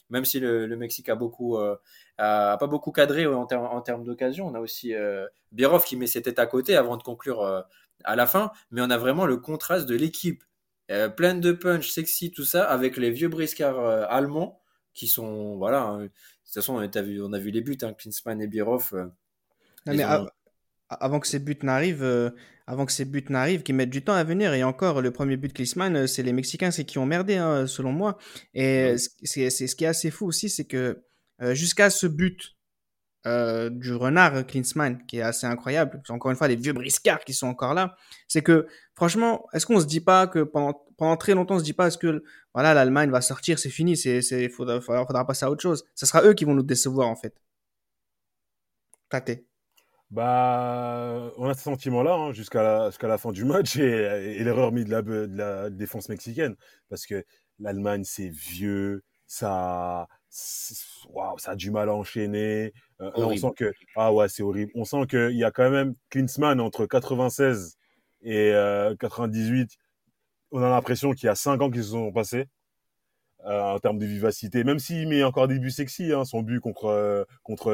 même 0.09 0.25
si 0.25 0.39
le, 0.39 0.65
le 0.65 0.75
Mexique 0.77 1.09
a 1.09 1.15
beaucoup, 1.15 1.57
euh, 1.57 1.75
a, 2.17 2.53
a 2.53 2.57
pas 2.57 2.65
beaucoup 2.67 2.91
cadré 2.91 3.25
en, 3.27 3.45
termes 3.45 3.65
en 3.65 3.81
termes 3.81 4.03
d'occasion. 4.03 4.47
On 4.47 4.55
a 4.55 4.59
aussi 4.59 4.93
euh, 4.95 5.27
Birov 5.51 5.83
qui 5.85 5.97
met 5.97 6.07
ses 6.07 6.21
têtes 6.23 6.39
à 6.39 6.47
côté 6.47 6.75
avant 6.75 6.97
de 6.97 7.03
conclure 7.03 7.41
euh, 7.41 7.61
à 8.05 8.15
la 8.15 8.25
fin. 8.25 8.51
Mais 8.71 8.81
on 8.81 8.89
a 8.89 8.97
vraiment 8.97 9.25
le 9.27 9.37
contraste 9.37 9.85
de 9.87 9.95
l'équipe 9.95 10.43
euh, 10.91 11.09
pleine 11.09 11.41
de 11.41 11.51
punch, 11.51 11.89
sexy, 11.89 12.31
tout 12.31 12.45
ça, 12.45 12.63
avec 12.69 12.97
les 12.97 13.11
vieux 13.11 13.27
briscards 13.29 13.79
euh, 13.79 14.05
allemands 14.09 14.61
qui 14.93 15.07
sont, 15.07 15.57
voilà. 15.57 15.83
hein. 15.83 15.99
de 16.03 16.07
toute 16.07 16.53
façon, 16.53 16.75
on 16.75 16.79
a 16.79 17.01
vu, 17.01 17.21
on 17.21 17.33
a 17.33 17.39
vu 17.39 17.51
les 17.51 17.61
buts, 17.61 17.77
hein, 17.81 17.93
Klinsmann 17.93 18.41
et 18.41 18.47
Birov. 18.47 18.89
euh, 18.93 19.05
Non, 19.85 19.93
mais 19.93 20.05
ont- 20.05 20.27
avant 20.89 21.19
que 21.19 21.27
ces 21.27 21.39
buts 21.39 21.57
n'arrivent, 21.63 22.03
euh, 22.03 22.29
avant 22.65 22.85
que 22.85 22.91
ces 22.91 23.05
buts 23.05 23.25
n'arrivent, 23.29 23.63
qui 23.63 23.73
mettent 23.73 23.89
du 23.89 24.03
temps 24.03 24.13
à 24.13 24.23
venir, 24.23 24.53
et 24.53 24.63
encore, 24.63 25.01
le 25.01 25.11
premier 25.11 25.37
but 25.37 25.49
de 25.49 25.53
Klinsmann, 25.53 25.95
euh, 25.95 26.07
c'est 26.07 26.23
les 26.23 26.33
Mexicains, 26.33 26.71
c'est 26.71 26.85
qui 26.85 26.97
ont 26.97 27.05
merdé, 27.05 27.35
hein, 27.35 27.67
selon 27.67 27.91
moi. 27.91 28.17
Et 28.53 28.93
Ouais. 28.93 28.95
c'est 29.23 29.49
c'est 29.49 29.67
ce 29.67 29.75
qui 29.75 29.83
est 29.83 29.87
assez 29.87 30.11
fou 30.11 30.25
aussi, 30.27 30.49
c'est 30.49 30.65
que 30.65 31.03
jusqu'à 31.53 31.89
ce 31.91 32.07
but 32.07 32.56
euh, 33.25 33.69
du 33.69 33.93
renard 33.93 34.45
Klinsmann, 34.45 35.05
qui 35.05 35.17
est 35.17 35.21
assez 35.21 35.47
incroyable, 35.47 36.01
encore 36.09 36.31
une 36.31 36.37
fois 36.37 36.47
les 36.47 36.55
vieux 36.55 36.73
briscards 36.73 37.25
qui 37.25 37.33
sont 37.33 37.47
encore 37.47 37.73
là, 37.73 37.95
c'est 38.27 38.41
que 38.41 38.67
franchement, 38.95 39.47
est-ce 39.53 39.65
qu'on 39.65 39.79
se 39.79 39.85
dit 39.85 40.01
pas 40.01 40.27
que 40.27 40.39
pendant, 40.43 41.17
très 41.17 41.33
longtemps, 41.33 41.55
on 41.55 41.59
se 41.59 41.63
dit 41.63 41.73
pas 41.73 41.87
est-ce 41.87 41.97
que 41.97 42.23
voilà 42.53 42.73
l'Allemagne 42.73 43.09
va 43.09 43.21
sortir, 43.21 43.59
c'est 43.59 43.69
fini, 43.69 43.97
c'est 43.97 44.21
c'est 44.21 44.49
faudra, 44.49 45.25
passer 45.25 45.45
à 45.45 45.51
autre 45.51 45.61
chose. 45.61 45.83
Ce 45.95 46.05
sera 46.05 46.23
eux 46.23 46.33
qui 46.33 46.45
vont 46.45 46.53
nous 46.53 46.63
décevoir 46.63 47.07
en 47.09 47.15
fait. 47.15 47.33
Tate. 49.09 49.43
Bah, 50.09 51.31
on 51.37 51.49
a 51.49 51.53
ce 51.53 51.63
sentiment-là 51.63 52.13
hein, 52.13 52.31
jusqu'à 52.31 52.63
la, 52.63 53.17
fin 53.17 53.31
du 53.33 53.43
match 53.43 53.75
et, 53.77 54.41
l'erreur 54.43 54.71
mise 54.71 54.85
de 54.85 54.91
la, 54.91 55.01
de 55.01 55.27
la 55.35 55.69
défense 55.69 56.07
mexicaine. 56.07 56.55
Parce 56.89 57.05
que 57.05 57.25
l'Allemagne, 57.59 58.03
c'est 58.05 58.29
vieux, 58.29 59.03
ça, 59.25 60.07
waouh, 61.09 61.37
ça 61.39 61.51
a 61.51 61.55
du 61.55 61.71
mal 61.71 61.89
à 61.89 61.93
enchaîner. 61.95 62.73
Euh, 63.01 63.11
là, 63.15 63.27
on 63.27 63.37
sent 63.37 63.51
que, 63.55 63.73
ah 63.95 64.13
ouais, 64.13 64.29
c'est 64.29 64.43
horrible. 64.43 64.71
On 64.75 64.85
sent 64.85 65.07
qu'il 65.09 65.37
y 65.37 65.43
a 65.43 65.51
quand 65.51 65.69
même 65.69 65.95
Klinsmann 66.09 66.59
entre 66.59 66.85
96 66.85 67.77
et 68.21 68.51
euh, 68.53 68.95
98. 68.95 69.71
On 70.51 70.61
a 70.61 70.69
l'impression 70.69 71.13
qu'il 71.13 71.27
y 71.27 71.29
a 71.29 71.35
5 71.35 71.61
ans 71.61 71.69
qu'ils 71.71 71.83
se 71.83 71.91
sont 71.91 72.11
passés. 72.11 72.47
euh, 73.45 73.61
en 73.61 73.79
termes 73.79 73.99
de 73.99 74.05
vivacité, 74.05 74.63
même 74.63 74.79
s'il 74.79 75.07
met 75.07 75.23
encore 75.23 75.47
des 75.47 75.59
buts 75.59 75.71
sexy, 75.71 76.11
hein, 76.11 76.25
son 76.25 76.41
but 76.41 76.59
contre 76.59 76.85
euh, 76.85 77.23
contre 77.43 77.65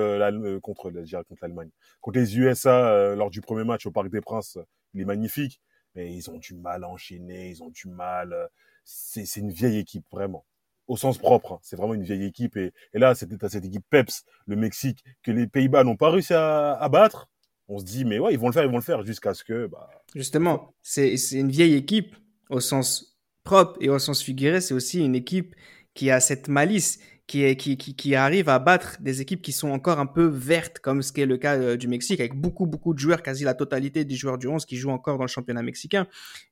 contre, 0.61 0.89
l'Allemagne, 0.91 1.69
contre 2.01 2.19
les 2.19 2.37
USA 2.37 3.15
lors 3.15 3.29
du 3.29 3.41
premier 3.41 3.63
match 3.63 3.85
au 3.85 3.91
Parc 3.91 4.09
des 4.09 4.21
Princes, 4.21 4.57
il 4.93 5.01
est 5.01 5.05
magnifique, 5.05 5.61
mais 5.95 6.13
ils 6.13 6.29
ont 6.29 6.37
du 6.37 6.53
mal 6.55 6.83
à 6.83 6.89
enchaîner, 6.89 7.49
ils 7.49 7.63
ont 7.63 7.69
du 7.69 7.87
mal. 7.87 8.49
c'est 8.83 9.37
une 9.37 9.51
vieille 9.51 9.77
équipe 9.77 10.05
vraiment, 10.11 10.45
au 10.87 10.97
sens 10.97 11.17
propre. 11.17 11.53
hein. 11.53 11.59
C'est 11.61 11.75
vraiment 11.75 11.93
une 11.93 12.03
vieille 12.03 12.25
équipe 12.25 12.57
et, 12.57 12.73
là 12.93 13.15
c'était 13.15 13.43
à 13.43 13.49
cette 13.49 13.65
équipe 13.65 13.83
Peps, 13.89 14.23
le 14.47 14.55
Mexique, 14.55 15.03
que 15.23 15.31
les 15.31 15.47
Pays-Bas 15.47 15.83
n'ont 15.83 15.95
pas 15.97 16.09
réussi 16.09 16.33
à, 16.33 16.87
battre. 16.91 17.29
On 17.67 17.79
se 17.79 17.85
dit 17.85 18.05
mais 18.05 18.19
ouais 18.19 18.33
ils 18.33 18.39
vont 18.39 18.47
le 18.47 18.53
faire, 18.53 18.63
ils 18.63 18.69
vont 18.69 18.77
le 18.77 18.81
faire 18.81 19.03
jusqu'à 19.03 19.33
ce 19.33 19.43
que 19.43 19.67
bah, 19.67 19.89
Justement, 20.15 20.73
c'est 20.81 21.15
une 21.31 21.49
vieille 21.49 21.75
équipe 21.75 22.15
au 22.49 22.59
sens 22.59 23.17
propre 23.43 23.77
et 23.81 23.89
au 23.89 23.99
sens 23.99 24.21
figuré. 24.21 24.61
C'est 24.61 24.73
aussi 24.73 25.03
une 25.03 25.15
équipe 25.15 25.55
qui 25.93 26.11
a 26.11 26.19
cette 26.19 26.47
malice, 26.47 26.99
qui, 27.27 27.55
qui, 27.55 28.15
à 28.15 28.59
battre 28.59 28.97
des 28.99 29.21
équipes 29.21 29.41
qui 29.41 29.51
sont 29.51 29.69
encore 29.69 29.99
un 29.99 30.05
peu 30.05 30.25
vertes, 30.25 30.79
comme 30.79 31.01
ce 31.01 31.11
qui 31.11 31.21
est 31.21 31.25
le 31.25 31.37
cas 31.37 31.57
euh, 31.57 31.77
du 31.77 31.87
Mexique, 31.87 32.19
avec 32.19 32.35
beaucoup, 32.35 32.65
beaucoup 32.65 32.93
de 32.93 32.99
joueurs, 32.99 33.23
quasi 33.23 33.43
la 33.43 33.53
totalité 33.53 34.05
des 34.05 34.15
joueurs 34.15 34.37
du 34.37 34.47
11 34.47 34.65
qui 34.65 34.75
jouent 34.75 34.91
encore 34.91 35.17
dans 35.17 35.23
le 35.23 35.29
championnat 35.29 35.61
mexicain. 35.61 36.07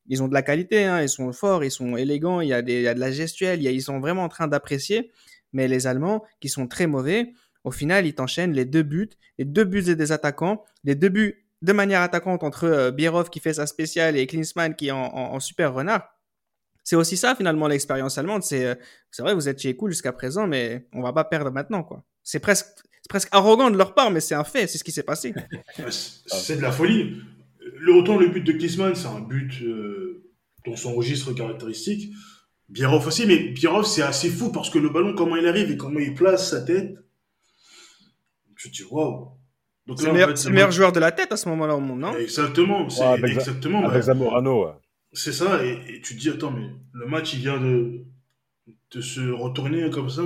Ils 0.07 0.23
ont 0.23 0.27
de 0.27 0.33
la 0.33 0.41
qualité, 0.41 0.85
hein, 0.85 1.01
ils 1.01 1.09
sont 1.09 1.31
forts, 1.33 1.63
ils 1.63 1.71
sont 1.71 1.97
élégants, 1.97 2.41
il 2.41 2.49
y 2.49 2.53
a, 2.53 2.61
des, 2.61 2.93
de 2.93 2.99
la 2.99 3.11
gestuelle, 3.11 3.61
ils 3.61 3.81
sont 3.81 3.99
vraiment 3.99 4.23
en 4.23 4.29
train 4.29 4.47
d'apprécier. 4.47 5.11
Mais 5.53 5.67
les 5.67 5.87
Allemands, 5.87 6.23
qui 6.39 6.49
sont 6.49 6.67
très 6.67 6.87
mauvais, 6.87 7.33
Au 7.63 7.71
final, 7.71 8.07
il 8.07 8.15
t'enchaîne 8.15 8.53
les 8.53 8.65
deux 8.65 8.83
buts, 8.83 9.09
les 9.37 9.45
deux 9.45 9.65
buts 9.65 9.83
des 9.83 10.11
attaquants, 10.11 10.63
les 10.83 10.95
deux 10.95 11.09
buts 11.09 11.45
de 11.61 11.73
manière 11.73 12.01
attaquante 12.01 12.43
entre 12.43 12.63
euh, 12.65 13.23
qui 13.29 13.39
fait 13.39 13.53
sa 13.53 13.67
spéciale 13.67 14.17
et 14.17 14.25
Klinsmann 14.27 14.75
qui 14.75 14.87
est 14.87 14.91
en, 14.91 15.39
super 15.39 15.73
renard. 15.73 16.15
C'est 16.83 16.95
aussi 16.95 17.17
ça 17.17 17.35
finalement 17.35 17.67
l'expérience 17.67 18.17
allemande. 18.17 18.43
C'est 18.43 18.65
euh, 18.65 18.75
c'est 19.11 19.21
vrai, 19.21 19.33
vous 19.33 19.47
êtes 19.47 19.61
chez 19.61 19.75
cool 19.75 19.91
jusqu'à 19.91 20.11
présent, 20.11 20.47
mais 20.47 20.87
on 20.93 21.01
va 21.01 21.13
pas 21.13 21.23
perdre 21.23 21.51
maintenant 21.51 21.83
quoi. 21.83 22.03
C'est 22.23 22.39
presque 22.39 22.67
presque 23.09 23.29
arrogant 23.31 23.69
de 23.69 23.77
leur 23.77 23.93
part, 23.93 24.09
mais 24.09 24.21
c'est 24.21 24.35
un 24.35 24.43
fait, 24.43 24.67
c'est 24.67 24.77
ce 24.77 24.83
qui 24.83 24.91
s'est 24.91 25.03
passé. 25.03 25.33
c'est 25.89 26.55
de 26.55 26.61
la 26.61 26.71
folie. 26.71 27.17
Le 27.77 27.93
retour, 27.93 28.19
le 28.19 28.27
but 28.27 28.41
de 28.41 28.53
Klinsmann, 28.53 28.95
c'est 28.95 29.07
un 29.07 29.19
but 29.19 29.61
euh, 29.63 30.23
dont 30.65 30.75
son 30.75 30.93
registre 30.93 31.33
caractéristique. 31.33 32.13
Bierhoff 32.69 33.07
aussi, 33.07 33.25
mais 33.25 33.49
Bierhoff, 33.49 33.85
c'est 33.85 34.01
assez 34.01 34.29
fou 34.29 34.51
parce 34.51 34.69
que 34.69 34.79
le 34.79 34.89
ballon, 34.89 35.13
comment 35.13 35.35
il 35.35 35.45
arrive 35.45 35.71
et 35.71 35.77
comment 35.77 35.99
il 35.99 36.13
place 36.13 36.51
sa 36.51 36.61
tête, 36.61 36.95
je 38.55 38.69
te 38.69 38.73
dis, 38.73 38.83
waouh. 38.89 39.31
C'est 39.97 40.05
le 40.05 40.53
meilleur, 40.53 40.71
joueur 40.71 40.91
de 40.91 40.99
la 40.99 41.11
tête 41.11 41.31
à 41.33 41.37
ce 41.37 41.49
moment-là 41.49 41.75
au 41.75 41.79
monde, 41.79 41.99
non? 41.99 42.15
Exactement, 42.15 42.89
c'est 42.89 43.03
exactement. 43.25 43.83
Avec 43.89 44.03
Zamorano, 44.03 44.65
ouais. 44.65 44.71
C'est 45.13 45.33
ça, 45.33 45.63
et, 45.65 46.01
tu 46.01 46.15
te 46.15 46.19
dis, 46.19 46.29
attends, 46.29 46.51
mais 46.51 46.69
le 46.93 47.05
match, 47.05 47.33
il 47.33 47.39
vient 47.39 47.59
de, 47.59 48.05
de 48.91 49.01
se 49.01 49.29
retourner 49.31 49.89
comme 49.89 50.09
ça, 50.09 50.21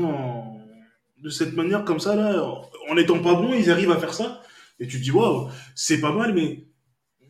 de 1.18 1.30
cette 1.30 1.54
manière, 1.54 1.84
comme 1.84 2.00
ça, 2.00 2.16
là, 2.16 2.44
en 2.90 2.96
n'étant 2.96 3.20
pas 3.20 3.34
bon, 3.34 3.54
ils 3.54 3.72
arrivent 3.72 3.92
à 3.92 3.98
faire 3.98 4.14
ça. 4.14 4.42
Et 4.80 4.88
tu 4.88 4.98
te 4.98 5.04
dis, 5.04 5.12
waouh, 5.12 5.50
c'est 5.74 6.02
pas 6.02 6.12
mal, 6.12 6.34
mais 6.34 6.68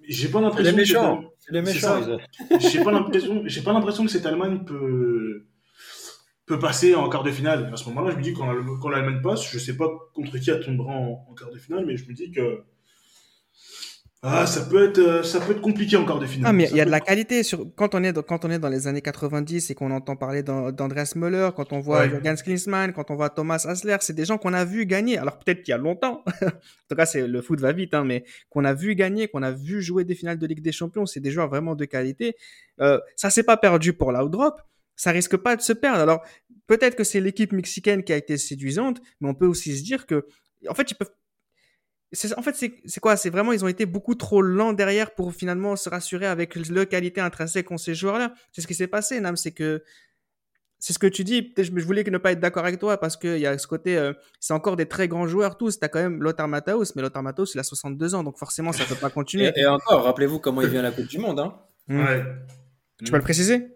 j'ai 0.08 0.30
pas 0.30 0.42
l'impression. 0.42 0.72
Les 0.72 0.78
méchants. 0.78 1.24
Les 1.50 1.62
méchants. 1.62 2.18
J'ai 2.60 2.84
pas 2.84 2.92
l'impression, 2.92 3.44
j'ai 3.46 3.62
pas 3.62 3.74
l'impression 3.74 4.06
que 4.06 4.12
cette 4.12 4.26
Allemagne 4.26 4.66
peut, 4.66 5.46
peut 6.46 6.60
passer 6.60 6.96
en 6.96 7.08
quart 7.10 7.24
de 7.24 7.32
finale. 7.32 7.70
À 7.72 7.78
ce 7.78 7.88
moment-là, 7.90 8.12
je 8.12 8.18
me 8.18 8.22
dis 8.22 8.34
quand, 8.34 8.52
quand 8.82 8.90
l'Allemagne 8.90 9.22
passe, 9.22 9.50
je 9.50 9.60
sais 9.60 9.78
pas 9.78 9.90
contre 10.14 10.38
qui 10.38 10.50
elle 10.50 10.64
tombera 10.64 10.94
en, 10.94 11.26
en, 11.30 11.34
quart 11.34 11.52
de 11.52 11.58
finale, 11.58 11.86
mais 11.86 11.98
je 11.98 12.08
me 12.08 12.14
dis 12.14 12.32
que 12.32 12.64
ah, 14.26 14.46
ça 14.48 14.62
peut 14.62 14.90
être, 14.90 14.98
euh, 14.98 15.24
ça 15.24 15.40
peut 15.40 15.52
être 15.52 15.62
compliqué 15.62 15.96
en 15.96 16.06
quart 16.06 16.20
de 16.20 16.26
finale. 16.26 16.50
Ah, 16.50 16.54
mais 16.54 16.68
il 16.72 16.76
y 16.76 16.82
a 16.82 16.86
de 16.86 16.90
la 16.90 17.00
qualité 17.00 17.44
sur 17.44 17.66
quand 17.76 17.94
on 17.96 18.04
est 18.04 18.12
dans, 18.12 18.24
quand 18.24 18.44
on 18.44 18.52
est 18.52 18.60
dans 18.60 18.70
les 18.70 18.88
années 18.88 19.02
90 19.02 19.70
et 19.70 19.76
qu'on 19.76 19.92
entend 19.92 20.16
parler 20.16 20.44
d'Andreas 20.44 21.14
Müller, 21.16 21.50
quand 21.56 21.74
on 21.74 21.80
voit 21.80 22.08
Jürgen 22.08 22.36
Klinsmann, 22.36 22.94
quand 22.94 23.12
on 23.12 23.16
voit 23.16 23.30
Thomas 23.30 23.66
Hasler, 23.68 23.98
c'est 24.02 24.16
des 24.16 24.26
gens 24.26 24.38
qu'on 24.38 24.54
a 24.54 24.66
vu 24.66 24.86
gagner. 24.86 25.18
Alors 25.18 25.38
peut-être 25.38 25.62
qu'il 25.62 25.72
y 25.72 25.76
a 25.76 25.78
longtemps. 25.78 26.24
en 26.42 26.50
tout 26.90 26.96
cas, 26.96 27.06
c'est 27.06 27.28
le 27.28 27.42
foot 27.42 27.60
va 27.60 27.72
vite, 27.72 27.94
hein, 27.94 28.04
mais 28.04 28.26
qu'on 28.50 28.66
a 28.66 28.74
vu 28.74 28.96
gagner, 28.96 29.28
qu'on 29.28 29.44
a 29.44 29.52
vu 29.52 29.82
jouer 29.82 30.04
des 30.04 30.16
finales 30.16 30.40
de 30.40 30.48
Ligue 30.48 30.62
des 30.62 30.72
Champions, 30.72 31.06
c'est 31.06 31.20
des 31.20 31.32
joueurs 31.32 31.48
vraiment 31.48 31.76
de 31.76 31.86
qualité. 31.86 32.36
Euh, 32.82 33.00
ça 33.16 33.30
s'est 33.30 33.44
pas 33.44 33.58
perdu 33.58 33.94
pour 33.94 34.12
l'outdrop 34.12 34.60
ça 34.96 35.12
risque 35.12 35.38
pas 35.38 35.56
de 35.56 35.62
se 35.62 35.74
perdre. 35.74 36.00
Alors, 36.00 36.24
peut-être 36.68 36.96
que 36.96 37.04
c'est 37.04 37.20
l'équipe 37.20 37.52
mexicaine 37.52 38.04
qui 38.04 38.14
a 38.14 38.18
été 38.18 38.38
séduisante, 38.38 39.02
mais 39.20 39.30
on 39.30 39.34
peut 39.34 39.48
aussi 39.48 39.78
se 39.78 39.84
dire 39.84 40.06
que, 40.06 40.26
en 40.68 40.74
fait, 40.74 40.90
ils 40.92 40.96
peuvent. 40.96 41.12
En 42.38 42.42
fait, 42.42 42.56
c'est 42.86 43.00
quoi? 43.00 43.18
C'est 43.18 43.30
vraiment, 43.30 43.52
ils 43.52 43.64
ont 43.64 43.68
été 43.68 43.86
beaucoup 43.86 44.16
trop 44.16 44.42
lents 44.42 44.74
derrière 44.74 45.14
pour 45.14 45.34
finalement 45.34 45.76
se 45.76 45.90
rassurer 45.90 46.26
avec 46.28 46.56
le 46.56 46.86
qualité 46.86 47.22
intrinsèque 47.22 47.68
qu'ont 47.68 47.78
ces 47.78 47.96
joueurs-là. 47.96 48.34
C'est 48.52 48.62
ce 48.62 48.68
qui 48.68 48.76
s'est 48.76 48.88
passé, 48.88 49.20
Nam. 49.20 49.36
C'est 49.36 49.52
que 49.52 49.84
c'est 50.80 50.94
ce 50.94 51.00
que 51.00 51.08
tu 51.08 51.24
dis. 51.24 51.54
Je, 51.58 51.64
je 51.64 51.86
voulais 51.86 52.04
ne 52.04 52.18
pas 52.18 52.32
être 52.32 52.40
d'accord 52.40 52.64
avec 52.64 52.80
toi 52.80 53.00
parce 53.00 53.18
qu'il 53.18 53.40
y 53.40 53.48
a 53.48 53.58
ce 53.58 53.68
côté, 53.68 53.98
euh, 53.98 54.14
c'est 54.40 54.54
encore 54.54 54.76
des 54.76 54.86
très 54.86 55.08
grands 55.08 55.28
joueurs 55.28 55.58
tous. 55.58 55.80
Tu 55.80 55.86
as 55.86 55.90
quand 55.90 56.00
même 56.00 56.22
Lothar 56.22 56.48
Matthaus, 56.48 56.96
mais 56.96 57.02
Lothar 57.02 57.24
Matthaus, 57.24 57.54
il 57.56 57.60
a 57.60 57.64
62 57.64 58.16
ans, 58.16 58.24
donc 58.24 58.38
forcément, 58.38 58.72
ça 58.72 58.84
ne 58.84 58.90
peut 58.90 58.96
pas 58.96 59.10
continuer. 59.10 59.52
et, 59.56 59.66
encore, 59.66 60.04
rappelez-vous 60.04 60.40
comment 60.40 60.62
il 60.62 60.70
vient 60.70 60.82
à 60.82 60.84
la 60.84 60.92
Coupe 60.92 61.08
du 61.08 61.18
Monde. 61.18 61.40
Hein. 61.40 61.56
Ouais. 61.90 62.24
Tu 63.04 63.12
peux 63.12 63.18
le 63.18 63.24
préciser? 63.24 63.68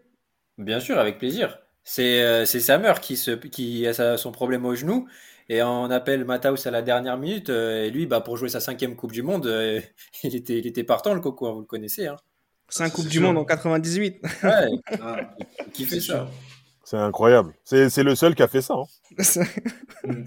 Bien 0.57 0.79
sûr, 0.79 0.99
avec 0.99 1.17
plaisir. 1.17 1.59
C'est 1.83 2.21
euh, 2.21 2.45
Samer 2.45 2.93
qui, 3.01 3.17
se, 3.17 3.31
qui 3.31 3.87
a 3.87 4.17
son 4.17 4.31
problème 4.31 4.65
au 4.65 4.75
genou 4.75 5.07
et 5.49 5.63
on 5.63 5.89
appelle 5.89 6.25
Mataus 6.25 6.67
à 6.67 6.71
la 6.71 6.81
dernière 6.81 7.17
minute. 7.17 7.49
Euh, 7.49 7.85
et 7.85 7.89
lui, 7.89 8.05
bah, 8.05 8.21
pour 8.21 8.37
jouer 8.37 8.49
sa 8.49 8.59
cinquième 8.59 8.95
Coupe 8.95 9.11
du 9.11 9.23
Monde, 9.23 9.47
euh, 9.47 9.81
il, 10.23 10.35
était, 10.35 10.59
il 10.59 10.67
était 10.67 10.83
partant, 10.83 11.13
le 11.13 11.21
coco, 11.21 11.47
hein, 11.47 11.53
vous 11.53 11.61
le 11.61 11.65
connaissez. 11.65 12.07
Hein. 12.07 12.15
Cinq 12.69 12.93
Coupes 12.93 13.07
du 13.07 13.19
Monde 13.19 13.37
en 13.37 13.45
98. 13.45 14.21
Ouais, 14.43 14.51
ah, 15.01 15.17
qui 15.73 15.85
fait 15.85 15.99
ça 15.99 16.29
C'est 16.89 16.97
incroyable. 16.97 17.53
C'est 17.65 18.01
le 18.01 18.15
seul 18.15 18.33
qui 18.33 18.41
a 18.41 18.47
fait 18.47 18.63
ça. 18.63 18.73
Hein. 18.73 18.85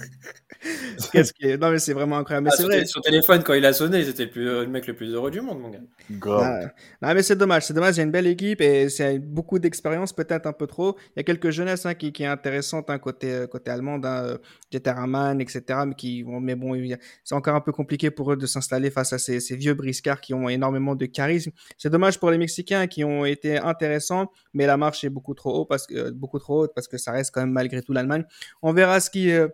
Non, 1.61 1.71
mais 1.71 1.79
c'est 1.79 1.93
vraiment 1.93 2.19
incroyable. 2.19 2.45
Mais 2.45 2.51
ah, 2.53 2.57
c'est 2.57 2.63
vrai. 2.63 2.85
Son 2.85 3.01
téléphone, 3.01 3.43
quand 3.43 3.55
il 3.55 3.65
a 3.67 3.73
sonné, 3.73 4.05
c'était 4.05 4.31
le, 4.35 4.65
le, 4.65 4.67
mec 4.69 4.87
le 4.87 4.95
plus 4.95 5.13
heureux 5.13 5.31
du 5.31 5.41
monde, 5.41 5.61
mon 5.61 5.71
gars. 5.71 5.81
Grave. 6.11 6.71
Non, 7.01 7.15
mais 7.15 7.23
c'est 7.23 7.37
dommage. 7.37 7.65
C'est 7.65 7.75
dommage. 7.75 7.97
Il 7.97 7.99
y 7.99 8.01
a 8.01 8.05
une 8.05 8.13
belle 8.13 8.27
équipe 8.27 8.61
et 8.61 8.89
c'est 8.89 9.19
beaucoup 9.19 9.59
d'expérience, 9.59 10.13
peut-être 10.13 10.47
un 10.47 10.53
peu 10.53 10.67
trop. 10.67 10.97
Il 11.09 11.13
y 11.17 11.21
a 11.21 11.23
quelques 11.25 11.51
jeunesses 11.51 11.85
hein, 11.87 11.95
qui, 11.95 12.13
qui 12.13 12.23
est 12.23 12.27
intéressante 12.27 12.91
hein, 12.91 12.99
côté, 12.99 13.33
euh, 13.33 13.47
côté 13.47 13.71
allemand, 13.71 14.01
hein, 14.05 14.39
Jetterman, 14.71 15.41
etc. 15.41 15.81
Mais, 15.87 15.95
qui, 15.95 16.25
mais 16.25 16.55
bon, 16.55 16.81
c'est 17.25 17.35
encore 17.35 17.57
un 17.57 17.61
peu 17.61 17.73
compliqué 17.73 18.11
pour 18.11 18.33
eux 18.33 18.37
de 18.37 18.47
s'installer 18.47 18.91
face 18.91 19.13
à 19.13 19.19
ces, 19.19 19.41
ces, 19.41 19.57
vieux 19.57 19.75
briscards 19.75 20.21
qui 20.21 20.33
ont 20.33 20.49
énormément 20.49 20.95
de 20.95 21.07
charisme. 21.07 21.51
C'est 21.77 21.91
dommage 21.91 22.21
pour 22.21 22.31
les 22.31 22.39
Mexicains 22.39 22.87
qui 22.87 23.05
ont 23.05 23.25
été 23.25 23.59
intéressants, 23.59 24.31
mais 24.55 24.67
la 24.67 24.77
marche 24.77 25.03
est 25.05 25.11
beaucoup 25.11 25.35
trop 25.35 25.61
haute 25.61 25.69
parce 25.69 25.87
que, 25.87 26.11
beaucoup 26.11 26.39
trop 26.39 26.52
parce 26.75 26.89
que 26.89 26.99
ça 26.99 27.13
reste 27.13 27.33
quand 27.33 27.41
même 27.41 27.53
malgré 27.53 27.83
tout 27.83 27.93
l'Allemagne. 27.93 28.25
On 28.63 28.73
verra 28.73 29.01
ce 29.01 29.11
qui, 29.11 29.31
euh, 29.31 29.49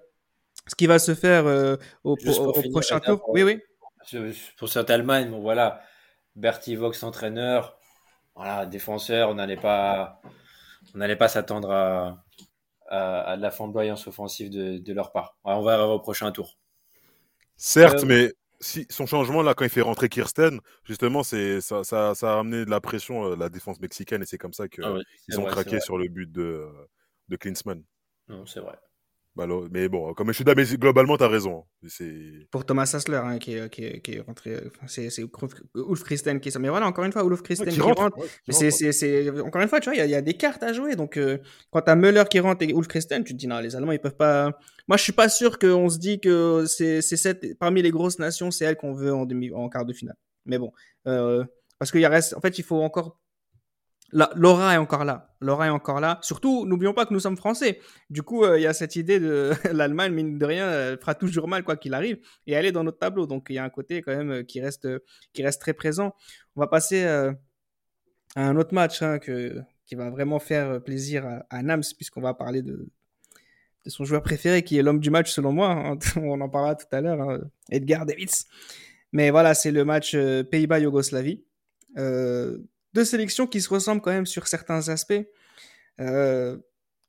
ce 0.67 0.75
qui 0.75 0.87
va 0.87 0.99
se 0.99 1.15
faire 1.15 1.47
euh, 1.47 1.77
au, 2.05 2.17
prochain 2.17 3.01
tour. 3.01 3.23
oui, 3.29 3.43
oui. 3.43 3.61
Pour 4.57 4.69
cette 4.69 4.91
Allemagne, 4.91 5.31
bon 5.31 5.41
voilà, 5.41 5.83
Bertie 6.35 6.77
Vox 6.77 7.03
entraîneur, 7.03 7.79
voilà, 8.35 8.65
défenseur, 8.65 9.29
on 9.29 9.35
n'allait 9.35 9.57
pas, 9.57 10.23
on 10.95 10.99
n'allait 10.99 11.17
pas 11.17 11.29
s'attendre 11.29 11.71
à, 11.71 12.25
à, 12.89 13.37
de 13.37 13.43
la 13.43 13.51
flamboyance 13.51 14.07
offensive 14.07 14.51
de, 14.51 14.79
de 14.79 14.93
leur 14.93 15.13
part. 15.13 15.37
on 15.45 15.63
va 15.63 15.87
au 15.87 16.01
prochain 16.01 16.33
tour. 16.33 16.57
Certes, 17.57 18.05
euh, 18.05 18.07
mais 18.07 18.33
si, 18.61 18.87
son 18.91 19.07
changement 19.07 19.43
là 19.43 19.55
quand 19.55 19.65
il 19.65 19.71
fait 19.71 19.81
rentrer 19.81 20.09
Kirsten, 20.09 20.61
justement, 20.85 21.23
c'est 21.23 21.61
ça, 21.61 21.85
ça, 21.85 22.15
ça, 22.15 22.35
a 22.35 22.41
amené 22.41 22.65
de 22.65 22.71
la 22.71 22.81
pression 22.81 23.25
à 23.25 23.29
euh, 23.29 23.37
la 23.37 23.49
défense 23.49 23.81
mexicaine 23.81 24.23
et 24.23 24.27
c'est 24.27 24.39
comme 24.39 24.53
ça 24.53 24.69
qu'ils 24.69 24.85
ah 24.85 25.39
ont 25.39 25.45
craqué 25.45 25.81
sur 25.81 25.99
le 25.99 26.09
but 26.09 26.31
de, 26.31 26.67
de 27.29 27.37
Klinsmann. 27.37 27.83
Non, 28.29 28.45
c'est 28.47 28.61
vrai. 28.61 28.79
Mais 29.71 29.89
bon, 29.89 30.15
comme 30.15 30.29
je 30.29 30.33
suis 30.33 30.45
mais 30.45 30.65
globalement, 30.77 31.17
tu 31.17 31.25
as 31.25 31.29
raison. 31.29 31.65
Pour 32.51 32.65
Thomas 32.65 32.91
Hassler, 32.93 33.21
hein, 33.23 33.39
qui, 33.39 33.55
est, 33.55 33.71
qui, 33.71 34.15
est, 34.15 34.21
rentré, 34.21 34.57
c'est 34.87 35.09
Ulf 35.75 36.03
Christen 36.03 36.41
qui 36.41 36.49
est. 36.49 36.59
Mais 36.59 36.69
voilà, 36.69 36.87
encore 36.87 37.05
une 37.05 37.13
fois, 37.13 37.23
Ulf 37.25 37.43
Christen 37.43 37.69
qui, 37.69 37.81
rentre. 37.81 38.11
mais 38.49 38.71
c'est, 38.71 39.41
encore 39.41 39.63
une 39.63 39.69
fois, 39.69 39.81
tu 39.81 39.91
vois, 39.91 39.97
il 39.97 40.11
y, 40.11 40.15
a 40.15 40.23
des 40.23 40.35
cartes 40.35 40.63
à 40.63 40.73
jouer. 40.73 40.97
Donc, 40.97 41.17
euh, 41.17 41.39
quand 41.71 41.83
tu 41.83 41.91
as 41.91 41.97
Müller 41.97 42.25
qui 42.29 42.41
rentre 42.41 42.63
et 42.63 42.71
Ulf 42.71 42.89
Christen, 42.89 43.23
tu 43.23 43.33
te 43.33 43.39
dis, 43.39 43.47
non, 43.47 43.61
les 43.61 43.77
Allemands, 43.77 43.93
ils 43.93 44.01
peuvent 44.01 44.17
pas. 44.17 44.53
Moi, 44.89 44.97
je 44.97 45.03
suis 45.03 45.13
pas 45.13 45.29
sûr 45.29 45.59
qu'on 45.59 45.89
se 45.89 45.99
dit 45.99 46.19
que 46.21 46.65
c'est 46.67 47.01
cette, 47.03 47.59
parmi 47.59 47.83
les 47.83 47.91
grosses 47.91 48.19
nations, 48.19 48.51
c'est 48.51 48.65
elle 48.65 48.77
qu'on 48.77 48.93
veut 48.93 49.13
en, 49.13 49.27
demi, 49.27 49.53
en 49.53 49.69
quart 49.69 49.85
de 49.85 49.93
finale. 49.93 50.17
Mais 50.47 50.59
bon, 50.59 50.73
euh, 51.07 51.45
parce 51.79 51.93
qu'il 51.93 52.05
reste. 52.07 52.35
En 52.35 52.41
fait, 52.41 52.59
il 52.59 52.65
faut 52.65 52.83
encore 52.83 53.19
Laura 54.13 54.75
est 54.75 54.79
encore 54.79 55.05
là. 55.05 55.35
Laura 55.41 55.67
est 55.67 55.71
encore 55.71 56.01
là. 56.01 56.19
Surtout, 56.23 56.67
n'oublions 56.67 56.95
pas 56.95 57.05
que 57.05 57.13
nous 57.13 57.21
sommes 57.21 57.37
français. 57.37 57.81
Du 58.09 58.23
coup, 58.23 58.45
euh, 58.45 58.59
il 58.59 58.63
y 58.63 58.67
a 58.67 58.73
cette 58.73 58.97
idée 58.97 59.21
de 59.21 59.53
l'Allemagne, 59.73 60.13
mine 60.13 60.39
de 60.39 60.47
rien, 60.47 60.71
elle 60.71 60.99
fera 60.99 61.15
toujours 61.15 61.49
mal 61.49 61.63
quoi 61.63 61.77
qu'il 61.77 61.95
arrive, 61.95 62.19
et 62.47 62.53
elle 62.53 62.65
est 62.65 62.73
dans 62.73 62.85
notre 62.85 62.99
tableau. 62.99 63.27
Donc, 63.27 63.47
il 63.51 63.57
y 63.57 63.59
a 63.59 63.65
un 63.65 63.71
côté 63.71 64.01
quand 64.01 64.17
même 64.17 64.31
euh, 64.31 64.43
qui 64.43 64.61
reste, 64.61 64.87
euh, 64.87 65.01
qui 65.33 65.43
reste 65.43 65.61
très 65.61 65.75
présent. 65.75 66.15
On 66.57 66.61
va 66.61 66.67
passer 66.67 67.05
à 67.05 67.37
un 68.37 68.57
autre 68.57 68.75
match 68.75 69.03
hein, 69.03 69.19
qui 69.19 69.95
va 69.95 70.11
vraiment 70.11 70.39
faire 70.39 70.83
plaisir 70.83 71.43
à, 71.51 71.63
Nams, 71.63 71.83
puisqu'on 71.97 72.21
va 72.21 72.35
parler 72.35 72.63
de, 72.63 72.89
son 73.87 74.05
joueur 74.05 74.23
préféré, 74.23 74.63
qui 74.63 74.77
est 74.79 74.83
l'homme 74.83 75.01
du 75.01 75.11
match 75.11 75.31
selon 75.31 75.53
moi. 75.53 75.71
Hein. 75.71 75.99
On 76.17 76.41
en 76.41 76.49
parlera 76.49 76.75
tout 76.75 76.87
à 76.93 77.01
l'heure, 77.01 77.21
hein, 77.21 77.41
Edgar 77.71 78.07
Davids. 78.07 78.45
Mais 79.13 79.31
voilà, 79.31 79.55
c'est 79.55 79.71
le 79.71 79.85
match 79.85 80.17
Pays-Bas-Yougoslavie. 80.51 81.43
Euh, 81.97 82.59
deux 82.99 83.05
sélections 83.05 83.47
qui 83.47 83.61
se 83.61 83.69
ressemblent 83.69 84.01
quand 84.01 84.11
même 84.11 84.27
sur 84.27 84.49
certains 84.49 84.89
aspects. 84.89 85.25
Euh, 86.01 86.59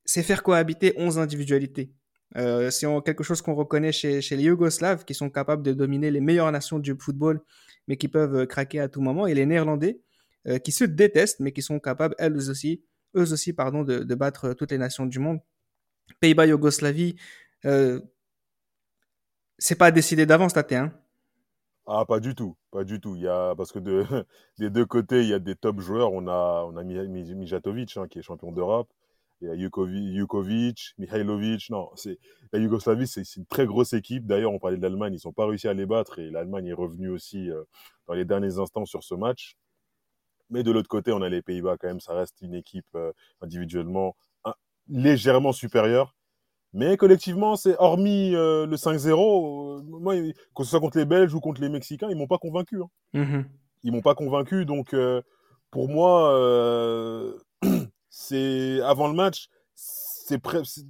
c'est 0.06 0.22
faire 0.22 0.44
cohabiter 0.44 0.94
11 0.98 1.18
individualités. 1.18 1.92
Euh, 2.38 2.70
c'est 2.70 2.86
quelque 3.04 3.24
chose 3.24 3.42
qu'on 3.42 3.56
reconnaît 3.56 3.92
chez, 3.92 4.22
les 4.22 4.44
Yougoslaves, 4.44 5.04
qui 5.04 5.16
sont 5.16 5.32
capables 5.32 5.64
de 5.64 5.74
dominer 5.74 6.12
les 6.12 6.22
meilleures 6.22 6.52
nations 6.52 6.78
du 6.78 6.94
football, 7.00 7.42
mais 7.88 7.98
qui 7.98 8.08
peuvent 8.08 8.36
euh, 8.36 8.46
craquer 8.46 8.80
à 8.82 8.88
tout 8.88 9.02
moment, 9.02 9.26
et 9.26 9.34
les 9.34 9.48
Néerlandais, 9.48 10.00
qui 10.64 10.72
se 10.72 10.86
détestent, 10.86 11.42
mais 11.42 11.52
qui 11.52 11.62
sont 11.62 11.80
capables, 11.80 12.16
elles 12.18 12.50
aussi, 12.50 12.82
eux 13.16 13.34
aussi, 13.34 13.52
pardon, 13.54 13.84
de, 13.84 14.16
battre 14.16 14.54
toutes 14.54 14.72
les 14.72 14.78
nations 14.78 15.06
du 15.06 15.20
monde. 15.20 15.40
Pays-Bas, 16.22 16.48
Yougoslavie, 16.48 17.18
c'est 19.58 19.76
pas 19.78 19.92
décidé 19.92 20.26
d'avance, 20.26 20.54
Tate, 20.54 20.72
hein 20.72 20.94
ah, 21.90 22.06
pas 22.06 22.20
du 22.20 22.36
tout, 22.36 22.56
pas 22.72 22.84
du 22.84 23.00
tout. 23.00 23.16
Il 23.16 23.24
y 23.24 23.28
a, 23.28 23.56
parce 23.56 23.72
que 23.72 23.80
de, 23.80 24.06
des 24.60 24.70
deux 24.70 24.86
côtés, 24.86 25.22
il 25.22 25.30
y 25.30 25.34
a 25.34 25.40
des 25.40 25.56
top 25.56 25.80
joueurs. 25.80 26.14
On 26.14 26.28
a, 26.28 26.64
on 26.68 26.78
a 26.78 26.84
Mijatovic, 26.84 27.98
hein, 27.98 28.08
qui 28.08 28.20
est 28.20 28.22
champion 28.22 28.52
d'Europe. 28.52 28.90
Il 29.42 29.48
y 29.48 29.52
a 29.52 29.58
Jukovic, 29.58 30.94
Mihailovic. 30.98 31.70
Non, 31.70 31.90
c'est, 31.96 32.20
la 32.52 32.60
Yougoslavie, 32.60 33.08
c'est, 33.08 33.24
une 33.38 33.46
très 33.46 33.66
grosse 33.66 33.94
équipe. 33.94 34.26
D'ailleurs, 34.26 34.52
on 34.52 34.60
parlait 34.60 34.78
de 34.78 34.82
l'Allemagne. 34.82 35.16
Ils 35.16 35.28
n'ont 35.28 35.34
pas 35.34 35.48
réussi 35.48 35.68
à 35.68 35.74
les 35.74 35.86
battre 35.86 36.20
et 36.20 36.30
l'Allemagne 36.30 36.68
est 36.68 36.74
revenue 36.74 37.10
aussi 37.10 37.50
euh, 37.50 37.64
dans 38.08 38.14
les 38.14 38.26
derniers 38.26 38.60
instants 38.60 38.86
sur 38.86 39.04
ce 39.04 39.16
match. 39.16 39.56
Mais 40.50 40.64
de 40.64 40.72
l'autre 40.72 40.90
côté, 40.90 41.12
on 41.12 41.22
a 41.22 41.30
les 41.30 41.42
Pays-Bas 41.42 41.78
quand 41.80 41.88
même. 41.88 42.00
Ça 42.02 42.14
reste 42.14 42.42
une 42.42 42.54
équipe 42.54 42.86
euh, 42.96 43.14
individuellement 43.42 44.16
légèrement 44.90 45.54
supérieure. 45.54 46.16
Mais 46.74 46.98
collectivement, 46.98 47.56
c'est 47.56 47.76
hormis 47.80 48.36
euh, 48.36 48.68
le 48.68 48.76
5-0, 48.76 49.80
euh, 49.80 49.82
moi, 49.84 50.16
que 50.56 50.64
ce 50.64 50.70
soit 50.70 50.80
contre 50.80 50.98
les 51.00 51.06
Belges 51.06 51.34
ou 51.34 51.40
contre 51.40 51.62
les 51.62 51.70
Mexicains, 51.70 52.08
ils 52.10 52.16
m'ont 52.16 52.28
pas 52.28 52.38
convaincu. 52.38 52.82
Hein. 52.82 52.90
Mhm. 53.14 53.46
Ils 53.84 53.92
m'ont 53.92 54.02
pas 54.02 54.14
convaincu. 54.14 54.66
Donc, 54.66 54.94
euh, 54.94 55.22
pour 55.72 55.90
moi, 55.90 56.32
c'est 58.10 58.82
avant 58.82 59.08
le 59.08 59.14
match, 59.16 59.48
c'est 59.74 60.38
pre- 60.44 60.64
c'est- 60.64 60.86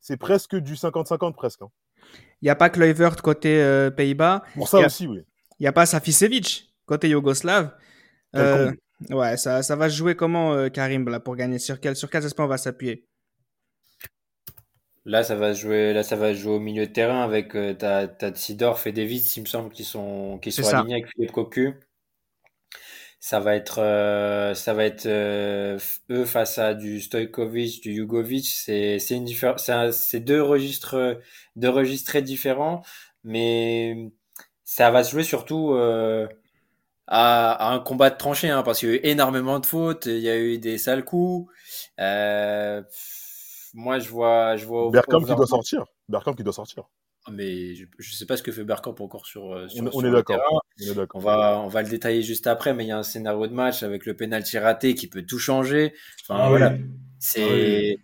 c'est 0.00 0.16
presque 0.16 0.56
du 0.56 0.76
50-50 0.76 1.34
presque. 1.34 1.62
hein. 1.62 1.68
Il 2.40 2.46
n'y 2.46 2.50
a 2.50 2.56
pas 2.56 2.68
Kluivert 2.70 3.20
côté 3.22 3.88
Pays-Bas. 3.96 4.42
Pour 4.54 4.68
ça 4.68 4.78
a- 4.78 4.86
aussi, 4.86 5.06
oui. 5.06 5.22
Il 5.58 5.62
n'y 5.62 5.66
a 5.66 5.72
pas 5.72 5.86
Saficevic 5.86 6.74
côté 6.84 7.08
Yougoslave. 7.08 7.74
Quel 8.34 8.76
ouais, 9.10 9.36
ça, 9.36 9.62
ça 9.62 9.76
va 9.76 9.88
se 9.88 9.96
jouer 9.96 10.14
comment, 10.14 10.68
Karim, 10.68 11.08
là, 11.08 11.20
pour 11.20 11.36
gagner? 11.36 11.58
Sur, 11.58 11.80
quel, 11.80 11.96
sur 11.96 12.10
quels 12.10 12.24
aspects 12.26 12.40
on 12.40 12.46
va 12.46 12.58
s'appuyer? 12.58 13.06
Là, 15.06 15.22
ça 15.24 15.34
va 15.36 15.52
jouer, 15.54 15.92
là, 15.94 16.02
ça 16.02 16.16
va 16.16 16.32
jouer 16.34 16.52
au 16.54 16.60
milieu 16.60 16.86
de 16.86 16.92
terrain 16.92 17.22
avec 17.22 17.54
euh, 17.56 17.74
Sidorf 18.34 18.86
et 18.86 18.92
Davis, 18.92 19.36
il 19.36 19.42
me 19.42 19.46
semble, 19.46 19.70
qui 19.72 19.84
sont, 19.84 20.38
qui 20.42 20.50
sont 20.52 20.66
alignés 20.66 20.94
avec 20.94 21.08
Philippe 21.08 21.32
Cocu. 21.32 21.74
Ça 23.20 23.40
va 23.40 23.54
être, 23.56 23.78
euh, 23.80 24.54
ça 24.54 24.74
va 24.74 24.84
être 24.84 25.06
euh, 25.06 25.78
eux 26.10 26.24
face 26.26 26.58
à 26.58 26.74
du 26.74 27.00
Stojkovic, 27.00 27.82
du 27.82 27.94
Jugovic. 27.94 28.44
C'est, 28.46 28.98
c'est 28.98 29.16
une 29.16 29.24
diffé- 29.24 29.54
c'est, 29.92 30.20
deux 30.20 30.42
registres, 30.42 31.18
deux 31.56 31.70
registres 31.70 32.10
très 32.10 32.22
différents, 32.22 32.82
mais 33.24 34.10
ça 34.64 34.90
va 34.90 35.04
se 35.04 35.12
jouer 35.12 35.24
surtout 35.24 35.72
euh, 35.72 36.28
à, 37.06 37.52
à 37.52 37.74
un 37.74 37.80
combat 37.80 38.10
de 38.10 38.16
tranchées, 38.18 38.50
hein, 38.50 38.62
parce 38.64 38.80
qu'il 38.80 38.90
y 38.90 38.92
a 38.92 38.96
eu 38.96 39.00
énormément 39.04 39.60
de 39.60 39.66
fautes, 39.66 40.06
il 40.06 40.20
y 40.20 40.30
a 40.30 40.38
eu 40.38 40.58
des 40.58 40.78
sales 40.78 41.04
coups. 41.04 41.50
Euh, 42.00 42.82
moi, 43.74 43.98
je 43.98 44.08
vois, 44.08 44.56
je 44.56 44.64
vois. 44.64 44.90
Bergkamp 44.90 45.20
qui 45.22 45.34
doit 45.34 45.46
sortir. 45.46 45.84
Bergkamp 46.08 46.34
qui 46.34 46.42
doit 46.44 46.52
sortir. 46.54 46.84
mais 47.30 47.74
je, 47.74 47.86
je 47.98 48.12
sais 48.14 48.26
pas 48.26 48.36
ce 48.36 48.42
que 48.42 48.52
fait 48.52 48.64
Bergkamp 48.64 48.94
encore 49.00 49.26
sur, 49.26 49.52
euh, 49.54 49.68
sur, 49.68 49.82
On, 49.84 49.90
on 49.94 50.00
est 50.04 50.10
le 50.10 50.12
d'accord. 50.16 50.36
terrain. 50.36 50.58
On 50.80 50.92
est 50.92 50.94
d'accord. 50.94 51.20
On 51.20 51.24
va, 51.24 51.60
on 51.60 51.68
va 51.68 51.82
le 51.82 51.88
détailler 51.88 52.22
juste 52.22 52.46
après, 52.46 52.74
mais 52.74 52.84
il 52.84 52.88
y 52.88 52.92
a 52.92 52.98
un 52.98 53.02
scénario 53.02 53.46
de 53.46 53.52
match 53.54 53.82
avec 53.82 54.06
le 54.06 54.14
penalty 54.16 54.58
raté 54.58 54.94
qui 54.94 55.08
peut 55.08 55.22
tout 55.22 55.38
changer. 55.38 55.94
Enfin, 56.22 56.40
Ah 56.44 56.48
voilà. 56.48 56.72
oui. 56.72 56.84
C'est, 57.18 57.42
Ah 57.42 57.48
oui. 57.52 57.98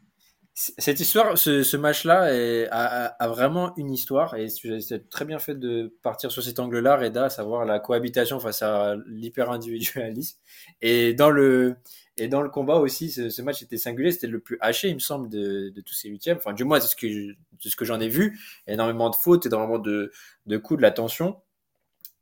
c- 0.54 0.72
cette 0.78 1.00
histoire, 1.00 1.36
ce, 1.38 1.62
ce 1.62 1.76
match-là 1.76 2.22
a, 2.70 2.84
a- 3.06 3.06
a 3.24 3.28
vraiment 3.28 3.74
une 3.76 3.92
histoire 3.92 4.34
et 4.36 4.48
c'est 4.48 4.80
c'est 4.80 5.08
très 5.10 5.24
bien 5.26 5.38
fait 5.38 5.54
de 5.54 5.94
partir 6.02 6.32
sur 6.32 6.42
cet 6.42 6.58
angle-là, 6.58 6.96
Reda, 6.96 7.24
à 7.26 7.30
savoir 7.30 7.64
la 7.66 7.78
cohabitation 7.80 8.40
face 8.40 8.62
à 8.62 8.96
l'hyper-individualisme. 9.06 10.38
Et 10.80 11.14
dans 11.14 11.30
le, 11.30 11.76
et 12.20 12.28
dans 12.28 12.42
le 12.42 12.50
combat 12.50 12.76
aussi, 12.76 13.10
ce, 13.10 13.42
match 13.42 13.62
était 13.62 13.78
singulier, 13.78 14.12
c'était 14.12 14.26
le 14.26 14.40
plus 14.40 14.58
haché, 14.60 14.88
il 14.88 14.94
me 14.94 15.00
semble, 15.00 15.30
de, 15.30 15.72
tous 15.86 15.94
ces 15.94 16.10
huitièmes. 16.10 16.36
Enfin, 16.36 16.52
du 16.52 16.64
moins, 16.64 16.78
de 16.78 16.84
ce 16.84 16.94
que, 16.94 17.84
j'en 17.86 17.98
ai 17.98 18.08
vu. 18.08 18.38
Énormément 18.66 19.08
de 19.08 19.16
fautes, 19.16 19.46
énormément 19.46 19.78
de, 19.78 20.12
coups, 20.58 20.76
de 20.76 20.82
la 20.82 20.90
tension. 20.90 21.40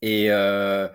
Et 0.00 0.30
euh, 0.30 0.86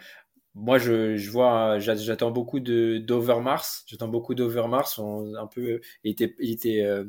moi, 0.56 0.78
je, 0.78 1.30
vois, 1.30 1.80
j'a- 1.80 1.95
j'attends 1.95 2.32
beaucoup 2.32 2.62
d'Overmars. 2.62 3.66
J'attends 3.88 4.08
beaucoup 4.08 4.36
d'Overmars. 4.36 4.97
Un 4.99 5.47
peu, 5.47 5.82
il 6.06 6.12
était, 6.12 6.82
euh, 6.82 7.04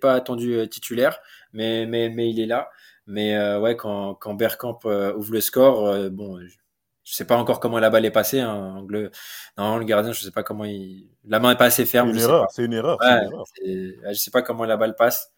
pas 0.00 0.12
attendu 0.12 0.54
euh, 0.54 0.66
titulaire, 0.66 1.18
mais, 1.54 1.84
il 1.84 2.40
est 2.40 2.46
là. 2.46 2.70
Mais 3.06 3.56
ouais, 3.56 3.74
quand, 3.74 4.14
quand 4.16 4.34
Bergkamp 4.34 4.80
ouvre 4.84 5.32
le 5.32 5.40
score, 5.40 6.10
bon, 6.10 6.38
je 7.04 7.14
sais 7.14 7.24
pas 7.24 7.36
encore 7.36 7.60
comment 7.60 7.78
la 7.78 7.90
balle 7.90 8.04
est 8.04 8.10
passée. 8.10 8.40
Hein, 8.40 8.86
Normalement, 9.56 9.78
le 9.78 9.84
gardien, 9.84 10.12
je 10.12 10.22
sais 10.22 10.30
pas 10.30 10.42
comment 10.42 10.64
il, 10.64 11.08
la 11.26 11.40
main 11.40 11.52
est 11.52 11.56
pas 11.56 11.66
assez 11.66 11.84
C'est 11.84 11.90
ferme. 11.90 12.08
une 12.10 12.14
je 12.14 12.20
sais 12.20 12.24
erreur. 12.26 12.46
C'est 12.52 12.64
une 12.64 12.72
erreur. 12.72 12.98
c'est 13.00 13.08
Ouais, 13.08 13.18
une 13.18 13.32
erreur. 13.32 13.44
c'est- 13.54 13.96
je 14.14 14.18
sais 14.18 14.30
pas 14.30 14.42
comment 14.42 14.64
la 14.64 14.76
balle 14.76 14.94
passe, 14.96 15.32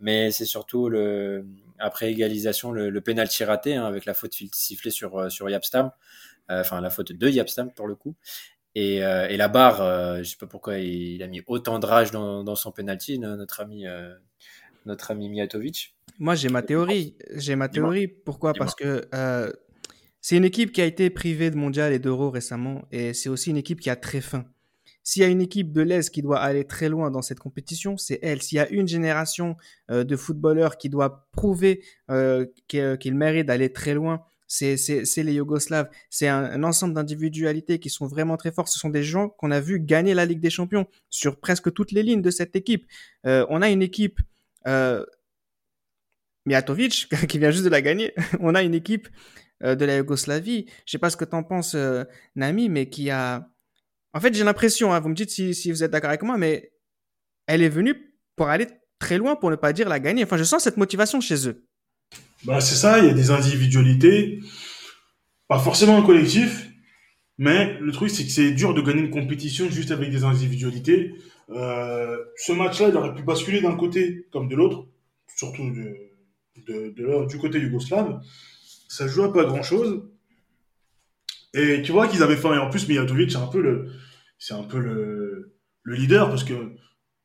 mais 0.00 0.30
c'est 0.30 0.44
surtout 0.44 0.88
le 0.88 1.46
après 1.78 2.10
égalisation 2.12 2.72
le, 2.72 2.90
le 2.90 3.00
penalty 3.00 3.44
raté 3.44 3.76
hein, 3.76 3.84
avec 3.86 4.04
la 4.04 4.14
faute 4.14 4.34
sifflée 4.54 4.90
sur 4.90 5.18
euh, 5.18 5.28
sur 5.30 5.48
Yapstam, 5.50 5.90
Euh, 6.50 6.60
enfin 6.62 6.80
la 6.80 6.90
faute 6.90 7.12
de 7.12 7.28
Yapstam 7.28 7.72
pour 7.72 7.86
le 7.88 7.94
coup. 7.94 8.14
Et, 8.74 9.04
euh, 9.04 9.28
et 9.28 9.36
la 9.36 9.48
barre, 9.48 9.80
euh, 9.82 10.18
je 10.18 10.24
sais 10.30 10.36
pas 10.38 10.46
pourquoi 10.46 10.78
il, 10.78 11.14
il 11.16 11.22
a 11.22 11.26
mis 11.28 11.42
autant 11.48 11.78
de 11.80 11.86
rage 11.86 12.10
dans, 12.12 12.44
dans 12.44 12.54
son 12.56 12.72
penalty, 12.72 13.18
no- 13.18 13.36
notre 13.36 13.60
ami 13.60 13.86
euh, 13.88 14.14
notre 14.86 15.10
ami 15.10 15.28
Mijatovic. 15.28 15.94
Moi, 16.18 16.34
j'ai 16.36 16.48
ma 16.48 16.62
théorie. 16.62 17.16
J'ai 17.34 17.56
ma 17.56 17.68
théorie. 17.68 18.08
Pourquoi? 18.08 18.52
Parce 18.54 18.74
que 18.74 19.08
euh, 19.14 19.52
c'est 20.20 20.36
une 20.36 20.44
équipe 20.44 20.72
qui 20.72 20.80
a 20.80 20.84
été 20.84 21.10
privée 21.10 21.50
de 21.50 21.56
mondial 21.56 21.92
et 21.92 21.98
d'euro 21.98 22.30
récemment, 22.30 22.84
et 22.90 23.14
c'est 23.14 23.28
aussi 23.28 23.50
une 23.50 23.56
équipe 23.56 23.80
qui 23.80 23.90
a 23.90 23.96
très 23.96 24.20
faim. 24.20 24.44
S'il 25.08 25.22
y 25.22 25.24
a 25.24 25.28
une 25.28 25.40
équipe 25.40 25.72
de 25.72 25.80
l'Est 25.80 26.10
qui 26.10 26.20
doit 26.20 26.38
aller 26.38 26.66
très 26.66 26.90
loin 26.90 27.10
dans 27.10 27.22
cette 27.22 27.38
compétition, 27.38 27.96
c'est 27.96 28.18
elle. 28.20 28.42
S'il 28.42 28.56
y 28.56 28.60
a 28.60 28.68
une 28.68 28.86
génération 28.86 29.56
euh, 29.90 30.04
de 30.04 30.16
footballeurs 30.16 30.76
qui 30.76 30.90
doit 30.90 31.26
prouver 31.32 31.82
euh, 32.10 32.44
qu'ils 32.66 33.14
méritent 33.14 33.46
d'aller 33.46 33.72
très 33.72 33.94
loin, 33.94 34.22
c'est 34.46 34.76
les 35.16 35.32
Yougoslaves. 35.32 35.88
C'est 36.10 36.28
un, 36.28 36.62
ensemble 36.62 36.92
d'individualités 36.92 37.78
qui 37.78 37.88
sont 37.88 38.06
vraiment 38.06 38.36
très 38.36 38.52
forts. 38.52 38.68
Ce 38.68 38.78
sont 38.78 38.90
des 38.90 39.02
gens 39.02 39.30
qu'on 39.30 39.50
a 39.50 39.60
vu 39.60 39.80
gagner 39.80 40.12
la 40.12 40.26
Ligue 40.26 40.40
des 40.40 40.50
Champions 40.50 40.86
sur 41.08 41.40
presque 41.40 41.72
toutes 41.72 41.92
les 41.92 42.02
lignes 42.02 42.20
de 42.20 42.30
cette 42.30 42.54
équipe. 42.54 42.86
Euh, 43.24 43.46
on 43.48 43.62
a 43.62 43.70
une 43.70 43.80
équipe 43.80 44.20
Mijatovic, 46.44 47.08
qui 47.28 47.38
vient 47.38 47.50
juste 47.50 47.64
de 47.64 47.70
la 47.70 47.80
gagner. 47.80 48.12
On 48.40 48.54
a 48.54 48.62
une 48.62 48.74
équipe 48.74 49.08
de 49.62 49.84
la 49.84 49.96
Yougoslavie. 49.96 50.66
Je 50.86 50.92
sais 50.92 50.98
pas 50.98 51.10
ce 51.10 51.16
que 51.16 51.24
tu 51.24 51.34
en 51.34 51.42
penses, 51.42 51.74
euh, 51.74 52.04
Nami, 52.36 52.68
mais 52.68 52.88
qui 52.88 53.10
a. 53.10 53.48
En 54.14 54.20
fait, 54.20 54.34
j'ai 54.34 54.44
l'impression, 54.44 54.92
hein, 54.92 55.00
vous 55.00 55.08
me 55.08 55.14
dites 55.14 55.30
si, 55.30 55.70
vous 55.70 55.82
êtes 55.82 55.90
d'accord 55.90 56.10
avec 56.10 56.22
moi, 56.22 56.38
mais 56.38 56.72
elle 57.46 57.62
est 57.62 57.68
venue 57.68 58.14
pour 58.36 58.48
aller 58.48 58.66
très 58.98 59.18
loin, 59.18 59.36
pour 59.36 59.50
ne 59.50 59.56
pas 59.56 59.72
dire 59.72 59.88
la 59.88 60.00
gagner. 60.00 60.24
Enfin, 60.24 60.36
je 60.36 60.44
sens 60.44 60.62
cette 60.62 60.76
motivation 60.76 61.20
chez 61.20 61.48
eux. 61.48 61.64
Bah, 62.44 62.60
c'est 62.60 62.74
ça, 62.74 62.98
il 63.00 63.06
y 63.06 63.10
a 63.10 63.14
des 63.14 63.30
individualités, 63.30 64.40
pas 65.48 65.58
forcément 65.58 65.98
un 65.98 66.02
collectif, 66.02 66.68
mais 67.36 67.78
le 67.80 67.92
truc, 67.92 68.10
c'est 68.10 68.24
que 68.24 68.30
c'est 68.30 68.52
dur 68.52 68.74
de 68.74 68.80
gagner 68.80 69.02
une 69.02 69.10
compétition 69.10 69.68
juste 69.68 69.90
avec 69.90 70.10
des 70.10 70.24
individualités. 70.24 71.14
Euh, 71.50 72.16
ce 72.36 72.52
match-là, 72.52 72.88
il 72.88 72.96
aurait 72.96 73.14
pu 73.14 73.22
basculer 73.22 73.60
d'un 73.60 73.76
côté 73.76 74.26
comme 74.32 74.48
de 74.48 74.56
l'autre, 74.56 74.86
surtout 75.36 75.70
du 76.56 77.38
côté 77.38 77.58
yougoslave. 77.58 78.20
Ça 78.88 79.06
joue 79.06 79.22
à 79.22 79.32
pas 79.32 79.44
grand-chose. 79.44 80.02
Et 81.54 81.82
tu 81.82 81.92
vois 81.92 82.08
qu'ils 82.08 82.22
avaient 82.22 82.36
faim. 82.36 82.54
Et 82.54 82.58
en 82.58 82.70
plus, 82.70 82.88
Mijatovic, 82.88 83.30
c'est 83.30 83.38
un 83.38 83.46
peu 83.46 83.60
le, 83.60 83.92
c'est 84.38 84.54
un 84.54 84.64
peu 84.64 84.78
le, 84.78 85.54
le 85.82 85.94
leader 85.94 86.28
parce 86.28 86.44
que 86.44 86.76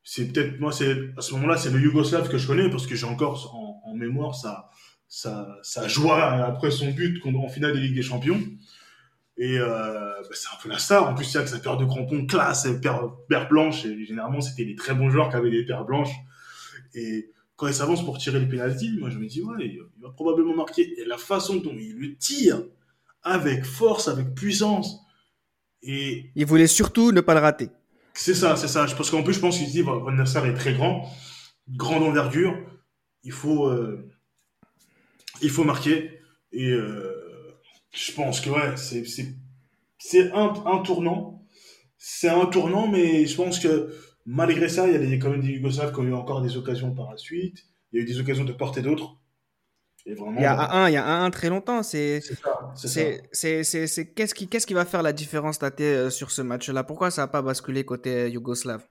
c'est 0.02 0.32
peut-être, 0.32 0.60
moi, 0.60 0.70
c'est, 0.70 1.10
à 1.16 1.22
ce 1.22 1.32
moment-là, 1.34 1.56
c'est 1.56 1.70
le 1.70 1.80
Yougoslave 1.80 2.28
que 2.28 2.38
je 2.38 2.46
connais 2.46 2.68
parce 2.68 2.86
que 2.86 2.94
j'ai 2.94 3.06
encore 3.06 3.54
en, 3.54 3.94
mémoire 3.94 4.34
sa, 4.34 5.88
joie 5.88 6.20
après 6.44 6.72
son 6.72 6.90
but 6.90 7.22
en 7.24 7.48
finale 7.48 7.74
des 7.74 7.80
Ligues 7.80 7.94
des 7.94 8.02
Champions. 8.02 8.40
Et 9.36 9.58
euh, 9.58 9.68
bah, 9.68 10.28
c'est 10.32 10.48
un 10.48 10.60
peu 10.60 10.68
la 10.68 10.78
star. 10.78 11.08
En 11.08 11.14
plus, 11.14 11.30
il 11.32 11.34
y 11.34 11.38
a 11.38 11.42
que 11.42 11.48
sa 11.48 11.58
paire 11.58 11.76
de 11.76 11.84
crampons 11.84 12.26
classe, 12.26 12.66
paire, 12.82 13.08
paire 13.28 13.48
blanche. 13.48 13.84
Et 13.84 14.04
généralement, 14.04 14.40
c'était 14.40 14.64
des 14.64 14.74
très 14.74 14.94
bons 14.94 15.10
joueurs 15.10 15.30
qui 15.30 15.36
avaient 15.36 15.50
des 15.50 15.64
paires 15.64 15.84
blanches. 15.84 16.14
Et 16.94 17.30
quand 17.56 17.66
il 17.68 17.74
s'avance 17.74 18.04
pour 18.04 18.18
tirer 18.18 18.40
les 18.40 18.48
pénalties, 18.48 18.96
moi, 18.98 19.10
je 19.10 19.18
me 19.18 19.26
dis, 19.26 19.42
ouais, 19.42 19.54
il 19.60 19.80
il 19.96 20.02
va 20.02 20.10
probablement 20.10 20.54
marquer. 20.54 21.00
Et 21.00 21.04
la 21.04 21.18
façon 21.18 21.56
dont 21.56 21.74
il 21.78 21.96
le 21.98 22.16
tire, 22.16 22.62
avec 23.22 23.64
force, 23.64 24.08
avec 24.08 24.34
puissance, 24.34 25.00
et 25.82 26.30
Ils 26.34 26.46
voulaient 26.46 26.66
surtout 26.66 27.12
ne 27.12 27.20
pas 27.20 27.34
le 27.34 27.40
rater. 27.40 27.68
c'est 28.14 28.34
ça, 28.34 28.56
c'est 28.56 28.68
ça. 28.68 28.86
Parce 28.96 29.10
qu'en 29.10 29.22
plus, 29.22 29.34
je 29.34 29.40
pense 29.40 29.58
qu'il 29.58 29.66
se 29.66 29.72
dit, 29.72 29.82
Van 29.82 29.98
Van 30.00 30.24
Sar 30.26 30.46
est 30.46 30.54
très 30.54 30.74
grand, 30.74 31.08
grande 31.68 32.02
envergure. 32.04 32.56
Il 33.22 33.32
faut, 33.32 33.66
euh, 33.68 34.08
il 35.42 35.50
faut 35.50 35.64
marquer. 35.64 36.20
Et 36.52 36.70
euh, 36.70 37.56
je 37.92 38.12
pense 38.12 38.40
que 38.40 38.50
ouais, 38.50 38.76
c'est, 38.76 39.04
c'est, 39.04 39.34
c'est 39.98 40.32
un, 40.32 40.52
un 40.66 40.78
tournant. 40.78 41.46
C'est 41.98 42.28
un 42.28 42.46
tournant, 42.46 42.88
mais 42.88 43.26
je 43.26 43.36
pense 43.36 43.58
que 43.58 43.94
malgré 44.26 44.68
ça, 44.68 44.86
il 44.86 44.92
y 44.92 44.96
a 44.96 44.98
des, 44.98 45.18
quand 45.18 45.30
même 45.30 45.42
des 45.42 45.52
Yougoslaves 45.52 45.92
qui 45.92 46.00
ont 46.00 46.04
eu 46.04 46.14
encore 46.14 46.42
des 46.42 46.56
occasions 46.56 46.94
par 46.94 47.10
la 47.10 47.16
suite. 47.16 47.64
Il 47.92 47.98
y 47.98 48.00
a 48.00 48.02
eu 48.02 48.06
des 48.06 48.18
occasions 48.20 48.44
de 48.44 48.52
part 48.52 48.76
et 48.78 48.82
d'autre. 48.82 49.16
Et 50.06 50.14
vraiment, 50.14 50.38
Il 50.38 50.42
y 50.42 50.46
a 50.46 50.70
un, 50.70 50.88
il 50.90 50.92
y 50.92 50.96
a 50.96 51.06
un, 51.06 51.24
un 51.24 51.30
très 51.30 51.48
longtemps. 51.48 51.82
C'est, 51.82 52.20
c'est 52.76 54.12
qu'est-ce 54.14 54.34
qui, 54.34 54.48
qu'est-ce 54.48 54.66
qui 54.66 54.74
va 54.74 54.84
faire 54.84 55.02
la 55.02 55.12
différence, 55.12 55.58
Tate, 55.58 55.80
euh, 55.80 56.10
sur 56.10 56.30
ce 56.30 56.42
match-là? 56.42 56.84
Pourquoi 56.84 57.10
ça 57.10 57.22
n'a 57.22 57.28
pas 57.28 57.40
basculé 57.40 57.84
côté 57.84 58.14
euh, 58.14 58.28
yougoslave? 58.28 58.86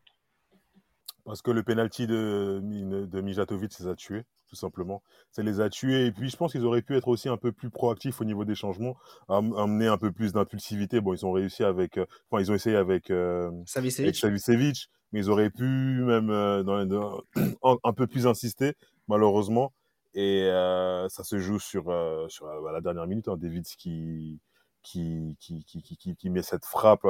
Parce 1.25 1.41
que 1.41 1.51
le 1.51 1.63
penalty 1.63 2.07
de, 2.07 2.61
de 3.05 3.21
Mijatovic 3.21 3.79
les 3.79 3.88
a 3.88 3.95
tués, 3.95 4.23
tout 4.49 4.55
simplement. 4.55 5.03
Ça 5.31 5.41
les 5.43 5.61
a 5.61 5.69
tués. 5.69 6.07
Et 6.07 6.11
puis, 6.11 6.29
je 6.29 6.36
pense 6.36 6.51
qu'ils 6.51 6.65
auraient 6.65 6.81
pu 6.81 6.97
être 6.97 7.07
aussi 7.07 7.29
un 7.29 7.38
peu 7.38 7.51
plus 7.51 7.69
proactifs 7.69 8.19
au 8.19 8.25
niveau 8.25 8.43
des 8.43 8.55
changements, 8.55 8.97
am- 9.29 9.53
amener 9.55 9.88
un 9.88 9.97
peu 9.97 10.11
plus 10.11 10.34
d'impulsivité. 10.34 10.99
Bon, 10.99 11.13
ils 11.13 11.25
ont 11.25 11.31
réussi 11.31 11.63
avec, 11.63 11.97
euh, 11.97 12.05
enfin, 12.29 12.41
ils 12.41 12.51
ont 12.51 12.55
essayé 12.55 12.75
avec, 12.75 13.09
euh, 13.09 13.51
avec 13.75 14.15
Savicevic, 14.15 14.89
mais 15.14 15.22
ils 15.22 15.30
auraient 15.30 15.49
pu 15.51 15.64
même 16.03 16.30
euh, 16.32 16.64
dans, 16.64 17.22
un, 17.64 17.78
un 17.86 17.93
peu 17.93 18.07
plus 18.07 18.28
insister, 18.28 18.74
malheureusement. 19.07 19.72
Et 20.16 20.43
euh, 20.43 21.07
ça 21.09 21.24
se 21.24 21.39
joue 21.39 21.59
sur, 21.59 21.89
euh, 21.89 22.28
sur 22.30 22.47
la 22.47 22.82
dernière 22.82 23.07
minute. 23.07 23.30
Hein, 23.30 23.38
Davids 23.38 23.64
qui, 23.78 24.39
qui, 24.84 25.38
qui, 25.39 25.64
qui, 25.64 26.16
qui, 26.16 26.30
met 26.30 26.43
cette 26.43 26.66
frappe 26.66 27.05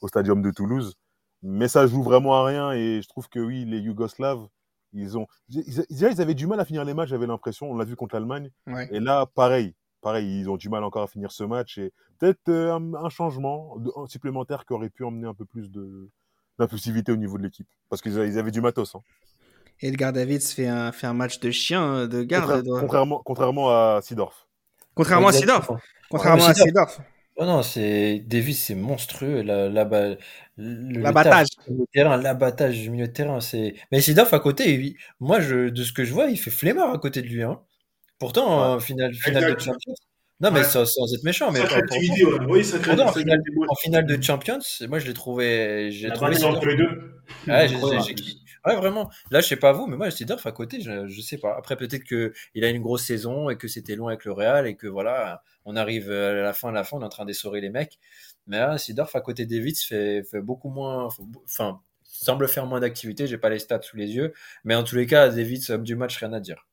au 0.00 0.08
stadium 0.08 0.42
de 0.42 0.50
Toulouse. 0.50 0.94
Mais 1.42 1.68
ça 1.68 1.86
joue 1.86 2.02
vraiment 2.02 2.34
à 2.34 2.44
rien. 2.44 2.72
Et 2.72 3.00
je 3.02 3.08
trouve 3.08 3.28
que 3.28 3.38
oui, 3.40 3.64
les 3.64 3.78
Yougoslaves, 3.78 4.46
Ils 4.92 5.16
ont, 5.18 5.26
ils, 5.48 5.60
ils- 5.68 5.86
ils 5.90 6.20
avaient 6.20 6.34
du 6.34 6.46
mal 6.46 6.58
à 6.60 6.64
finir 6.64 6.84
les 6.84 6.94
matchs, 6.94 7.10
j'avais 7.10 7.26
l'impression. 7.28 7.70
On 7.70 7.76
l'a 7.76 7.84
vu 7.84 7.96
contre 7.96 8.14
l'Allemagne. 8.16 8.50
Ouais. 8.66 8.88
Et 8.92 9.00
là, 9.00 9.26
pareil, 9.26 9.74
pareil, 10.00 10.40
ils 10.40 10.50
ont 10.50 10.56
du 10.56 10.68
mal 10.68 10.82
encore 10.84 11.02
à 11.04 11.06
finir 11.06 11.30
ce 11.32 11.44
match. 11.44 11.78
Et 11.78 11.92
peut-être 12.18 12.48
euh, 12.48 12.74
un, 12.74 12.94
un 12.94 13.08
changement 13.08 13.76
de- 13.78 13.92
un 13.96 14.06
supplémentaire 14.06 14.64
qui 14.66 14.72
aurait 14.72 14.90
pu 14.90 15.04
emmener 15.04 15.28
un 15.28 15.34
peu 15.34 15.44
plus 15.44 15.70
de 15.70 16.10
d'impulsivité 16.60 17.10
au 17.10 17.16
niveau 17.16 17.36
de 17.38 17.42
l'équipe. 17.42 17.66
Parce 17.88 18.00
qu'ils 18.00 18.12
ils 18.12 18.38
avaient 18.38 18.50
du 18.52 18.60
matos. 18.60 18.94
Hein. 18.94 19.00
Edgar 19.80 20.12
Davids 20.12 20.40
fait 20.40 20.68
un, 20.68 20.92
fait 20.92 21.06
un 21.06 21.14
match 21.14 21.40
de 21.40 21.50
chien, 21.50 21.82
hein, 21.82 22.06
de 22.06 22.22
garde. 22.22 22.64
De- 22.64 22.80
contrairement, 22.80 23.20
contrairement 23.24 23.70
à 23.70 24.00
Sidorf. 24.02 24.46
Contrairement 24.94 25.28
à. 25.28 25.32
Sidorf. 25.32 25.70
Contrairement 26.10 26.44
à 26.46 26.54
Sidorf. 26.54 26.90
Sidorf. 26.92 27.00
Oh 27.36 27.46
non, 27.46 27.62
c'est 27.62 28.18
Davis, 28.26 28.62
c'est 28.66 28.74
monstrueux. 28.74 29.40
La, 29.42 29.68
la, 29.70 29.84
L'abattage. 30.58 31.46
du 31.66 31.72
milieu 31.72 31.84
de 31.84 31.88
terrain, 31.92 32.16
l'abattage 32.18 32.78
du 32.78 32.90
milieu 32.90 33.06
de 33.08 33.12
terrain, 33.12 33.40
c'est. 33.40 33.74
Mais 33.90 34.00
Sidorf 34.02 34.32
à 34.34 34.40
côté, 34.40 34.74
il- 34.74 34.96
moi, 35.20 35.40
je, 35.40 35.70
de 35.70 35.82
ce 35.82 35.92
que 35.92 36.04
je 36.04 36.12
vois, 36.12 36.26
il 36.26 36.36
fait 36.36 36.50
flemmard 36.50 36.92
à 36.92 36.98
côté 36.98 37.22
de 37.22 37.28
lui. 37.28 37.42
Hein. 37.42 37.60
Pourtant, 38.18 38.74
en 38.74 38.80
finale, 38.80 39.14
finale 39.14 39.54
de. 39.54 39.58
Champions. 39.60 39.94
Non, 40.40 40.50
mais 40.50 40.60
Ouais. 40.60 40.64
sans, 40.64 40.86
sans 40.86 41.12
être 41.14 41.22
méchant, 41.22 41.50
mais 41.52 41.60
Sacrée 41.60 41.82
pour- 41.82 41.96
activité, 41.96 42.24
ouais. 42.24 42.38
Oui, 42.48 42.64
Pourtant, 42.82 43.08
en 43.08 43.12
finale, 43.12 43.42
en 43.68 43.74
finale 43.74 44.06
de 44.06 44.22
Champions, 44.22 44.58
moi, 44.88 44.98
je 44.98 45.06
l'ai 45.06 45.12
trouvé. 45.14 45.90
J'ai 45.92 46.10
trouvé 46.10 46.42
entre 46.44 46.66
les 46.66 46.76
deux. 46.76 47.14
Ouais, 47.46 47.68
j'ai- 47.68 47.74
Incroyable. 47.76 48.04
j'ai- 48.06 48.16
j'ai- 48.16 48.34
ouais, 48.66 48.76
vraiment. 48.76 49.10
Là, 49.30 49.40
je 49.40 49.46
sais 49.48 49.56
pas 49.56 49.72
vous, 49.72 49.86
mais 49.86 49.96
moi, 49.98 50.10
Sidorf 50.10 50.46
à 50.46 50.52
côté, 50.52 50.80
je, 50.80 51.06
je 51.08 51.20
sais 51.20 51.36
pas. 51.36 51.54
Après, 51.58 51.76
peut-être 51.76 52.04
que 52.04 52.32
il 52.54 52.64
a 52.64 52.70
une 52.70 52.80
grosse 52.80 53.04
saison 53.04 53.50
et 53.50 53.56
que 53.56 53.68
c'était 53.68 53.96
long 53.96 54.08
avec 54.08 54.24
le 54.24 54.32
Real 54.32 54.66
et 54.66 54.76
que 54.76 54.86
voilà, 54.86 55.42
on 55.66 55.76
arrive 55.76 56.10
à 56.10 56.32
la 56.32 56.52
fin, 56.54 56.70
à 56.70 56.72
la 56.72 56.84
fin, 56.84 56.96
on 56.96 57.02
est 57.02 57.04
en 57.04 57.08
train 57.10 57.26
d'essorer 57.26 57.60
les 57.60 57.68
mecs. 57.70 57.98
Mais 58.46 58.58
là, 58.58 58.78
Sidorf 58.78 59.14
à 59.14 59.20
côté 59.20 59.44
d'Evitz 59.44 59.84
fait, 59.84 60.22
fait 60.24 60.40
beaucoup 60.40 60.70
moins, 60.70 61.08
enfin, 61.44 61.80
semble 62.02 62.48
faire 62.48 62.64
moins 62.66 62.80
d'activité. 62.80 63.26
J'ai 63.26 63.38
pas 63.38 63.50
les 63.50 63.58
stats 63.58 63.82
sous 63.82 63.96
les 63.98 64.08
yeux, 64.14 64.32
mais 64.64 64.74
en 64.74 64.84
tous 64.84 64.96
les 64.96 65.06
cas, 65.06 65.28
Davids, 65.28 65.66
homme 65.68 65.84
du 65.84 65.96
match, 65.96 66.16
rien 66.18 66.32
à 66.32 66.40
dire. 66.40 66.66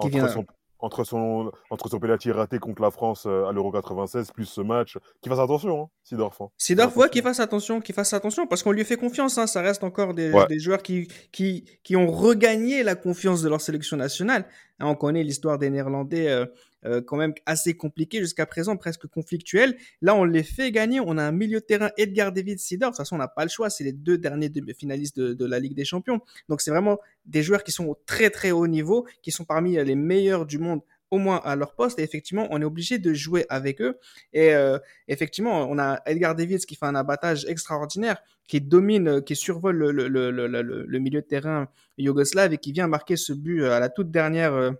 Qui 0.00 0.06
Entre 0.06 0.08
vient- 0.16 0.28
son, 0.28 0.46
entre 0.80 1.04
son, 1.04 1.50
entre 1.70 1.88
son 1.88 1.98
penalty 1.98 2.30
raté 2.30 2.58
contre 2.58 2.82
la 2.82 2.90
France 2.90 3.24
euh, 3.26 3.46
à 3.46 3.52
l'Euro 3.52 3.72
96, 3.72 4.30
plus 4.32 4.44
ce 4.44 4.60
match, 4.60 4.96
qu'il 5.20 5.30
fasse 5.30 5.40
attention, 5.40 5.82
hein, 5.82 5.88
Sidorf. 6.04 6.40
hein. 6.40 6.48
Sidorf, 6.56 6.96
ouais, 6.96 7.08
qu'il 7.08 7.22
fasse 7.22 7.40
attention, 7.40 7.80
qu'il 7.80 7.94
fasse 7.94 8.12
attention, 8.12 8.46
parce 8.46 8.62
qu'on 8.62 8.72
lui 8.72 8.84
fait 8.84 8.96
confiance. 8.96 9.38
Hein, 9.38 9.46
ça 9.46 9.60
reste 9.60 9.82
encore 9.84 10.14
des, 10.14 10.32
Ouais. 10.32 10.46
des 10.48 10.58
joueurs 10.60 10.82
qui, 10.82 11.08
qui, 11.32 11.64
qui 11.82 11.96
ont 11.96 12.06
regagné 12.10 12.82
la 12.82 12.94
confiance 12.94 13.42
de 13.42 13.48
leur 13.48 13.60
sélection 13.60 13.96
nationale. 13.96 14.46
Hein, 14.80 14.86
on 14.86 14.94
connaît 14.94 15.22
l'histoire 15.24 15.58
des 15.58 15.70
Néerlandais, 15.70 16.28
euh, 16.28 16.46
euh, 16.84 17.00
quand 17.00 17.16
même 17.16 17.34
assez 17.46 17.74
compliquée 17.74 18.18
jusqu'à 18.20 18.46
présent, 18.46 18.76
presque 18.76 19.06
conflictuelle. 19.06 19.76
Là, 20.00 20.14
on 20.14 20.24
les 20.24 20.42
fait 20.42 20.70
gagner. 20.70 21.00
On 21.00 21.18
a 21.18 21.22
un 21.24 21.32
milieu 21.32 21.60
de 21.60 21.64
terrain, 21.64 21.90
Edgar 21.96 22.32
David 22.32 22.58
Sidorf. 22.58 22.90
De 22.90 22.96
toute 22.96 22.98
façon, 22.98 23.16
on 23.16 23.18
n'a 23.18 23.28
pas 23.28 23.44
le 23.44 23.50
choix. 23.50 23.70
C'est 23.70 23.84
les 23.84 23.92
deux 23.92 24.18
derniers 24.18 24.48
demi-finalistes 24.48 25.18
de, 25.18 25.44
la 25.46 25.58
Ligue 25.58 25.74
des 25.74 25.84
Champions. 25.84 26.20
Donc, 26.48 26.60
c'est 26.60 26.70
vraiment 26.70 26.98
des 27.26 27.42
joueurs 27.42 27.64
qui 27.64 27.72
sont 27.72 27.86
au 27.86 27.98
très, 28.06 28.30
très 28.30 28.50
haut 28.50 28.66
niveau, 28.66 29.06
qui 29.22 29.32
sont 29.32 29.44
parmi 29.44 29.76
les 29.76 29.94
meilleurs 29.94 30.46
du 30.46 30.58
monde 30.58 30.80
au 31.10 31.16
moins 31.18 31.40
à 31.44 31.56
leur 31.56 31.74
poste. 31.74 31.98
Et 31.98 32.02
effectivement, 32.02 32.46
on 32.50 32.60
est 32.60 32.64
obligé 32.66 32.98
de 32.98 33.14
jouer 33.14 33.46
avec 33.48 33.80
eux. 33.80 33.98
Et 34.32 34.54
euh, 34.54 34.78
effectivement, 35.08 35.66
on 35.70 35.78
a 35.78 36.00
Edgar 36.06 36.34
Davids 36.34 36.58
qui 36.66 36.74
fait 36.76 36.86
un 36.86 36.94
abattage 36.94 37.46
extraordinaire, 37.46 38.18
qui 38.46 38.60
domine, 38.60 39.22
qui 39.22 39.34
survole 39.34 39.76
le, 39.76 39.90
le, 39.90 40.08
le, 40.08 40.30
le, 40.30 40.46
le- 40.46 40.84
le 40.86 40.98
milieu 40.98 41.22
de 41.22 41.26
terrain 41.26 41.68
yougoslave 41.96 42.52
et 42.52 42.58
qui 42.58 42.72
vient 42.72 42.88
marquer 42.88 43.16
ce 43.16 43.32
but 43.32 43.62
euh, 43.62 43.72
à 43.72 43.80
la 43.80 43.88
toute 43.88 44.10
dernière, 44.10 44.52
euh, 44.52 44.70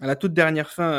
à 0.00 0.06
la 0.06 0.16
toute 0.16 0.34
dernière 0.34 0.70
fin 0.70 0.92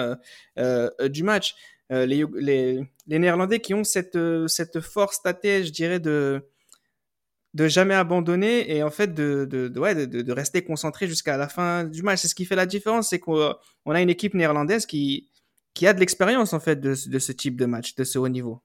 euh, 0.58 0.90
euh, 1.00 1.10
du 1.10 1.24
match. 1.24 1.56
Euh, 1.92 2.06
les, 2.06 2.84
Néerlandais 3.08 3.60
qui 3.60 3.74
ont 3.74 3.84
cette, 3.84 4.80
force 4.80 5.22
tâtée, 5.22 5.64
je 5.64 5.72
dirais, 5.72 6.00
de 6.00 6.48
de 7.54 7.70
jamais 7.70 7.94
abandonner 7.94 8.76
et 8.76 8.84
en 8.84 8.92
fait 8.92 9.14
de, 9.14 9.46
de, 9.46 10.32
rester 10.34 10.62
concentré 10.66 11.08
jusqu'à 11.08 11.38
la 11.38 11.48
fin 11.48 11.86
du 11.86 12.04
match. 12.04 12.20
C'est 12.20 12.28
ce 12.28 12.36
qui 12.36 12.44
fait 12.44 12.58
la 12.58 12.66
différence, 12.66 13.10
c'est 13.10 13.20
qu'on 13.20 13.56
on 13.86 13.92
a 13.92 14.02
une 14.02 14.10
équipe 14.10 14.34
néerlandaise 14.34 14.86
qui, 14.86 15.30
a 15.82 15.94
de 15.94 16.00
l'expérience 16.02 16.52
en 16.52 16.60
fait 16.60 16.82
de 16.82 16.94
ce 16.96 17.32
type 17.32 17.58
de 17.58 17.66
match, 17.66 17.96
de 17.96 18.04
ce 18.04 18.20
haut 18.20 18.28
niveau. 18.28 18.62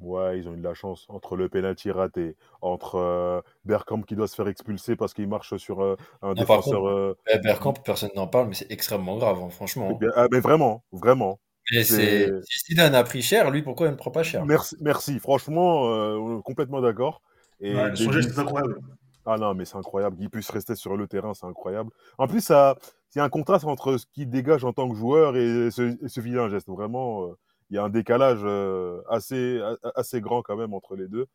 Ouais, 0.00 0.38
ils 0.38 0.48
ont 0.48 0.54
eu 0.54 0.58
de 0.58 0.62
la 0.64 0.74
chance 0.74 1.06
entre 1.08 1.36
le 1.36 1.48
penalty 1.48 1.90
raté, 1.90 2.36
entre 2.60 2.96
euh, 2.96 3.40
Bergkamp 3.64 4.02
qui 4.02 4.16
doit 4.16 4.26
se 4.26 4.34
faire 4.34 4.48
expulser 4.48 4.96
parce 4.96 5.14
qu'il 5.14 5.28
marche 5.28 5.56
sur 5.56 5.80
euh, 5.82 5.96
un 6.20 6.34
défenseur. 6.34 6.86
euh, 6.88 7.16
Eh, 7.32 7.38
Bergkamp, 7.38 7.74
personne 7.84 8.10
n'en 8.16 8.26
parle, 8.26 8.48
mais 8.48 8.54
c'est 8.54 8.70
extrêmement 8.70 9.16
grave, 9.16 9.38
hein, 9.40 9.50
franchement. 9.50 9.88
eh 9.92 9.98
bien, 9.98 10.10
ah, 10.16 10.26
mais 10.32 10.40
vraiment, 10.40 10.84
vraiment. 10.92 11.38
Et 11.72 11.84
c'est- 11.84 12.26
c'est, 12.26 12.30
si 12.44 12.58
Zidane 12.72 12.94
a 12.94 13.04
pris 13.04 13.22
cher, 13.22 13.50
lui, 13.50 13.62
pourquoi 13.62 13.86
il 13.86 13.92
ne 13.92 13.96
prend 13.96 14.10
pas 14.10 14.22
cher? 14.24 14.44
Merci, 14.44 14.76
merci. 14.80 15.18
Franchement, 15.20 15.86
euh, 15.88 16.40
complètement 16.42 16.80
d'accord. 16.82 17.22
Et 17.60 17.74
Ouais, 17.74 17.94
son 17.96 18.10
Davies- 18.10 18.12
geste 18.22 18.36
est 18.36 18.40
incroyable. 18.40 18.80
Ah 19.24 19.38
non, 19.38 19.54
mais 19.54 19.64
c'est 19.64 19.76
incroyable. 19.76 20.16
Qu'il 20.18 20.28
puisse 20.28 20.50
rester 20.50 20.74
sur 20.74 20.96
le 20.98 21.06
terrain, 21.06 21.32
c'est 21.32 21.46
incroyable. 21.46 21.90
En 22.18 22.26
plus, 22.26 22.40
ça, 22.42 22.76
il 23.14 23.18
y 23.18 23.20
a 23.22 23.24
un 23.24 23.30
contraste 23.30 23.64
entre 23.64 23.96
ce 23.96 24.04
qu'il 24.12 24.28
dégage 24.28 24.64
en 24.64 24.74
tant 24.74 24.86
que 24.90 24.96
joueur 24.96 25.36
et 25.36 25.70
ce, 25.70 25.96
et 26.04 26.08
ce 26.08 26.20
vilain 26.20 26.50
geste. 26.50 26.68
Vraiment, 26.68 27.28
euh, 27.28 27.38
il 27.70 27.76
y 27.76 27.78
a 27.78 27.84
un 27.84 27.88
décalage 27.90 28.40
euh, 28.42 29.00
assez, 29.08 29.60
assez 29.94 30.20
grand 30.20 30.42
quand 30.42 30.56
même 30.56 30.74
entre 30.74 30.96
les 30.96 31.08
deux. 31.08 31.26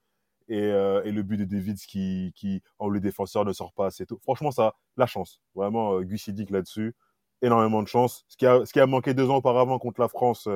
Et, 0.47 0.59
euh, 0.61 1.03
et 1.03 1.11
le 1.11 1.21
but 1.21 1.37
de 1.37 1.45
Davids 1.45 1.75
qui, 1.87 2.31
qui, 2.35 2.63
en 2.79 2.89
le 2.89 2.99
défenseur, 2.99 3.45
ne 3.45 3.53
sort 3.53 3.71
pas 3.73 3.85
assez 3.85 4.05
tôt. 4.07 4.19
Franchement, 4.23 4.49
ça, 4.51 4.73
la 4.97 5.05
chance. 5.05 5.41
Vraiment, 5.53 5.95
euh, 5.97 6.01
Guy 6.01 6.17
Sidic 6.17 6.49
là-dessus. 6.49 6.95
Énormément 7.43 7.83
de 7.83 7.87
chance. 7.87 8.25
Ce 8.27 8.35
qui 8.35 8.47
a, 8.47 8.65
ce 8.65 8.73
qui 8.73 8.79
a 8.79 8.87
manqué 8.87 9.13
deux 9.13 9.29
ans 9.29 9.37
auparavant 9.37 9.77
contre 9.79 10.01
la 10.01 10.07
France 10.07 10.47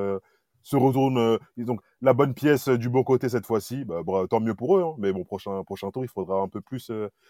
se 0.64 0.76
retourne. 0.76 1.38
donc, 1.58 1.82
la 2.02 2.14
bonne 2.14 2.34
pièce 2.34 2.70
du 2.70 2.90
bon 2.90 3.04
côté 3.04 3.30
cette 3.30 3.46
fois-ci. 3.46 3.86
Bah, 3.86 4.02
tant 4.30 4.40
mieux 4.40 4.56
pour 4.56 4.78
eux. 4.78 4.84
hein. 4.84 4.96
Mais 4.98 5.14
bon, 5.14 5.24
prochain, 5.24 5.64
prochain 5.64 5.92
tour, 5.92 6.04
il 6.04 6.10
faudra 6.10 6.40
un 6.42 6.48
peu 6.48 6.60
plus. 6.62 6.90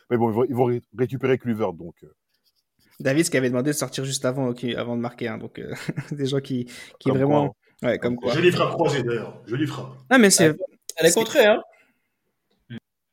Mais 0.09 0.17
bon, 0.17 0.29
ils 0.29 0.33
vont, 0.35 0.43
ils 0.45 0.55
vont 0.55 0.65
ré- 0.65 0.81
récupérer 0.97 1.37
Kluivert. 1.37 1.73
Donc, 1.73 2.05
David 2.99 3.29
qui 3.29 3.37
avait 3.37 3.49
demandé 3.49 3.71
de 3.71 3.75
sortir 3.75 4.05
juste 4.05 4.23
avant, 4.25 4.53
avant 4.77 4.95
de 4.95 5.01
marquer. 5.01 5.27
hein, 5.27 5.37
donc 5.37 5.59
euh, 5.59 5.73
des 6.11 6.25
gens 6.25 6.39
qui, 6.39 6.65
qui 6.99 7.09
Comme 7.09 7.17
vraiment. 7.17 7.55
Ouais, 7.83 7.99
comme 7.99 8.15
quoi. 8.15 8.33
Jolie 8.33 8.51
frappe 8.51 8.71
croisée 8.71 9.03
d'ailleurs. 9.03 9.41
Jolie 9.45 9.67
frappe. 9.67 9.93
Ah, 10.09 10.17
mais 10.17 10.29
c'est. 10.29 10.55
Elle 10.97 11.07
est 11.07 11.13
contrée, 11.13 11.45
hein 11.45 11.61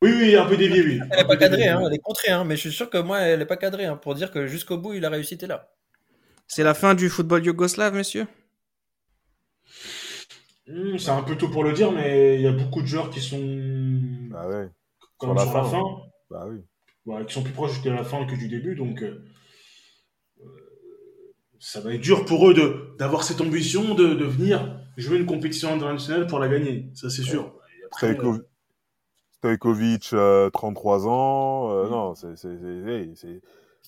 Oui, 0.01 0.11
oui, 0.13 0.35
un 0.35 0.45
peu 0.45 0.55
dévié, 0.57 0.81
oui. 0.81 0.99
Elle 1.11 1.17
n'est 1.19 1.25
pas 1.27 1.37
cadrée, 1.37 1.67
hein 1.67 1.81
Elle 1.85 1.93
est 1.93 1.99
contrée, 1.99 2.31
hein 2.31 2.43
Mais 2.43 2.55
je 2.55 2.61
suis 2.61 2.71
sûr 2.71 2.89
que 2.89 2.97
moi, 2.97 3.19
elle 3.19 3.39
n'est 3.39 3.45
pas 3.45 3.57
cadrée, 3.57 3.85
hein 3.85 3.97
Pour 3.97 4.15
dire 4.15 4.31
que 4.31 4.47
jusqu'au 4.47 4.77
bout, 4.77 4.93
il 4.93 5.03
a 5.05 5.09
réussi, 5.09 5.37
t'es 5.37 5.47
là. 5.47 5.69
C'est 6.47 6.63
la 6.63 6.73
fin 6.73 6.95
du 6.95 7.09
football 7.09 7.45
yougoslave, 7.45 7.93
messieurs 7.95 8.27
Hmm, 10.67 10.97
c'est 10.97 11.09
un 11.09 11.23
peu 11.23 11.35
tôt 11.35 11.49
pour 11.49 11.63
le 11.63 11.73
dire, 11.73 11.91
mais 11.91 12.35
il 12.35 12.41
y 12.41 12.47
a 12.47 12.51
beaucoup 12.51 12.81
de 12.81 12.87
joueurs 12.87 13.09
qui 13.09 13.19
sont 13.19 13.39
bah 14.29 14.47
ouais. 14.47 14.69
comme 15.17 15.37
sur 15.37 15.45
sur 15.47 15.53
la 15.53 15.61
la 15.63 15.63
fin. 15.63 15.69
fin, 15.71 15.83
Bah 16.29 16.45
oui. 16.47 17.25
qui 17.27 17.33
sont 17.33 17.43
plus 17.43 17.51
proches 17.51 17.81
de 17.81 17.89
la 17.89 18.03
fin 18.03 18.25
que 18.25 18.35
du 18.35 18.47
début. 18.47 18.75
Donc, 18.75 19.01
euh, 19.01 19.25
ça 21.63 21.79
va 21.79 21.93
être 21.93 22.01
dur 22.01 22.25
pour 22.25 22.49
eux 22.49 22.53
de 22.53 22.95
d'avoir 22.97 23.23
cette 23.23 23.39
ambition 23.39 23.93
de, 23.95 24.13
de 24.15 24.25
venir 24.25 24.77
jouer 24.97 25.17
une 25.19 25.25
compétition 25.25 25.73
internationale 25.73 26.27
pour 26.27 26.39
la 26.39 26.49
gagner. 26.49 26.89
Ça, 26.95 27.09
c'est 27.09 27.21
sûr. 27.23 27.53
Et 27.79 27.85
après, 27.85 28.13
Stojko- 28.13 28.41
Stojkovic, 29.37 30.09
euh, 30.13 30.49
33 30.49 31.07
ans. 31.07 31.71
euh, 31.71 31.89
Non, 31.89 32.15
c'est. 32.15 32.35
c'est- 32.35 32.57
c'est- 32.57 33.15
c'est- 33.15 33.41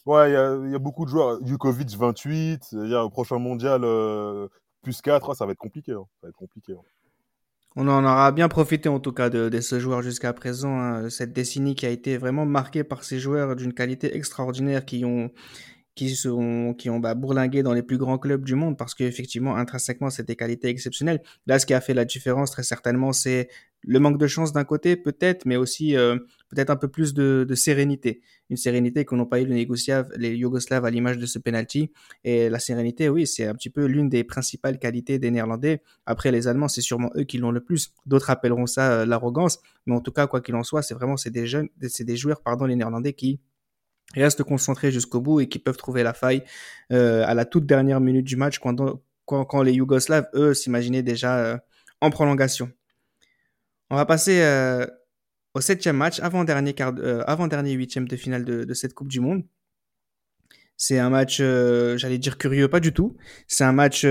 Ouais, 0.06 0.32
il 0.32 0.34
y 0.34 0.36
a, 0.36 0.58
il 0.66 0.72
y 0.72 0.76
a 0.76 0.80
beaucoup 0.80 1.06
de 1.06 1.10
joueurs. 1.10 1.40
Jukovic, 1.46 1.96
28. 1.98 2.64
C'est-à-dire, 2.64 3.00
au 3.02 3.10
prochain 3.10 3.40
mondial, 3.40 3.82
euh, 3.86 4.48
plus 4.82 5.02
4, 5.02 5.30
ah, 5.32 5.34
ça 5.36 5.46
va 5.46 5.54
être 5.54 5.58
compliqué. 5.58 5.94
hein. 5.94 6.06
Ça 6.20 6.28
va 6.28 6.30
être 6.30 6.36
compliqué. 6.36 6.74
hein. 6.74 6.82
On 7.76 7.88
en 7.88 8.04
aura 8.04 8.32
bien 8.34 8.50
profité 8.50 8.88
en 8.90 9.00
tout 9.00 9.14
cas 9.14 9.30
de, 9.32 9.50
de 9.50 9.62
ce 9.62 9.80
joueur 9.80 10.02
jusqu'à 10.02 10.34
présent. 10.34 10.78
hein. 10.78 11.10
Cette 11.10 11.32
décennie 11.34 11.74
qui 11.76 11.86
a 11.86 11.90
été 11.90 12.18
vraiment 12.18 12.46
marquée 12.46 12.84
par 12.84 13.04
ces 13.04 13.18
joueurs 13.20 13.56
d'une 13.56 13.74
qualité 13.74 14.16
extraordinaire 14.16 14.86
qui 14.86 15.06
ont 15.06 15.32
qui 15.96 16.16
sont 16.16 16.74
qui 16.78 16.90
ont 16.90 17.00
bah, 17.00 17.14
bourlingué 17.14 17.64
dans 17.64 17.74
les 17.74 17.84
plus 17.84 17.98
grands 17.98 18.18
clubs 18.18 18.44
du 18.44 18.56
monde 18.56 18.78
parce 18.78 18.96
qu'effectivement 18.96 19.56
intrinsèquement 19.56 20.10
c'est 20.10 20.28
des 20.28 20.36
qualités 20.36 20.68
exceptionnelles. 20.68 21.22
Là, 21.46 21.60
ce 21.60 21.66
qui 21.66 21.74
a 21.74 21.82
fait 21.82 21.94
la 21.94 22.06
différence 22.06 22.52
très 22.52 22.64
certainement, 22.64 23.14
c'est 23.14 23.50
le 23.86 24.00
manque 24.00 24.18
de 24.18 24.28
chance 24.28 24.54
d'un 24.54 24.64
côté 24.64 24.96
peut-être, 24.96 25.46
mais 25.46 25.56
aussi 25.56 25.96
euh, 25.96 26.18
peut-être 26.50 26.70
un 26.70 26.76
peu 26.76 26.88
plus 26.88 27.14
de, 27.14 27.46
sérénité, 27.56 28.22
une 28.50 28.58
sérénité 28.58 29.06
que 29.06 29.14
n'ont 29.16 29.26
pas 29.26 29.42
eu 29.42 29.46
les 29.46 29.68
les 30.18 30.36
Yougoslaves 30.36 30.86
à 30.86 30.90
l'image 30.90 31.18
de 31.18 31.26
ce 31.26 31.40
penalty. 31.40 31.92
Et 32.24 32.50
la 32.50 32.60
sérénité, 32.60 33.10
oui, 33.10 33.28
c'est 33.28 33.46
un 33.46 33.54
petit 33.54 33.70
peu 33.70 33.86
l'une 33.86 34.10
des 34.10 34.24
principales 34.24 34.80
qualités 34.80 35.20
des 35.20 35.32
Néerlandais. 35.32 35.82
Après, 36.06 36.32
les 36.32 36.48
Allemands, 36.48 36.68
c'est 36.68 36.82
sûrement 36.82 37.12
eux 37.16 37.24
qui 37.24 37.38
l'ont 37.38 37.52
le 37.52 37.62
plus. 37.62 37.94
D'autres 38.06 38.30
appelleront 38.30 38.68
ça 38.68 39.02
euh, 39.02 39.06
l'arrogance. 39.06 39.60
Mais 39.86 39.96
en 39.96 40.02
tout 40.02 40.12
cas, 40.12 40.28
quoi 40.28 40.42
qu'il 40.42 40.56
en 40.56 40.64
soit, 40.64 40.82
c'est 40.82 40.94
vraiment, 40.94 41.18
c'est 41.18 41.32
des 41.32 41.46
jeunes, 41.46 41.68
c'est 41.90 42.06
des 42.06 42.16
joueurs, 42.16 42.42
pardon, 42.42 42.66
les 42.66 42.76
Néerlandais 42.76 43.14
qui 43.14 43.42
restent 44.16 44.44
concentrés 44.44 44.92
jusqu'au 44.92 45.22
bout 45.22 45.42
et 45.42 45.50
qui 45.50 45.60
peuvent 45.60 45.78
trouver 45.78 46.04
la 46.04 46.14
faille 46.14 46.44
euh, 46.92 47.24
à 47.26 47.34
la 47.34 47.46
toute 47.46 47.66
dernière 47.66 48.00
minute 48.00 48.26
du 48.26 48.36
match 48.36 48.60
quand, 48.60 49.02
quand, 49.26 49.64
les 49.64 49.74
Yougoslaves, 49.74 50.28
eux, 50.34 50.54
s'imaginaient 50.54 51.04
déjà 51.04 51.38
euh, 51.38 51.58
en 52.02 52.10
prolongation. 52.10 52.72
On 53.90 53.96
va 53.96 54.06
passer 54.06 54.42
euh, 54.42 54.86
au 55.54 55.62
septième 55.62 55.98
match, 55.98 56.20
avant-dernier, 56.20 56.76
euh, 56.82 57.24
avant-dernier 57.28 57.74
huitième 57.74 58.08
de 58.08 58.16
finale 58.16 58.44
de, 58.46 58.74
cette 58.74 58.94
Coupe 58.94 59.10
du 59.10 59.20
Monde. 59.20 59.44
C'est 60.76 61.00
un 61.00 61.10
match, 61.10 61.38
j'allais 61.38 62.18
dire 62.18 62.38
curieux, 62.38 62.68
pas 62.68 62.80
du 62.80 62.94
tout. 62.94 63.16
C'est 63.48 63.64
un 63.64 63.72
match 63.72 64.06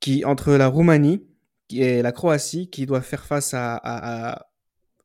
qui 0.00 0.24
entre 0.24 0.52
la 0.54 0.66
Roumanie 0.66 1.24
et 1.70 2.02
la 2.02 2.12
Croatie 2.12 2.68
qui 2.68 2.84
doit 2.84 3.00
faire 3.00 3.24
face 3.24 3.54
à, 3.54 4.48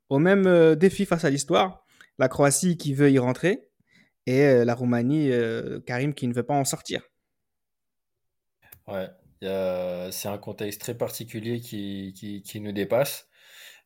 au 0.09 0.19
même 0.19 0.75
défi 0.75 1.05
face 1.05 1.23
à 1.23 1.29
l'histoire. 1.29 1.85
La 2.19 2.29
Croatie 2.29 2.77
qui 2.77 2.93
veut 2.93 3.11
y 3.11 3.19
rentrer 3.19 3.69
et 4.27 4.41
euh, 4.43 4.65
la 4.65 4.75
Roumanie, 4.75 5.31
euh, 5.31 5.79
Karim 5.81 6.13
qui 6.13 6.27
ne 6.27 6.33
veut 6.33 6.43
pas 6.43 6.53
en 6.53 6.65
sortir. 6.65 7.01
Ouais, 8.87 9.09
c'est 10.11 10.27
un 10.27 10.37
contexte 10.37 10.81
très 10.81 10.97
particulier 10.97 11.59
qui, 11.61 12.13
qui, 12.15 12.41
qui 12.41 12.59
nous 12.59 12.71
dépasse. 12.71 13.27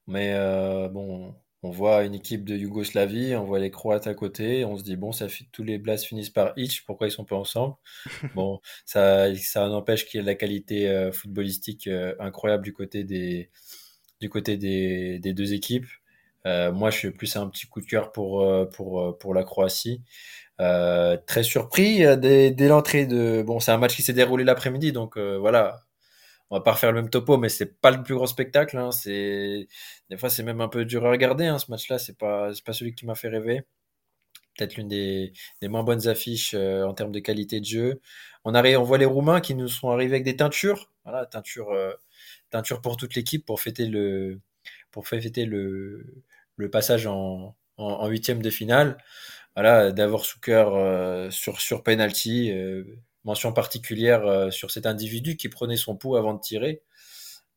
Mais 0.08 0.34
euh, 0.34 0.90
bon, 0.90 1.36
on 1.64 1.72
voit 1.72 2.04
une 2.04 2.16
équipe 2.16 2.46
de 2.46 2.58
Yougoslavie, 2.58 3.36
on 3.36 3.46
voit 3.46 3.60
les 3.60 3.72
Croates 3.72 4.08
à 4.08 4.14
côté, 4.14 4.66
on 4.66 4.78
se 4.78 4.84
dit, 4.84 4.98
bon, 4.98 5.12
ça 5.14 5.28
tous 5.52 5.64
les 5.64 5.78
Blast 5.78 6.06
finissent 6.06 6.30
par 6.30 6.54
itch, 6.58 6.86
pourquoi 6.86 7.08
ils 7.08 7.12
sont 7.12 7.26
pas 7.26 7.38
ensemble? 7.38 7.76
Bon, 8.36 8.60
ça, 8.86 9.34
ça 9.38 9.68
n'empêche 9.70 10.06
qu'il 10.06 10.20
y 10.20 10.22
a 10.22 10.24
de 10.24 10.28
la 10.28 10.36
qualité 10.36 10.90
euh, 10.90 11.12
footballistique 11.12 11.88
euh, 11.88 12.16
incroyable 12.20 12.64
du 12.64 12.74
côté 12.74 13.04
des, 13.04 13.50
du 14.22 14.30
côté 14.30 14.58
des, 14.58 15.20
des 15.20 15.34
deux 15.34 15.54
équipes. 15.54 15.88
Euh, 16.46 16.72
moi, 16.72 16.90
je 16.92 16.98
suis 16.98 17.12
plus 17.12 17.36
un 17.36 17.48
petit 17.50 17.68
coup 17.68 17.82
de 17.82 17.86
cœur 17.86 18.12
pour, 18.12 18.42
euh, 18.42 18.66
pour, 18.66 19.02
euh, 19.02 19.18
pour 19.18 19.34
la 19.34 19.44
Croatie. 19.44 20.02
Très 20.60 21.44
surpris 21.44 22.04
dès, 22.18 22.52
dès 22.52 22.68
l'entrée 22.68 23.06
de. 23.06 23.44
Bon, 23.46 23.60
c'est 23.60 23.72
un 23.72 23.78
match 23.78 23.96
qui 23.96 24.04
s'est 24.04 24.14
déroulé 24.14 24.44
l'après-midi, 24.44 24.92
donc 24.92 25.18
voilà. 25.18 25.82
On 26.50 26.58
va 26.58 26.62
pas 26.62 26.74
refaire 26.74 26.92
le 26.92 27.02
même 27.02 27.10
topo, 27.10 27.38
mais 27.38 27.50
c'est 27.50 27.82
pas 27.82 27.90
le 27.92 28.04
plus 28.04 28.14
gros 28.16 28.28
spectacle. 28.28 28.78
Hein. 28.78 28.92
C'est 28.92 29.68
des 30.10 30.18
fois 30.18 30.30
c'est 30.30 30.44
même 30.44 30.62
un 30.62 30.68
peu 30.68 30.86
dur 30.86 31.06
à 31.06 31.10
regarder. 31.10 31.46
Hein, 31.48 31.58
ce 31.58 31.72
match-là, 31.72 31.98
c'est 31.98 32.18
pas 32.18 32.54
c'est 32.54 32.64
pas 32.64 32.74
celui 32.74 32.94
qui 32.96 33.06
m'a 33.08 33.16
fait 33.16 33.30
rêver. 33.30 33.64
Peut-être 34.58 34.76
l'une 34.76 34.88
des, 34.88 35.34
des 35.62 35.68
moins 35.68 35.84
bonnes 35.84 36.08
affiches 36.08 36.54
euh, 36.54 36.84
en 36.86 36.94
termes 36.94 37.12
de 37.12 37.20
qualité 37.20 37.60
de 37.60 37.66
jeu. 37.66 38.02
On 38.46 38.54
arrive, 38.54 38.80
on 38.80 38.84
voit 38.84 39.00
les 39.00 39.06
Roumains 39.06 39.42
qui 39.42 39.56
nous 39.56 39.68
sont 39.68 39.90
arrivés 39.90 40.16
avec 40.16 40.26
des 40.26 40.36
teintures. 40.36 40.92
Voilà, 41.06 41.26
teinture, 41.26 41.72
euh, 41.72 41.94
teinture 42.52 42.82
pour 42.82 42.98
toute 42.98 43.16
l'équipe 43.16 43.46
pour 43.46 43.62
fêter 43.62 43.88
le 43.88 44.40
pour 44.92 45.08
fêter 45.08 45.46
le 45.46 46.06
le 46.58 46.70
passage 46.70 47.08
en 47.08 47.56
en, 47.78 47.86
en 47.86 48.08
huitième 48.08 48.42
de 48.42 48.50
finale 48.52 48.98
voilà, 49.56 49.92
d'avoir 49.92 50.26
sous 50.26 50.40
cœur 50.40 50.76
euh, 50.76 51.30
sur, 51.32 51.62
sur 51.62 51.84
penalty. 51.84 52.52
euh, 52.52 52.84
mention 53.24 53.54
particulière 53.54 54.26
euh, 54.26 54.52
sur 54.52 54.72
cet 54.72 54.86
individu 54.86 55.38
qui 55.38 55.48
prenait 55.50 55.78
son 55.78 55.96
pouls 55.96 56.18
avant 56.18 56.34
de 56.34 56.40
tirer. 56.42 56.82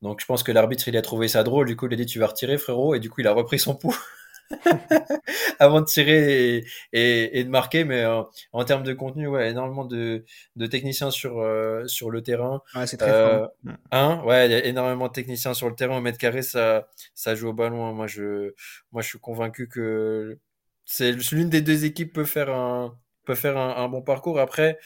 Donc 0.03 0.21
je 0.21 0.27
pense 0.27 0.43
que 0.43 0.53
l'arbitre 0.53 0.89
il 0.89 0.97
a 0.97 1.03
trouvé 1.03 1.29
ça 1.29 1.43
drôle. 1.43 1.67
Du 1.67 1.77
coup 1.77 1.87
il 1.87 1.95
a 1.95 1.97
dit 1.97 2.07
tu 2.07 2.19
vas 2.19 2.27
retirer 2.29 2.59
frérot 2.59 2.95
et 2.95 3.01
du 3.01 3.11
coup 3.11 3.21
il 3.23 3.27
a 3.27 3.33
repris 3.33 3.59
son 3.59 3.75
pouls 3.75 3.97
avant 5.59 5.81
de 5.81 5.87
tirer 5.87 6.57
et, 6.59 6.67
et, 6.93 7.39
et 7.41 7.45
de 7.45 7.49
marquer. 7.51 7.85
Mais 7.85 8.03
euh, 8.03 8.23
en 8.53 8.65
termes 8.65 8.83
de 8.83 8.93
contenu, 8.93 9.27
ouais, 9.29 9.51
énormément 9.51 9.85
de, 9.85 10.25
de 10.57 10.67
techniciens 10.67 11.11
sur 11.11 11.39
euh, 11.41 11.87
sur 11.87 12.11
le 12.11 12.23
terrain. 12.23 12.63
Ouais, 12.75 12.87
c'est 12.87 12.97
très 12.97 13.13
Euh, 13.13 13.13
fort. 13.15 13.49
Mm. 13.65 13.75
Hein, 13.93 14.23
ouais, 14.25 14.47
il 14.49 14.53
y 14.53 14.55
a 14.55 14.65
énormément 14.65 15.09
de 15.09 15.13
techniciens 15.13 15.55
sur 15.55 15.69
le 15.69 15.75
terrain. 15.77 15.99
Au 15.99 16.01
mètre 16.01 16.19
carré, 16.19 16.43
ça, 16.43 16.89
ça 17.15 17.35
joue 17.35 17.49
au 17.49 17.53
ballon. 17.53 17.93
Moi, 17.95 18.07
je, 18.09 18.53
moi, 18.93 19.03
je 19.03 19.09
suis 19.09 19.19
convaincu 19.21 19.69
que 19.69 20.39
c'est 20.85 21.13
l'une 21.33 21.51
des 21.51 21.63
deux 21.63 21.85
équipes 21.85 22.13
peut 22.13 22.25
faire 22.25 22.51
un, 22.51 22.99
peut 23.25 23.35
faire 23.37 23.57
un, 23.59 23.77
un 23.77 23.89
bon 23.89 24.03
parcours. 24.03 24.41
Après, 24.41 24.79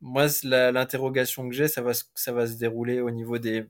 moi, 0.00 0.26
l'interrogation 0.44 1.48
que 1.48 1.54
j'ai, 1.54 1.68
ça 1.68 1.82
va, 1.82 1.94
se- 1.94 2.04
ça 2.14 2.32
va 2.32 2.46
se 2.46 2.54
dérouler 2.58 3.00
au 3.00 3.10
niveau 3.10 3.38
des, 3.38 3.66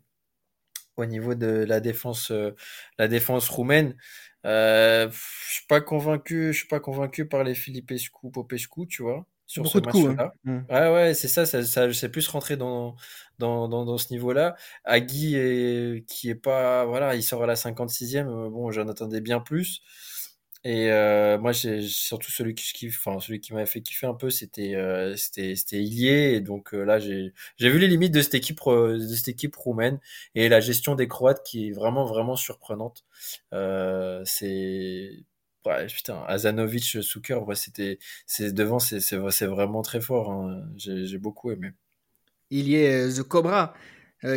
au 0.97 1.05
niveau 1.07 1.35
de 1.35 1.47
la 1.67 1.81
défense, 1.81 2.31
euh, 2.31 2.55
la 2.99 3.09
défense 3.09 3.49
roumaine. 3.49 3.97
Euh, 4.45 5.11
je 5.11 5.53
suis 5.55 5.67
pas 5.69 5.81
convaincu, 5.81 6.53
je 6.53 6.59
suis 6.59 6.69
pas 6.69 6.81
convaincu 6.81 7.27
par 7.29 7.45
les 7.45 7.55
Filipescu, 7.55 8.31
Popescu, 8.33 8.87
tu 8.89 9.03
vois, 9.03 9.27
sur 9.47 9.67
ce 9.67 9.79
Beaucoup 9.79 9.81
de 9.81 9.87
coups. 9.87 10.17
match-là. 10.17 10.17
hein. 10.19 10.33
Mm. 10.45 10.61
Ouais, 10.71 10.93
ouais, 10.93 11.15
c'est 11.15 11.29
ça, 11.29 11.47
ça, 11.47 11.63
ça, 11.63 11.89
je 11.89 11.93
sais 11.95 12.09
plus 12.09 12.27
rentrer 12.29 12.57
dans, 12.57 12.97
dans, 13.39 13.69
dans, 13.69 13.85
dans 13.85 13.99
ce 13.99 14.13
niveau-là. 14.13 14.57
Agui, 14.85 15.35
est, 15.37 16.05
qui 16.09 16.31
est 16.31 16.35
pas, 16.35 16.85
voilà, 16.87 17.15
il 17.17 17.23
sort 17.23 17.43
à 17.45 17.47
la 17.47 17.57
56e, 17.57 18.27
euh, 18.29 18.49
bon, 18.51 18.71
j'en 18.73 18.89
attendais 18.89 19.21
bien 19.21 19.41
plus. 19.41 19.83
Et 20.65 20.93
euh, 20.93 21.39
moi, 21.39 21.51
j'ai 21.53 21.83
surtout 21.83 22.31
celui 22.31 22.55
qui, 22.55 22.65
je 22.65 22.75
kiffe- 22.75 22.97
enfin, 22.99 23.19
celui 23.21 23.41
qui 23.41 23.53
m'avait 23.53 23.67
fait 23.67 23.83
kiffer 23.83 24.07
un 24.07 24.15
peu, 24.15 24.31
c'était 24.31 24.75
euh, 24.77 25.17
c'était 25.17 25.57
c'était 25.57 25.83
Ilié. 25.83 26.35
Et 26.35 26.41
donc 26.41 26.73
euh, 26.75 26.85
là, 26.85 26.99
j'ai 27.01 27.33
j'ai 27.57 27.69
vu 27.71 27.79
les 27.81 27.89
limites 27.89 28.13
de 28.15 28.23
cette 28.23 28.35
équipe 28.35 28.61
euh, 28.69 28.95
de 28.99 29.15
cette 29.15 29.29
équipe 29.29 29.57
roumaine 29.57 29.99
et 30.37 30.49
la 30.49 30.61
gestion 30.61 30.95
des 30.95 31.09
Croates 31.09 31.43
qui 31.45 31.69
est 31.69 31.73
vraiment 31.73 32.05
vraiment 32.05 32.37
surprenante. 32.37 33.05
C'est 34.25 35.25
putain, 35.89 36.23
Azanovic, 36.27 36.85
Suker, 37.03 37.35
ouais, 37.47 37.55
c'était 37.55 37.99
c'est 38.27 38.53
devant, 38.53 38.79
c'est 38.79 39.01
c'est 39.01 39.47
vraiment 39.47 39.83
très 39.83 40.01
fort. 40.01 40.31
hein. 40.33 40.65
J'ai 40.77 41.07
j'ai 41.07 41.19
beaucoup 41.19 41.51
aimé. 41.51 41.73
Il 42.51 42.69
y 42.69 42.77
a 42.77 43.07
euh, 43.07 43.13
The 43.13 43.23
Cobra, 43.25 43.75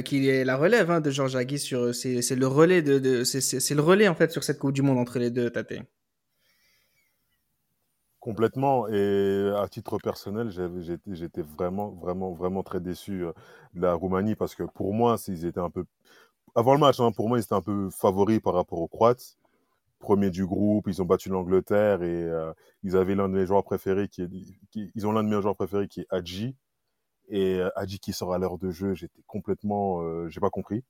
qui 0.04 0.28
est 0.28 0.44
la 0.44 0.58
relève 0.58 0.90
hein, 0.90 1.02
de 1.02 1.12
Georges 1.12 1.36
Agui. 1.36 1.60
C'est 1.60 2.36
le 2.36 2.48
relais 2.48 2.82
de, 2.82 2.98
de 2.98 3.24
c'est 3.24 3.76
le 3.76 3.82
relais 3.82 4.08
en 4.08 4.16
fait 4.16 4.32
sur 4.32 4.44
cette 4.44 4.58
Coupe 4.58 4.74
du 4.74 4.82
Monde 4.82 4.98
entre 4.98 5.20
les 5.20 5.30
deux, 5.30 5.52
Tate. 5.52 5.74
Complètement. 8.26 8.88
Et 8.88 9.52
à 9.56 9.68
titre 9.68 10.00
personnel, 10.00 10.50
j'étais 10.50 11.44
vraiment, 11.44 11.90
vraiment, 11.92 12.32
vraiment 12.34 12.64
très 12.64 12.80
déçu 12.80 13.24
euh, 13.24 13.34
de 13.76 13.82
la 13.82 13.94
Roumanie 13.94 14.34
parce 14.36 14.56
que 14.56 14.64
pour 14.64 14.96
moi, 14.96 15.18
ils 15.28 15.46
étaient 15.46 15.60
un 15.60 15.70
peu. 15.70 15.86
Avant 16.56 16.74
le 16.74 16.80
match, 16.80 17.00
hein, 17.00 17.12
pour 17.12 17.30
moi, 17.30 17.40
ils 17.40 17.44
étaient 17.44 17.54
un 17.54 17.62
peu 17.62 17.90
favoris 17.92 18.40
par 18.42 18.56
rapport 18.56 18.80
aux 18.80 18.88
Croates. 18.88 19.38
Premier 20.00 20.32
du 20.32 20.46
groupe, 20.46 20.88
ils 20.88 21.02
ont 21.02 21.06
battu 21.06 21.30
l'Angleterre 21.30 22.04
et 22.04 22.24
euh, 22.26 22.54
ils 22.84 22.98
avaient 22.98 23.16
l'un 23.16 23.30
de 23.30 23.36
mes 23.36 23.46
joueurs 23.48 23.64
préférés 23.66 24.10
qui 24.10 24.24
est. 24.24 24.30
ils 24.96 25.08
ont 25.08 25.14
l'un 25.14 25.24
de 25.24 25.30
mes 25.30 25.42
joueurs 25.42 25.56
préférés 25.58 25.88
qui 25.88 26.02
est 26.02 26.08
Hadji. 26.12 26.56
Et 27.30 27.60
euh, 27.60 27.70
Hadji 27.78 28.00
qui 28.00 28.14
sort 28.14 28.34
à 28.34 28.40
l'heure 28.40 28.58
de 28.60 28.72
jeu, 28.72 28.96
j'étais 28.96 29.24
complètement. 29.28 30.02
euh, 30.04 30.30
j'ai 30.30 30.42
pas 30.42 30.52
compris. 30.52 30.84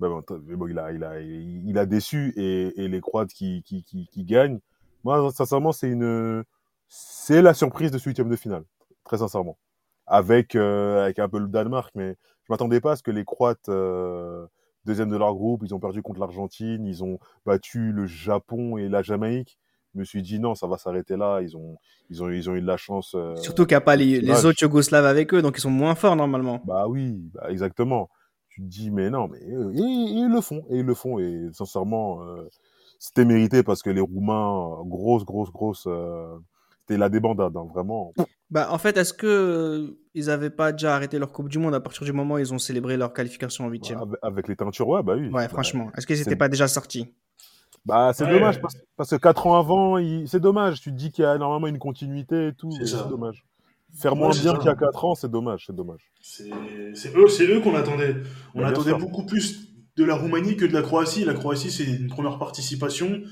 Mais 0.00 0.08
bon, 0.08 0.68
il, 0.68 0.78
a, 0.78 0.92
il, 0.92 1.04
a, 1.04 1.20
il 1.20 1.78
a 1.78 1.86
déçu 1.86 2.32
et, 2.36 2.82
et 2.84 2.88
les 2.88 3.00
Croates 3.00 3.32
qui, 3.32 3.62
qui, 3.64 3.84
qui 3.84 4.24
gagnent. 4.24 4.60
Moi, 5.04 5.30
sincèrement, 5.32 5.72
c'est 5.72 5.88
une, 5.88 6.44
c'est 6.88 7.42
la 7.42 7.54
surprise 7.54 7.90
de 7.90 7.98
ce 7.98 8.08
huitième 8.08 8.28
de 8.28 8.36
finale, 8.36 8.64
très 9.04 9.18
sincèrement. 9.18 9.58
Avec, 10.06 10.54
euh, 10.56 11.04
avec 11.04 11.18
un 11.18 11.28
peu 11.28 11.38
le 11.38 11.48
Danemark, 11.48 11.92
mais 11.94 12.16
je 12.44 12.52
m'attendais 12.52 12.80
pas 12.80 12.92
à 12.92 12.96
ce 12.96 13.02
que 13.02 13.10
les 13.10 13.24
Croates, 13.24 13.68
euh, 13.68 14.46
deuxième 14.84 15.10
de 15.10 15.16
leur 15.16 15.34
groupe, 15.34 15.62
ils 15.64 15.74
ont 15.74 15.80
perdu 15.80 16.02
contre 16.02 16.20
l'Argentine, 16.20 16.86
ils 16.86 17.02
ont 17.04 17.18
battu 17.46 17.92
le 17.92 18.06
Japon 18.06 18.76
et 18.76 18.88
la 18.88 19.02
Jamaïque. 19.02 19.58
Je 19.94 20.00
me 20.00 20.04
suis 20.04 20.22
dit 20.22 20.38
non, 20.40 20.54
ça 20.54 20.66
va 20.66 20.78
s'arrêter 20.78 21.16
là. 21.16 21.40
Ils 21.42 21.56
ont, 21.56 21.76
ils 22.08 22.22
ont, 22.22 22.30
ils 22.30 22.48
ont 22.48 22.54
eu 22.54 22.62
de 22.62 22.66
la 22.66 22.78
chance. 22.78 23.14
euh, 23.14 23.36
Surtout 23.36 23.66
qu'il 23.66 23.74
n'y 23.74 23.78
a 23.78 23.82
pas 23.82 23.94
les, 23.96 24.20
les 24.20 24.44
autres 24.46 24.62
Yougoslaves 24.62 25.04
avec 25.04 25.34
eux, 25.34 25.42
donc 25.42 25.58
ils 25.58 25.60
sont 25.60 25.70
moins 25.70 25.94
forts 25.94 26.16
normalement. 26.16 26.62
Bah 26.64 26.86
oui, 26.88 27.30
bah 27.34 27.50
exactement. 27.50 28.08
Tu 28.48 28.62
te 28.62 28.66
dis, 28.66 28.90
mais 28.90 29.10
non, 29.10 29.28
mais 29.28 29.38
et- 29.38 29.50
et 29.50 29.82
ils 29.82 30.30
le 30.30 30.40
font, 30.40 30.64
et 30.70 30.78
ils 30.78 30.84
le 30.84 30.94
font, 30.94 31.18
et 31.18 31.48
sincèrement, 31.52 32.22
euh, 32.24 32.48
c'était 33.02 33.24
mérité 33.24 33.64
parce 33.64 33.82
que 33.82 33.90
les 33.90 34.00
Roumains, 34.00 34.80
grosse, 34.86 35.24
grosse, 35.24 35.50
grosse, 35.50 35.84
euh, 35.88 36.38
c'était 36.80 36.96
la 36.96 37.08
débandade, 37.08 37.56
hein, 37.56 37.66
vraiment. 37.74 38.12
Bah, 38.48 38.68
en 38.70 38.78
fait, 38.78 38.96
est-ce 38.96 39.12
que 39.12 39.26
euh, 39.26 39.98
ils 40.14 40.30
avaient 40.30 40.50
pas 40.50 40.70
déjà 40.70 40.94
arrêté 40.94 41.18
leur 41.18 41.32
Coupe 41.32 41.48
du 41.48 41.58
Monde? 41.58 41.74
À 41.74 41.80
partir 41.80 42.04
du 42.04 42.12
moment 42.12 42.34
où 42.34 42.38
ils 42.38 42.54
ont 42.54 42.60
célébré 42.60 42.96
leur 42.96 43.12
qualification 43.12 43.64
en 43.64 43.70
huitième 43.70 43.98
Avec, 43.98 44.18
avec 44.22 44.48
les 44.48 44.54
teintures, 44.54 44.86
ouais, 44.86 45.02
bah 45.02 45.14
oui. 45.16 45.24
Ouais, 45.26 45.30
Bah, 45.32 45.48
franchement. 45.48 45.90
Est-ce 45.96 46.06
qu'ils 46.06 46.16
n'étaient 46.18 46.36
pas 46.36 46.48
déjà 46.48 46.68
sortis? 46.68 47.12
Bah, 47.84 48.12
c'est 48.14 48.24
Ouais. 48.24 48.30
dommage 48.30 48.60
parce, 48.60 48.76
parce 48.96 49.10
que 49.10 49.16
quatre 49.16 49.48
ans 49.48 49.58
avant, 49.58 49.98
il- 49.98 50.28
c'est 50.28 50.38
dommage. 50.38 50.80
Tu 50.80 50.92
te 50.92 50.96
dis 50.96 51.10
qu'il 51.10 51.24
y 51.24 51.26
a 51.26 51.36
normalement 51.38 51.66
une 51.66 51.80
continuité 51.80 52.48
et 52.48 52.52
tout. 52.54 52.70
C'est 52.70 53.08
dommage. 53.08 53.44
Faire 53.94 54.12
Ouais, 54.12 54.18
moins 54.20 54.30
bien 54.30 54.54
qu'il 54.54 54.66
y 54.66 54.68
a 54.68 54.76
quatre 54.76 55.04
ans, 55.04 55.16
c'est 55.16 55.30
dommage, 55.30 55.64
c'est 55.66 55.74
dommage. 55.74 56.12
C'est 56.22 56.48
eux, 57.16 57.26
c'est 57.26 57.46
eux 57.46 57.60
qu'on 57.60 57.74
attendait. 57.74 58.14
On 58.54 58.60
Bah, 58.60 58.68
attendait 58.68 58.90
sûr. 58.90 58.98
beaucoup 59.00 59.26
plus 59.26 59.71
de 59.96 60.04
la 60.04 60.14
Roumanie 60.14 60.56
que 60.56 60.64
de 60.64 60.72
la 60.72 60.82
Croatie. 60.82 61.24
La 61.24 61.34
Croatie, 61.34 61.70
c'est 61.70 61.84
une 61.84 62.08
première 62.08 62.38
participation. 62.38 63.22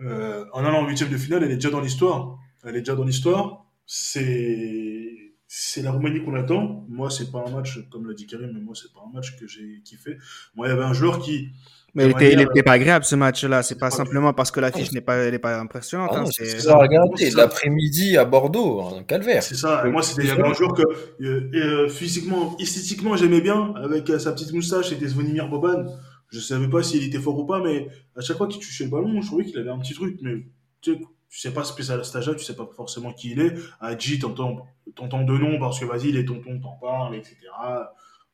Euh, 0.00 0.44
en 0.52 0.64
allant 0.64 0.82
en 0.82 0.88
huitième 0.88 1.08
de 1.08 1.16
finale, 1.16 1.44
elle 1.44 1.52
est 1.52 1.56
déjà 1.56 1.70
dans 1.70 1.80
l'histoire. 1.80 2.38
Elle 2.64 2.76
est 2.76 2.80
déjà 2.80 2.94
dans 2.94 3.04
l'histoire. 3.04 3.66
C'est 3.86 5.16
c'est 5.48 5.82
la 5.82 5.92
Roumanie 5.92 6.22
qu'on 6.24 6.34
attend. 6.34 6.84
Moi, 6.88 7.10
c'est 7.10 7.30
pas 7.30 7.44
un 7.46 7.50
match, 7.50 7.88
comme 7.90 8.06
l'a 8.06 8.14
dit 8.14 8.26
Karim, 8.26 8.50
mais 8.52 8.60
moi, 8.60 8.74
c'est 8.74 8.92
pas 8.92 9.00
un 9.08 9.12
match 9.12 9.36
que 9.38 9.46
j'ai 9.46 9.80
kiffé. 9.84 10.18
Moi, 10.54 10.66
il 10.66 10.70
y 10.70 10.72
avait 10.72 10.84
un 10.84 10.92
joueur 10.92 11.20
qui. 11.20 11.50
Mais 11.96 12.02
il 12.04 12.08
J'aimerais 12.08 12.24
était, 12.26 12.32
il 12.34 12.38
dire, 12.38 12.50
était 12.50 12.62
pas 12.62 12.72
agréable 12.72 13.04
ce 13.06 13.16
match-là. 13.16 13.62
C'est 13.62 13.78
pas 13.78 13.86
pas 13.86 13.90
simplement 13.90 14.34
parce 14.34 14.50
que 14.50 14.60
l'affiche 14.60 14.92
n'est 14.92 15.00
pas, 15.00 15.16
elle 15.16 15.32
est 15.32 15.38
pas 15.38 15.58
impressionnante. 15.58 16.10
Ah 16.12 16.20
hein, 16.20 16.24
c'est- 16.30 16.60
ça, 16.60 16.76
regardez, 16.76 17.30
l'après-midi 17.30 18.18
à 18.18 18.26
Bordeaux, 18.26 18.82
un 18.82 19.02
calvaire. 19.02 19.42
C'est 19.42 19.54
ça. 19.54 19.82
Et 19.86 19.90
moi, 19.90 20.02
c'était 20.02 20.28
il 20.28 20.30
un 20.30 20.52
joueur 20.52 20.74
que 20.74 20.82
euh, 21.22 21.50
euh, 21.54 21.88
physiquement, 21.88 22.54
esthétiquement, 22.58 23.16
j'aimais 23.16 23.40
bien 23.40 23.72
avec 23.82 24.10
euh, 24.10 24.18
sa 24.18 24.32
petite 24.32 24.52
moustache. 24.52 24.90
C'était 24.90 25.08
Zvonimir 25.08 25.48
Boban. 25.48 25.86
Je 26.28 26.38
savais 26.38 26.68
pas 26.68 26.82
s'il 26.82 27.02
était 27.02 27.18
fort 27.18 27.38
ou 27.38 27.46
pas, 27.46 27.62
mais 27.62 27.88
à 28.14 28.20
chaque 28.20 28.36
fois 28.36 28.46
qu'il 28.46 28.60
touchait 28.60 28.84
le 28.84 28.90
ballon, 28.90 29.22
je 29.22 29.26
trouvais 29.26 29.44
qu'il 29.44 29.58
avait 29.58 29.70
un 29.70 29.78
petit 29.78 29.94
truc. 29.94 30.18
Mais 30.20 30.44
tu 30.82 30.92
sais, 30.92 31.00
tu 31.30 31.40
sais 31.40 31.50
pas 31.52 31.64
spécial 31.64 31.98
à 31.98 32.04
cet 32.04 32.16
âge-là, 32.16 32.34
tu 32.34 32.44
sais 32.44 32.56
pas 32.56 32.68
forcément 32.76 33.12
qui 33.14 33.30
il 33.30 33.40
est. 33.40 33.54
Adji, 33.80 34.18
t'entends, 34.18 34.66
t'entends 34.94 35.22
deux 35.22 35.38
noms 35.38 35.58
parce 35.58 35.80
que 35.80 35.86
vas-y, 35.86 36.12
les 36.12 36.26
tontons 36.26 36.60
t'en 36.60 36.76
parlent, 36.78 37.14
etc. 37.14 37.36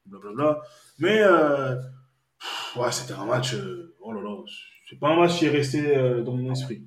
Blablabla. 0.06 0.60
Mais 0.98 1.20
euh, 1.22 1.76
ouais, 2.76 2.92
c'était 2.92 3.14
un 3.14 3.24
match. 3.26 3.54
euh, 3.54 3.94
oh 4.00 4.12
là 4.12 4.20
là, 4.22 4.36
c'est 4.88 4.98
pas 4.98 5.08
un 5.08 5.16
match 5.16 5.38
qui 5.38 5.46
est 5.46 5.50
resté 5.50 5.96
euh, 5.96 6.22
dans 6.22 6.34
mon 6.36 6.52
esprit. 6.52 6.82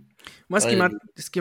Moi, 0.50 0.60
ce 0.60 0.68
qui 0.68 0.76
Ouais, 0.76 0.80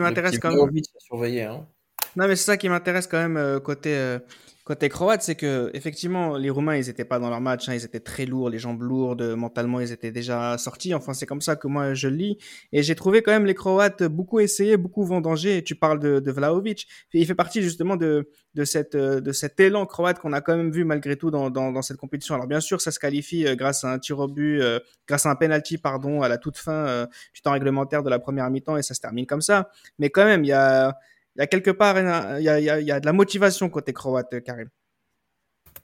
m'intéresse 0.01 0.39
quand 0.39 0.49
même. 0.49 0.57
Vlahovic 0.57 0.85
à 0.95 0.99
surveiller, 0.99 1.43
hein. 1.43 1.67
Non, 2.15 2.27
mais 2.27 2.35
c'est 2.35 2.45
ça 2.45 2.57
qui 2.57 2.69
m'intéresse 2.69 3.07
quand 3.07 3.17
même 3.17 3.37
euh, 3.37 3.59
côté, 3.59 3.95
euh, 3.95 4.19
côté 4.65 4.89
croate, 4.89 5.21
c'est 5.21 5.35
que 5.35 5.69
effectivement, 5.73 6.37
les 6.37 6.49
Roumains, 6.49 6.75
ils 6.75 6.89
étaient 6.89 7.05
pas 7.05 7.19
dans 7.19 7.29
leur 7.29 7.39
match, 7.39 7.69
hein, 7.69 7.75
ils 7.75 7.85
étaient 7.85 7.99
très 7.99 8.25
lourds, 8.25 8.49
les 8.49 8.57
jambes 8.57 8.81
lourdes, 8.81 9.21
mentalement, 9.35 9.79
ils 9.79 9.91
étaient 9.91 10.11
déjà 10.11 10.57
sortis. 10.57 10.95
Enfin, 10.95 11.13
c'est 11.13 11.27
comme 11.27 11.39
ça 11.39 11.55
que 11.55 11.67
moi 11.67 11.93
je 11.93 12.07
le 12.07 12.15
lis. 12.15 12.37
Et 12.71 12.81
j'ai 12.81 12.95
trouvé 12.95 13.21
quand 13.21 13.31
même 13.31 13.45
les 13.45 13.53
Croates 13.53 14.03
beaucoup 14.03 14.39
essayés, 14.39 14.75
beaucoup 14.75 15.05
vendangés. 15.05 15.63
Tu 15.63 15.75
parles 15.75 15.99
de, 15.99 16.19
de 16.19 16.31
Vlaovic, 16.31 16.87
il 17.13 17.25
fait 17.27 17.35
partie 17.35 17.61
justement 17.61 17.95
de, 17.95 18.27
de 18.55 18.65
cette 18.65 18.95
de 18.95 19.31
cet 19.31 19.59
élan 19.59 19.85
croate 19.85 20.19
qu'on 20.19 20.33
a 20.33 20.41
quand 20.41 20.57
même 20.57 20.71
vu 20.71 20.83
malgré 20.83 21.15
tout 21.15 21.29
dans, 21.29 21.51
dans, 21.51 21.71
dans, 21.71 21.81
cette 21.83 21.97
compétition. 21.97 22.33
Alors 22.33 22.47
bien 22.47 22.59
sûr, 22.59 22.81
ça 22.81 22.91
se 22.91 22.99
qualifie 22.99 23.45
euh, 23.45 23.55
grâce 23.55 23.83
à 23.83 23.91
un 23.91 23.99
tir 23.99 24.17
au 24.17 24.27
but, 24.27 24.61
euh, 24.61 24.79
grâce 25.07 25.27
à 25.27 25.29
un 25.29 25.35
penalty, 25.35 25.77
pardon, 25.77 26.21
à 26.23 26.27
la 26.27 26.39
toute 26.39 26.57
fin 26.57 26.71
euh, 26.71 27.05
du 27.33 27.41
temps 27.41 27.51
réglementaire 27.51 28.01
de 28.01 28.09
la 28.09 28.17
première 28.17 28.49
mi-temps, 28.49 28.77
et 28.77 28.81
ça 28.83 28.95
se 28.95 28.99
termine 28.99 29.27
comme 29.27 29.41
ça. 29.41 29.69
Mais 29.99 30.09
quand 30.09 30.25
même, 30.25 30.43
il 30.43 30.47
y 30.47 30.53
a 30.53 30.97
il 31.35 31.39
y 31.39 31.41
a 31.41 31.47
quelque 31.47 31.71
part, 31.71 31.97
il 31.99 32.43
y 32.43 32.49
a, 32.49 32.59
y, 32.59 32.69
a, 32.69 32.79
y 32.79 32.91
a, 32.91 32.99
de 32.99 33.05
la 33.05 33.13
motivation 33.13 33.69
côté 33.69 33.93
croate, 33.93 34.41
Karim. 34.43 34.69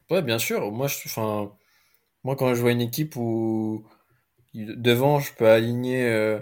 Ouais, 0.10 0.22
bien 0.22 0.40
sûr. 0.40 0.72
Moi, 0.72 0.88
je, 0.88 0.98
enfin, 1.06 1.52
moi, 2.24 2.36
quand 2.36 2.54
je 2.54 2.62
vois 2.62 2.72
une 2.72 2.82
équipe 2.82 3.16
où 3.16 3.86
devant, 4.54 5.20
je 5.20 5.34
peux 5.34 5.48
aligner 5.48 6.06
euh, 6.06 6.40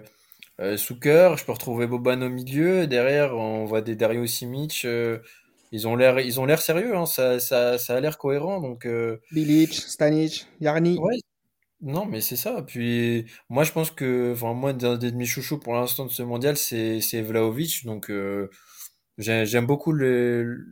euh, 0.59 0.77
Souker, 0.77 1.35
je 1.37 1.45
peux 1.45 1.51
retrouver 1.51 1.87
Boban 1.87 2.21
au 2.21 2.29
milieu, 2.29 2.87
derrière, 2.87 3.35
on 3.35 3.65
voit 3.65 3.81
des 3.81 3.95
Dario 3.95 4.25
Simic. 4.25 4.83
Euh, 4.85 5.19
ils 5.71 5.87
ont 5.87 5.95
l'air, 5.95 6.19
ils 6.19 6.39
ont 6.39 6.45
l'air 6.45 6.61
sérieux. 6.61 6.95
Hein, 6.95 7.05
ça, 7.05 7.39
ça, 7.39 7.77
ça, 7.77 7.95
a 7.95 7.99
l'air 7.99 8.17
cohérent. 8.17 8.59
Donc, 8.59 8.85
euh... 8.85 9.17
Bilic, 9.31 9.73
Stanic, 9.73 10.47
Yarni. 10.59 10.97
Ouais, 10.97 11.17
non, 11.81 12.05
mais 12.05 12.21
c'est 12.21 12.35
ça. 12.35 12.61
Puis 12.61 13.25
moi, 13.49 13.63
je 13.63 13.71
pense 13.71 13.91
que, 13.91 14.33
enfin, 14.33 14.53
moi, 14.53 14.73
d'un 14.73 14.97
des 14.97 15.11
demi-chouchous 15.11 15.59
pour 15.59 15.73
l'instant 15.75 16.05
de 16.05 16.11
ce 16.11 16.23
mondial, 16.23 16.57
c'est 16.57 17.21
Vlaovic. 17.21 17.85
Donc, 17.85 18.09
euh, 18.09 18.49
J'aime 19.19 19.65
beaucoup 19.65 19.91
le, 19.91 20.65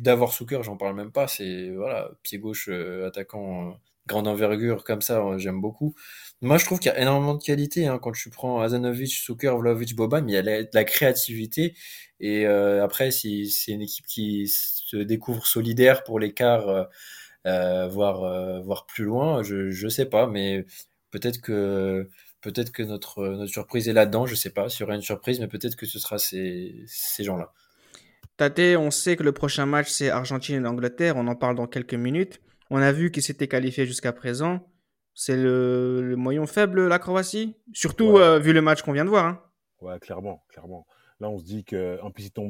d'avoir 0.00 0.32
Souker, 0.34 0.62
j'en 0.62 0.76
parle 0.76 0.94
même 0.94 1.10
pas. 1.10 1.26
C'est 1.26 1.70
voilà, 1.70 2.10
pied 2.22 2.36
gauche, 2.38 2.68
euh, 2.70 3.06
attaquant, 3.08 3.70
euh, 3.70 3.72
grande 4.06 4.28
envergure 4.28 4.84
comme 4.84 5.00
ça, 5.00 5.20
euh, 5.24 5.38
j'aime 5.38 5.62
beaucoup. 5.62 5.94
Moi, 6.42 6.58
je 6.58 6.66
trouve 6.66 6.80
qu'il 6.80 6.92
y 6.92 6.94
a 6.94 7.00
énormément 7.00 7.34
de 7.34 7.42
qualité 7.42 7.86
hein, 7.86 7.98
quand 7.98 8.12
tu 8.12 8.28
prends 8.28 8.60
Azanovic, 8.60 9.10
Souker, 9.14 9.56
Vlaovic, 9.58 9.96
Boban, 9.96 10.26
il 10.28 10.34
y 10.34 10.36
a 10.36 10.42
de 10.42 10.68
la 10.74 10.84
créativité. 10.84 11.74
Et 12.20 12.44
après, 12.46 13.10
si 13.10 13.50
c'est 13.50 13.72
une 13.72 13.82
équipe 13.82 14.06
qui 14.06 14.48
se 14.48 14.96
découvre 14.98 15.46
solidaire 15.46 16.04
pour 16.04 16.20
l'écart, 16.20 16.88
voire 17.44 18.62
voire 18.62 18.86
plus 18.86 19.04
loin, 19.04 19.42
je 19.42 19.70
je 19.70 19.88
sais 19.88 20.06
pas, 20.06 20.26
mais 20.26 20.64
peut-être 21.10 21.40
que 21.40 22.08
peut-être 22.42 22.72
que 22.72 22.82
notre 22.82 23.26
notre 23.26 23.50
surprise 23.52 23.88
est 23.88 23.92
là-dedans. 23.94 24.26
Je 24.26 24.34
sais 24.34 24.50
pas, 24.50 24.68
s'il 24.68 24.80
y 24.82 24.84
aura 24.84 24.94
une 24.94 25.02
surprise, 25.02 25.40
mais 25.40 25.48
peut-être 25.48 25.76
que 25.76 25.86
ce 25.86 25.98
sera 25.98 26.18
ces 26.18 26.84
ces 26.86 27.24
gens-là. 27.24 27.52
Tate, 28.36 28.76
on 28.76 28.90
sait 28.90 29.16
que 29.16 29.22
le 29.22 29.32
prochain 29.32 29.66
match, 29.66 29.88
c'est 29.88 30.10
Argentine 30.10 30.64
et 30.64 30.68
Angleterre. 30.68 31.16
On 31.16 31.26
en 31.28 31.36
parle 31.36 31.54
dans 31.54 31.66
quelques 31.66 31.94
minutes. 31.94 32.40
On 32.70 32.78
a 32.78 32.92
vu 32.92 33.10
qu'ils 33.10 33.22
s'étaient 33.22 33.48
qualifiés 33.48 33.86
jusqu'à 33.86 34.12
présent. 34.12 34.66
C'est 35.14 35.36
le, 35.36 36.02
le, 36.02 36.16
moyen 36.16 36.44
faible, 36.46 36.88
la 36.88 36.98
Croatie? 36.98 37.54
Surtout 37.72 38.12
ouais. 38.12 38.22
euh, 38.22 38.38
vu 38.40 38.52
le 38.52 38.62
match 38.62 38.82
qu'on 38.82 38.92
vient 38.92 39.04
de 39.04 39.10
voir. 39.10 39.26
Hein. 39.26 39.40
Ouais, 39.80 39.98
clairement, 40.00 40.42
clairement. 40.48 40.86
Là, 41.20 41.30
on 41.30 41.38
se 41.38 41.44
dit 41.44 41.64
que, 41.64 41.98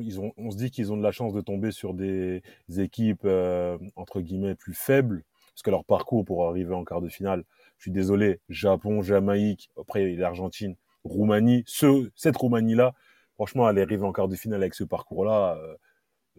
ils 0.01 0.21
ont, 0.21 0.33
on 0.39 0.51
se 0.51 0.57
dit 0.57 0.71
qu'ils 0.71 0.91
ont 0.91 0.97
de 0.97 1.03
la 1.03 1.13
chance 1.13 1.35
de 1.35 1.43
tomber 1.43 1.71
sur 1.71 1.93
des, 1.93 2.43
équipes 2.79 3.27
euh, 3.27 3.77
entre 3.97 4.23
guillemets 4.23 4.55
plus 4.55 4.73
faibles, 4.73 5.25
parce 5.53 5.63
que 5.63 5.71
leur 5.71 5.85
parcours 5.85 6.25
pour 6.25 6.49
arriver 6.49 6.73
en 6.75 6.85
quart 6.85 7.03
de 7.03 7.09
finale. 7.09 7.45
Je 7.77 7.83
suis 7.83 7.91
désolé, 7.91 8.41
Japon, 8.49 9.03
Jamaïque, 9.03 9.71
après 9.79 10.15
l'Argentine, 10.15 10.77
Roumanie. 11.05 11.65
Ce, 11.67 12.11
cette 12.15 12.37
Roumanie-là, 12.37 12.95
franchement, 13.35 13.67
aller 13.67 13.83
arriver 13.83 14.05
en 14.05 14.13
quart 14.13 14.29
de 14.29 14.37
finale 14.37 14.63
avec 14.63 14.75
ce 14.75 14.85
parcours-là, 14.85 15.59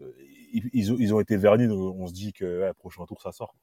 euh, 0.00 0.12
ils, 0.52 0.68
ils, 0.72 1.14
ont, 1.14 1.20
été 1.20 1.36
vernis. 1.36 1.68
Donc 1.68 1.96
on 1.98 2.06
se 2.06 2.12
dit 2.12 2.32
que 2.32 2.62
ouais, 2.62 2.72
prochain 2.74 3.04
tour, 3.06 3.20
ça 3.22 3.32
sort. 3.32 3.54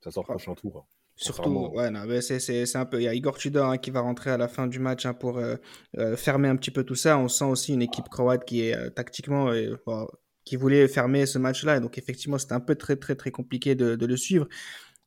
Ça 0.00 0.10
sort 0.10 0.24
prochain 0.24 0.54
tour. 0.54 0.78
Hein. 0.78 0.98
Surtout, 1.20 1.70
ouais, 1.74 1.90
non, 1.90 2.06
c'est 2.20 2.76
un 2.76 2.84
peu. 2.84 3.00
Il 3.00 3.04
y 3.04 3.08
a 3.08 3.14
Igor 3.14 3.36
Tudor 3.38 3.70
hein, 3.70 3.78
qui 3.78 3.90
va 3.90 4.00
rentrer 4.00 4.30
à 4.30 4.36
la 4.36 4.46
fin 4.46 4.68
du 4.68 4.78
match 4.78 5.04
hein, 5.04 5.14
pour 5.14 5.38
euh, 5.38 5.56
euh, 5.98 6.16
fermer 6.16 6.46
un 6.46 6.54
petit 6.54 6.70
peu 6.70 6.84
tout 6.84 6.94
ça. 6.94 7.18
On 7.18 7.26
sent 7.26 7.44
aussi 7.44 7.74
une 7.74 7.82
équipe 7.82 8.08
croate 8.08 8.44
qui 8.44 8.62
est 8.62 8.76
euh, 8.76 8.88
tactiquement. 8.88 9.52
Bon, 9.84 10.06
qui 10.44 10.54
voulait 10.56 10.86
fermer 10.86 11.26
ce 11.26 11.38
match-là. 11.38 11.80
Donc, 11.80 11.98
effectivement, 11.98 12.38
c'était 12.38 12.54
un 12.54 12.60
peu 12.60 12.76
très, 12.76 12.94
très, 12.96 13.16
très 13.16 13.32
compliqué 13.32 13.74
de, 13.74 13.96
de 13.96 14.06
le 14.06 14.16
suivre. 14.16 14.46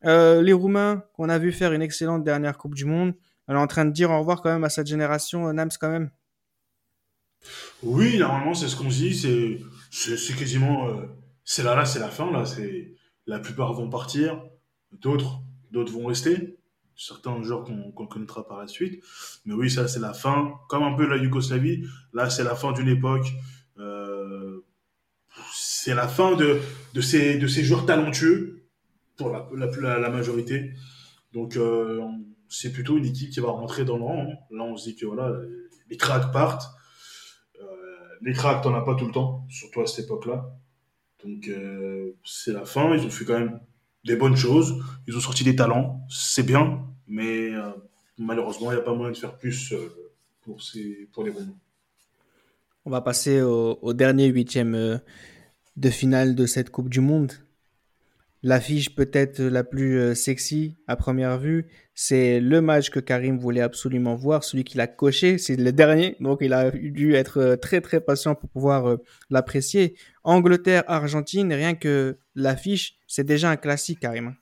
les 0.03 0.53
Roumains, 0.53 1.03
qu'on 1.13 1.29
a 1.29 1.39
vu 1.39 1.53
faire 1.53 1.71
une 1.71 1.81
excellente 1.81 2.23
dernière 2.25 2.57
Coupe 2.57 2.75
du 2.75 2.85
Monde, 2.85 3.13
on 3.47 3.55
est 3.55 3.57
en 3.57 3.67
train 3.67 3.85
de 3.85 3.91
dire 3.91 4.11
au 4.11 4.19
revoir 4.19 4.41
quand 4.41 4.51
même 4.51 4.65
à 4.65 4.69
cette 4.69 4.87
génération, 4.87 5.51
Nams, 5.53 5.71
quand 5.79 5.89
même. 5.89 6.11
Oui, 7.83 8.17
normalement, 8.17 8.53
c'est 8.53 8.67
ce 8.67 8.75
qu'on 8.75 8.87
dit. 8.87 9.15
C'est, 9.91 10.35
quasiment. 10.35 10.89
Euh, 10.89 11.05
c'est 11.43 11.63
là, 11.63 11.75
là, 11.75 11.85
c'est 11.85 11.99
la 11.99 12.09
fin. 12.09 12.31
Là, 12.31 12.43
la 13.27 13.39
plupart 13.39 13.73
vont 13.73 13.89
partir, 13.89 14.41
d'autres, 14.91 15.41
vont 15.71 16.05
rester. 16.05 16.57
Certains 16.95 17.41
joueurs 17.41 17.63
qu'on, 17.63 18.07
connaîtra 18.07 18.47
par 18.47 18.59
la 18.59 18.67
suite. 18.67 19.03
Mais 19.45 19.53
oui, 19.53 19.69
ça, 19.71 19.87
c'est 19.87 19.99
la 19.99 20.13
fin. 20.13 20.53
Comme 20.69 20.83
un 20.83 20.93
peu 20.93 21.07
la 21.07 21.17
Yougoslavie. 21.17 21.83
Là, 22.13 22.29
c'est 22.29 22.43
la 22.43 22.55
fin 22.55 22.73
d'une 22.73 22.89
époque. 22.89 23.27
Euh, 23.79 24.63
c'est 25.53 25.95
la 25.95 26.07
fin 26.07 26.35
de, 26.35 26.59
ces, 27.01 27.37
de 27.37 27.47
joueurs 27.47 27.85
talentueux 27.85 28.67
pour 29.17 29.29
la 29.29 30.09
majorité. 30.09 30.73
Donc, 31.33 31.55
euh, 31.55 32.01
c'est 32.49 32.73
plutôt 32.73 32.97
une 32.97 33.05
équipe 33.05 33.29
qui 33.31 33.39
va 33.39 33.49
rentrer 33.49 33.85
dans 33.85 33.97
le 33.97 34.03
rang. 34.03 34.27
Hein. 34.29 34.35
Là, 34.51 34.63
on 34.63 34.75
se 34.75 34.89
dit 34.89 34.95
que 34.95 35.05
voilà, 35.05 35.33
les 35.89 35.97
cracks 35.97 36.31
partent 36.31 36.69
les 38.21 38.33
cracks, 38.33 38.61
t'en 38.61 38.73
as 38.75 38.81
pas 38.81 38.95
tout 38.95 39.05
le 39.05 39.11
temps, 39.11 39.45
surtout 39.49 39.81
à 39.81 39.87
cette 39.87 40.05
époque-là. 40.05 40.55
Donc, 41.23 41.47
euh, 41.47 42.15
c'est 42.23 42.53
la 42.53 42.65
fin. 42.65 42.95
Ils 42.95 43.05
ont 43.05 43.09
fait 43.09 43.25
quand 43.25 43.39
même 43.39 43.59
des 44.05 44.15
bonnes 44.15 44.35
choses. 44.35 44.83
Ils 45.07 45.15
ont 45.15 45.19
sorti 45.19 45.43
des 45.43 45.55
talents. 45.55 46.05
C'est 46.09 46.43
bien. 46.43 46.85
Mais 47.07 47.53
euh, 47.53 47.71
malheureusement, 48.17 48.71
il 48.71 48.75
n'y 48.75 48.81
a 48.81 48.83
pas 48.83 48.93
moyen 48.93 49.11
de 49.11 49.17
faire 49.17 49.37
plus 49.37 49.73
euh, 49.73 49.89
pour, 50.41 50.61
ces, 50.61 51.09
pour 51.11 51.23
les 51.23 51.31
Romains. 51.31 51.55
On 52.85 52.89
va 52.89 53.01
passer 53.01 53.41
au, 53.41 53.93
dernier 53.93 54.25
huitième 54.25 54.99
de 55.77 55.89
finale 55.91 56.33
de 56.33 56.47
cette 56.47 56.71
Coupe 56.71 56.89
du 56.89 56.99
Monde. 56.99 57.33
L'affiche 58.43 58.95
peut-être 58.95 59.39
la 59.39 59.63
plus 59.63 59.99
euh, 59.99 60.15
sexy 60.15 60.75
à 60.87 60.95
première 60.95 61.37
vue, 61.37 61.67
c'est 61.93 62.39
le 62.39 62.59
match 62.59 62.89
que 62.89 62.99
Karim 62.99 63.37
voulait 63.37 63.61
absolument 63.61 64.15
voir, 64.15 64.43
celui 64.43 64.63
qu'il 64.63 64.81
a 64.81 64.87
coché, 64.87 65.37
c'est 65.37 65.55
le 65.55 65.71
dernier, 65.71 66.15
donc 66.19 66.39
il 66.41 66.53
a 66.53 66.71
dû 66.71 67.13
être 67.13 67.39
euh, 67.39 67.55
très 67.55 67.81
très 67.81 68.01
patient 68.01 68.33
pour 68.33 68.49
pouvoir 68.49 68.89
euh, 68.89 68.97
l'apprécier. 69.29 69.95
Angleterre-Argentine, 70.23 71.53
rien 71.53 71.75
que 71.75 72.17
l'affiche, 72.33 72.95
c'est 73.05 73.23
déjà 73.23 73.51
un 73.51 73.57
classique, 73.57 73.99
Karim. 73.99 74.33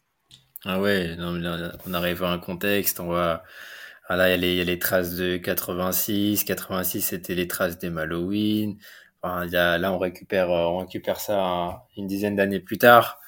Ah 0.64 0.80
ouais, 0.80 1.18
non, 1.18 1.38
on 1.86 1.94
arrive 1.94 2.24
à 2.24 2.32
un 2.32 2.40
contexte, 2.40 3.02
on 3.02 3.06
voit... 3.06 3.44
Ah 4.08 4.16
là, 4.16 4.34
il 4.34 4.44
y, 4.44 4.62
a 4.62 4.64
les, 4.64 4.80
traces 4.80 5.16
de 5.18 5.38
86, 5.38 6.44
86 6.44 7.02
c'était 7.02 7.36
les 7.36 7.48
traces 7.48 7.78
des 7.78 7.96
Halloween. 7.96 8.78
Là, 9.24 9.94
on 9.94 10.00
récupère, 10.00 10.50
on 10.50 10.80
récupère 10.80 11.20
ça 11.20 11.84
une 11.96 12.08
dizaine 12.08 12.36
d'années 12.36 12.60
plus 12.60 12.80
tard. 12.80 13.20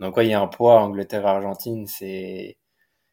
Donc 0.00 0.16
ouais, 0.16 0.26
il 0.26 0.30
y 0.30 0.34
a 0.34 0.40
un 0.40 0.46
poids 0.46 0.80
Angleterre-Argentine, 0.80 1.86
c'est 1.86 2.58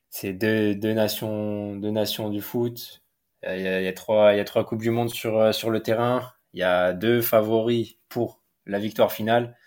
c'est 0.09 0.33
deux, 0.33 0.75
deux 0.75 0.93
nations 0.93 1.75
deux 1.75 1.91
nations 1.91 2.29
du 2.29 2.41
foot. 2.41 3.01
Il 3.43 3.61
y 3.61 3.67
a, 3.67 3.81
il 3.81 3.85
y 3.85 3.87
a 3.87 3.93
trois 3.93 4.33
il 4.33 4.37
y 4.37 4.39
a 4.39 4.45
trois 4.45 4.65
coupes 4.65 4.81
du 4.81 4.91
monde 4.91 5.09
sur 5.09 5.53
sur 5.53 5.69
le 5.69 5.81
terrain. 5.81 6.31
Il 6.53 6.59
y 6.59 6.63
a 6.63 6.93
deux 6.93 7.21
favoris 7.21 7.95
pour 8.09 8.41
la 8.65 8.79
victoire 8.79 9.11
finale. 9.11 9.57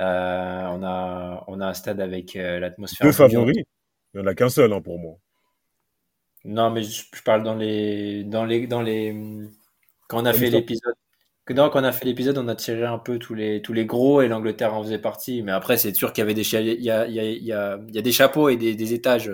Euh, 0.00 0.66
on 0.70 0.82
a 0.82 1.44
on 1.48 1.60
a 1.60 1.66
un 1.66 1.74
stade 1.74 2.00
avec 2.00 2.36
euh, 2.36 2.58
l'atmosphère. 2.60 3.06
Deux 3.06 3.12
favoris? 3.12 3.56
Il 4.14 4.20
n'y 4.20 4.22
en 4.22 4.26
a 4.26 4.34
qu'un 4.34 4.48
seul 4.48 4.72
hein, 4.72 4.80
pour 4.80 4.98
moi. 4.98 5.16
Non, 6.44 6.70
mais 6.70 6.82
je, 6.82 7.04
je, 7.12 7.22
parle 7.22 7.42
dans 7.42 7.54
les 7.54 8.24
dans 8.24 8.44
les 8.44 8.66
dans 8.66 8.82
les 8.82 9.16
quand 10.08 10.22
on 10.22 10.26
a 10.26 10.32
fait 10.32 10.50
l'épisode 10.50 10.94
que 11.46 11.52
quand 11.52 11.70
on 11.74 11.84
a 11.84 11.92
fait 11.92 12.06
l'épisode, 12.06 12.38
on 12.38 12.48
a 12.48 12.54
tiré 12.54 12.84
un 12.84 12.98
peu 12.98 13.18
tous 13.18 13.34
les, 13.34 13.60
tous 13.60 13.74
les 13.74 13.84
gros 13.84 14.22
et 14.22 14.28
l'Angleterre 14.28 14.72
en 14.74 14.82
faisait 14.82 14.98
partie. 14.98 15.42
Mais 15.42 15.52
après, 15.52 15.76
c'est 15.76 15.92
sûr 15.94 16.12
qu'il 16.12 16.22
y 16.22 16.24
avait 16.24 16.34
des, 16.34 16.54
il 16.54 16.82
y 16.82 16.90
a, 16.90 17.06
il 17.06 17.14
y 17.14 17.20
a, 17.20 17.24
il 17.24 17.44
y 17.44 17.52
a, 17.52 17.78
il 17.86 17.94
y 17.94 17.98
a 17.98 18.02
des 18.02 18.12
chapeaux 18.12 18.48
et 18.48 18.56
des, 18.56 18.74
des 18.74 18.94
étages 18.94 19.30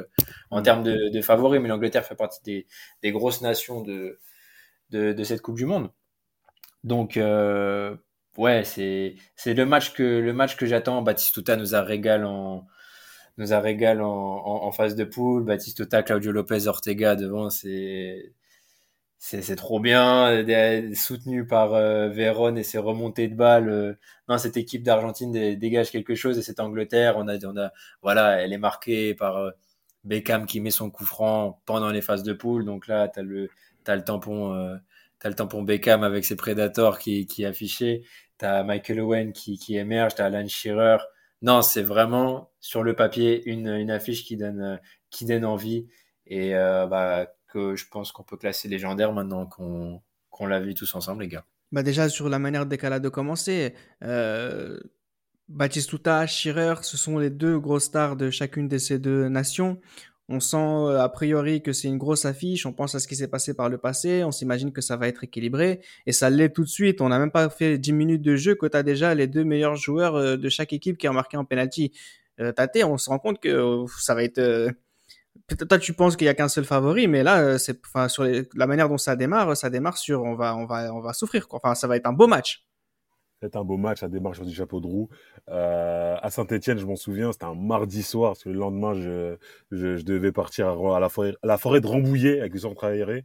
en 0.50 0.60
termes 0.62 0.82
de, 0.82 1.08
de 1.10 1.22
favoris, 1.22 1.60
mais 1.60 1.68
l'Angleterre 1.68 2.04
fait 2.04 2.16
partie 2.16 2.42
des, 2.44 2.66
des 3.02 3.12
grosses 3.12 3.42
nations 3.42 3.80
de, 3.82 4.18
de, 4.90 5.12
de 5.12 5.24
cette 5.24 5.40
Coupe 5.40 5.56
du 5.56 5.66
Monde. 5.66 5.90
Donc, 6.82 7.16
euh, 7.16 7.94
ouais, 8.38 8.64
c'est, 8.64 9.14
c'est 9.36 9.54
le 9.54 9.66
match 9.66 9.92
que, 9.92 10.02
le 10.02 10.32
match 10.32 10.56
que 10.56 10.66
j'attends. 10.66 11.02
Baptiste 11.02 11.38
nous 11.56 11.74
a 11.74 11.82
régalé 11.82 12.24
en, 12.24 12.66
nous 13.38 13.52
a 13.52 13.60
régalé 13.60 14.00
en, 14.00 14.06
en, 14.06 14.64
en 14.64 14.72
phase 14.72 14.96
de 14.96 15.04
poule. 15.04 15.44
Baptiste 15.44 15.86
Claudio 16.04 16.32
Lopez, 16.32 16.66
Ortega 16.66 17.14
devant, 17.14 17.50
c'est, 17.50 18.32
c'est 19.22 19.56
trop 19.56 19.80
bien, 19.80 20.44
soutenu 20.94 21.46
par 21.46 21.74
euh, 21.74 22.08
Véron 22.08 22.56
et 22.56 22.62
ses 22.62 22.78
remontées 22.78 23.28
de 23.28 23.34
balles. 23.34 23.68
Euh, 23.68 23.94
non, 24.28 24.38
cette 24.38 24.56
équipe 24.56 24.82
d'Argentine 24.82 25.30
dégage 25.56 25.90
quelque 25.90 26.14
chose 26.14 26.38
et 26.38 26.42
cette 26.42 26.58
Angleterre, 26.58 27.16
on 27.18 27.28
a, 27.28 27.36
on 27.44 27.56
a, 27.58 27.70
voilà, 28.02 28.40
elle 28.40 28.54
est 28.54 28.58
marquée 28.58 29.14
par 29.14 29.36
euh, 29.36 29.50
Beckham 30.04 30.46
qui 30.46 30.60
met 30.60 30.70
son 30.70 30.90
coup 30.90 31.04
franc 31.04 31.60
pendant 31.66 31.90
les 31.90 32.00
phases 32.00 32.22
de 32.22 32.32
poule. 32.32 32.64
Donc 32.64 32.86
là, 32.88 33.08
t'as 33.08 33.20
le, 33.22 33.50
as 33.86 33.96
le 33.96 34.04
tampon, 34.04 34.54
euh, 34.54 34.76
as 35.22 35.28
le 35.28 35.34
tampon 35.34 35.62
Beckham 35.62 36.02
avec 36.02 36.24
ses 36.24 36.36
Predators 36.36 36.98
qui, 36.98 37.26
qui 37.26 37.44
affiché. 37.44 38.04
T'as 38.38 38.64
Michael 38.64 39.00
Owen 39.00 39.32
qui, 39.34 39.58
qui 39.58 39.76
émerge, 39.76 40.14
t'as 40.14 40.26
Alan 40.26 40.48
Shearer, 40.48 40.96
non, 41.42 41.60
c'est 41.62 41.82
vraiment 41.82 42.50
sur 42.60 42.82
le 42.82 42.94
papier 42.96 43.46
une, 43.50 43.68
une 43.68 43.90
affiche 43.90 44.24
qui 44.24 44.36
donne, 44.38 44.80
qui 45.10 45.26
donne 45.26 45.44
envie 45.44 45.86
et 46.26 46.52
bah, 46.52 47.26
que 47.52 47.76
je 47.76 47.86
pense 47.90 48.12
qu'on 48.12 48.22
peut 48.22 48.36
classer 48.36 48.68
légendaire 48.68 49.12
maintenant 49.12 49.46
qu'on 49.46 50.46
l'a 50.46 50.60
vu 50.60 50.74
tous 50.74 50.94
ensemble, 50.94 51.22
les 51.22 51.28
gars. 51.28 51.44
Bah 51.72 51.82
déjà, 51.82 52.08
sur 52.08 52.28
la 52.28 52.38
manière 52.38 52.66
de 52.66 53.08
commencer, 53.08 53.74
euh, 54.02 54.80
Batistuta, 55.48 56.26
Schirer, 56.26 56.74
ce 56.82 56.96
sont 56.96 57.18
les 57.18 57.30
deux 57.30 57.58
grosses 57.58 57.84
stars 57.84 58.16
de 58.16 58.30
chacune 58.30 58.68
de 58.68 58.78
ces 58.78 58.98
deux 58.98 59.28
nations. 59.28 59.80
On 60.28 60.38
sent 60.38 60.56
euh, 60.56 61.00
a 61.00 61.08
priori 61.08 61.60
que 61.60 61.72
c'est 61.72 61.88
une 61.88 61.98
grosse 61.98 62.24
affiche, 62.24 62.64
on 62.64 62.72
pense 62.72 62.94
à 62.94 63.00
ce 63.00 63.08
qui 63.08 63.16
s'est 63.16 63.26
passé 63.26 63.52
par 63.52 63.68
le 63.68 63.78
passé, 63.78 64.22
on 64.22 64.30
s'imagine 64.30 64.72
que 64.72 64.80
ça 64.80 64.96
va 64.96 65.08
être 65.08 65.24
équilibré, 65.24 65.80
et 66.06 66.12
ça 66.12 66.30
l'est 66.30 66.50
tout 66.50 66.62
de 66.62 66.68
suite. 66.68 67.00
On 67.00 67.08
n'a 67.08 67.18
même 67.18 67.32
pas 67.32 67.50
fait 67.50 67.78
10 67.78 67.92
minutes 67.92 68.22
de 68.22 68.36
jeu 68.36 68.54
que 68.54 68.66
tu 68.66 68.76
as 68.76 68.84
déjà 68.84 69.12
les 69.16 69.26
deux 69.26 69.42
meilleurs 69.42 69.74
joueurs 69.74 70.14
euh, 70.14 70.36
de 70.36 70.48
chaque 70.48 70.72
équipe 70.72 70.98
qui 70.98 71.08
ont 71.08 71.12
marqué 71.12 71.36
en 71.36 71.44
penalty. 71.44 71.92
Euh, 72.40 72.52
Tate, 72.52 72.78
on 72.84 72.96
se 72.96 73.10
rend 73.10 73.18
compte 73.18 73.40
que 73.40 73.48
euh, 73.48 73.86
ça 73.98 74.14
va 74.14 74.22
être... 74.22 74.70
Euh, 75.52 75.56
Peut-être 75.56 75.80
tu 75.80 75.92
penses 75.92 76.16
qu'il 76.16 76.26
y 76.26 76.28
a 76.30 76.34
qu'un 76.34 76.48
seul 76.48 76.64
favori, 76.64 77.08
mais 77.08 77.22
là, 77.22 77.58
c'est, 77.58 77.78
enfin, 77.86 78.08
sur 78.08 78.24
les- 78.24 78.48
la 78.54 78.66
manière 78.66 78.88
dont 78.88 78.98
ça 78.98 79.16
démarre, 79.16 79.56
ça 79.56 79.70
démarre 79.70 79.96
sur, 79.98 80.22
on 80.22 80.34
va, 80.34 80.56
on 80.56 80.66
va, 80.66 80.92
on 80.94 81.00
va 81.00 81.12
souffrir, 81.12 81.48
quoi. 81.48 81.60
Enfin, 81.62 81.74
ça 81.74 81.86
va 81.86 81.96
être 81.96 82.06
un 82.06 82.12
beau 82.12 82.26
match. 82.26 82.64
C'est 83.42 83.56
un 83.56 83.64
beau 83.64 83.78
match, 83.78 84.00
ça 84.00 84.08
démarre 84.08 84.34
sur 84.34 84.44
du 84.44 84.54
chapeau 84.54 84.80
de 84.80 84.86
roue. 84.86 85.08
Euh, 85.48 86.14
à 86.20 86.30
Saint-Etienne, 86.30 86.78
je 86.78 86.84
m'en 86.84 86.96
souviens, 86.96 87.32
c'était 87.32 87.46
un 87.46 87.54
mardi 87.54 88.02
soir, 88.02 88.32
parce 88.32 88.44
que 88.44 88.50
le 88.50 88.58
lendemain, 88.58 88.92
je, 88.94 89.36
je, 89.70 89.96
je 89.96 90.04
devais 90.04 90.30
partir 90.30 90.68
à, 90.68 90.96
à 90.96 91.00
la, 91.00 91.08
forêt, 91.08 91.34
à 91.42 91.46
la 91.46 91.56
forêt 91.56 91.80
de 91.80 91.86
Rambouillet 91.86 92.40
avec 92.40 92.52
le 92.52 92.58
centre 92.60 92.84
aéré. 92.84 93.24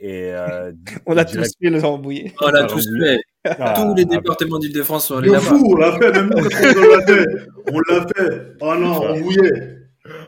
Et 0.00 0.32
euh, 0.34 0.72
On 1.06 1.16
a 1.16 1.24
direct- 1.24 1.52
tous 1.60 1.64
fait 1.64 1.70
le 1.70 1.82
embrouillé. 1.84 2.34
On 2.42 2.48
l'a 2.48 2.64
Ah, 2.64 2.66
tous 2.66 2.86
fait. 3.00 3.18
Ah, 3.44 3.74
Tous 3.76 3.94
les 3.94 4.02
ah, 4.02 4.16
départements 4.16 4.58
d'Île-de-France 4.58 5.06
sont 5.06 5.18
allés 5.18 5.28
là-bas. 5.30 5.44
fou, 5.44 5.64
on 5.64 5.76
l'a 5.76 5.92
fait, 5.92 6.10
même 6.12 6.28
nous, 6.30 6.42
quand 6.42 6.48
on 6.76 6.96
l'a 6.96 7.06
fait. 7.06 7.26
On 7.72 7.78
l'a 7.88 8.06
fait. 8.08 8.42
Oh 8.60 8.74
non, 8.74 9.00
on 9.04 9.20
mouillait. 9.20 9.75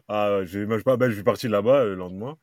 Ah, 0.08 0.40
je, 0.44 0.66
je, 0.66 0.82
pas, 0.82 0.96
ben, 0.96 1.10
je 1.10 1.14
suis 1.14 1.22
parti 1.22 1.48
là-bas 1.48 1.80
euh, 1.82 1.88
le 1.90 1.94
lendemain. 1.94 2.36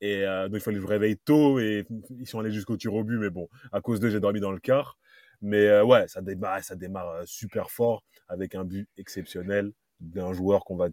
Et 0.00 0.24
euh, 0.24 0.48
donc, 0.48 0.60
il 0.60 0.62
fallait 0.62 0.76
que 0.76 0.82
je 0.82 0.86
réveille 0.86 1.16
tôt 1.16 1.58
et 1.58 1.84
ils 2.18 2.26
sont 2.26 2.38
allés 2.38 2.52
jusqu'au 2.52 2.76
tir 2.76 2.94
au 2.94 3.04
but. 3.04 3.18
Mais 3.18 3.30
bon, 3.30 3.48
à 3.72 3.80
cause 3.80 4.00
d'eux, 4.00 4.10
j'ai 4.10 4.20
dormi 4.20 4.40
dans 4.40 4.52
le 4.52 4.60
car. 4.60 4.98
Mais 5.42 5.66
euh, 5.66 5.84
ouais, 5.84 6.06
ça 6.08 6.20
démarre, 6.20 6.62
ça 6.62 6.76
démarre 6.76 7.08
euh, 7.10 7.22
super 7.26 7.70
fort 7.70 8.04
avec 8.28 8.54
un 8.54 8.64
but 8.64 8.88
exceptionnel 8.96 9.72
d'un 10.00 10.32
joueur 10.32 10.64
qu'on 10.64 10.76
va 10.76 10.88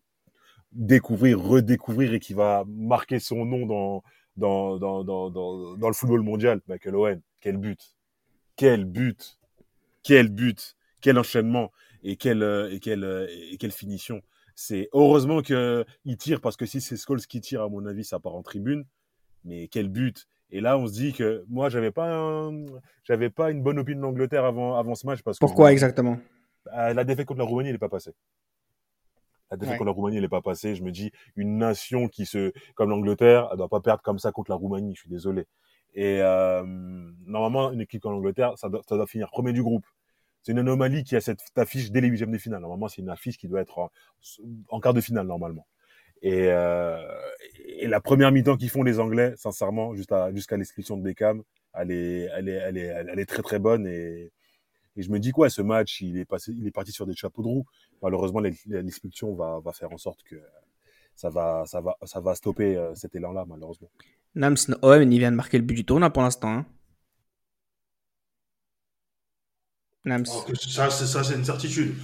découvrir, 0.72 1.40
redécouvrir 1.40 2.14
et 2.14 2.20
qui 2.20 2.34
va 2.34 2.64
marquer 2.68 3.20
son 3.20 3.46
nom 3.46 3.66
dans, 3.66 4.04
dans, 4.38 4.78
dans, 4.78 5.04
dans, 5.04 5.30
dans, 5.78 5.88
le 5.88 5.94
football 5.94 6.22
mondial. 6.22 6.62
Michael 6.68 6.96
Owen, 6.96 7.22
quel 7.42 7.58
but! 7.58 7.80
Quel 8.56 8.86
but! 8.86 9.38
Quel 10.04 10.30
but! 10.30 10.76
Quel 11.02 11.20
enchaînement! 11.20 11.72
Et 12.04 12.18
quelle, 12.18 12.70
et 12.72 12.80
quelle, 12.80 13.28
et 13.52 13.58
quelle 13.58 13.72
finition! 13.72 14.22
C'est 14.56 14.88
heureusement 14.94 15.42
que 15.42 15.86
il 16.06 16.18
tire 16.18 16.40
parce 16.42 16.56
que 16.56 16.66
si 16.66 16.80
c'est 16.82 16.96
Scholes 16.98 17.20
qui 17.22 17.42
tire, 17.42 17.62
à 17.62 17.70
mon 17.70 17.86
avis, 17.86 18.06
ça 18.06 18.20
part 18.20 18.36
en 18.36 18.42
tribune. 18.42 18.86
Mais 19.44 19.68
quel 19.68 19.90
but 19.90 20.28
Et 20.50 20.62
là, 20.62 20.78
on 20.78 20.88
se 20.88 20.94
dit 20.94 21.12
que 21.14 21.44
moi, 21.50 21.70
j'avais 21.70 21.92
pas, 21.92 22.12
un- 22.16 22.66
j'avais 23.04 23.30
pas 23.30 23.52
une 23.52 23.62
bonne 23.62 23.78
opinion 23.80 24.00
de 24.00 24.06
l'Angleterre 24.06 24.46
avant, 24.46 24.76
avant 24.78 24.96
ce 24.96 25.06
match 25.06 25.22
parce 25.24 25.38
que 25.38 25.46
Pourquoi 25.46 25.72
exactement? 25.72 26.18
Euh, 26.74 26.94
la 26.94 27.04
défaite 27.04 27.28
contre 27.28 27.40
la 27.40 27.46
Roumanie, 27.46 27.70
elle 27.70 27.76
n'est 27.76 27.80
pas 27.80 27.90
passée. 27.90 28.14
La 29.52 29.58
défaite 29.58 29.74
Ouais. 29.74 29.78
contre 29.78 29.88
la 29.88 29.92
Roumanie, 29.94 30.16
elle 30.18 30.24
n'est 30.24 30.30
pas 30.30 30.42
passée. 30.42 30.74
Je 30.76 30.84
me 30.84 30.92
dis, 30.92 31.12
une 31.36 31.58
nation 31.58 32.08
qui 32.08 32.26
se, 32.26 32.52
comme 32.76 32.90
l'Angleterre, 32.90 33.50
elle 33.52 33.58
doit 33.58 33.70
pas 33.70 33.82
perdre 33.82 34.02
comme 34.02 34.18
ça 34.20 34.32
contre 34.32 34.50
la 34.52 34.56
Roumanie. 34.56 34.96
Je 34.96 35.02
suis 35.02 35.10
désolé. 35.10 35.46
Et 35.94 36.20
euh, 36.22 36.64
normalement, 37.26 37.72
une 37.72 37.82
équipe 37.82 38.02
comme 38.02 38.14
l'Angleterre, 38.14 38.54
ça 38.58 38.70
doit, 38.70 38.82
ça 38.88 38.96
doit 38.96 39.08
finir 39.08 39.30
premier 39.30 39.54
du 39.54 39.62
groupe. 39.62 39.86
C'est 40.46 40.52
une 40.52 40.60
anomalie 40.60 41.04
qui 41.04 41.16
a 41.16 41.22
cette 41.22 41.42
affiche 41.56 41.90
dès 41.90 42.02
les 42.02 42.08
huitièmes 42.08 42.32
de 42.32 42.38
finale. 42.38 42.62
Normalement, 42.62 42.88
c'est 42.88 43.02
une 43.02 43.10
affiche 43.10 43.36
qui 43.40 43.48
doit 43.48 43.62
être 43.62 43.90
en, 44.70 44.80
quart 44.80 44.94
de 44.94 45.02
finale 45.02 45.26
normalement. 45.26 45.66
Et, 46.22 46.50
euh, 46.50 47.02
et 47.66 47.88
la 47.88 48.00
première 48.00 48.32
mi-temps 48.32 48.56
qu'ils 48.56 48.70
font 48.70 48.84
les 48.84 49.00
Anglais, 49.00 49.34
sincèrement, 49.38 49.96
jusqu'à 49.96 50.32
jusqu'à 50.34 50.56
l'exclusion 50.56 50.98
de 50.98 51.02
Beckham, 51.02 51.42
elle 51.74 51.90
est, 51.90 52.30
elle 52.38 52.48
est, 52.48 52.52
elle 52.52 52.78
est, 52.78 52.86
elle 52.86 53.20
est 53.20 53.26
très 53.26 53.42
très 53.42 53.58
bonne. 53.58 53.88
Et, 53.88 54.32
je 54.96 55.10
me 55.10 55.18
dis 55.18 55.32
quoi, 55.32 55.50
ce 55.50 55.64
match, 55.64 56.02
il 56.02 56.20
est 56.20 56.26
passé, 56.26 56.52
il 56.56 56.68
est 56.68 56.72
parti 56.72 56.92
sur 56.92 57.08
des 57.08 57.16
chapeaux 57.16 57.42
de 57.42 57.48
roue. 57.48 57.66
Malheureusement, 58.04 58.40
l'ex- 58.40 58.68
l'expulsion 58.68 59.34
va, 59.34 59.60
va 59.66 59.74
faire 59.74 59.92
en 59.92 59.98
sorte 59.98 60.22
que 60.22 60.36
ça 61.16 61.32
va, 61.32 61.64
ça 61.66 61.82
va, 61.82 61.98
ça 62.04 62.20
va 62.20 62.36
stopper 62.36 62.78
euh, 62.78 62.94
cet 62.94 63.16
élan-là, 63.16 63.46
malheureusement. 63.48 63.90
Nams 64.36 64.58
Owen, 64.84 65.12
il 65.12 65.18
vient 65.18 65.32
de 65.32 65.36
marquer 65.36 65.58
le 65.58 65.64
but 65.64 65.74
du 65.74 65.86
tournoi 65.86 66.12
pour 66.12 66.22
l'instant. 66.22 66.50
Hein. 66.50 66.66
Que 70.48 70.56
ça, 70.56 70.90
c'est 70.90 71.36
une 71.36 71.46
certitude. 71.46 71.96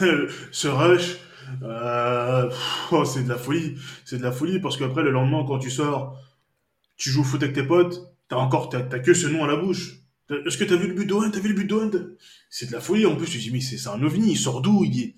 Ce 0.52 0.68
rush, 0.68 1.16
euh, 1.62 2.50
oh, 2.92 3.04
c'est 3.04 3.22
de 3.24 3.28
la 3.28 3.38
folie. 3.38 3.76
C'est 4.04 4.18
de 4.18 4.22
la 4.22 4.32
folie 4.32 4.60
parce 4.60 4.76
qu'après, 4.76 5.02
le 5.02 5.10
lendemain, 5.10 5.44
quand 5.46 5.58
tu 5.58 5.70
sors, 5.70 6.18
tu 6.96 7.10
joues 7.10 7.22
au 7.22 7.24
foot 7.24 7.42
avec 7.42 7.54
tes 7.54 7.62
potes, 7.62 8.12
t'as 8.28 8.36
encore, 8.36 8.68
t'as, 8.68 8.82
que 8.82 9.14
ce 9.14 9.26
nom 9.26 9.44
à 9.44 9.48
la 9.48 9.56
bouche. 9.56 10.00
Est-ce 10.30 10.58
que 10.58 10.64
t'as 10.64 10.76
vu 10.76 10.88
le 10.88 10.94
but 10.94 11.06
d'Owen? 11.06 11.30
T'as 11.30 11.40
vu 11.40 11.48
le 11.50 11.54
but 11.54 11.66
d'Owen? 11.66 12.16
C'est 12.50 12.66
de 12.66 12.72
la 12.72 12.80
folie. 12.80 13.06
En 13.06 13.14
plus, 13.16 13.26
tu 13.30 13.38
dis, 13.38 13.50
mais 13.50 13.60
c'est 13.60 13.88
un 13.88 14.02
ovni. 14.02 14.32
Il 14.32 14.36
sort 14.38 14.60
d'où? 14.60 14.84
Il 14.84 15.14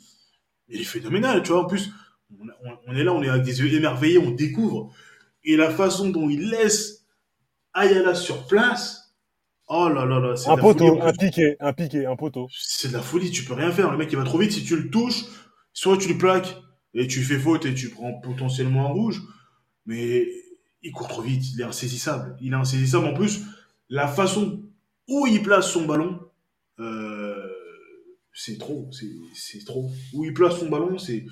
est, 0.70 0.85
phénoménal, 0.85 1.43
tu 1.43 1.52
vois. 1.52 1.62
En 1.65 1.66
plus, 1.66 1.90
on, 2.39 2.47
on- 2.69 2.78
on 2.89 2.94
est 2.97 3.05
là, 3.05 3.12
on 3.15 3.23
est 3.23 3.28
avec 3.28 3.43
des 3.43 3.60
yeux 3.60 3.73
émerveillés, 3.73 4.19
on 4.19 4.31
découvre. 4.31 4.93
Et 5.44 5.56
la 5.56 5.70
façon 5.70 6.10
dont 6.10 6.28
il 6.28 6.51
laisse 6.51 7.06
Ayala 7.73 8.15
sur 8.15 8.47
place, 8.47 9.08
oh 9.69 9.89
là 9.89 10.05
là 10.05 10.19
là, 10.20 10.36
c'est 10.36 10.51
Un 10.51 10.57
de 10.57 10.57
la 10.57 10.65
folie. 10.66 10.90
poteau, 10.90 11.01
En 11.01 11.07
un 11.07 11.12
piqué, 11.12 11.57
un 11.61 11.73
piqué, 11.73 12.07
un 12.07 12.16
poteau. 12.16 12.49
c'est 12.51 12.89
de 12.89 12.93
la 12.95 13.03
folie, 13.03 13.31
tu 13.31 13.45
peux 13.45 13.55
rien 13.55 13.73
faire. 13.73 13.90
Le 13.90 13.99
mec, 13.99 14.11
il 14.12 14.16
va 14.19 14.24
trop 14.24 14.39
vite. 14.39 14.53
Si 14.53 14.65
tu 14.65 14.77
le 14.77 14.90
touches, 14.90 15.24
soit 15.73 15.97
tu 15.99 16.09
le 16.09 16.19
plaques 16.19 16.57
et 16.95 17.07
tu 17.07 17.23
fais 17.23 17.39
faute 17.39 17.66
et 17.66 17.74
tu 17.74 17.90
prends 17.90 18.15
potentiellement 18.20 18.86
un 18.86 18.93
rouge, 18.93 19.23
mais 19.86 20.27
il 20.82 20.93
court 20.93 21.09
trop 21.09 21.23
vite, 21.23 21.43
il 21.55 21.61
est 21.61 21.65
insaisissable. 21.65 22.36
Il 22.40 22.53
est 22.53 22.57
insaisissable. 22.57 23.07
En 23.07 23.15
plus, 23.15 23.43
la 23.89 24.09
façon 24.09 24.62
où 25.09 25.27
il 25.27 25.43
place 25.43 25.70
son 25.70 25.86
ballon, 25.86 26.20
euh, 26.78 27.35
c'est 28.32 28.59
trop, 28.59 28.89
c'est 29.35 29.65
trop. 29.65 29.90
Où 30.15 30.24
il 30.24 30.32
place 30.32 30.59
son 30.59 30.69
ballon, 30.69 30.97
c'est 30.99 31.24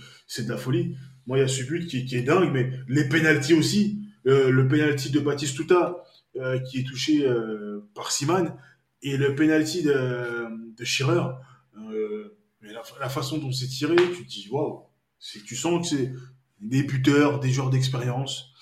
de 0.45 0.49
la 0.51 0.57
folie. 0.57 0.97
Moi, 1.27 1.39
il 1.39 1.41
y 1.41 1.45
a 1.45 1.49
ce 1.49 1.63
but 1.65 1.87
qui, 1.87 2.05
qui 2.05 2.17
est 2.17 2.23
dingue, 2.23 2.51
mais 2.53 2.71
les 2.89 3.09
pénalties 3.09 3.55
aussi. 3.55 4.03
Euh, 4.27 4.51
le 4.51 4.67
pénalty 4.67 5.11
de 5.11 5.21
Batistuta 5.21 6.03
euh, 6.41 6.59
qui 6.61 6.81
est 6.81 6.85
touché 6.85 7.27
euh, 7.27 7.89
par 7.95 8.11
Siman 8.13 8.57
et 9.03 9.17
le 9.17 9.35
penalty 9.35 9.83
de, 9.83 10.47
de 10.77 10.85
Shearer. 10.85 11.35
Euh, 11.77 12.39
mais 12.61 12.73
la, 12.73 12.83
la 13.01 13.09
façon 13.09 13.39
dont 13.39 13.53
c'est 13.53 13.67
tiré, 13.69 13.97
tu 13.97 14.25
te 14.25 14.29
dis 14.29 14.49
waouh. 14.51 14.85
C'est 15.19 15.43
tu 15.43 15.57
sens 15.57 15.89
que 15.89 15.97
c'est 15.97 16.13
des 16.61 16.83
buteurs, 16.83 17.41
des 17.41 17.51
joueurs 17.51 17.71
d'expérience. 17.71 18.53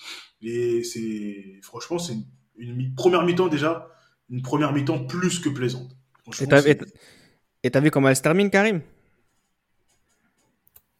Et 0.41 0.83
c'est 0.83 1.59
franchement 1.61 1.97
c'est 1.97 2.13
une, 2.13 2.25
une 2.57 2.75
mi- 2.75 2.89
première 2.95 3.23
mi-temps 3.23 3.47
déjà, 3.47 3.89
une 4.29 4.41
première 4.41 4.73
mi-temps 4.73 5.05
plus 5.05 5.39
que 5.39 5.49
plaisante. 5.49 5.91
Et 6.41 6.47
t'as, 6.47 6.61
et 7.63 7.79
vu 7.79 7.91
comment 7.91 8.09
elle 8.09 8.15
se 8.15 8.21
termine, 8.21 8.49
Karim? 8.49 8.81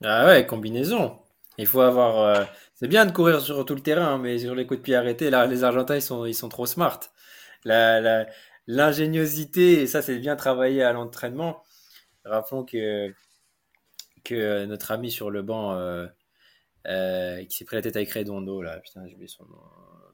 Ah 0.04 0.26
ouais, 0.28 0.46
combinaison. 0.46 1.20
Il 1.58 1.68
faut 1.68 1.82
avoir. 1.82 2.20
euh, 2.20 2.46
C'est 2.76 2.90
bien 2.90 3.06
de 3.06 3.12
courir 3.14 3.40
sur 3.40 3.64
tout 3.66 3.74
le 3.74 3.82
terrain, 3.82 4.16
hein, 4.16 4.18
mais 4.18 4.38
sur 4.38 4.54
les 4.54 4.68
coups 4.68 4.80
de 4.80 4.84
pied 4.84 4.96
arrêtés, 4.96 5.30
là, 5.30 5.46
les 5.46 5.64
Argentins, 5.64 5.96
ils 5.96 6.02
sont, 6.02 6.26
ils 6.26 6.34
sont 6.36 6.50
trop 6.50 6.66
smart. 6.66 7.00
L'ingéniosité, 8.68 9.82
et 9.82 9.88
ça, 9.88 10.02
c'est 10.02 10.18
bien 10.18 10.36
travaillé 10.36 10.84
à 10.84 10.92
l'entraînement. 10.92 11.64
Rappelons 12.26 12.66
que, 12.66 13.14
que 14.26 14.66
notre 14.66 14.92
ami 14.92 15.10
sur 15.10 15.32
le 15.32 15.42
banc, 15.42 15.74
euh, 15.74 16.06
euh, 16.88 17.46
qui 17.46 17.56
s'est 17.56 17.64
pris 17.64 17.78
la 17.78 17.82
tête 17.82 17.96
avec 17.96 18.12
Redondo, 18.12 18.62
là, 18.62 18.78
putain, 18.80 19.08
j'ai 19.08 19.14
oublié 19.14 19.30
son 19.30 19.46
nom. 19.46 19.58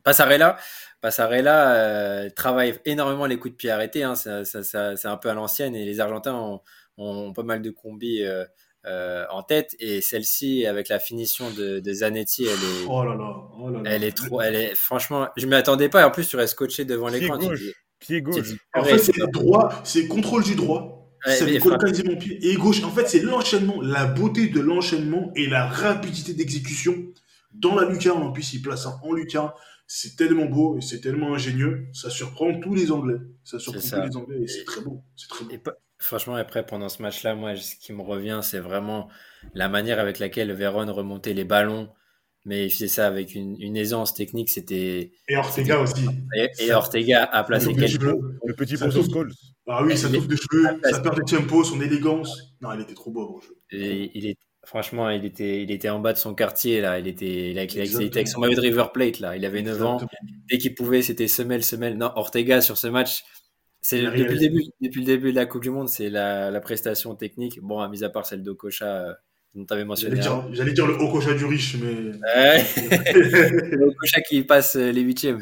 Passarella, 0.03 0.57
Passarella 1.01 1.73
euh, 1.73 2.29
travaille 2.29 2.79
énormément 2.85 3.25
les 3.25 3.39
coups 3.39 3.53
de 3.53 3.57
pied 3.57 3.71
arrêtés. 3.71 4.03
Hein, 4.03 4.13
c'est 4.15 5.05
un 5.05 5.17
peu 5.17 5.29
à 5.29 5.33
l'ancienne 5.33 5.75
et 5.75 5.85
les 5.85 5.99
Argentins 5.99 6.35
ont, 6.35 6.61
ont 6.97 7.33
pas 7.33 7.43
mal 7.43 7.63
de 7.63 7.71
combis 7.71 8.23
euh, 8.85 9.25
en 9.29 9.43
tête. 9.43 9.75
Et 9.79 10.01
celle-ci, 10.01 10.65
avec 10.65 10.89
la 10.89 10.99
finition 10.99 11.51
de, 11.51 11.79
de 11.79 11.93
Zanetti, 11.93 12.43
elle 12.45 12.49
est, 12.49 12.85
Oh 12.89 13.03
là 13.03 13.15
là, 13.15 13.35
oh 13.59 13.69
là 13.69 13.81
là. 13.81 13.89
elle 13.91 14.03
est 14.03 14.15
trop. 14.15 14.41
Elle 14.41 14.55
est, 14.55 14.75
franchement, 14.75 15.27
je 15.37 15.45
m'y 15.45 15.55
attendais 15.55 15.89
pas. 15.89 16.01
Et 16.01 16.03
en 16.03 16.11
plus, 16.11 16.27
tu 16.27 16.35
restes 16.35 16.53
scotché 16.53 16.85
devant 16.85 17.07
Pied 17.09 17.19
l'écran. 17.21 17.37
te 17.37 17.45
gauche, 17.45 17.61
pied 17.99 18.21
gauche. 18.21 18.47
En 18.75 18.83
fait, 18.83 18.97
c'est 18.97 19.13
droit, 19.31 19.81
c'est 19.83 20.07
contrôle 20.07 20.43
du 20.43 20.55
droit. 20.55 20.97
Ouais, 21.25 21.35
ça 21.35 21.45
colle 21.59 21.77
quasiment 21.77 22.15
pied 22.17 22.39
et 22.49 22.55
gauche. 22.55 22.83
En 22.83 22.89
fait, 22.89 23.07
c'est 23.07 23.19
l'enchaînement, 23.21 23.79
la 23.81 24.05
beauté 24.07 24.47
de 24.47 24.59
l'enchaînement 24.59 25.31
et 25.35 25.45
la 25.47 25.67
rapidité 25.67 26.33
d'exécution 26.33 26.95
dans 27.53 27.75
la 27.75 27.87
lucarne. 27.87 28.23
En 28.23 28.31
plus, 28.31 28.53
il 28.53 28.61
place 28.63 28.87
un 28.87 28.99
en 29.03 29.13
lucarne. 29.13 29.51
C'est 29.85 30.15
tellement 30.15 30.45
beau 30.45 30.77
et 30.77 30.81
c'est 30.81 31.01
tellement 31.01 31.35
ingénieux. 31.35 31.85
Ça 31.93 32.09
surprend 32.09 32.59
tous 32.59 32.73
les 32.73 32.91
Anglais. 32.91 33.17
Ça 33.43 33.59
surprend 33.59 33.81
C'est 33.81 33.89
ça. 33.89 33.97
tous 33.99 34.07
les 34.07 34.15
Anglais 34.17 34.37
et 34.41 34.47
c'est 34.47 34.63
très 34.63 34.81
beau. 34.81 35.03
C'est 35.15 35.27
très 35.27 35.43
beau. 35.45 35.51
Et 35.51 35.57
pas- 35.59 35.75
franchement, 36.01 36.35
après, 36.35 36.65
pendant 36.65 36.89
ce 36.89 37.01
match-là, 37.01 37.35
moi, 37.35 37.55
ce 37.55 37.75
qui 37.75 37.93
me 37.93 38.01
revient, 38.01 38.39
c'est 38.43 38.59
vraiment 38.59 39.07
la 39.53 39.69
manière 39.69 39.99
avec 39.99 40.19
laquelle 40.19 40.51
Véron 40.51 40.91
remontait 40.93 41.33
les 41.33 41.43
ballons. 41.45 41.89
Mais 42.43 42.65
il 42.65 42.69
faisait 42.71 42.87
ça 42.87 43.05
avec 43.05 43.35
une, 43.35 43.55
une 43.61 43.77
aisance 43.77 44.15
technique. 44.15 44.49
C'était. 44.49 45.11
Et 45.27 45.37
Ortega 45.37 45.79
aussi. 45.79 46.03
Et, 46.35 46.49
et 46.59 46.73
Ortega 46.73 47.23
a 47.25 47.43
placé 47.43 47.67
des 47.67 47.75
quelques. 47.75 47.91
cheveux. 48.01 48.15
Le 48.43 48.55
petit 48.55 48.77
ponceau 48.77 49.03
souffle. 49.03 49.11
Scholes. 49.11 49.31
Ah 49.67 49.83
oui, 49.83 49.95
ça 49.95 50.07
Il 50.09 50.15
est- 50.15 50.17
touche 50.17 50.27
de 50.27 50.35
cheveux, 50.35 50.79
Ah, 50.83 50.89
ça 50.89 50.99
perd 51.01 51.17
de 51.17 51.21
tempo, 51.21 51.63
son 51.63 51.79
élégance. 51.81 52.55
Non, 52.59 52.73
il 52.73 52.81
était 52.81 52.95
trop 52.95 53.11
beau, 53.11 53.39
jeu. 53.41 53.55
Et 53.77 54.09
il, 54.15 54.25
est, 54.25 54.35
Franchement, 54.65 55.09
il 55.11 55.23
était, 55.23 55.61
il 55.61 55.69
était 55.71 55.89
en 55.89 55.99
bas 55.99 56.13
de 56.13 56.17
son 56.17 56.33
quartier, 56.33 56.81
là. 56.81 56.97
Il 56.97 57.07
était, 57.07 57.51
il 57.51 57.59
a- 57.59 57.63
il 57.65 57.79
a- 57.79 57.83
il 57.83 58.01
était 58.01 58.17
avec 58.17 58.27
son 58.27 58.39
maillot 58.39 58.55
de 58.55 58.61
River 58.61 58.85
Plate, 58.91 59.19
là. 59.19 59.37
Il 59.37 59.45
avait 59.45 59.61
9 59.61 59.83
ans. 59.83 59.97
Dès 60.49 60.57
qu'il 60.57 60.73
pouvait, 60.73 61.03
c'était 61.03 61.27
semelle, 61.27 61.63
semelle. 61.63 61.95
Non, 61.95 62.11
Ortega, 62.15 62.59
sur 62.61 62.75
ce 62.77 62.87
match, 62.87 63.23
c'est 63.81 63.99
Il 63.99 64.05
a 64.07 64.11
depuis 64.11 64.33
le 64.33 64.39
début, 64.39 64.63
depuis 64.81 64.99
le 65.01 65.05
début 65.05 65.31
de 65.31 65.35
la 65.37 65.45
Coupe 65.45 65.63
du 65.63 65.69
Monde, 65.71 65.89
c'est 65.89 66.09
la, 66.09 66.51
la 66.51 66.61
prestation 66.61 67.15
technique. 67.15 67.59
Bon, 67.61 67.79
à 67.79 67.89
mis 67.89 68.03
à 68.03 68.09
part 68.09 68.25
celle 68.25 68.43
d'Okocha, 68.43 68.85
euh, 69.09 69.13
dont 69.55 69.65
tu 69.65 69.73
avais 69.73 69.83
mentionné. 69.85 70.19
dire, 70.19 70.45
j'allais 70.53 70.73
dire 70.73 70.87
le 70.87 70.93
Okocha 70.93 71.33
du 71.33 71.45
riche, 71.45 71.75
mais. 71.81 72.11
Ouais. 72.35 72.63
Okocha 73.87 74.21
qui 74.21 74.43
passe 74.43 74.75
euh, 74.75 74.91
les 74.91 75.01
huitièmes. 75.01 75.41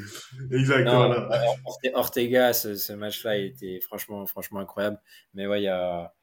exact, 0.51 0.85
Non, 0.85 1.07
voilà. 1.07 1.27
Orte- 1.65 1.91
Ortega, 1.93 2.53
ce, 2.53 2.75
ce 2.75 2.93
match-là, 2.93 3.37
il 3.37 3.45
était 3.47 3.79
franchement, 3.81 4.25
franchement 4.25 4.59
incroyable. 4.59 4.99
Mais 5.33 5.45
ouais, 5.47 5.61
il 5.61 5.65
y 5.65 5.67
a, 5.67 6.13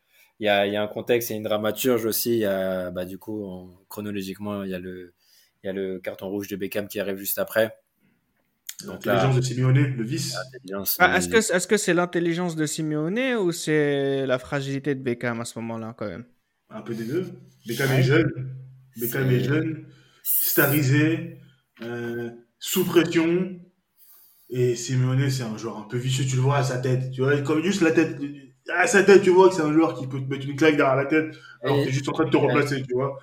il 0.40 0.47
y 0.47 0.48
a, 0.48 0.66
il 0.66 0.72
y 0.72 0.76
a 0.76 0.82
un 0.82 0.88
contexte 0.88 1.30
et 1.30 1.34
une 1.34 1.43
dramaturge 1.44 2.05
aussi. 2.06 2.32
Il 2.32 2.38
y 2.40 2.44
a, 2.47 2.90
bah, 2.90 3.05
du 3.05 3.18
coup, 3.18 3.44
en- 3.44 3.70
chronologiquement, 3.88 4.64
il 4.64 4.70
y 4.70 4.74
a 4.74 4.78
le, 4.78 5.14
il 5.62 5.66
y 5.66 5.70
a 5.70 5.72
le 5.72 5.98
carton 6.01 6.28
rouge 6.28 6.48
de 6.48 6.56
Beckham 6.56 6.88
qui 6.88 6.98
arrive 7.01 7.16
juste 7.16 7.38
après. 7.38 7.76
L'intelligence 8.85 9.36
de 9.36 9.40
Simeone, 9.40 9.97
le 9.97 10.05
vice. 10.05 10.36
Ah, 10.98 11.16
est-ce 11.16 11.66
que 11.66 11.77
c'est 11.77 11.94
l'intelligence 11.94 12.57
de 12.57 12.66
Simeone 12.66 13.36
ou 13.40 13.51
c'est 13.53 14.27
la 14.27 14.39
fragilité 14.39 14.94
de 14.94 15.01
Beckham 15.01 15.40
à 15.40 15.44
ce 15.44 15.59
moment-là 15.61 15.94
quand 15.97 16.07
même? 16.07 16.24
Un 16.69 16.82
peu 16.82 16.94
des 16.94 17.05
deux. 17.05 17.32
Beckham 17.66 17.90
est 17.93 18.03
jeune. 18.03 18.57
Beckham 19.01 19.31
est 19.31 19.44
jeune. 19.44 19.86
Starisé. 20.23 21.40
euh, 21.82 22.31
sous 22.59 22.85
pression. 22.85 23.59
Et 24.48 24.77
Simeone, 24.77 25.28
c'est 25.31 25.43
un 25.43 25.57
joueur 25.57 25.78
un 25.78 25.89
peu 25.89 25.97
vicieux, 25.97 26.24
tu 26.24 26.36
le 26.36 26.43
vois 26.43 26.59
à 26.59 26.62
sa 26.62 26.78
tête. 26.78 27.11
Tu 27.11 27.20
vois, 27.20 27.40
comme 27.43 27.62
juste 27.65 27.82
la 27.82 27.93
tête. 27.93 28.16
À 28.74 28.86
sa 28.86 29.02
tête, 29.05 29.22
tu 29.22 29.30
vois 29.30 29.48
que 29.48 29.55
c'est 29.55 29.62
un 29.62 29.72
joueur 29.72 29.94
qui 29.94 30.06
peut 30.09 30.18
te 30.20 30.28
mettre 30.28 30.47
une 30.47 30.56
claque 30.56 30.76
derrière 30.76 30.97
la 30.97 31.06
tête 31.06 31.36
alors 31.62 31.78
que 31.80 31.84
t'es 31.84 31.93
juste 31.93 32.09
en 32.09 32.12
train 32.12 32.24
de 32.24 32.30
te 32.30 32.36
replacer, 32.36 32.82
tu 32.82 32.94
vois. 32.94 33.16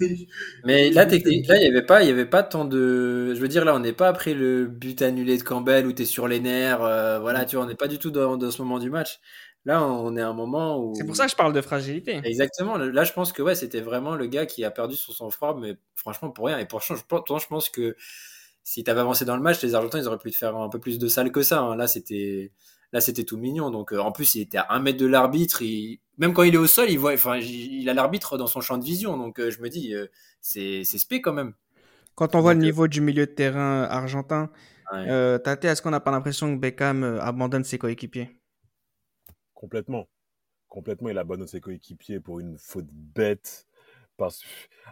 Mais 0.64 0.90
là, 0.90 1.06
technique, 1.06 1.46
là, 1.48 1.56
il 1.56 1.64
y 1.64 1.66
avait 1.68 1.82
pas, 1.84 2.02
il 2.02 2.08
y 2.08 2.10
avait 2.10 2.26
pas 2.26 2.42
tant 2.42 2.64
de. 2.64 3.34
Je 3.34 3.40
veux 3.40 3.48
dire, 3.48 3.64
là, 3.64 3.74
on 3.74 3.80
n'est 3.80 3.92
pas 3.92 4.08
après 4.08 4.34
le 4.34 4.66
but 4.66 5.00
annulé 5.02 5.36
de 5.38 5.42
Campbell 5.42 5.86
où 5.86 5.92
tu 5.92 6.02
es 6.02 6.04
sur 6.04 6.28
les 6.28 6.40
nerfs. 6.40 6.82
euh, 6.82 7.18
voilà, 7.20 7.44
tu 7.44 7.56
vois, 7.56 7.64
on 7.64 7.68
n'est 7.68 7.74
pas 7.74 7.88
du 7.88 7.98
tout 7.98 8.10
dans, 8.10 8.36
dans 8.36 8.50
ce 8.50 8.62
moment 8.62 8.78
du 8.78 8.90
match. 8.90 9.20
Là, 9.64 9.84
on 9.86 10.16
est 10.16 10.20
à 10.20 10.28
un 10.28 10.32
moment 10.32 10.78
où. 10.82 10.94
C'est 10.96 11.06
pour 11.06 11.16
ça 11.16 11.24
que 11.26 11.30
je 11.30 11.36
parle 11.36 11.52
de 11.52 11.60
fragilité. 11.60 12.20
Exactement. 12.24 12.76
Là, 12.78 13.04
je 13.04 13.12
pense 13.12 13.32
que 13.32 13.42
ouais, 13.42 13.54
c'était 13.54 13.80
vraiment 13.80 14.16
le 14.16 14.26
gars 14.26 14.46
qui 14.46 14.64
a 14.64 14.70
perdu 14.70 14.96
son 14.96 15.12
sang-froid, 15.12 15.56
mais 15.60 15.76
franchement 15.94 16.30
pour 16.30 16.46
rien. 16.46 16.58
Et 16.58 16.66
pourtant, 16.66 16.96
je, 16.96 17.02
pourtant, 17.06 17.38
je 17.38 17.46
pense 17.46 17.70
que 17.70 17.94
si 18.64 18.84
tu 18.84 18.90
avais 18.90 19.00
avancé 19.00 19.24
dans 19.24 19.36
le 19.36 19.42
match, 19.42 19.62
les 19.62 19.74
Argentins, 19.74 19.98
ils 19.98 20.06
auraient 20.08 20.18
pu 20.18 20.30
te 20.30 20.36
faire 20.36 20.56
un 20.56 20.68
peu 20.68 20.78
plus 20.80 20.98
de 20.98 21.08
sale 21.08 21.30
que 21.32 21.42
ça. 21.42 21.60
hein. 21.60 21.76
Là, 21.76 21.86
c'était 21.86 22.52
là, 22.92 23.00
c'était 23.00 23.24
tout 23.24 23.36
mignon. 23.38 23.70
Donc, 23.70 23.92
euh, 23.92 23.98
en 23.98 24.12
plus, 24.12 24.34
il 24.34 24.42
était 24.42 24.58
à 24.58 24.66
un 24.70 24.80
mètre 24.80 24.98
de 24.98 25.06
l'arbitre. 25.06 25.62
Il... 25.62 26.00
Même 26.18 26.32
quand 26.34 26.42
il 26.42 26.54
est 26.54 26.58
au 26.58 26.66
sol, 26.66 26.90
il 26.90 26.98
voit, 26.98 27.12
enfin, 27.14 27.38
il 27.38 27.88
a 27.88 27.94
l'arbitre 27.94 28.38
dans 28.38 28.46
son 28.46 28.60
champ 28.60 28.78
de 28.78 28.84
vision. 28.84 29.16
Donc, 29.16 29.38
euh, 29.40 29.50
je 29.50 29.60
me 29.60 29.68
dis, 29.68 29.94
euh, 29.94 30.06
c'est 30.40 30.84
c'est 30.84 30.98
spé 30.98 31.20
quand 31.20 31.32
même. 31.32 31.54
Quand 32.14 32.34
on 32.34 32.40
voit 32.40 32.52
le 32.54 32.60
Donc, 32.60 32.64
euh, 32.64 32.66
niveau 32.66 32.88
du 32.88 33.00
milieu 33.00 33.26
de 33.26 33.32
terrain 33.32 33.84
argentin, 33.84 34.50
Ouais. 34.92 35.08
euh, 35.08 35.38
Tate, 35.38 35.64
est-ce 35.64 35.80
qu'on 35.80 35.90
n'a 35.90 36.00
pas 36.00 36.10
l'impression 36.10 36.54
que 36.54 36.60
Beckham 36.60 37.02
abandonne 37.20 37.64
ses 37.64 37.78
coéquipiers? 37.78 38.38
Complètement. 39.54 40.08
Complètement, 40.68 41.08
il 41.08 41.18
abandonne 41.18 41.46
ses 41.46 41.60
coéquipiers 41.60 42.20
pour 42.20 42.40
une 42.40 42.58
faute 42.58 42.88
bête. 42.90 43.66
Parce... 44.18 44.42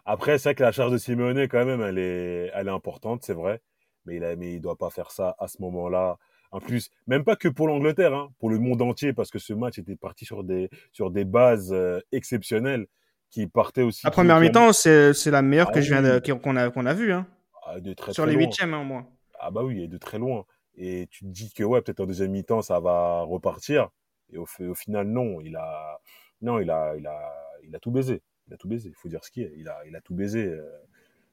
Après, 0.06 0.39
c'est 0.39 0.51
vrai 0.51 0.55
que 0.55 0.62
la 0.62 0.72
charge 0.72 0.93
de 0.93 0.98
Simeone, 0.98 1.48
quand 1.48 1.64
même, 1.66 1.82
elle 1.82 1.98
est, 1.98 2.51
elle 2.55 2.68
est 2.68 2.70
importante, 2.70 3.22
c'est 3.24 3.35
vrai. 3.35 3.60
Mais 4.06 4.16
il 4.16 4.24
a, 4.24 4.36
mais 4.36 4.55
il 4.55 4.60
doit 4.60 4.77
pas 4.78 4.90
faire 4.90 5.10
ça 5.10 5.36
à 5.39 5.48
ce 5.48 5.60
moment-là. 5.60 6.18
En 6.52 6.60
plus, 6.60 6.90
même 7.06 7.22
pas 7.24 7.36
que 7.36 7.48
pour 7.48 7.68
l'Angleterre, 7.68 8.12
hein, 8.14 8.31
pour 8.39 8.51
le 8.51 8.59
monde 8.59 8.82
entier, 8.82 9.12
parce 9.12 9.31
que 9.31 9.39
ce 9.39 9.52
match 9.52 9.78
était 9.78 9.97
parti 9.97 10.24
sur 10.24 10.43
des, 10.43 10.68
sur 10.93 11.10
des 11.10 11.24
bases 11.24 11.72
euh, 11.72 12.01
exceptionnelles 12.12 12.86
qui 13.31 13.47
partaient 13.47 13.82
aussi. 13.82 14.05
La 14.05 14.10
première 14.10 14.40
mi-temps, 14.40 14.72
c'est 14.72 15.14
c'est 15.14 15.31
la 15.31 15.43
meilleure 15.43 15.68
Ah 15.70 15.74
que 15.74 15.81
je 15.81 15.94
viens 15.94 16.36
qu'on 16.39 16.56
a, 16.56 16.70
qu'on 16.70 16.86
a 16.86 16.94
vue, 16.94 17.12
hein, 17.12 17.27
ah, 17.66 17.78
de 17.78 17.93
très, 17.93 18.12
sur 18.12 18.24
très 18.24 18.32
les 18.32 18.36
loin. 18.36 18.47
huitièmes, 18.47 18.74
hein, 18.74 18.81
au 18.81 18.85
moins. 18.85 19.06
Ah 19.39 19.51
bah 19.52 19.62
oui, 19.62 19.82
et 19.82 19.89
de 19.89 19.97
très 19.97 20.18
loin. 20.18 20.44
Et 20.77 21.06
tu 21.10 21.24
te 21.24 21.31
dis 21.31 21.52
que 21.52 21.62
ouais, 21.62 21.82
peut-être 21.82 22.01
en 22.01 22.06
deuxième 22.06 22.32
mi-temps, 22.32 22.62
ça 22.62 22.81
va 22.81 23.22
repartir. 23.22 23.90
Et 24.32 24.39
au, 24.39 24.47
fi- 24.47 24.64
au 24.64 24.74
final, 24.74 25.06
non, 25.06 25.40
il 25.40 25.55
a, 25.56 26.01
non, 26.43 26.59
il 26.59 26.70
a, 26.70 26.94
il 26.97 27.06
a, 27.06 27.32
il 27.62 27.74
a 27.77 27.78
tout 27.78 27.90
baisé. 27.93 28.22
Il 28.48 28.55
a 28.55 28.56
tout 28.56 28.66
baisé. 28.68 28.89
Il 28.89 28.94
faut 28.97 29.09
dire 29.09 29.24
ce 29.24 29.31
qui 29.31 29.43
est. 29.43 29.52
Il 29.56 29.68
a, 29.68 29.78
il 29.86 29.94
a 29.94 30.01
tout 30.01 30.14
baisé. 30.14 30.47
euh, 30.47 30.62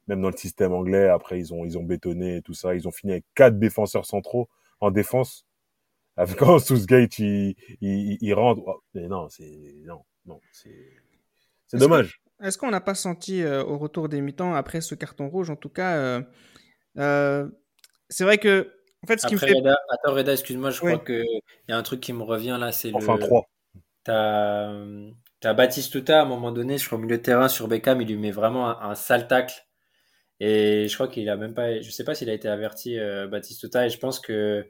Même 0.08 0.22
dans 0.22 0.30
le 0.30 0.38
système 0.38 0.74
anglais, 0.74 1.10
après, 1.10 1.40
ils 1.40 1.54
ont, 1.54 1.66
ils 1.66 1.78
ont 1.78 1.84
bétonné 1.84 2.38
et 2.38 2.42
tout 2.42 2.54
ça. 2.54 2.76
Ils 2.76 2.88
ont 2.88 2.92
fini 2.92 3.14
avec 3.14 3.26
quatre 3.36 3.58
défenseurs 3.58 4.06
centraux 4.06 4.48
en 4.80 4.92
défense. 4.92 5.46
Avec 6.16 6.36
quand 6.40 6.60
Southgate, 6.60 7.20
il, 7.20 7.56
il, 7.82 8.18
il 8.22 8.34
rentre. 8.34 8.62
Oh, 8.66 8.82
mais 8.94 9.08
non, 9.08 9.30
c'est, 9.30 9.76
non, 9.86 10.04
non, 10.26 10.42
c'est, 10.52 10.92
dommage. 11.74 12.22
Est-ce 12.42 12.58
qu'on 12.58 12.70
n'a 12.70 12.82
pas 12.82 12.96
senti 12.96 13.42
euh, 13.42 13.64
au 13.64 13.78
retour 13.78 14.10
des 14.10 14.22
mi-temps, 14.22 14.54
après 14.54 14.82
ce 14.82 14.96
carton 14.96 15.28
rouge, 15.28 15.50
en 15.50 15.56
tout 15.56 15.70
cas, 15.70 15.96
euh, 15.98 16.22
euh, 16.98 17.48
c'est 18.10 18.24
vrai 18.24 18.38
que, 18.38 18.74
en 19.04 19.08
fait, 19.08 19.20
ce 19.20 19.28
qui 19.28 19.34
me 19.34 19.40
Après, 19.40 19.52
fait... 19.54 19.58
Reda, 19.60 19.78
attends, 19.90 20.14
Reda, 20.14 20.34
excuse-moi, 20.34 20.70
je 20.70 20.82
Oui. 20.84 20.94
crois 20.94 21.06
qu'il 21.06 21.42
y 21.68 21.72
a 21.72 21.78
un 21.78 21.84
truc 21.84 22.00
qui 22.00 22.14
me 22.14 22.24
revient 22.24 22.58
là, 22.60 22.72
c'est 22.72 22.94
Enfin, 22.94 23.16
le. 23.16 23.20
trois. 23.22 23.48
T'as 24.04 24.72
as 25.44 25.54
Batistuta 25.54 26.20
à 26.20 26.24
un 26.24 26.26
moment 26.26 26.52
donné, 26.52 26.78
je 26.78 26.86
crois 26.86 26.98
au 26.98 27.02
milieu 27.02 27.18
de 27.18 27.22
terrain 27.22 27.48
sur 27.48 27.68
Beckham, 27.68 28.02
il 28.02 28.08
lui 28.08 28.18
met 28.18 28.32
vraiment 28.32 28.70
un, 28.70 28.90
un 28.92 28.96
sale 28.96 29.28
tacle. 29.28 29.67
Et 30.40 30.88
je 30.88 30.94
crois 30.94 31.08
qu'il 31.08 31.30
a 31.30 31.36
même 31.36 31.54
pas, 31.54 31.82
je 31.82 31.90
sais 31.92 32.04
pas 32.04 32.16
s'il 32.16 32.30
a 32.30 32.34
été 32.34 32.48
averti 32.48 33.00
euh, 33.00 33.28
Batistuta. 33.28 33.86
Et 33.88 33.90
je 33.90 33.98
pense 34.00 34.20
que 34.20 34.66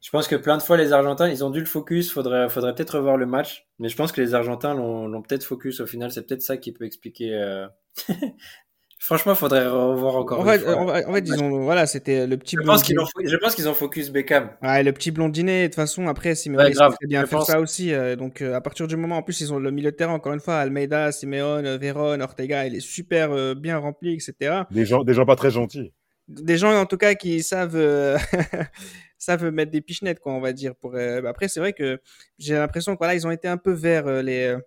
je 0.00 0.10
pense 0.10 0.26
que 0.28 0.36
plein 0.36 0.56
de 0.58 0.62
fois 0.62 0.76
les 0.76 0.92
Argentins, 0.92 1.28
ils 1.28 1.44
ont 1.44 1.50
dû 1.50 1.60
le 1.60 1.66
focus. 1.66 2.12
Faudrait 2.12 2.48
faudrait 2.48 2.74
peut-être 2.74 2.96
revoir 2.98 3.16
le 3.16 3.26
match. 3.26 3.68
Mais 3.78 3.88
je 3.88 3.96
pense 3.96 4.12
que 4.12 4.20
les 4.20 4.34
Argentins 4.34 4.74
l'ont 4.74 5.22
peut-être 5.22 5.44
focus 5.44 5.80
au 5.80 5.86
final. 5.86 6.10
C'est 6.12 6.26
peut-être 6.26 6.42
ça 6.42 6.56
qui 6.56 6.72
peut 6.72 6.84
expliquer. 6.84 7.34
euh, 7.34 7.66
Franchement, 9.04 9.34
faudrait 9.34 9.66
revoir 9.66 10.14
encore 10.14 10.38
En 10.38 10.44
une 10.44 10.50
fait, 10.52 10.58
fois. 10.60 10.76
en 10.76 10.86
fait, 10.86 11.04
en 11.06 11.12
fait, 11.12 11.20
disons, 11.22 11.62
voilà, 11.64 11.86
c'était 11.86 12.24
le 12.24 12.36
petit 12.36 12.56
Je 12.56 12.64
pense 12.64 12.84
qu'ils 12.84 13.00
ont, 13.00 13.04
je 13.24 13.36
pense 13.36 13.56
qu'ils 13.56 13.68
ont 13.68 13.74
focus 13.74 14.10
Beckham. 14.10 14.50
Ouais, 14.62 14.84
le 14.84 14.92
petit 14.92 15.10
blondinet, 15.10 15.62
de 15.62 15.66
toute 15.66 15.74
façon, 15.74 16.06
après, 16.06 16.36
Simeone 16.36 16.64
Ouais, 16.64 16.70
grave, 16.70 16.94
bien 17.08 17.26
faire 17.26 17.40
pense. 17.40 17.48
ça 17.48 17.58
aussi. 17.58 17.92
euh, 17.92 18.14
donc, 18.14 18.42
euh, 18.42 18.54
à 18.54 18.60
partir 18.60 18.86
du 18.86 18.94
moment, 18.96 19.16
en 19.16 19.22
plus, 19.22 19.40
ils 19.40 19.52
ont 19.52 19.58
le 19.58 19.72
milieu 19.72 19.90
de 19.90 19.96
terrain, 19.96 20.12
encore 20.14 20.32
une 20.32 20.38
fois, 20.40 20.58
Almeida, 20.58 21.10
Simeone, 21.10 21.76
Veron, 21.78 22.20
Ortega, 22.20 22.64
il 22.66 22.76
est 22.76 22.80
super 22.80 23.32
euh, 23.32 23.54
bien 23.56 23.76
rempli, 23.78 24.14
etc. 24.14 24.62
Des 24.70 24.86
gens, 24.86 25.02
des 25.02 25.14
gens 25.14 25.26
pas 25.26 25.34
très 25.34 25.50
gentils. 25.50 25.92
Des 26.28 26.56
gens, 26.56 26.72
en 26.72 26.86
tout 26.86 26.96
cas, 26.96 27.14
qui 27.16 27.42
savent, 27.42 27.74
euh, 27.74 28.16
savent 29.18 29.50
mettre 29.50 29.72
des 29.72 29.80
pichenettes, 29.80 30.20
quoi, 30.20 30.32
on 30.32 30.40
va 30.40 30.52
dire. 30.52 30.76
Pour, 30.76 30.94
euh, 30.94 31.22
Après, 31.26 31.48
c'est 31.48 31.58
vrai 31.58 31.72
que 31.72 31.98
j'ai 32.38 32.54
l'impression 32.54 32.92
que 32.94 32.98
voilà, 32.98 33.14
ils 33.16 33.26
ont 33.26 33.32
été 33.32 33.48
un 33.48 33.56
peu 33.56 33.72
vers 33.72 34.06
euh, 34.06 34.22
les, 34.22 34.44
euh, 34.46 34.58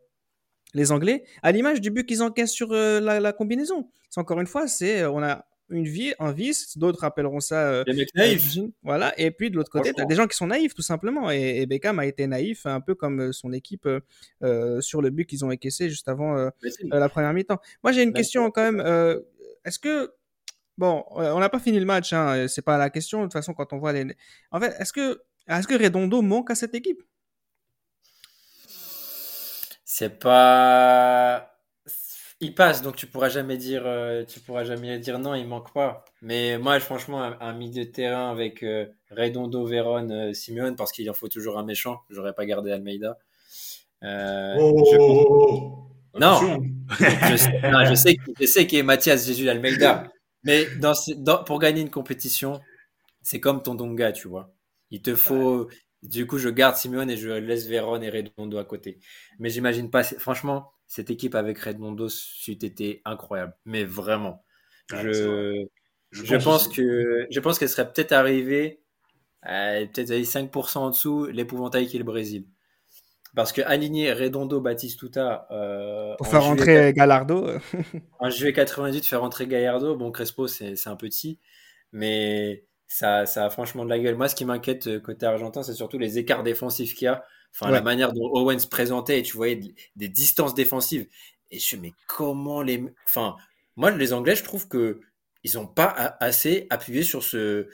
les 0.75 0.91
Anglais, 0.91 1.23
à 1.41 1.51
l'image 1.51 1.81
du 1.81 1.89
but 1.89 2.05
qu'ils 2.05 2.21
encaissent 2.21 2.51
sur 2.51 2.71
euh, 2.71 2.99
la, 2.99 3.19
la 3.19 3.33
combinaison. 3.33 3.89
C'est 4.11 4.19
encore 4.19 4.39
une 4.39 4.45
fois, 4.45 4.67
c'est 4.67 5.01
euh, 5.01 5.09
on 5.09 5.23
a 5.23 5.45
une 5.69 5.85
vie, 5.85 6.13
un 6.19 6.31
vice, 6.31 6.77
d'autres 6.77 7.03
appelleront 7.03 7.39
ça 7.39 7.69
euh, 7.69 7.83
Les 7.87 7.93
mecs 7.93 8.13
naïfs. 8.13 8.59
Voilà. 8.83 9.19
Et 9.19 9.31
puis 9.31 9.49
de 9.49 9.55
l'autre 9.55 9.71
côté, 9.71 9.93
tu 9.93 10.01
as 10.01 10.05
des 10.05 10.13
gens 10.13 10.27
qui 10.27 10.37
sont 10.37 10.47
naïfs, 10.47 10.75
tout 10.75 10.83
simplement. 10.83 11.31
Et, 11.31 11.61
et 11.61 11.65
Beckham 11.65 11.97
a 11.97 12.05
été 12.05 12.27
naïf, 12.27 12.67
un 12.67 12.81
peu 12.81 12.93
comme 12.93 13.33
son 13.33 13.51
équipe 13.51 13.87
euh, 14.43 14.81
sur 14.81 15.01
le 15.01 15.09
but 15.09 15.25
qu'ils 15.25 15.43
ont 15.43 15.49
encaissé 15.49 15.89
juste 15.89 16.07
avant 16.07 16.51
la 16.83 17.09
première 17.09 17.33
mi-temps. 17.33 17.59
Moi, 17.83 17.93
j'ai 17.93 18.03
une 18.03 18.13
question 18.13 18.51
quand 18.51 18.71
même. 18.71 18.81
Est-ce 19.63 19.79
que. 19.79 20.13
Bon, 20.77 21.05
on 21.09 21.39
n'a 21.39 21.47
pas 21.47 21.59
fini 21.59 21.79
le 21.79 21.85
match, 21.85 22.11
hein, 22.11 22.47
c'est 22.49 22.61
pas 22.61 22.77
la 22.77 22.89
question. 22.89 23.21
De 23.21 23.25
toute 23.25 23.33
façon, 23.33 23.53
quand 23.53 23.71
on 23.71 23.77
voit 23.77 23.93
les. 23.93 24.05
En 24.51 24.59
fait, 24.59 24.75
est-ce 24.77 24.91
que, 24.91 25.21
est-ce 25.47 25.67
que 25.67 25.81
Redondo 25.81 26.21
manque 26.21 26.51
à 26.51 26.55
cette 26.55 26.75
équipe? 26.75 27.01
C'est 29.97 30.19
pas. 30.19 31.51
Il 32.41 32.53
passe, 32.53 32.81
donc 32.81 32.97
tu 32.97 33.07
pourras 33.07 33.29
jamais 33.29 33.55
dire, 33.55 33.83
euh, 33.85 34.25
tu 34.25 34.41
pourras 34.41 34.65
jamais 34.65 34.99
dire 34.99 35.19
non, 35.19 35.35
il 35.35 35.47
manque 35.47 35.71
pas. 35.73 36.03
Mais 36.21 36.57
moi, 36.57 36.77
franchement, 36.81 37.23
un, 37.23 37.37
un 37.39 37.53
milieu 37.53 37.85
de 37.85 37.89
terrain 37.89 38.29
avec 38.29 38.61
euh, 38.63 38.87
Redondo, 39.09 39.65
Véron, 39.65 40.09
euh, 40.09 40.33
Simeone, 40.33 40.75
parce 40.75 40.91
qu'il 40.91 41.09
en 41.09 41.13
faut 41.13 41.29
toujours 41.29 41.57
un 41.57 41.63
méchant. 41.63 42.01
J'aurais 42.09 42.33
pas 42.33 42.45
gardé 42.45 42.71
Almeida. 42.73 43.17
Euh, 44.03 44.55
Oh, 44.59 44.83
je, 44.91 44.97
oh, 44.99 45.25
oh, 45.29 45.89
oh. 46.13 46.19
Non. 46.19 46.39
Je 47.29 47.35
sais, 47.37 47.61
non, 47.71 47.85
je 47.85 47.95
sais, 47.95 48.17
je 48.39 48.45
sais 48.45 48.67
qu'il 48.67 48.79
est 48.79 48.83
Mathias 48.83 49.25
Jésus 49.25 49.49
Almeida. 49.49 50.11
Mais 50.43 50.65
dans, 50.81 50.93
ce- 50.93 51.13
dans- 51.13 51.43
pour 51.45 51.59
gagner 51.59 51.81
une 51.81 51.89
compétition, 51.89 52.59
c'est 53.21 53.39
comme 53.39 53.63
ton 53.63 53.75
Donga, 53.75 54.11
tu 54.11 54.27
vois. 54.27 54.53
Il 54.91 55.01
te 55.01 55.15
faut. 55.15 55.69
Du 56.09 56.27
coup, 56.27 56.37
je 56.37 56.49
garde 56.49 56.75
Simeone 56.75 57.09
et 57.09 57.17
je 57.17 57.29
laisse 57.29 57.67
Véron 57.67 58.01
et 58.01 58.09
Redondo 58.09 58.57
à 58.57 58.65
côté. 58.65 58.99
Mais 59.39 59.49
j'imagine 59.49 59.89
pas. 59.89 60.03
Franchement, 60.03 60.71
cette 60.87 61.09
équipe 61.09 61.35
avec 61.35 61.59
Redondo 61.59 62.09
c'eût 62.09 62.51
été 62.51 63.01
incroyable. 63.05 63.53
Mais 63.65 63.83
vraiment. 63.83 64.43
Je, 64.91 65.65
je 66.11 66.35
pense 66.35 66.67
que 66.67 67.27
je 67.29 67.39
pense 67.39 67.59
qu'elle 67.59 67.69
serait 67.69 67.91
peut-être 67.91 68.11
arrivée 68.11 68.81
à 69.41 69.79
peut-être 69.93 70.11
à 70.11 70.15
5% 70.15 70.77
en 70.77 70.89
dessous 70.89 71.25
l'épouvantail 71.25 71.87
qui 71.87 71.95
est 71.95 71.99
le 71.99 72.05
Brésil. 72.05 72.45
Parce 73.35 73.51
que 73.51 73.61
aligner 73.61 74.13
Redondo, 74.13 74.61
Batistuta 74.61 75.47
euh, 75.51 76.15
Pour 76.15 76.27
faire 76.27 76.43
rentrer 76.43 76.93
Gallardo 76.93 77.45
euh, 77.45 77.59
en 78.19 78.29
juillet 78.29 78.53
98, 78.53 79.05
faire 79.05 79.21
rentrer 79.21 79.45
Gallardo, 79.45 79.95
bon, 79.97 80.11
Crespo, 80.11 80.47
c'est 80.47 80.77
c'est 80.77 80.89
un 80.89 80.95
petit, 80.95 81.39
mais 81.91 82.65
ça, 82.87 83.25
ça 83.25 83.45
a 83.45 83.49
franchement 83.49 83.83
de 83.85 83.89
la 83.89 83.99
gueule. 83.99 84.15
Moi, 84.15 84.27
ce 84.27 84.35
qui 84.35 84.45
m'inquiète 84.45 84.87
euh, 84.87 84.99
côté 84.99 85.25
argentin, 85.25 85.63
c'est 85.63 85.73
surtout 85.73 85.97
les 85.97 86.17
écarts 86.19 86.43
défensifs 86.43 86.93
qu'il 86.93 87.05
y 87.05 87.07
a. 87.07 87.23
Enfin, 87.53 87.67
Ouais. 87.67 87.73
la 87.77 87.81
manière 87.81 88.11
dont 88.13 88.29
Owen 88.33 88.59
se 88.59 88.67
présentait, 88.67 89.19
et 89.19 89.23
tu 89.23 89.35
voyais 89.37 89.55
des, 89.55 89.73
des 89.95 90.09
distances 90.09 90.53
défensives. 90.53 91.07
Et 91.51 91.59
je 91.59 91.75
mais 91.77 91.93
comment 92.07 92.61
les. 92.61 92.83
Enfin, 93.05 93.35
moi, 93.75 93.91
les 93.91 94.13
Anglais, 94.13 94.35
je 94.35 94.43
trouve 94.43 94.67
que 94.67 94.99
ils 95.43 95.53
n'ont 95.55 95.67
pas 95.67 96.17
assez 96.19 96.65
appuyé 96.69 97.03
sur 97.03 97.23
ce, 97.23 97.67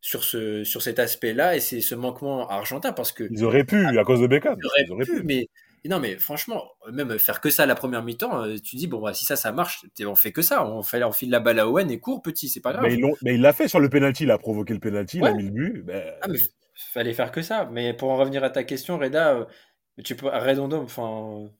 sur, 0.00 0.24
ce, 0.24 0.64
sur 0.64 0.80
cet 0.82 0.98
aspect-là 0.98 1.56
et 1.56 1.60
c'est 1.60 1.80
ce 1.82 1.94
manquement 1.94 2.48
argentin 2.48 2.92
parce 2.92 3.12
que. 3.12 3.28
Ils 3.30 3.44
auraient 3.44 3.64
pu, 3.64 3.84
à 3.86 4.04
cause 4.04 4.20
de 4.20 4.26
Beckham. 4.26 4.56
Ils 4.78 4.92
auraient, 4.92 5.04
pu, 5.04 5.22
mais. 5.24 5.48
Non, 5.88 6.00
mais 6.00 6.16
franchement, 6.18 6.64
même 6.92 7.18
faire 7.18 7.40
que 7.40 7.50
ça 7.50 7.66
la 7.66 7.74
première 7.74 8.02
mi-temps, 8.02 8.44
euh, 8.44 8.56
tu 8.62 8.76
dis, 8.76 8.86
bon, 8.86 9.00
bah, 9.00 9.14
si 9.14 9.24
ça, 9.24 9.36
ça 9.36 9.52
marche, 9.52 9.86
on 10.04 10.14
fait 10.14 10.32
que 10.32 10.42
ça. 10.42 10.66
On, 10.66 10.82
fait, 10.82 11.02
on 11.02 11.12
file 11.12 11.30
la 11.30 11.40
balle 11.40 11.58
à 11.58 11.68
Owen 11.68 11.90
et 11.90 11.98
court, 11.98 12.22
petit, 12.22 12.48
c'est 12.48 12.60
pas 12.60 12.72
grave. 12.72 12.86
Mais, 13.22 13.34
il 13.34 13.40
l'a 13.40 13.52
fait 13.52 13.68
sur 13.68 13.80
le 13.80 13.88
penalty, 13.88 14.24
il 14.24 14.30
a 14.30 14.38
provoqué 14.38 14.74
le 14.74 14.80
penalty, 14.80 15.18
il 15.18 15.26
a 15.26 15.32
mis 15.32 15.44
le 15.44 15.50
but. 15.50 15.82
Ben, 15.84 16.12
ah, 16.20 16.28
mais 16.28 16.38
fallait 16.74 17.14
faire 17.14 17.32
que 17.32 17.42
ça. 17.42 17.68
Mais 17.72 17.94
pour 17.94 18.10
en 18.10 18.16
revenir 18.16 18.44
à 18.44 18.50
ta 18.50 18.64
question, 18.64 18.98
Reda, 18.98 19.34
euh, 19.34 19.44
tu 20.04 20.14
peux, 20.14 20.28
Redondo, 20.28 20.76
enfin, 20.76 21.50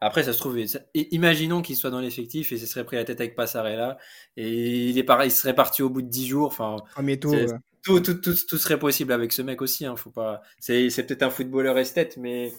après, 0.00 0.24
ça 0.24 0.32
se 0.32 0.38
trouve, 0.38 0.58
imaginons 0.94 1.62
qu'il 1.62 1.76
soit 1.76 1.90
dans 1.90 2.00
l'effectif 2.00 2.52
et 2.52 2.58
ce 2.58 2.66
serait 2.66 2.84
pris 2.84 2.96
la 2.96 3.04
tête 3.04 3.20
avec 3.20 3.34
Passarella 3.34 3.96
et 4.36 4.88
il 4.88 4.98
est 4.98 5.04
pareil, 5.04 5.28
il 5.28 5.32
serait 5.32 5.54
parti 5.54 5.82
au 5.82 5.88
bout 5.88 6.02
de 6.02 6.08
10 6.08 6.26
jours. 6.26 6.48
Enfin, 6.48 6.76
tout, 7.20 8.00
tout, 8.00 8.14
tout, 8.14 8.34
tout, 8.34 8.58
serait 8.58 8.78
possible 8.78 9.12
avec 9.12 9.32
ce 9.32 9.42
mec 9.42 9.62
aussi. 9.62 9.86
Hein, 9.86 9.96
faut 9.96 10.10
pas. 10.10 10.42
C'est, 10.58 10.88
peut-être 11.06 11.22
un 11.22 11.30
footballeur 11.30 11.78
esthète, 11.78 12.18
mais 12.18 12.52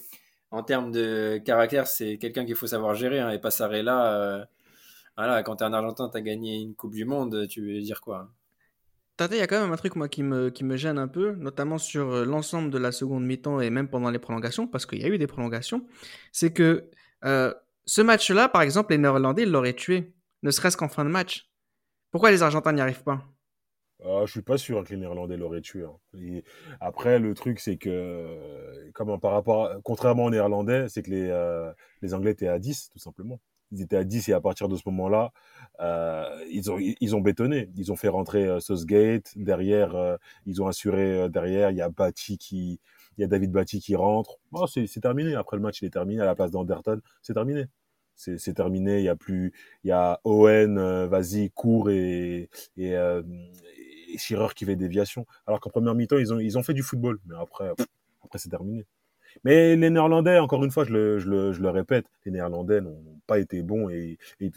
en 0.50 0.62
termes 0.62 0.90
de 0.90 1.40
caractère, 1.44 1.86
c'est 1.86 2.18
quelqu'un 2.18 2.44
qu'il 2.44 2.54
faut 2.54 2.66
savoir 2.66 2.94
gérer. 2.94 3.20
Hein, 3.20 3.30
et 3.30 3.38
Passarella, 3.38 4.14
euh, 4.14 4.44
voilà, 5.16 5.42
quand 5.42 5.56
tu 5.56 5.64
es 5.64 5.66
un 5.66 5.72
Argentin, 5.72 6.08
tu 6.08 6.16
as 6.16 6.20
gagné 6.20 6.60
une 6.60 6.74
Coupe 6.74 6.94
du 6.94 7.04
Monde, 7.04 7.46
tu 7.48 7.60
veux 7.62 7.80
dire 7.80 8.00
quoi? 8.00 8.30
Il 9.20 9.36
y 9.36 9.40
a 9.40 9.48
quand 9.48 9.60
même 9.60 9.72
un 9.72 9.76
truc 9.76 9.96
moi 9.96 10.08
qui 10.08 10.22
me, 10.22 10.50
qui 10.50 10.64
gêne 10.76 10.96
un 10.96 11.08
peu, 11.08 11.32
notamment 11.32 11.78
sur 11.78 12.12
euh, 12.12 12.24
l'ensemble 12.24 12.70
de 12.70 12.78
la 12.78 12.92
seconde 12.92 13.24
mi-temps 13.24 13.60
et 13.60 13.68
même 13.68 13.88
pendant 13.88 14.10
les 14.10 14.20
prolongations, 14.20 14.68
parce 14.68 14.86
qu'il 14.86 15.00
y 15.00 15.04
a 15.04 15.08
eu 15.08 15.18
des 15.18 15.26
prolongations, 15.26 15.84
c'est 16.30 16.52
que 16.52 16.88
euh, 17.24 17.52
ce 17.84 18.00
match-là, 18.00 18.48
par 18.48 18.62
exemple, 18.62 18.92
les 18.92 18.98
Néerlandais 18.98 19.44
l'auraient 19.44 19.74
tué, 19.74 20.14
ne 20.44 20.52
serait-ce 20.52 20.76
qu'en 20.76 20.88
fin 20.88 21.04
de 21.04 21.10
match. 21.10 21.50
Pourquoi 22.12 22.30
les 22.30 22.44
Argentins 22.44 22.72
n'y 22.72 22.80
arrivent 22.80 23.02
pas? 23.02 23.24
Ah, 24.04 24.22
Je 24.26 24.30
suis 24.30 24.42
pas 24.42 24.58
sûr 24.58 24.84
que 24.84 24.90
les 24.90 24.96
Néerlandais 24.96 25.36
l'auraient 25.36 25.60
tué. 25.60 25.84
Hein. 25.84 26.40
après, 26.80 27.18
le 27.18 27.34
truc, 27.34 27.60
c'est 27.60 27.76
que, 27.76 28.90
comme 28.94 29.18
par 29.20 29.32
rapport, 29.32 29.70
contrairement 29.84 30.24
aux 30.26 30.30
Néerlandais, 30.30 30.88
c'est 30.88 31.02
que 31.02 31.10
les, 31.10 31.28
euh, 31.28 31.72
les 32.02 32.14
Anglais 32.14 32.32
étaient 32.32 32.48
à 32.48 32.58
10, 32.58 32.90
tout 32.92 32.98
simplement. 32.98 33.40
Ils 33.70 33.82
étaient 33.82 33.96
à 33.96 34.04
10 34.04 34.30
et 34.30 34.32
à 34.32 34.40
partir 34.40 34.68
de 34.68 34.76
ce 34.76 34.82
moment-là, 34.86 35.32
euh, 35.80 36.24
ils, 36.50 36.70
ont, 36.70 36.78
ils 36.78 37.16
ont 37.16 37.20
bétonné. 37.20 37.70
Ils 37.76 37.92
ont 37.92 37.96
fait 37.96 38.08
rentrer 38.08 38.46
euh, 38.46 38.60
Southgate. 38.60 39.32
Derrière, 39.36 40.18
ils 40.46 40.62
ont 40.62 40.66
assuré 40.66 41.28
derrière. 41.28 41.70
Il 41.70 41.76
y 41.76 41.82
a 41.82 41.90
Bati 41.90 42.38
qui, 42.38 42.80
il 43.18 43.22
y 43.22 43.24
a 43.24 43.26
David 43.26 43.50
Batty 43.50 43.80
qui 43.80 43.96
rentre. 43.96 44.38
Oh, 44.52 44.66
c'est 44.66 44.86
terminé. 45.00 45.34
Après 45.34 45.56
le 45.56 45.62
match, 45.62 45.82
il 45.82 45.86
est 45.86 45.90
terminé 45.90 46.22
à 46.22 46.24
la 46.24 46.34
place 46.36 46.52
d'Anderton. 46.52 47.00
C'est 47.20 47.34
terminé. 47.34 47.66
C'est 48.14 48.54
terminé. 48.54 48.98
Il 48.98 49.04
y 49.04 49.08
a 49.08 49.16
plus, 49.16 49.52
il 49.84 49.88
y 49.88 49.92
a 49.92 50.20
Owen, 50.24 50.78
euh, 50.78 51.06
vas-y, 51.08 51.50
court 51.50 51.90
et, 51.90 52.48
et, 52.76 52.96
euh, 52.96 53.22
et 54.08 54.18
Schirrer 54.18 54.48
qui 54.54 54.64
fait 54.64 54.76
déviation. 54.76 55.26
Alors 55.46 55.60
qu'en 55.60 55.70
première 55.70 55.94
mi-temps, 55.94 56.18
ils 56.18 56.32
ont, 56.32 56.38
ils 56.38 56.58
ont 56.58 56.62
fait 56.62 56.74
du 56.74 56.82
football. 56.82 57.18
Mais 57.26 57.34
après, 57.40 57.68
après 58.22 58.38
c'est 58.38 58.48
terminé. 58.48 58.86
Mais 59.44 59.76
les 59.76 59.90
Néerlandais, 59.90 60.38
encore 60.38 60.64
une 60.64 60.70
fois, 60.70 60.84
je 60.84 60.92
le, 60.92 61.18
je 61.18 61.28
le, 61.28 61.52
je 61.52 61.60
le 61.60 61.70
répète, 61.70 62.06
les 62.24 62.32
Néerlandais 62.32 62.80
n'ont 62.80 63.20
pas 63.26 63.38
été 63.38 63.62
bons 63.62 63.88
et, 63.88 64.18
et, 64.40 64.50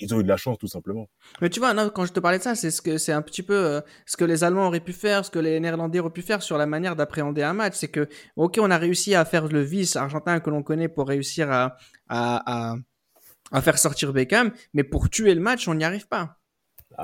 ils 0.00 0.14
ont 0.14 0.20
eu 0.20 0.22
de 0.22 0.28
la 0.28 0.36
chance 0.36 0.58
tout 0.58 0.66
simplement. 0.66 1.08
Mais 1.40 1.50
tu 1.50 1.60
vois, 1.60 1.74
quand 1.90 2.04
je 2.04 2.12
te 2.12 2.20
parlais 2.20 2.38
de 2.38 2.42
ça, 2.42 2.54
c'est 2.54 2.70
ce 2.70 3.10
un 3.12 3.22
petit 3.22 3.42
peu 3.42 3.54
euh, 3.54 3.80
ce 4.06 4.16
que 4.16 4.24
les 4.24 4.44
Allemands 4.44 4.66
auraient 4.66 4.80
pu 4.80 4.92
faire, 4.92 5.24
ce 5.24 5.30
que 5.30 5.38
les 5.38 5.60
Néerlandais 5.60 6.00
auraient 6.00 6.10
pu 6.10 6.22
faire 6.22 6.42
sur 6.42 6.58
la 6.58 6.66
manière 6.66 6.96
d'appréhender 6.96 7.42
un 7.42 7.52
match. 7.52 7.74
C'est 7.76 7.88
que, 7.88 8.08
ok, 8.36 8.58
on 8.60 8.70
a 8.70 8.78
réussi 8.78 9.14
à 9.14 9.24
faire 9.24 9.48
le 9.48 9.60
vice 9.60 9.96
argentin 9.96 10.40
que 10.40 10.50
l'on 10.50 10.62
connaît 10.62 10.88
pour 10.88 11.08
réussir 11.08 11.50
à, 11.50 11.76
à, 12.08 12.74
à, 13.52 13.62
faire 13.62 13.78
sortir 13.78 14.12
Beckham, 14.12 14.52
mais 14.74 14.84
pour 14.84 15.10
tuer 15.10 15.34
le 15.34 15.40
match, 15.40 15.68
on 15.68 15.74
n'y 15.74 15.84
arrive 15.84 16.08
pas. 16.08 16.37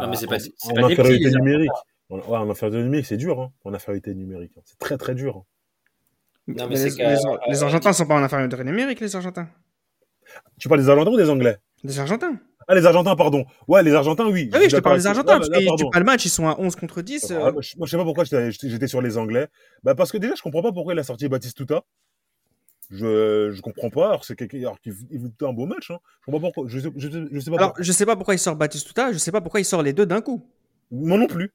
Non, 0.00 0.08
mais 0.08 0.16
c'est 0.16 0.26
pas, 0.26 0.38
en, 0.64 0.82
en 0.82 0.90
infériorité 0.90 1.30
numérique. 1.30 1.70
Ouais, 2.10 2.20
en 2.28 2.50
infériorité 2.50 2.82
numérique, 2.82 3.06
c'est 3.06 3.16
dur, 3.16 3.40
hein, 3.40 3.52
en 3.64 3.74
infériorité 3.74 4.14
numérique. 4.14 4.52
C'est 4.64 4.78
très 4.78 4.98
très 4.98 5.14
dur. 5.14 5.38
Hein 5.38 5.44
les, 6.46 7.62
Argentins 7.62 7.90
ne 7.90 7.94
sont 7.94 8.06
pas 8.06 8.14
en 8.14 8.22
infériorité 8.22 8.62
numérique, 8.64 9.00
les 9.00 9.16
Argentins. 9.16 9.48
Tu 10.58 10.68
parles 10.68 10.80
des 10.80 10.88
Argentins 10.88 11.10
ou 11.10 11.16
des 11.16 11.30
Anglais? 11.30 11.56
Des 11.82 11.98
Argentins. 11.98 12.38
Ah, 12.66 12.74
les 12.74 12.86
Argentins, 12.86 13.14
pardon. 13.14 13.44
Ouais, 13.68 13.82
les 13.82 13.94
Argentins, 13.94 14.26
oui. 14.26 14.50
Ah 14.52 14.58
oui, 14.58 14.70
je 14.70 14.76
te 14.76 14.80
parle 14.80 14.98
des 14.98 15.06
Argentins, 15.06 15.38
parce 15.38 15.48
que 15.48 15.76
tu 15.76 15.90
pas 15.90 15.98
le 15.98 16.04
match, 16.04 16.24
ils 16.24 16.30
sont 16.30 16.48
à 16.48 16.58
11 16.58 16.76
contre 16.76 17.02
10. 17.02 17.32
Ah, 17.32 17.52
moi, 17.52 17.60
je 17.60 17.86
sais 17.86 17.96
pas 17.96 18.04
pourquoi 18.04 18.24
j'étais 18.24 18.86
sur 18.86 19.02
les 19.02 19.18
Anglais. 19.18 19.48
Bah, 19.82 19.94
parce 19.94 20.12
que 20.12 20.18
déjà, 20.18 20.34
je 20.34 20.42
comprends 20.42 20.62
pas 20.62 20.72
pourquoi 20.72 20.94
il 20.94 20.98
a 20.98 21.04
sorti 21.04 21.28
Baptiste 21.28 21.56
Tuta. 21.56 21.82
Je, 22.94 23.50
je 23.50 23.60
comprends 23.60 23.90
pas. 23.90 24.08
Alors, 24.08 24.24
c'est 24.24 24.36
quelqu'un, 24.36 24.58
alors 24.58 24.80
qu'il 24.80 24.94
un 25.42 25.52
beau 25.52 25.66
match, 25.66 25.90
hein. 25.90 25.98
Je 26.20 26.26
comprends 26.26 26.40
pas 26.40 26.52
pourquoi. 26.52 26.64
Je 26.68 26.78
sais, 26.78 26.88
je, 26.96 27.08
je 27.30 27.40
sais 27.40 27.50
pas 27.50 27.56
alors, 27.56 27.74
je 27.78 27.92
sais 27.92 28.06
pas 28.06 28.14
pourquoi 28.14 28.34
il 28.34 28.38
sort 28.38 28.54
Baptiste 28.54 28.86
Tuta, 28.86 29.12
je 29.12 29.18
sais 29.18 29.32
pas 29.32 29.40
pourquoi 29.40 29.60
il 29.60 29.64
sort 29.64 29.82
les 29.82 29.92
deux 29.92 30.06
d'un 30.06 30.20
coup. 30.20 30.46
Moi 30.90 31.18
non 31.18 31.26
plus. 31.26 31.52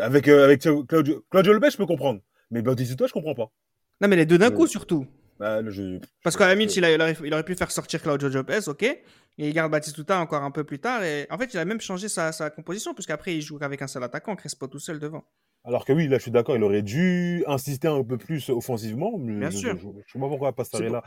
Avec, 0.00 0.28
euh, 0.28 0.44
avec 0.44 0.62
Claudio, 0.88 1.24
Claudio 1.30 1.52
Lopez, 1.52 1.70
je 1.70 1.76
peux 1.76 1.86
comprendre. 1.86 2.20
Mais 2.50 2.62
Baptiste 2.62 2.92
Tuta, 2.92 3.06
je 3.06 3.12
comprends 3.12 3.34
pas. 3.34 3.52
Non, 4.00 4.08
mais 4.08 4.16
les 4.16 4.26
deux 4.26 4.38
d'un 4.38 4.50
coup, 4.50 4.66
surtout. 4.66 5.06
Bah, 5.38 5.60
Parce 6.22 6.36
qu'à 6.36 6.46
la 6.46 6.54
il, 6.54 6.84
aurait, 7.02 7.16
il, 7.22 7.34
aurait, 7.34 7.44
pu 7.44 7.54
faire 7.54 7.70
sortir 7.70 8.00
Claudio 8.00 8.28
Lopez, 8.30 8.68
ok. 8.68 8.82
Et 8.82 9.48
il 9.48 9.52
garde 9.52 9.70
Batistuta 9.70 10.18
encore 10.18 10.42
un 10.42 10.50
peu 10.50 10.64
plus 10.64 10.78
tard. 10.78 11.04
Et 11.04 11.26
en 11.30 11.36
fait, 11.36 11.52
il 11.52 11.58
a 11.58 11.64
même 11.66 11.80
changé 11.80 12.08
sa, 12.08 12.32
sa 12.32 12.48
composition, 12.48 12.94
puisqu'après, 12.94 13.34
il 13.34 13.42
joue 13.42 13.58
avec 13.60 13.82
un 13.82 13.86
seul 13.86 14.02
attaquant, 14.02 14.34
Crespo 14.34 14.66
tout 14.66 14.78
seul 14.78 14.98
devant. 14.98 15.24
Alors 15.66 15.84
que 15.84 15.92
oui, 15.92 16.06
là, 16.06 16.18
je 16.18 16.22
suis 16.22 16.30
d'accord, 16.30 16.56
il 16.56 16.62
aurait 16.62 16.82
dû 16.82 17.44
insister 17.46 17.88
un 17.88 18.04
peu 18.04 18.16
plus 18.16 18.48
offensivement. 18.50 19.18
Mais 19.18 19.40
Bien 19.40 19.50
je, 19.50 19.56
sûr. 19.56 19.76
Je, 19.76 19.86
ne 19.86 19.92
sais 19.92 20.18
pas 20.18 20.28
pourquoi 20.28 20.52
passer 20.52 20.88
là. 20.88 21.02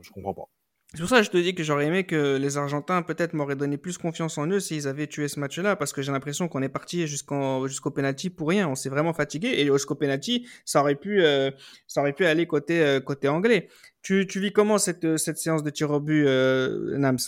Je 0.00 0.10
comprends 0.10 0.34
pas. 0.34 0.48
C'est 0.92 1.00
pour 1.00 1.08
ça 1.08 1.18
que 1.18 1.24
je 1.24 1.30
te 1.30 1.36
dis 1.38 1.56
que 1.56 1.64
j'aurais 1.64 1.86
aimé 1.86 2.04
que 2.04 2.36
les 2.36 2.56
Argentins 2.56 3.02
peut-être 3.02 3.32
m'auraient 3.32 3.56
donné 3.56 3.76
plus 3.76 3.98
confiance 3.98 4.38
en 4.38 4.46
eux 4.46 4.60
s'ils 4.60 4.86
avaient 4.86 5.08
tué 5.08 5.26
ce 5.26 5.40
match-là, 5.40 5.74
parce 5.74 5.92
que 5.92 6.02
j'ai 6.02 6.12
l'impression 6.12 6.46
qu'on 6.46 6.62
est 6.62 6.68
parti 6.68 7.08
jusqu'au 7.08 7.66
jusqu'au 7.66 7.90
penalty 7.90 8.30
pour 8.30 8.48
rien. 8.48 8.68
On 8.68 8.76
s'est 8.76 8.90
vraiment 8.90 9.12
fatigué 9.12 9.48
et 9.48 9.66
jusqu'au 9.66 9.96
penalty, 9.96 10.46
ça 10.64 10.82
aurait 10.82 10.94
pu 10.94 11.24
euh, 11.24 11.50
ça 11.88 12.00
aurait 12.00 12.12
pu 12.12 12.24
aller 12.26 12.46
côté 12.46 12.80
euh, 12.80 13.00
côté 13.00 13.26
anglais. 13.26 13.68
Tu, 14.02 14.28
tu 14.28 14.38
vis 14.38 14.52
comment 14.52 14.78
cette 14.78 15.16
cette 15.16 15.38
séance 15.38 15.64
de 15.64 15.70
tir 15.70 15.90
au 15.90 15.98
but, 15.98 16.26
euh, 16.26 16.96
Nams? 16.96 17.18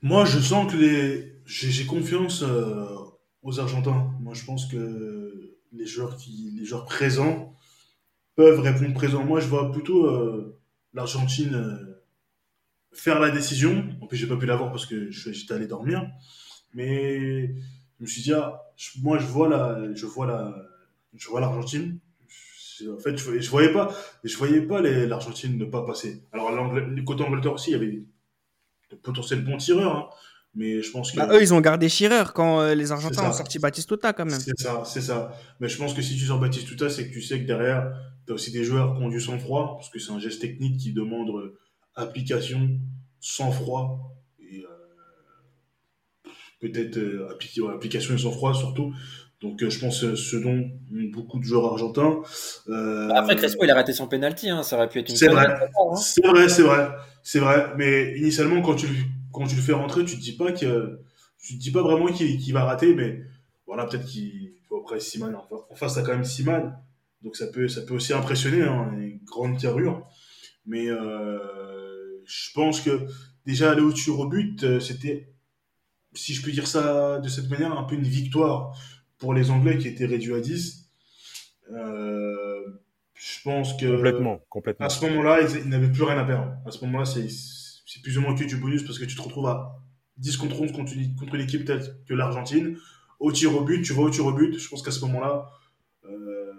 Moi, 0.00 0.24
je 0.24 0.38
sens 0.38 0.72
que 0.72 0.78
les 0.78 1.42
j'ai 1.44 1.84
confiance 1.84 2.42
euh, 2.42 2.86
aux 3.46 3.60
Argentins. 3.60 4.12
Moi, 4.20 4.34
je 4.34 4.44
pense 4.44 4.66
que 4.66 5.56
les 5.72 5.86
joueurs 5.86 6.16
qui 6.16 6.52
les 6.58 6.64
joueurs 6.64 6.84
présents 6.84 7.54
peuvent 8.34 8.60
répondre 8.60 8.92
présent. 8.92 9.24
Moi, 9.24 9.40
je 9.40 9.46
vois 9.46 9.70
plutôt 9.72 10.06
euh, 10.06 10.58
l'Argentine 10.92 11.54
euh, 11.54 12.02
faire 12.92 13.20
la 13.20 13.30
décision. 13.30 13.88
En 14.02 14.06
plus, 14.06 14.16
j'ai 14.16 14.26
pas 14.26 14.36
pu 14.36 14.46
l'avoir 14.46 14.70
parce 14.72 14.84
que 14.84 15.10
j'étais 15.10 15.54
allé 15.54 15.66
dormir. 15.66 16.10
Mais 16.74 17.46
je 17.46 18.00
me 18.00 18.06
suis 18.06 18.22
dit, 18.22 18.34
ah, 18.34 18.62
moi, 19.00 19.18
je 19.18 19.26
vois 19.26 19.48
la, 19.48 19.94
je 19.94 20.06
vois 20.06 20.26
la, 20.26 20.52
je 21.14 21.28
vois 21.28 21.40
l'Argentine. 21.40 21.98
En 22.92 22.98
fait, 22.98 23.16
je, 23.16 23.40
je 23.40 23.50
voyais 23.50 23.72
pas, 23.72 23.94
je 24.24 24.36
voyais 24.36 24.60
pas 24.60 24.82
l'Argentine 24.82 25.56
ne 25.56 25.64
pas 25.64 25.86
passer. 25.86 26.24
Alors, 26.32 26.52
côté 27.06 27.22
Angleterre 27.22 27.54
aussi, 27.54 27.70
il 27.70 27.74
y 27.74 27.76
avait 27.76 28.02
de 28.90 28.96
potentiels 28.96 29.44
bons 29.44 29.56
tireurs. 29.56 29.96
Hein. 29.96 30.08
Mais 30.56 30.80
je 30.80 30.90
pense 30.90 31.12
que. 31.12 31.18
Bah, 31.18 31.28
eux, 31.32 31.42
ils 31.42 31.52
ont 31.52 31.60
gardé 31.60 31.88
Schirrer 31.88 32.24
quand 32.34 32.60
euh, 32.60 32.74
les 32.74 32.90
Argentins 32.90 33.28
ont 33.28 33.32
sorti 33.32 33.58
Batistuta 33.58 34.14
quand 34.14 34.24
même. 34.24 34.40
C'est 34.40 34.58
ça, 34.58 34.82
c'est 34.84 35.02
ça. 35.02 35.32
Mais 35.60 35.68
je 35.68 35.76
pense 35.76 35.92
que 35.92 36.00
si 36.00 36.16
tu 36.16 36.24
sors 36.24 36.40
Batistuta, 36.40 36.88
c'est 36.88 37.06
que 37.06 37.12
tu 37.12 37.20
sais 37.20 37.38
que 37.38 37.46
derrière, 37.46 37.92
tu 38.26 38.32
as 38.32 38.34
aussi 38.34 38.50
des 38.50 38.64
joueurs 38.64 38.96
qui 38.96 39.02
ont 39.02 39.10
du 39.10 39.20
sang-froid, 39.20 39.76
parce 39.76 39.90
que 39.90 39.98
c'est 39.98 40.12
un 40.12 40.18
geste 40.18 40.40
technique 40.40 40.80
qui 40.80 40.92
demande 40.94 41.28
euh, 41.28 41.58
application, 41.94 42.70
sang-froid, 43.20 44.16
et 44.40 44.64
euh, 44.64 46.30
peut-être 46.60 46.96
euh, 46.96 47.28
application 47.74 48.14
et 48.14 48.18
sang-froid 48.18 48.54
surtout. 48.54 48.94
Donc 49.42 49.62
je 49.62 49.78
pense 49.78 50.14
ce 50.14 50.36
dont 50.36 50.70
beaucoup 51.12 51.38
de 51.38 51.44
joueurs 51.44 51.66
argentins. 51.66 52.22
Euh... 52.68 53.10
Après 53.10 53.36
Crespo, 53.36 53.64
il 53.64 53.70
a 53.70 53.74
raté 53.74 53.92
son 53.92 54.08
penalty, 54.08 54.48
hein, 54.48 54.62
ça 54.62 54.76
aurait 54.76 54.88
pu 54.88 55.00
être 55.00 55.10
une. 55.10 55.16
C'est 55.16 55.28
vrai, 55.28 55.46
hein. 55.46 55.96
c'est 55.96 56.26
vrai, 56.26 56.48
c'est 56.48 56.62
vrai, 56.62 56.88
c'est 57.22 57.38
vrai. 57.40 57.66
Mais 57.76 58.16
initialement, 58.16 58.62
quand 58.62 58.76
tu 58.76 58.86
quand 59.36 59.46
tu 59.46 59.56
le 59.56 59.60
fais 59.60 59.74
rentrer, 59.74 60.02
tu 60.06 60.16
te 60.16 60.22
dis 60.22 60.34
pas 60.34 60.50
que 60.52 60.98
tu 61.38 61.58
te 61.58 61.60
dis 61.60 61.70
pas 61.70 61.82
vraiment 61.82 62.06
qu'il 62.06 62.52
va 62.54 62.64
rater, 62.64 62.94
mais 62.94 63.20
voilà, 63.66 63.84
peut-être 63.84 64.06
qu'il 64.06 64.54
faut 64.66 64.80
après 64.80 64.98
Siman. 64.98 65.36
En 65.70 65.74
face, 65.74 65.94
t'as 65.94 66.02
quand 66.02 66.12
même 66.12 66.24
Siman, 66.24 66.74
donc 67.22 67.36
ça 67.36 67.46
peut 67.48 67.68
ça 67.68 67.82
peut 67.82 67.94
aussi 67.94 68.14
impressionner, 68.14 68.62
hein, 68.62 68.90
une 68.96 69.20
grande 69.24 69.60
carrure. 69.60 70.08
Mais 70.64 70.88
euh, 70.88 71.38
je 72.24 72.50
pense 72.54 72.80
que 72.80 73.06
déjà 73.44 73.72
aller 73.72 73.82
au-dessus 73.82 74.08
au 74.08 74.26
but, 74.26 74.64
euh, 74.64 74.80
c'était, 74.80 75.34
si 76.14 76.32
je 76.32 76.42
peux 76.42 76.50
dire 76.50 76.66
ça 76.66 77.18
de 77.18 77.28
cette 77.28 77.50
manière, 77.50 77.78
un 77.78 77.84
peu 77.84 77.94
une 77.94 78.04
victoire 78.04 78.74
pour 79.18 79.34
les 79.34 79.50
Anglais 79.50 79.76
qui 79.76 79.88
étaient 79.88 80.06
réduits 80.06 80.34
à 80.34 80.40
10. 80.40 80.88
Euh, 81.72 82.62
je 83.12 83.42
pense 83.44 83.74
que 83.74 83.96
complètement, 83.96 84.40
complètement. 84.48 84.86
à 84.86 84.88
ce 84.88 85.04
moment-là, 85.04 85.42
ils, 85.42 85.58
ils 85.58 85.68
n'avaient 85.68 85.92
plus 85.92 86.04
rien 86.04 86.16
à 86.16 86.24
perdre. 86.24 86.54
À 86.64 86.70
ce 86.70 86.82
moment-là, 86.86 87.04
c'est 87.04 87.28
c'est 87.86 88.02
plus 88.02 88.18
ou 88.18 88.20
moins 88.20 88.34
que 88.34 88.44
du 88.44 88.56
bonus 88.56 88.82
parce 88.82 88.98
que 88.98 89.04
tu 89.06 89.16
te 89.16 89.22
retrouves 89.22 89.46
à 89.46 89.78
10 90.18 90.36
contre 90.36 90.60
11 90.60 90.72
contre 90.72 90.92
une, 90.94 91.14
contre 91.16 91.34
une 91.36 91.40
équipe 91.42 91.64
telle 91.64 91.82
que 92.06 92.12
l'Argentine. 92.14 92.76
Au 93.20 93.32
tir 93.32 93.56
au 93.56 93.64
but, 93.64 93.82
tu 93.82 93.92
vas 93.94 94.02
au 94.02 94.10
tir 94.10 94.26
au 94.26 94.32
but. 94.32 94.58
Je 94.58 94.68
pense 94.68 94.82
qu'à 94.82 94.90
ce 94.90 95.00
moment-là, 95.06 95.48
euh, 96.04 96.52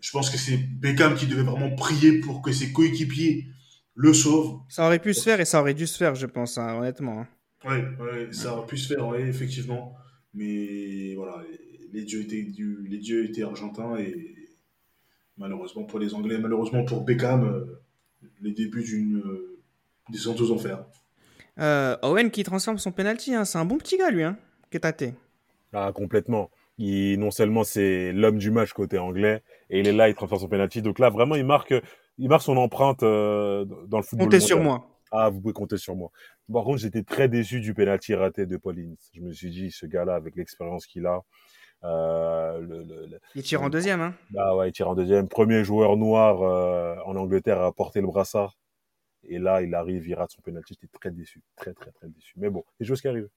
je 0.00 0.10
pense 0.10 0.30
que 0.30 0.38
c'est 0.38 0.56
Beckham 0.56 1.14
qui 1.14 1.26
devait 1.26 1.42
vraiment 1.42 1.74
prier 1.74 2.20
pour 2.20 2.40
que 2.42 2.52
ses 2.52 2.72
coéquipiers 2.72 3.46
le 3.94 4.12
sauve. 4.14 4.60
Ça 4.68 4.86
aurait 4.86 4.98
pu 5.00 5.14
se 5.14 5.22
faire 5.22 5.40
et 5.40 5.44
ça 5.44 5.60
aurait 5.60 5.74
dû 5.74 5.86
se 5.86 5.96
faire, 5.96 6.14
je 6.14 6.26
pense, 6.26 6.58
hein, 6.58 6.76
honnêtement. 6.78 7.20
hein. 7.20 7.28
Oui, 7.64 7.76
ça 8.32 8.56
aurait 8.56 8.66
pu 8.66 8.76
se 8.76 8.94
faire, 8.94 9.06
ouais, 9.08 9.22
effectivement. 9.22 9.94
Mais 10.34 11.14
voilà, 11.16 11.42
les 11.92 12.04
dieux 12.04 12.20
étaient, 12.20 12.42
du- 12.42 12.86
les 12.88 12.98
dieux 12.98 13.24
étaient 13.24 13.42
argentins 13.42 13.96
et 13.96 14.34
malheureusement 15.38 15.84
pour 15.84 15.98
les 15.98 16.14
Anglais, 16.14 16.38
malheureusement 16.38 16.84
pour 16.84 17.04
Beckham, 17.04 17.44
euh, 17.44 17.82
les 18.42 18.52
débuts 18.52 18.84
d'une 18.84 19.22
euh, 20.08 20.12
descente 20.12 20.40
aux 20.40 20.52
enfers. 20.52 20.84
Euh, 21.58 21.96
Owen 22.02 22.30
qui 22.30 22.42
transforme 22.44 22.78
son 22.78 22.92
penalty, 22.92 23.34
hein, 23.34 23.44
c'est 23.44 23.58
un 23.58 23.64
bon 23.64 23.78
petit 23.78 23.96
gars, 23.96 24.10
lui, 24.10 24.22
hein, 24.22 24.36
qui 24.70 24.76
est 24.76 24.80
tâté. 24.80 25.14
Ah, 25.72 25.90
complètement. 25.94 26.50
Il, 26.78 27.18
non 27.18 27.30
seulement 27.30 27.64
c'est 27.64 28.12
l'homme 28.12 28.36
du 28.38 28.50
match 28.50 28.72
côté 28.72 28.98
anglais, 28.98 29.42
et 29.70 29.80
il 29.80 29.88
est 29.88 29.92
là, 29.92 30.08
il 30.08 30.14
transfère 30.14 30.38
son 30.40 30.48
penalty. 30.48 30.82
Donc 30.82 30.98
là, 30.98 31.08
vraiment, 31.08 31.34
il 31.34 31.44
marque, 31.46 31.74
il 32.18 32.28
marque 32.28 32.42
son 32.42 32.56
empreinte 32.58 33.02
euh, 33.02 33.64
dans 33.86 33.96
le 33.96 34.02
football. 34.02 34.26
Comptez 34.26 34.40
sur 34.40 34.60
moi. 34.60 34.86
Ah, 35.12 35.30
vous 35.30 35.40
pouvez 35.40 35.54
compter 35.54 35.78
sur 35.78 35.94
moi. 35.96 36.10
Par 36.52 36.64
contre, 36.64 36.78
j'étais 36.78 37.02
très 37.02 37.28
déçu 37.28 37.60
du 37.60 37.72
penalty 37.72 38.14
raté 38.14 38.44
de 38.44 38.56
Paulins. 38.58 38.94
Je 39.14 39.20
me 39.22 39.32
suis 39.32 39.50
dit, 39.50 39.70
ce 39.70 39.86
gars-là, 39.86 40.14
avec 40.16 40.36
l'expérience 40.36 40.84
qu'il 40.84 41.06
a, 41.06 41.22
euh, 41.84 42.58
le, 42.60 42.82
le- 42.82 43.06
le- 43.06 43.20
Il 43.34 43.42
tire 43.42 43.62
en 43.62 43.70
deuxième. 43.70 44.00
Hein. 44.00 44.14
bah 44.30 44.54
ouais, 44.56 44.68
il 44.68 44.72
tire 44.72 44.88
en 44.88 44.94
deuxième. 44.94 45.28
Premier 45.28 45.64
joueur 45.64 45.96
noir 45.96 46.42
euh, 46.42 46.96
en 47.06 47.16
Angleterre 47.16 47.62
à 47.62 47.72
porter 47.72 48.00
le 48.00 48.06
brassard. 48.08 48.58
Et 49.28 49.38
là, 49.38 49.62
il 49.62 49.74
arrive, 49.74 50.06
il 50.06 50.14
rate 50.14 50.30
son 50.30 50.42
penalty. 50.42 50.74
J'étais 50.80 50.92
très 50.98 51.10
déçu, 51.10 51.42
très 51.56 51.72
très 51.74 51.90
très 51.92 52.08
déçu. 52.08 52.32
Mais 52.36 52.50
bon, 52.50 52.64
les 52.80 52.86
choses 52.86 53.00
qui 53.00 53.08
arrivent. 53.08 53.28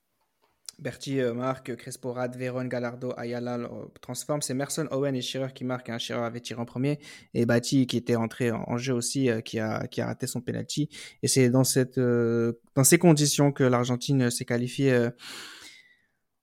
Berti 0.78 1.20
euh, 1.20 1.34
marque, 1.34 1.76
Crespo 1.76 2.14
rate, 2.14 2.38
Véron, 2.38 2.64
Gallardo, 2.66 3.14
Ayala 3.18 3.58
euh, 3.58 3.86
transforme. 4.02 4.42
C'est 4.42 4.54
Merson, 4.54 4.88
Owen 4.92 5.14
et 5.14 5.22
Shearer 5.22 5.52
qui 5.54 5.66
marquent. 5.66 5.90
Hein. 5.90 5.98
Avait 6.12 6.40
tiré 6.40 6.62
en 6.62 6.66
premier. 6.66 7.00
Et 7.34 7.46
Bati 7.46 7.86
qui 7.86 7.98
était 7.98 8.16
entré 8.16 8.52
en, 8.52 8.78
jeu 8.78 8.94
aussi, 8.94 9.30
euh, 9.30 9.42
qui, 9.42 9.60
a, 9.60 9.88
qui 9.88 10.00
a 10.00 10.06
raté 10.06 10.26
son 10.26 10.40
penalty. 10.40 10.88
Et 11.22 11.28
c'est 11.28 11.50
dans, 11.50 11.66
cette, 11.66 11.98
euh, 11.98 12.54
dans 12.76 12.86
ces 12.86 12.98
conditions 12.98 13.52
que 13.52 13.64
l'Argentine 13.66 14.30
s'est 14.30 14.46
qualifiée 14.46 15.10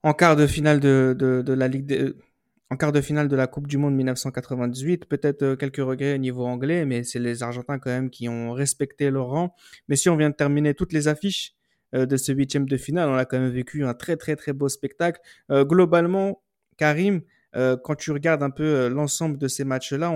en 0.02 0.12
quart 0.12 0.36
de 0.36 0.46
finale 0.46 0.80
de, 0.80 1.16
de, 1.18 1.42
de 1.42 1.52
la 1.52 1.68
Ligue 1.68 1.86
des- 1.86 2.12
en 2.70 2.76
quart 2.76 2.92
de 2.92 3.00
finale 3.00 3.28
de 3.28 3.36
la 3.36 3.46
Coupe 3.46 3.66
du 3.66 3.78
Monde 3.78 3.94
1998. 3.94 5.06
Peut-être 5.06 5.42
euh, 5.42 5.56
quelques 5.56 5.76
regrets 5.76 6.14
au 6.14 6.18
niveau 6.18 6.44
anglais, 6.44 6.84
mais 6.84 7.04
c'est 7.04 7.18
les 7.18 7.42
Argentins 7.42 7.78
quand 7.78 7.90
même 7.90 8.10
qui 8.10 8.28
ont 8.28 8.52
respecté 8.52 9.10
leur 9.10 9.28
rang. 9.28 9.54
Mais 9.88 9.96
si 9.96 10.08
on 10.08 10.16
vient 10.16 10.30
de 10.30 10.34
terminer 10.34 10.74
toutes 10.74 10.92
les 10.92 11.08
affiches 11.08 11.54
euh, 11.94 12.06
de 12.06 12.16
ce 12.16 12.32
huitième 12.32 12.68
de 12.68 12.76
finale, 12.76 13.08
on 13.08 13.14
a 13.14 13.24
quand 13.24 13.38
même 13.38 13.50
vécu 13.50 13.84
un 13.84 13.94
très 13.94 14.16
très 14.16 14.36
très 14.36 14.52
beau 14.52 14.68
spectacle. 14.68 15.20
Euh, 15.50 15.64
globalement, 15.64 16.42
Karim, 16.76 17.22
quand 17.84 17.94
tu 17.94 18.10
regardes 18.10 18.42
un 18.42 18.50
peu 18.50 18.88
l'ensemble 18.88 19.38
de 19.38 19.48
ces 19.48 19.64
matchs-là, 19.64 20.12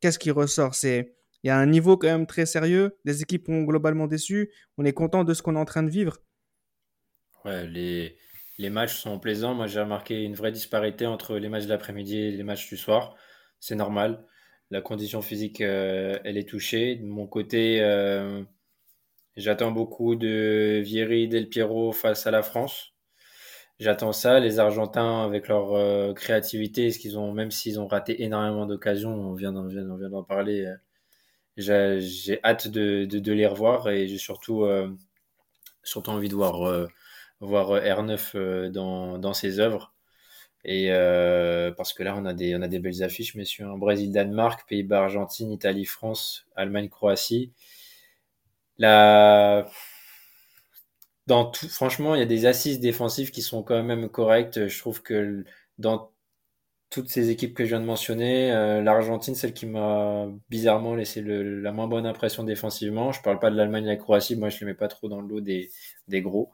qu'est-ce 0.00 0.18
qui 0.18 0.30
ressort? 0.30 0.74
C'est 0.74 1.18
il 1.44 1.48
y 1.48 1.50
a 1.50 1.58
un 1.58 1.66
niveau 1.66 1.98
quand 1.98 2.08
même 2.08 2.26
très 2.26 2.46
sérieux. 2.46 2.96
Des 3.04 3.20
équipes 3.20 3.46
ont 3.50 3.64
globalement 3.64 4.06
déçu. 4.06 4.50
On 4.78 4.86
est 4.86 4.94
content 4.94 5.22
de 5.22 5.34
ce 5.34 5.42
qu'on 5.42 5.54
est 5.54 5.58
en 5.58 5.66
train 5.66 5.82
de 5.82 5.90
vivre? 5.90 6.16
Ouais, 7.44 7.66
les, 7.66 8.16
les 8.58 8.70
matchs 8.70 8.96
sont 8.96 9.18
plaisants. 9.18 9.54
Moi, 9.54 9.66
j'ai 9.66 9.80
remarqué 9.80 10.22
une 10.22 10.34
vraie 10.34 10.52
disparité 10.52 11.06
entre 11.06 11.36
les 11.38 11.48
matchs 11.48 11.64
de 11.64 11.70
l'après-midi 11.70 12.18
et 12.18 12.30
les 12.32 12.42
matchs 12.42 12.68
du 12.68 12.76
soir. 12.76 13.14
C'est 13.60 13.76
normal. 13.76 14.24
La 14.70 14.82
condition 14.82 15.22
physique, 15.22 15.60
euh, 15.60 16.18
elle 16.24 16.36
est 16.36 16.48
touchée. 16.48 16.96
De 16.96 17.06
mon 17.06 17.26
côté, 17.26 17.80
euh, 17.80 18.42
j'attends 19.36 19.70
beaucoup 19.72 20.16
de 20.16 20.80
Vieri, 20.84 21.28
Del 21.28 21.48
Piero 21.48 21.92
face 21.92 22.26
à 22.26 22.30
la 22.30 22.42
France. 22.42 22.94
J'attends 23.78 24.12
ça. 24.12 24.40
Les 24.40 24.58
Argentins, 24.58 25.24
avec 25.24 25.48
leur 25.48 25.72
euh, 25.74 26.12
créativité, 26.12 26.90
ce 26.90 26.98
qu'ils 26.98 27.18
ont, 27.18 27.32
même 27.32 27.50
s'ils 27.52 27.80
ont 27.80 27.86
raté 27.86 28.22
énormément 28.24 28.66
d'occasions, 28.66 29.12
on 29.12 29.34
vient 29.34 29.52
d'en, 29.52 30.24
parler. 30.24 30.74
j'ai, 31.56 32.40
hâte 32.44 32.68
de, 32.68 33.32
les 33.32 33.46
revoir 33.46 33.88
et 33.88 34.08
j'ai 34.08 34.18
surtout, 34.18 34.66
surtout 35.84 36.10
envie 36.10 36.28
de 36.28 36.34
voir. 36.34 36.88
Voir 37.40 37.70
euh, 37.72 37.80
R9 37.80 38.32
euh, 38.34 38.70
dans, 38.70 39.18
dans 39.18 39.34
ses 39.34 39.60
œuvres. 39.60 39.94
Et 40.64 40.88
euh, 40.92 41.72
parce 41.72 41.92
que 41.94 42.02
là, 42.02 42.16
on 42.16 42.24
a 42.26 42.34
des, 42.34 42.56
on 42.56 42.62
a 42.62 42.68
des 42.68 42.80
belles 42.80 43.02
affiches, 43.02 43.34
messieurs. 43.36 43.66
hein. 43.66 43.78
Brésil-Danemark, 43.78 44.68
Pays-Bas, 44.68 45.04
Argentine, 45.04 45.52
Italie, 45.52 45.86
France, 45.86 46.46
Allemagne, 46.56 46.88
Croatie. 46.88 47.52
La... 48.78 49.68
Dans 51.26 51.44
tout, 51.50 51.68
franchement, 51.68 52.14
il 52.14 52.18
y 52.20 52.22
a 52.22 52.26
des 52.26 52.46
assises 52.46 52.80
défensives 52.80 53.30
qui 53.30 53.42
sont 53.42 53.62
quand 53.62 53.82
même 53.82 54.08
correctes. 54.08 54.66
Je 54.68 54.78
trouve 54.78 55.02
que 55.02 55.44
dans 55.78 56.10
toutes 56.90 57.08
ces 57.10 57.30
équipes 57.30 57.54
que 57.54 57.64
je 57.64 57.70
viens 57.70 57.80
de 57.80 57.86
mentionner, 57.86 58.50
l'Argentine, 58.82 59.34
celle 59.36 59.54
qui 59.54 59.66
m'a 59.66 60.28
bizarrement 60.50 60.94
laissé 60.96 61.20
le- 61.22 61.60
la 61.62 61.72
moins 61.72 61.88
bonne 61.88 62.06
impression 62.06 62.44
défensivement. 62.44 63.12
Je 63.12 63.22
parle 63.22 63.40
pas 63.40 63.50
de 63.50 63.56
l'Allemagne 63.56 63.84
et 63.86 63.88
la 63.88 63.96
Croatie. 63.96 64.36
Moi, 64.36 64.50
je 64.50 64.60
les 64.60 64.66
mets 64.66 64.74
pas 64.74 64.88
trop 64.88 65.08
dans 65.08 65.20
le 65.22 65.28
lot 65.28 65.40
des, 65.40 65.70
des 66.08 66.22
gros. 66.22 66.52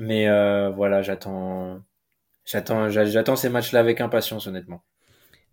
Mais 0.00 0.28
euh, 0.28 0.70
voilà, 0.70 1.02
j'attends, 1.02 1.82
j'attends, 2.44 2.90
j'a- 2.90 3.04
j'attends 3.06 3.36
ces 3.36 3.50
matchs-là 3.50 3.80
avec 3.80 4.00
impatience, 4.00 4.46
honnêtement. 4.46 4.82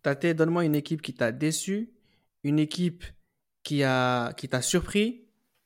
Tate, 0.04 0.28
donne-moi 0.28 0.66
une 0.66 0.76
équipe 0.76 1.02
qui 1.02 1.14
t'a 1.14 1.32
déçu, 1.32 1.90
une 2.44 2.60
équipe 2.60 3.04
qui 3.64 3.84
a 3.84 4.34
qui 4.34 4.48
t'a 4.48 4.62
surpris 4.62 5.26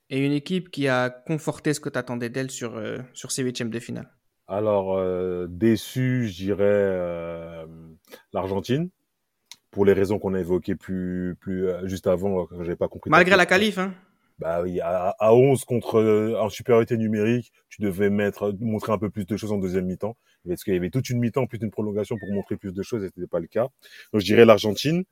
et 0.09 0.25
une 0.25 0.31
équipe 0.31 0.71
qui 0.71 0.87
a 0.87 1.09
conforté 1.09 1.73
ce 1.73 1.79
que 1.79 1.89
tu 1.89 1.97
attendais 1.97 2.29
d'elle 2.29 2.51
sur, 2.51 2.75
euh, 2.75 2.97
sur 3.13 3.31
ces 3.31 3.43
huitièmes 3.43 3.69
de 3.69 3.79
finale. 3.79 4.09
Alors, 4.47 4.97
euh, 4.97 5.47
déçu, 5.49 6.27
je 6.27 6.33
dirais 6.35 6.65
euh, 6.65 7.65
l'Argentine, 8.33 8.89
pour 9.71 9.85
les 9.85 9.93
raisons 9.93 10.19
qu'on 10.19 10.33
a 10.33 10.39
évoquées 10.39 10.75
plus, 10.75 11.37
plus 11.39 11.69
juste 11.85 12.07
avant, 12.07 12.45
quand 12.47 12.63
j'avais 12.63 12.75
pas 12.75 12.89
compris. 12.89 13.09
Malgré 13.11 13.35
la 13.37 13.45
qualif, 13.45 13.77
hein. 13.77 13.93
Bah 14.41 14.61
oui, 14.63 14.79
à, 14.81 15.09
à 15.19 15.33
11 15.33 15.63
contre 15.65 15.99
euh, 15.99 16.35
en 16.39 16.49
supériorité 16.49 16.97
numérique, 16.97 17.53
tu 17.69 17.81
devais 17.81 18.09
mettre, 18.09 18.55
montrer 18.59 18.91
un 18.91 18.97
peu 18.97 19.11
plus 19.11 19.25
de 19.25 19.37
choses 19.37 19.51
en 19.51 19.59
deuxième 19.59 19.85
mi-temps. 19.85 20.17
Parce 20.47 20.63
qu'il 20.63 20.73
y 20.73 20.77
avait 20.77 20.89
toute 20.89 21.09
une 21.11 21.19
mi-temps, 21.19 21.45
plus 21.45 21.59
une 21.61 21.69
prolongation 21.69 22.17
pour 22.17 22.31
montrer 22.31 22.57
plus 22.57 22.73
de 22.73 22.81
choses, 22.81 23.03
et 23.03 23.09
ce 23.09 23.13
n'était 23.19 23.29
pas 23.29 23.39
le 23.39 23.45
cas. 23.45 23.67
Donc 24.11 24.21
je 24.21 24.25
dirais 24.25 24.43
l'Argentine. 24.45 25.03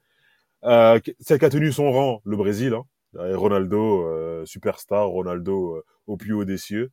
Euh, 0.64 1.00
celle 1.20 1.38
qui 1.40 1.46
a 1.46 1.50
tenu 1.50 1.72
son 1.72 1.92
rang, 1.92 2.22
le 2.26 2.36
Brésil. 2.38 2.74
Hein. 2.74 2.86
Et 3.30 3.36
Ronaldo, 3.36 4.08
euh, 4.08 4.46
superstar, 4.46 5.08
Ronaldo 5.08 5.76
euh, 5.76 5.86
au 6.08 6.18
plus 6.18 6.34
haut 6.34 6.46
des 6.46 6.58
cieux. 6.58 6.92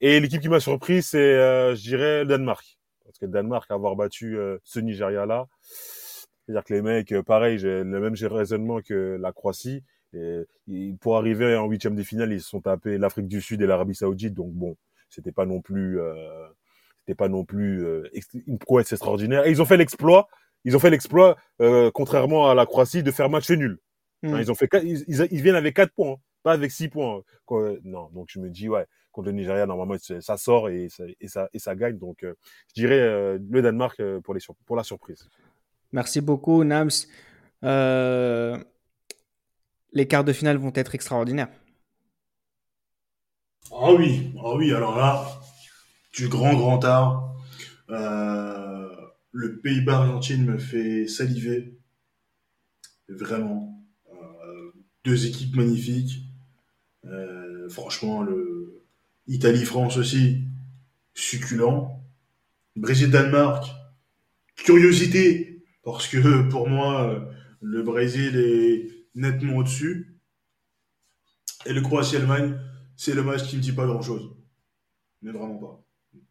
Et 0.00 0.20
l'équipe 0.20 0.42
qui 0.42 0.48
m'a 0.48 0.60
surpris, 0.60 1.02
c'est, 1.02 1.18
euh, 1.18 1.74
je 1.74 1.82
dirais, 1.82 2.20
le 2.24 2.26
Danemark. 2.26 2.78
Parce 3.04 3.18
que 3.18 3.26
le 3.26 3.30
Danemark, 3.30 3.70
avoir 3.70 3.96
battu 3.96 4.36
euh, 4.36 4.58
ce 4.64 4.80
Nigeria-là, 4.80 5.46
c'est-à-dire 6.46 6.64
que 6.64 6.74
les 6.74 6.82
mecs, 6.82 7.12
euh, 7.12 7.22
pareil, 7.22 7.58
j'ai 7.58 7.82
le 7.82 8.00
même 8.00 8.14
raisonnement 8.14 8.80
que 8.82 9.16
la 9.20 9.32
Croatie. 9.32 9.82
Et, 10.16 10.94
pour 11.00 11.16
arriver 11.16 11.56
en 11.56 11.66
huitième 11.68 11.94
de 11.94 12.02
finale, 12.02 12.32
ils 12.32 12.40
se 12.40 12.48
sont 12.48 12.60
tapés 12.60 12.98
l'Afrique 12.98 13.28
du 13.28 13.40
Sud 13.40 13.62
et 13.62 13.66
l'Arabie 13.66 13.94
Saoudite. 13.94 14.34
Donc 14.34 14.52
bon, 14.52 14.76
c'était 15.10 15.32
pas 15.32 15.46
non 15.46 15.60
plus, 15.60 16.00
euh, 16.00 16.46
c'était 17.00 17.14
pas 17.14 17.28
non 17.28 17.44
plus 17.44 17.84
euh, 17.84 18.08
une 18.46 18.58
prouesse 18.58 18.92
extraordinaire. 18.92 19.46
Et 19.46 19.50
ils 19.50 19.62
ont 19.62 19.66
fait 19.66 19.76
l'exploit. 19.76 20.28
Ils 20.64 20.74
ont 20.74 20.80
fait 20.80 20.90
l'exploit, 20.90 21.36
euh, 21.60 21.90
contrairement 21.92 22.50
à 22.50 22.54
la 22.54 22.66
Croatie, 22.66 23.04
de 23.04 23.12
faire 23.12 23.30
match 23.30 23.48
nul. 23.50 23.78
Hmm. 24.22 24.34
Hein, 24.34 24.40
ils 24.40 24.50
ont 24.50 24.54
fait, 24.56 24.68
ils, 24.82 25.04
ils- 25.06 25.28
ils 25.30 25.42
viennent 25.42 25.54
avec 25.54 25.76
quatre 25.76 25.92
points, 25.92 26.12
hein, 26.12 26.20
pas 26.42 26.52
avec 26.52 26.72
six 26.72 26.88
points. 26.88 27.22
Quoi, 27.44 27.74
non, 27.84 28.08
donc 28.12 28.28
je 28.30 28.40
me 28.40 28.50
dis 28.50 28.68
ouais, 28.68 28.86
contre 29.12 29.26
le 29.26 29.32
Nigeria, 29.32 29.66
normalement 29.66 29.96
ça 29.98 30.36
sort 30.36 30.68
et 30.68 30.88
ça, 30.88 31.04
et 31.20 31.28
ça, 31.28 31.48
et 31.52 31.60
ça 31.60 31.76
gagne. 31.76 31.98
Donc 31.98 32.24
euh, 32.24 32.34
je 32.68 32.80
dirais 32.80 32.98
euh, 32.98 33.38
le 33.48 33.62
Danemark 33.62 34.00
euh, 34.00 34.20
pour 34.20 34.34
les 34.34 34.40
pour 34.64 34.74
la 34.74 34.82
surprise. 34.82 35.28
Merci 35.92 36.20
beaucoup, 36.20 36.64
Nams. 36.64 36.90
Les 39.96 40.06
quarts 40.06 40.24
de 40.24 40.34
finale 40.34 40.58
vont 40.58 40.72
être 40.74 40.94
extraordinaires. 40.94 41.48
Ah 43.72 43.94
oui, 43.94 44.30
ah 44.44 44.54
oui, 44.54 44.70
alors 44.74 44.98
là, 44.98 45.26
du 46.12 46.28
grand 46.28 46.52
grand 46.52 46.84
art. 46.84 47.34
Euh, 47.88 48.90
le 49.32 49.58
Pays-Bas-Argentine 49.58 50.44
me 50.44 50.58
fait 50.58 51.08
saliver. 51.08 51.78
Vraiment. 53.08 53.82
Euh, 54.12 54.70
deux 55.02 55.24
équipes 55.28 55.56
magnifiques. 55.56 56.26
Euh, 57.06 57.66
franchement, 57.70 58.22
le 58.22 58.84
Italie-France 59.28 59.96
aussi, 59.96 60.44
succulent. 61.14 62.04
Brésil-Danemark, 62.76 63.66
curiosité, 64.56 65.64
parce 65.82 66.06
que 66.06 66.46
pour 66.50 66.68
moi, 66.68 67.26
le 67.62 67.82
Brésil 67.82 68.36
est 68.36 68.95
nettement 69.16 69.56
au-dessus. 69.56 70.16
Et 71.64 71.72
le 71.72 71.80
Croatie-Allemagne, 71.80 72.56
c'est 72.96 73.14
le 73.14 73.24
match 73.24 73.48
qui 73.48 73.56
me 73.56 73.62
dit 73.62 73.72
pas 73.72 73.86
grand-chose. 73.86 74.30
Mais 75.22 75.32
vraiment 75.32 75.58
pas. 75.58 75.82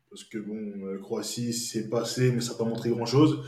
Parce 0.10 0.24
que 0.24 0.38
bon, 0.38 0.56
euh, 0.86 0.98
Croatie, 1.00 1.52
c'est 1.52 1.90
passé, 1.90 2.32
mais 2.32 2.40
ça 2.40 2.54
n'a 2.54 2.60
pas 2.60 2.64
montré 2.64 2.90
grand-chose. 2.90 3.44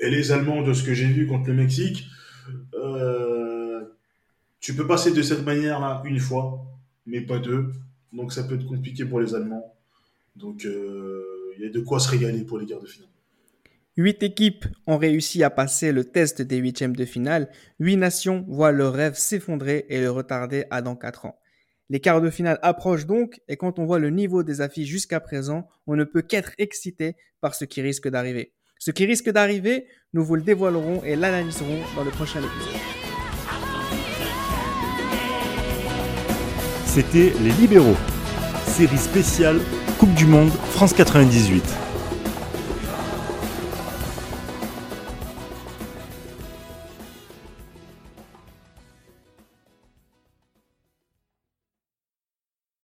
Et 0.00 0.10
les 0.10 0.32
Allemands, 0.32 0.62
de 0.62 0.72
ce 0.72 0.82
que 0.82 0.92
j'ai 0.92 1.06
vu 1.06 1.28
contre 1.28 1.46
le 1.46 1.54
Mexique, 1.54 2.06
euh, 2.74 3.84
tu 4.58 4.74
peux 4.74 4.86
passer 4.86 5.12
de 5.12 5.22
cette 5.22 5.44
manière-là 5.44 6.02
une 6.04 6.18
fois, 6.18 6.66
mais 7.06 7.20
pas 7.20 7.38
deux. 7.38 7.70
Donc 8.12 8.32
ça 8.32 8.42
peut 8.42 8.56
être 8.56 8.66
compliqué 8.66 9.04
pour 9.04 9.20
les 9.20 9.34
Allemands. 9.34 9.76
Donc 10.34 10.64
euh, 10.64 11.52
il 11.56 11.62
y 11.62 11.66
a 11.66 11.70
de 11.70 11.80
quoi 11.80 12.00
se 12.00 12.08
régaler 12.08 12.44
pour 12.44 12.58
les 12.58 12.66
quarts 12.66 12.80
de 12.80 12.86
finale. 12.86 13.10
Huit 13.98 14.22
équipes 14.22 14.64
ont 14.86 14.96
réussi 14.96 15.42
à 15.42 15.50
passer 15.50 15.90
le 15.90 16.04
test 16.04 16.40
des 16.40 16.58
huitièmes 16.58 16.94
de 16.94 17.04
finale. 17.04 17.50
Huit 17.80 17.96
nations 17.96 18.44
voient 18.46 18.70
leur 18.70 18.94
rêve 18.94 19.14
s'effondrer 19.16 19.86
et 19.88 20.00
le 20.00 20.08
retarder 20.08 20.66
à 20.70 20.82
dans 20.82 20.94
quatre 20.94 21.26
ans. 21.26 21.40
Les 21.90 21.98
quarts 21.98 22.20
de 22.20 22.30
finale 22.30 22.60
approchent 22.62 23.06
donc 23.06 23.40
et 23.48 23.56
quand 23.56 23.80
on 23.80 23.86
voit 23.86 23.98
le 23.98 24.10
niveau 24.10 24.44
des 24.44 24.60
affiches 24.60 24.86
jusqu'à 24.88 25.18
présent, 25.18 25.66
on 25.88 25.96
ne 25.96 26.04
peut 26.04 26.22
qu'être 26.22 26.52
excité 26.58 27.16
par 27.40 27.56
ce 27.56 27.64
qui 27.64 27.82
risque 27.82 28.08
d'arriver. 28.08 28.52
Ce 28.78 28.92
qui 28.92 29.04
risque 29.04 29.30
d'arriver, 29.30 29.88
nous 30.12 30.24
vous 30.24 30.36
le 30.36 30.42
dévoilerons 30.42 31.02
et 31.02 31.16
l'analyserons 31.16 31.80
dans 31.96 32.04
le 32.04 32.12
prochain 32.12 32.38
épisode. 32.38 32.80
C'était 36.86 37.32
Les 37.42 37.50
Libéraux, 37.60 37.96
série 38.64 38.96
spéciale 38.96 39.58
Coupe 39.98 40.14
du 40.14 40.26
Monde 40.26 40.52
France 40.70 40.92
98. 40.92 41.87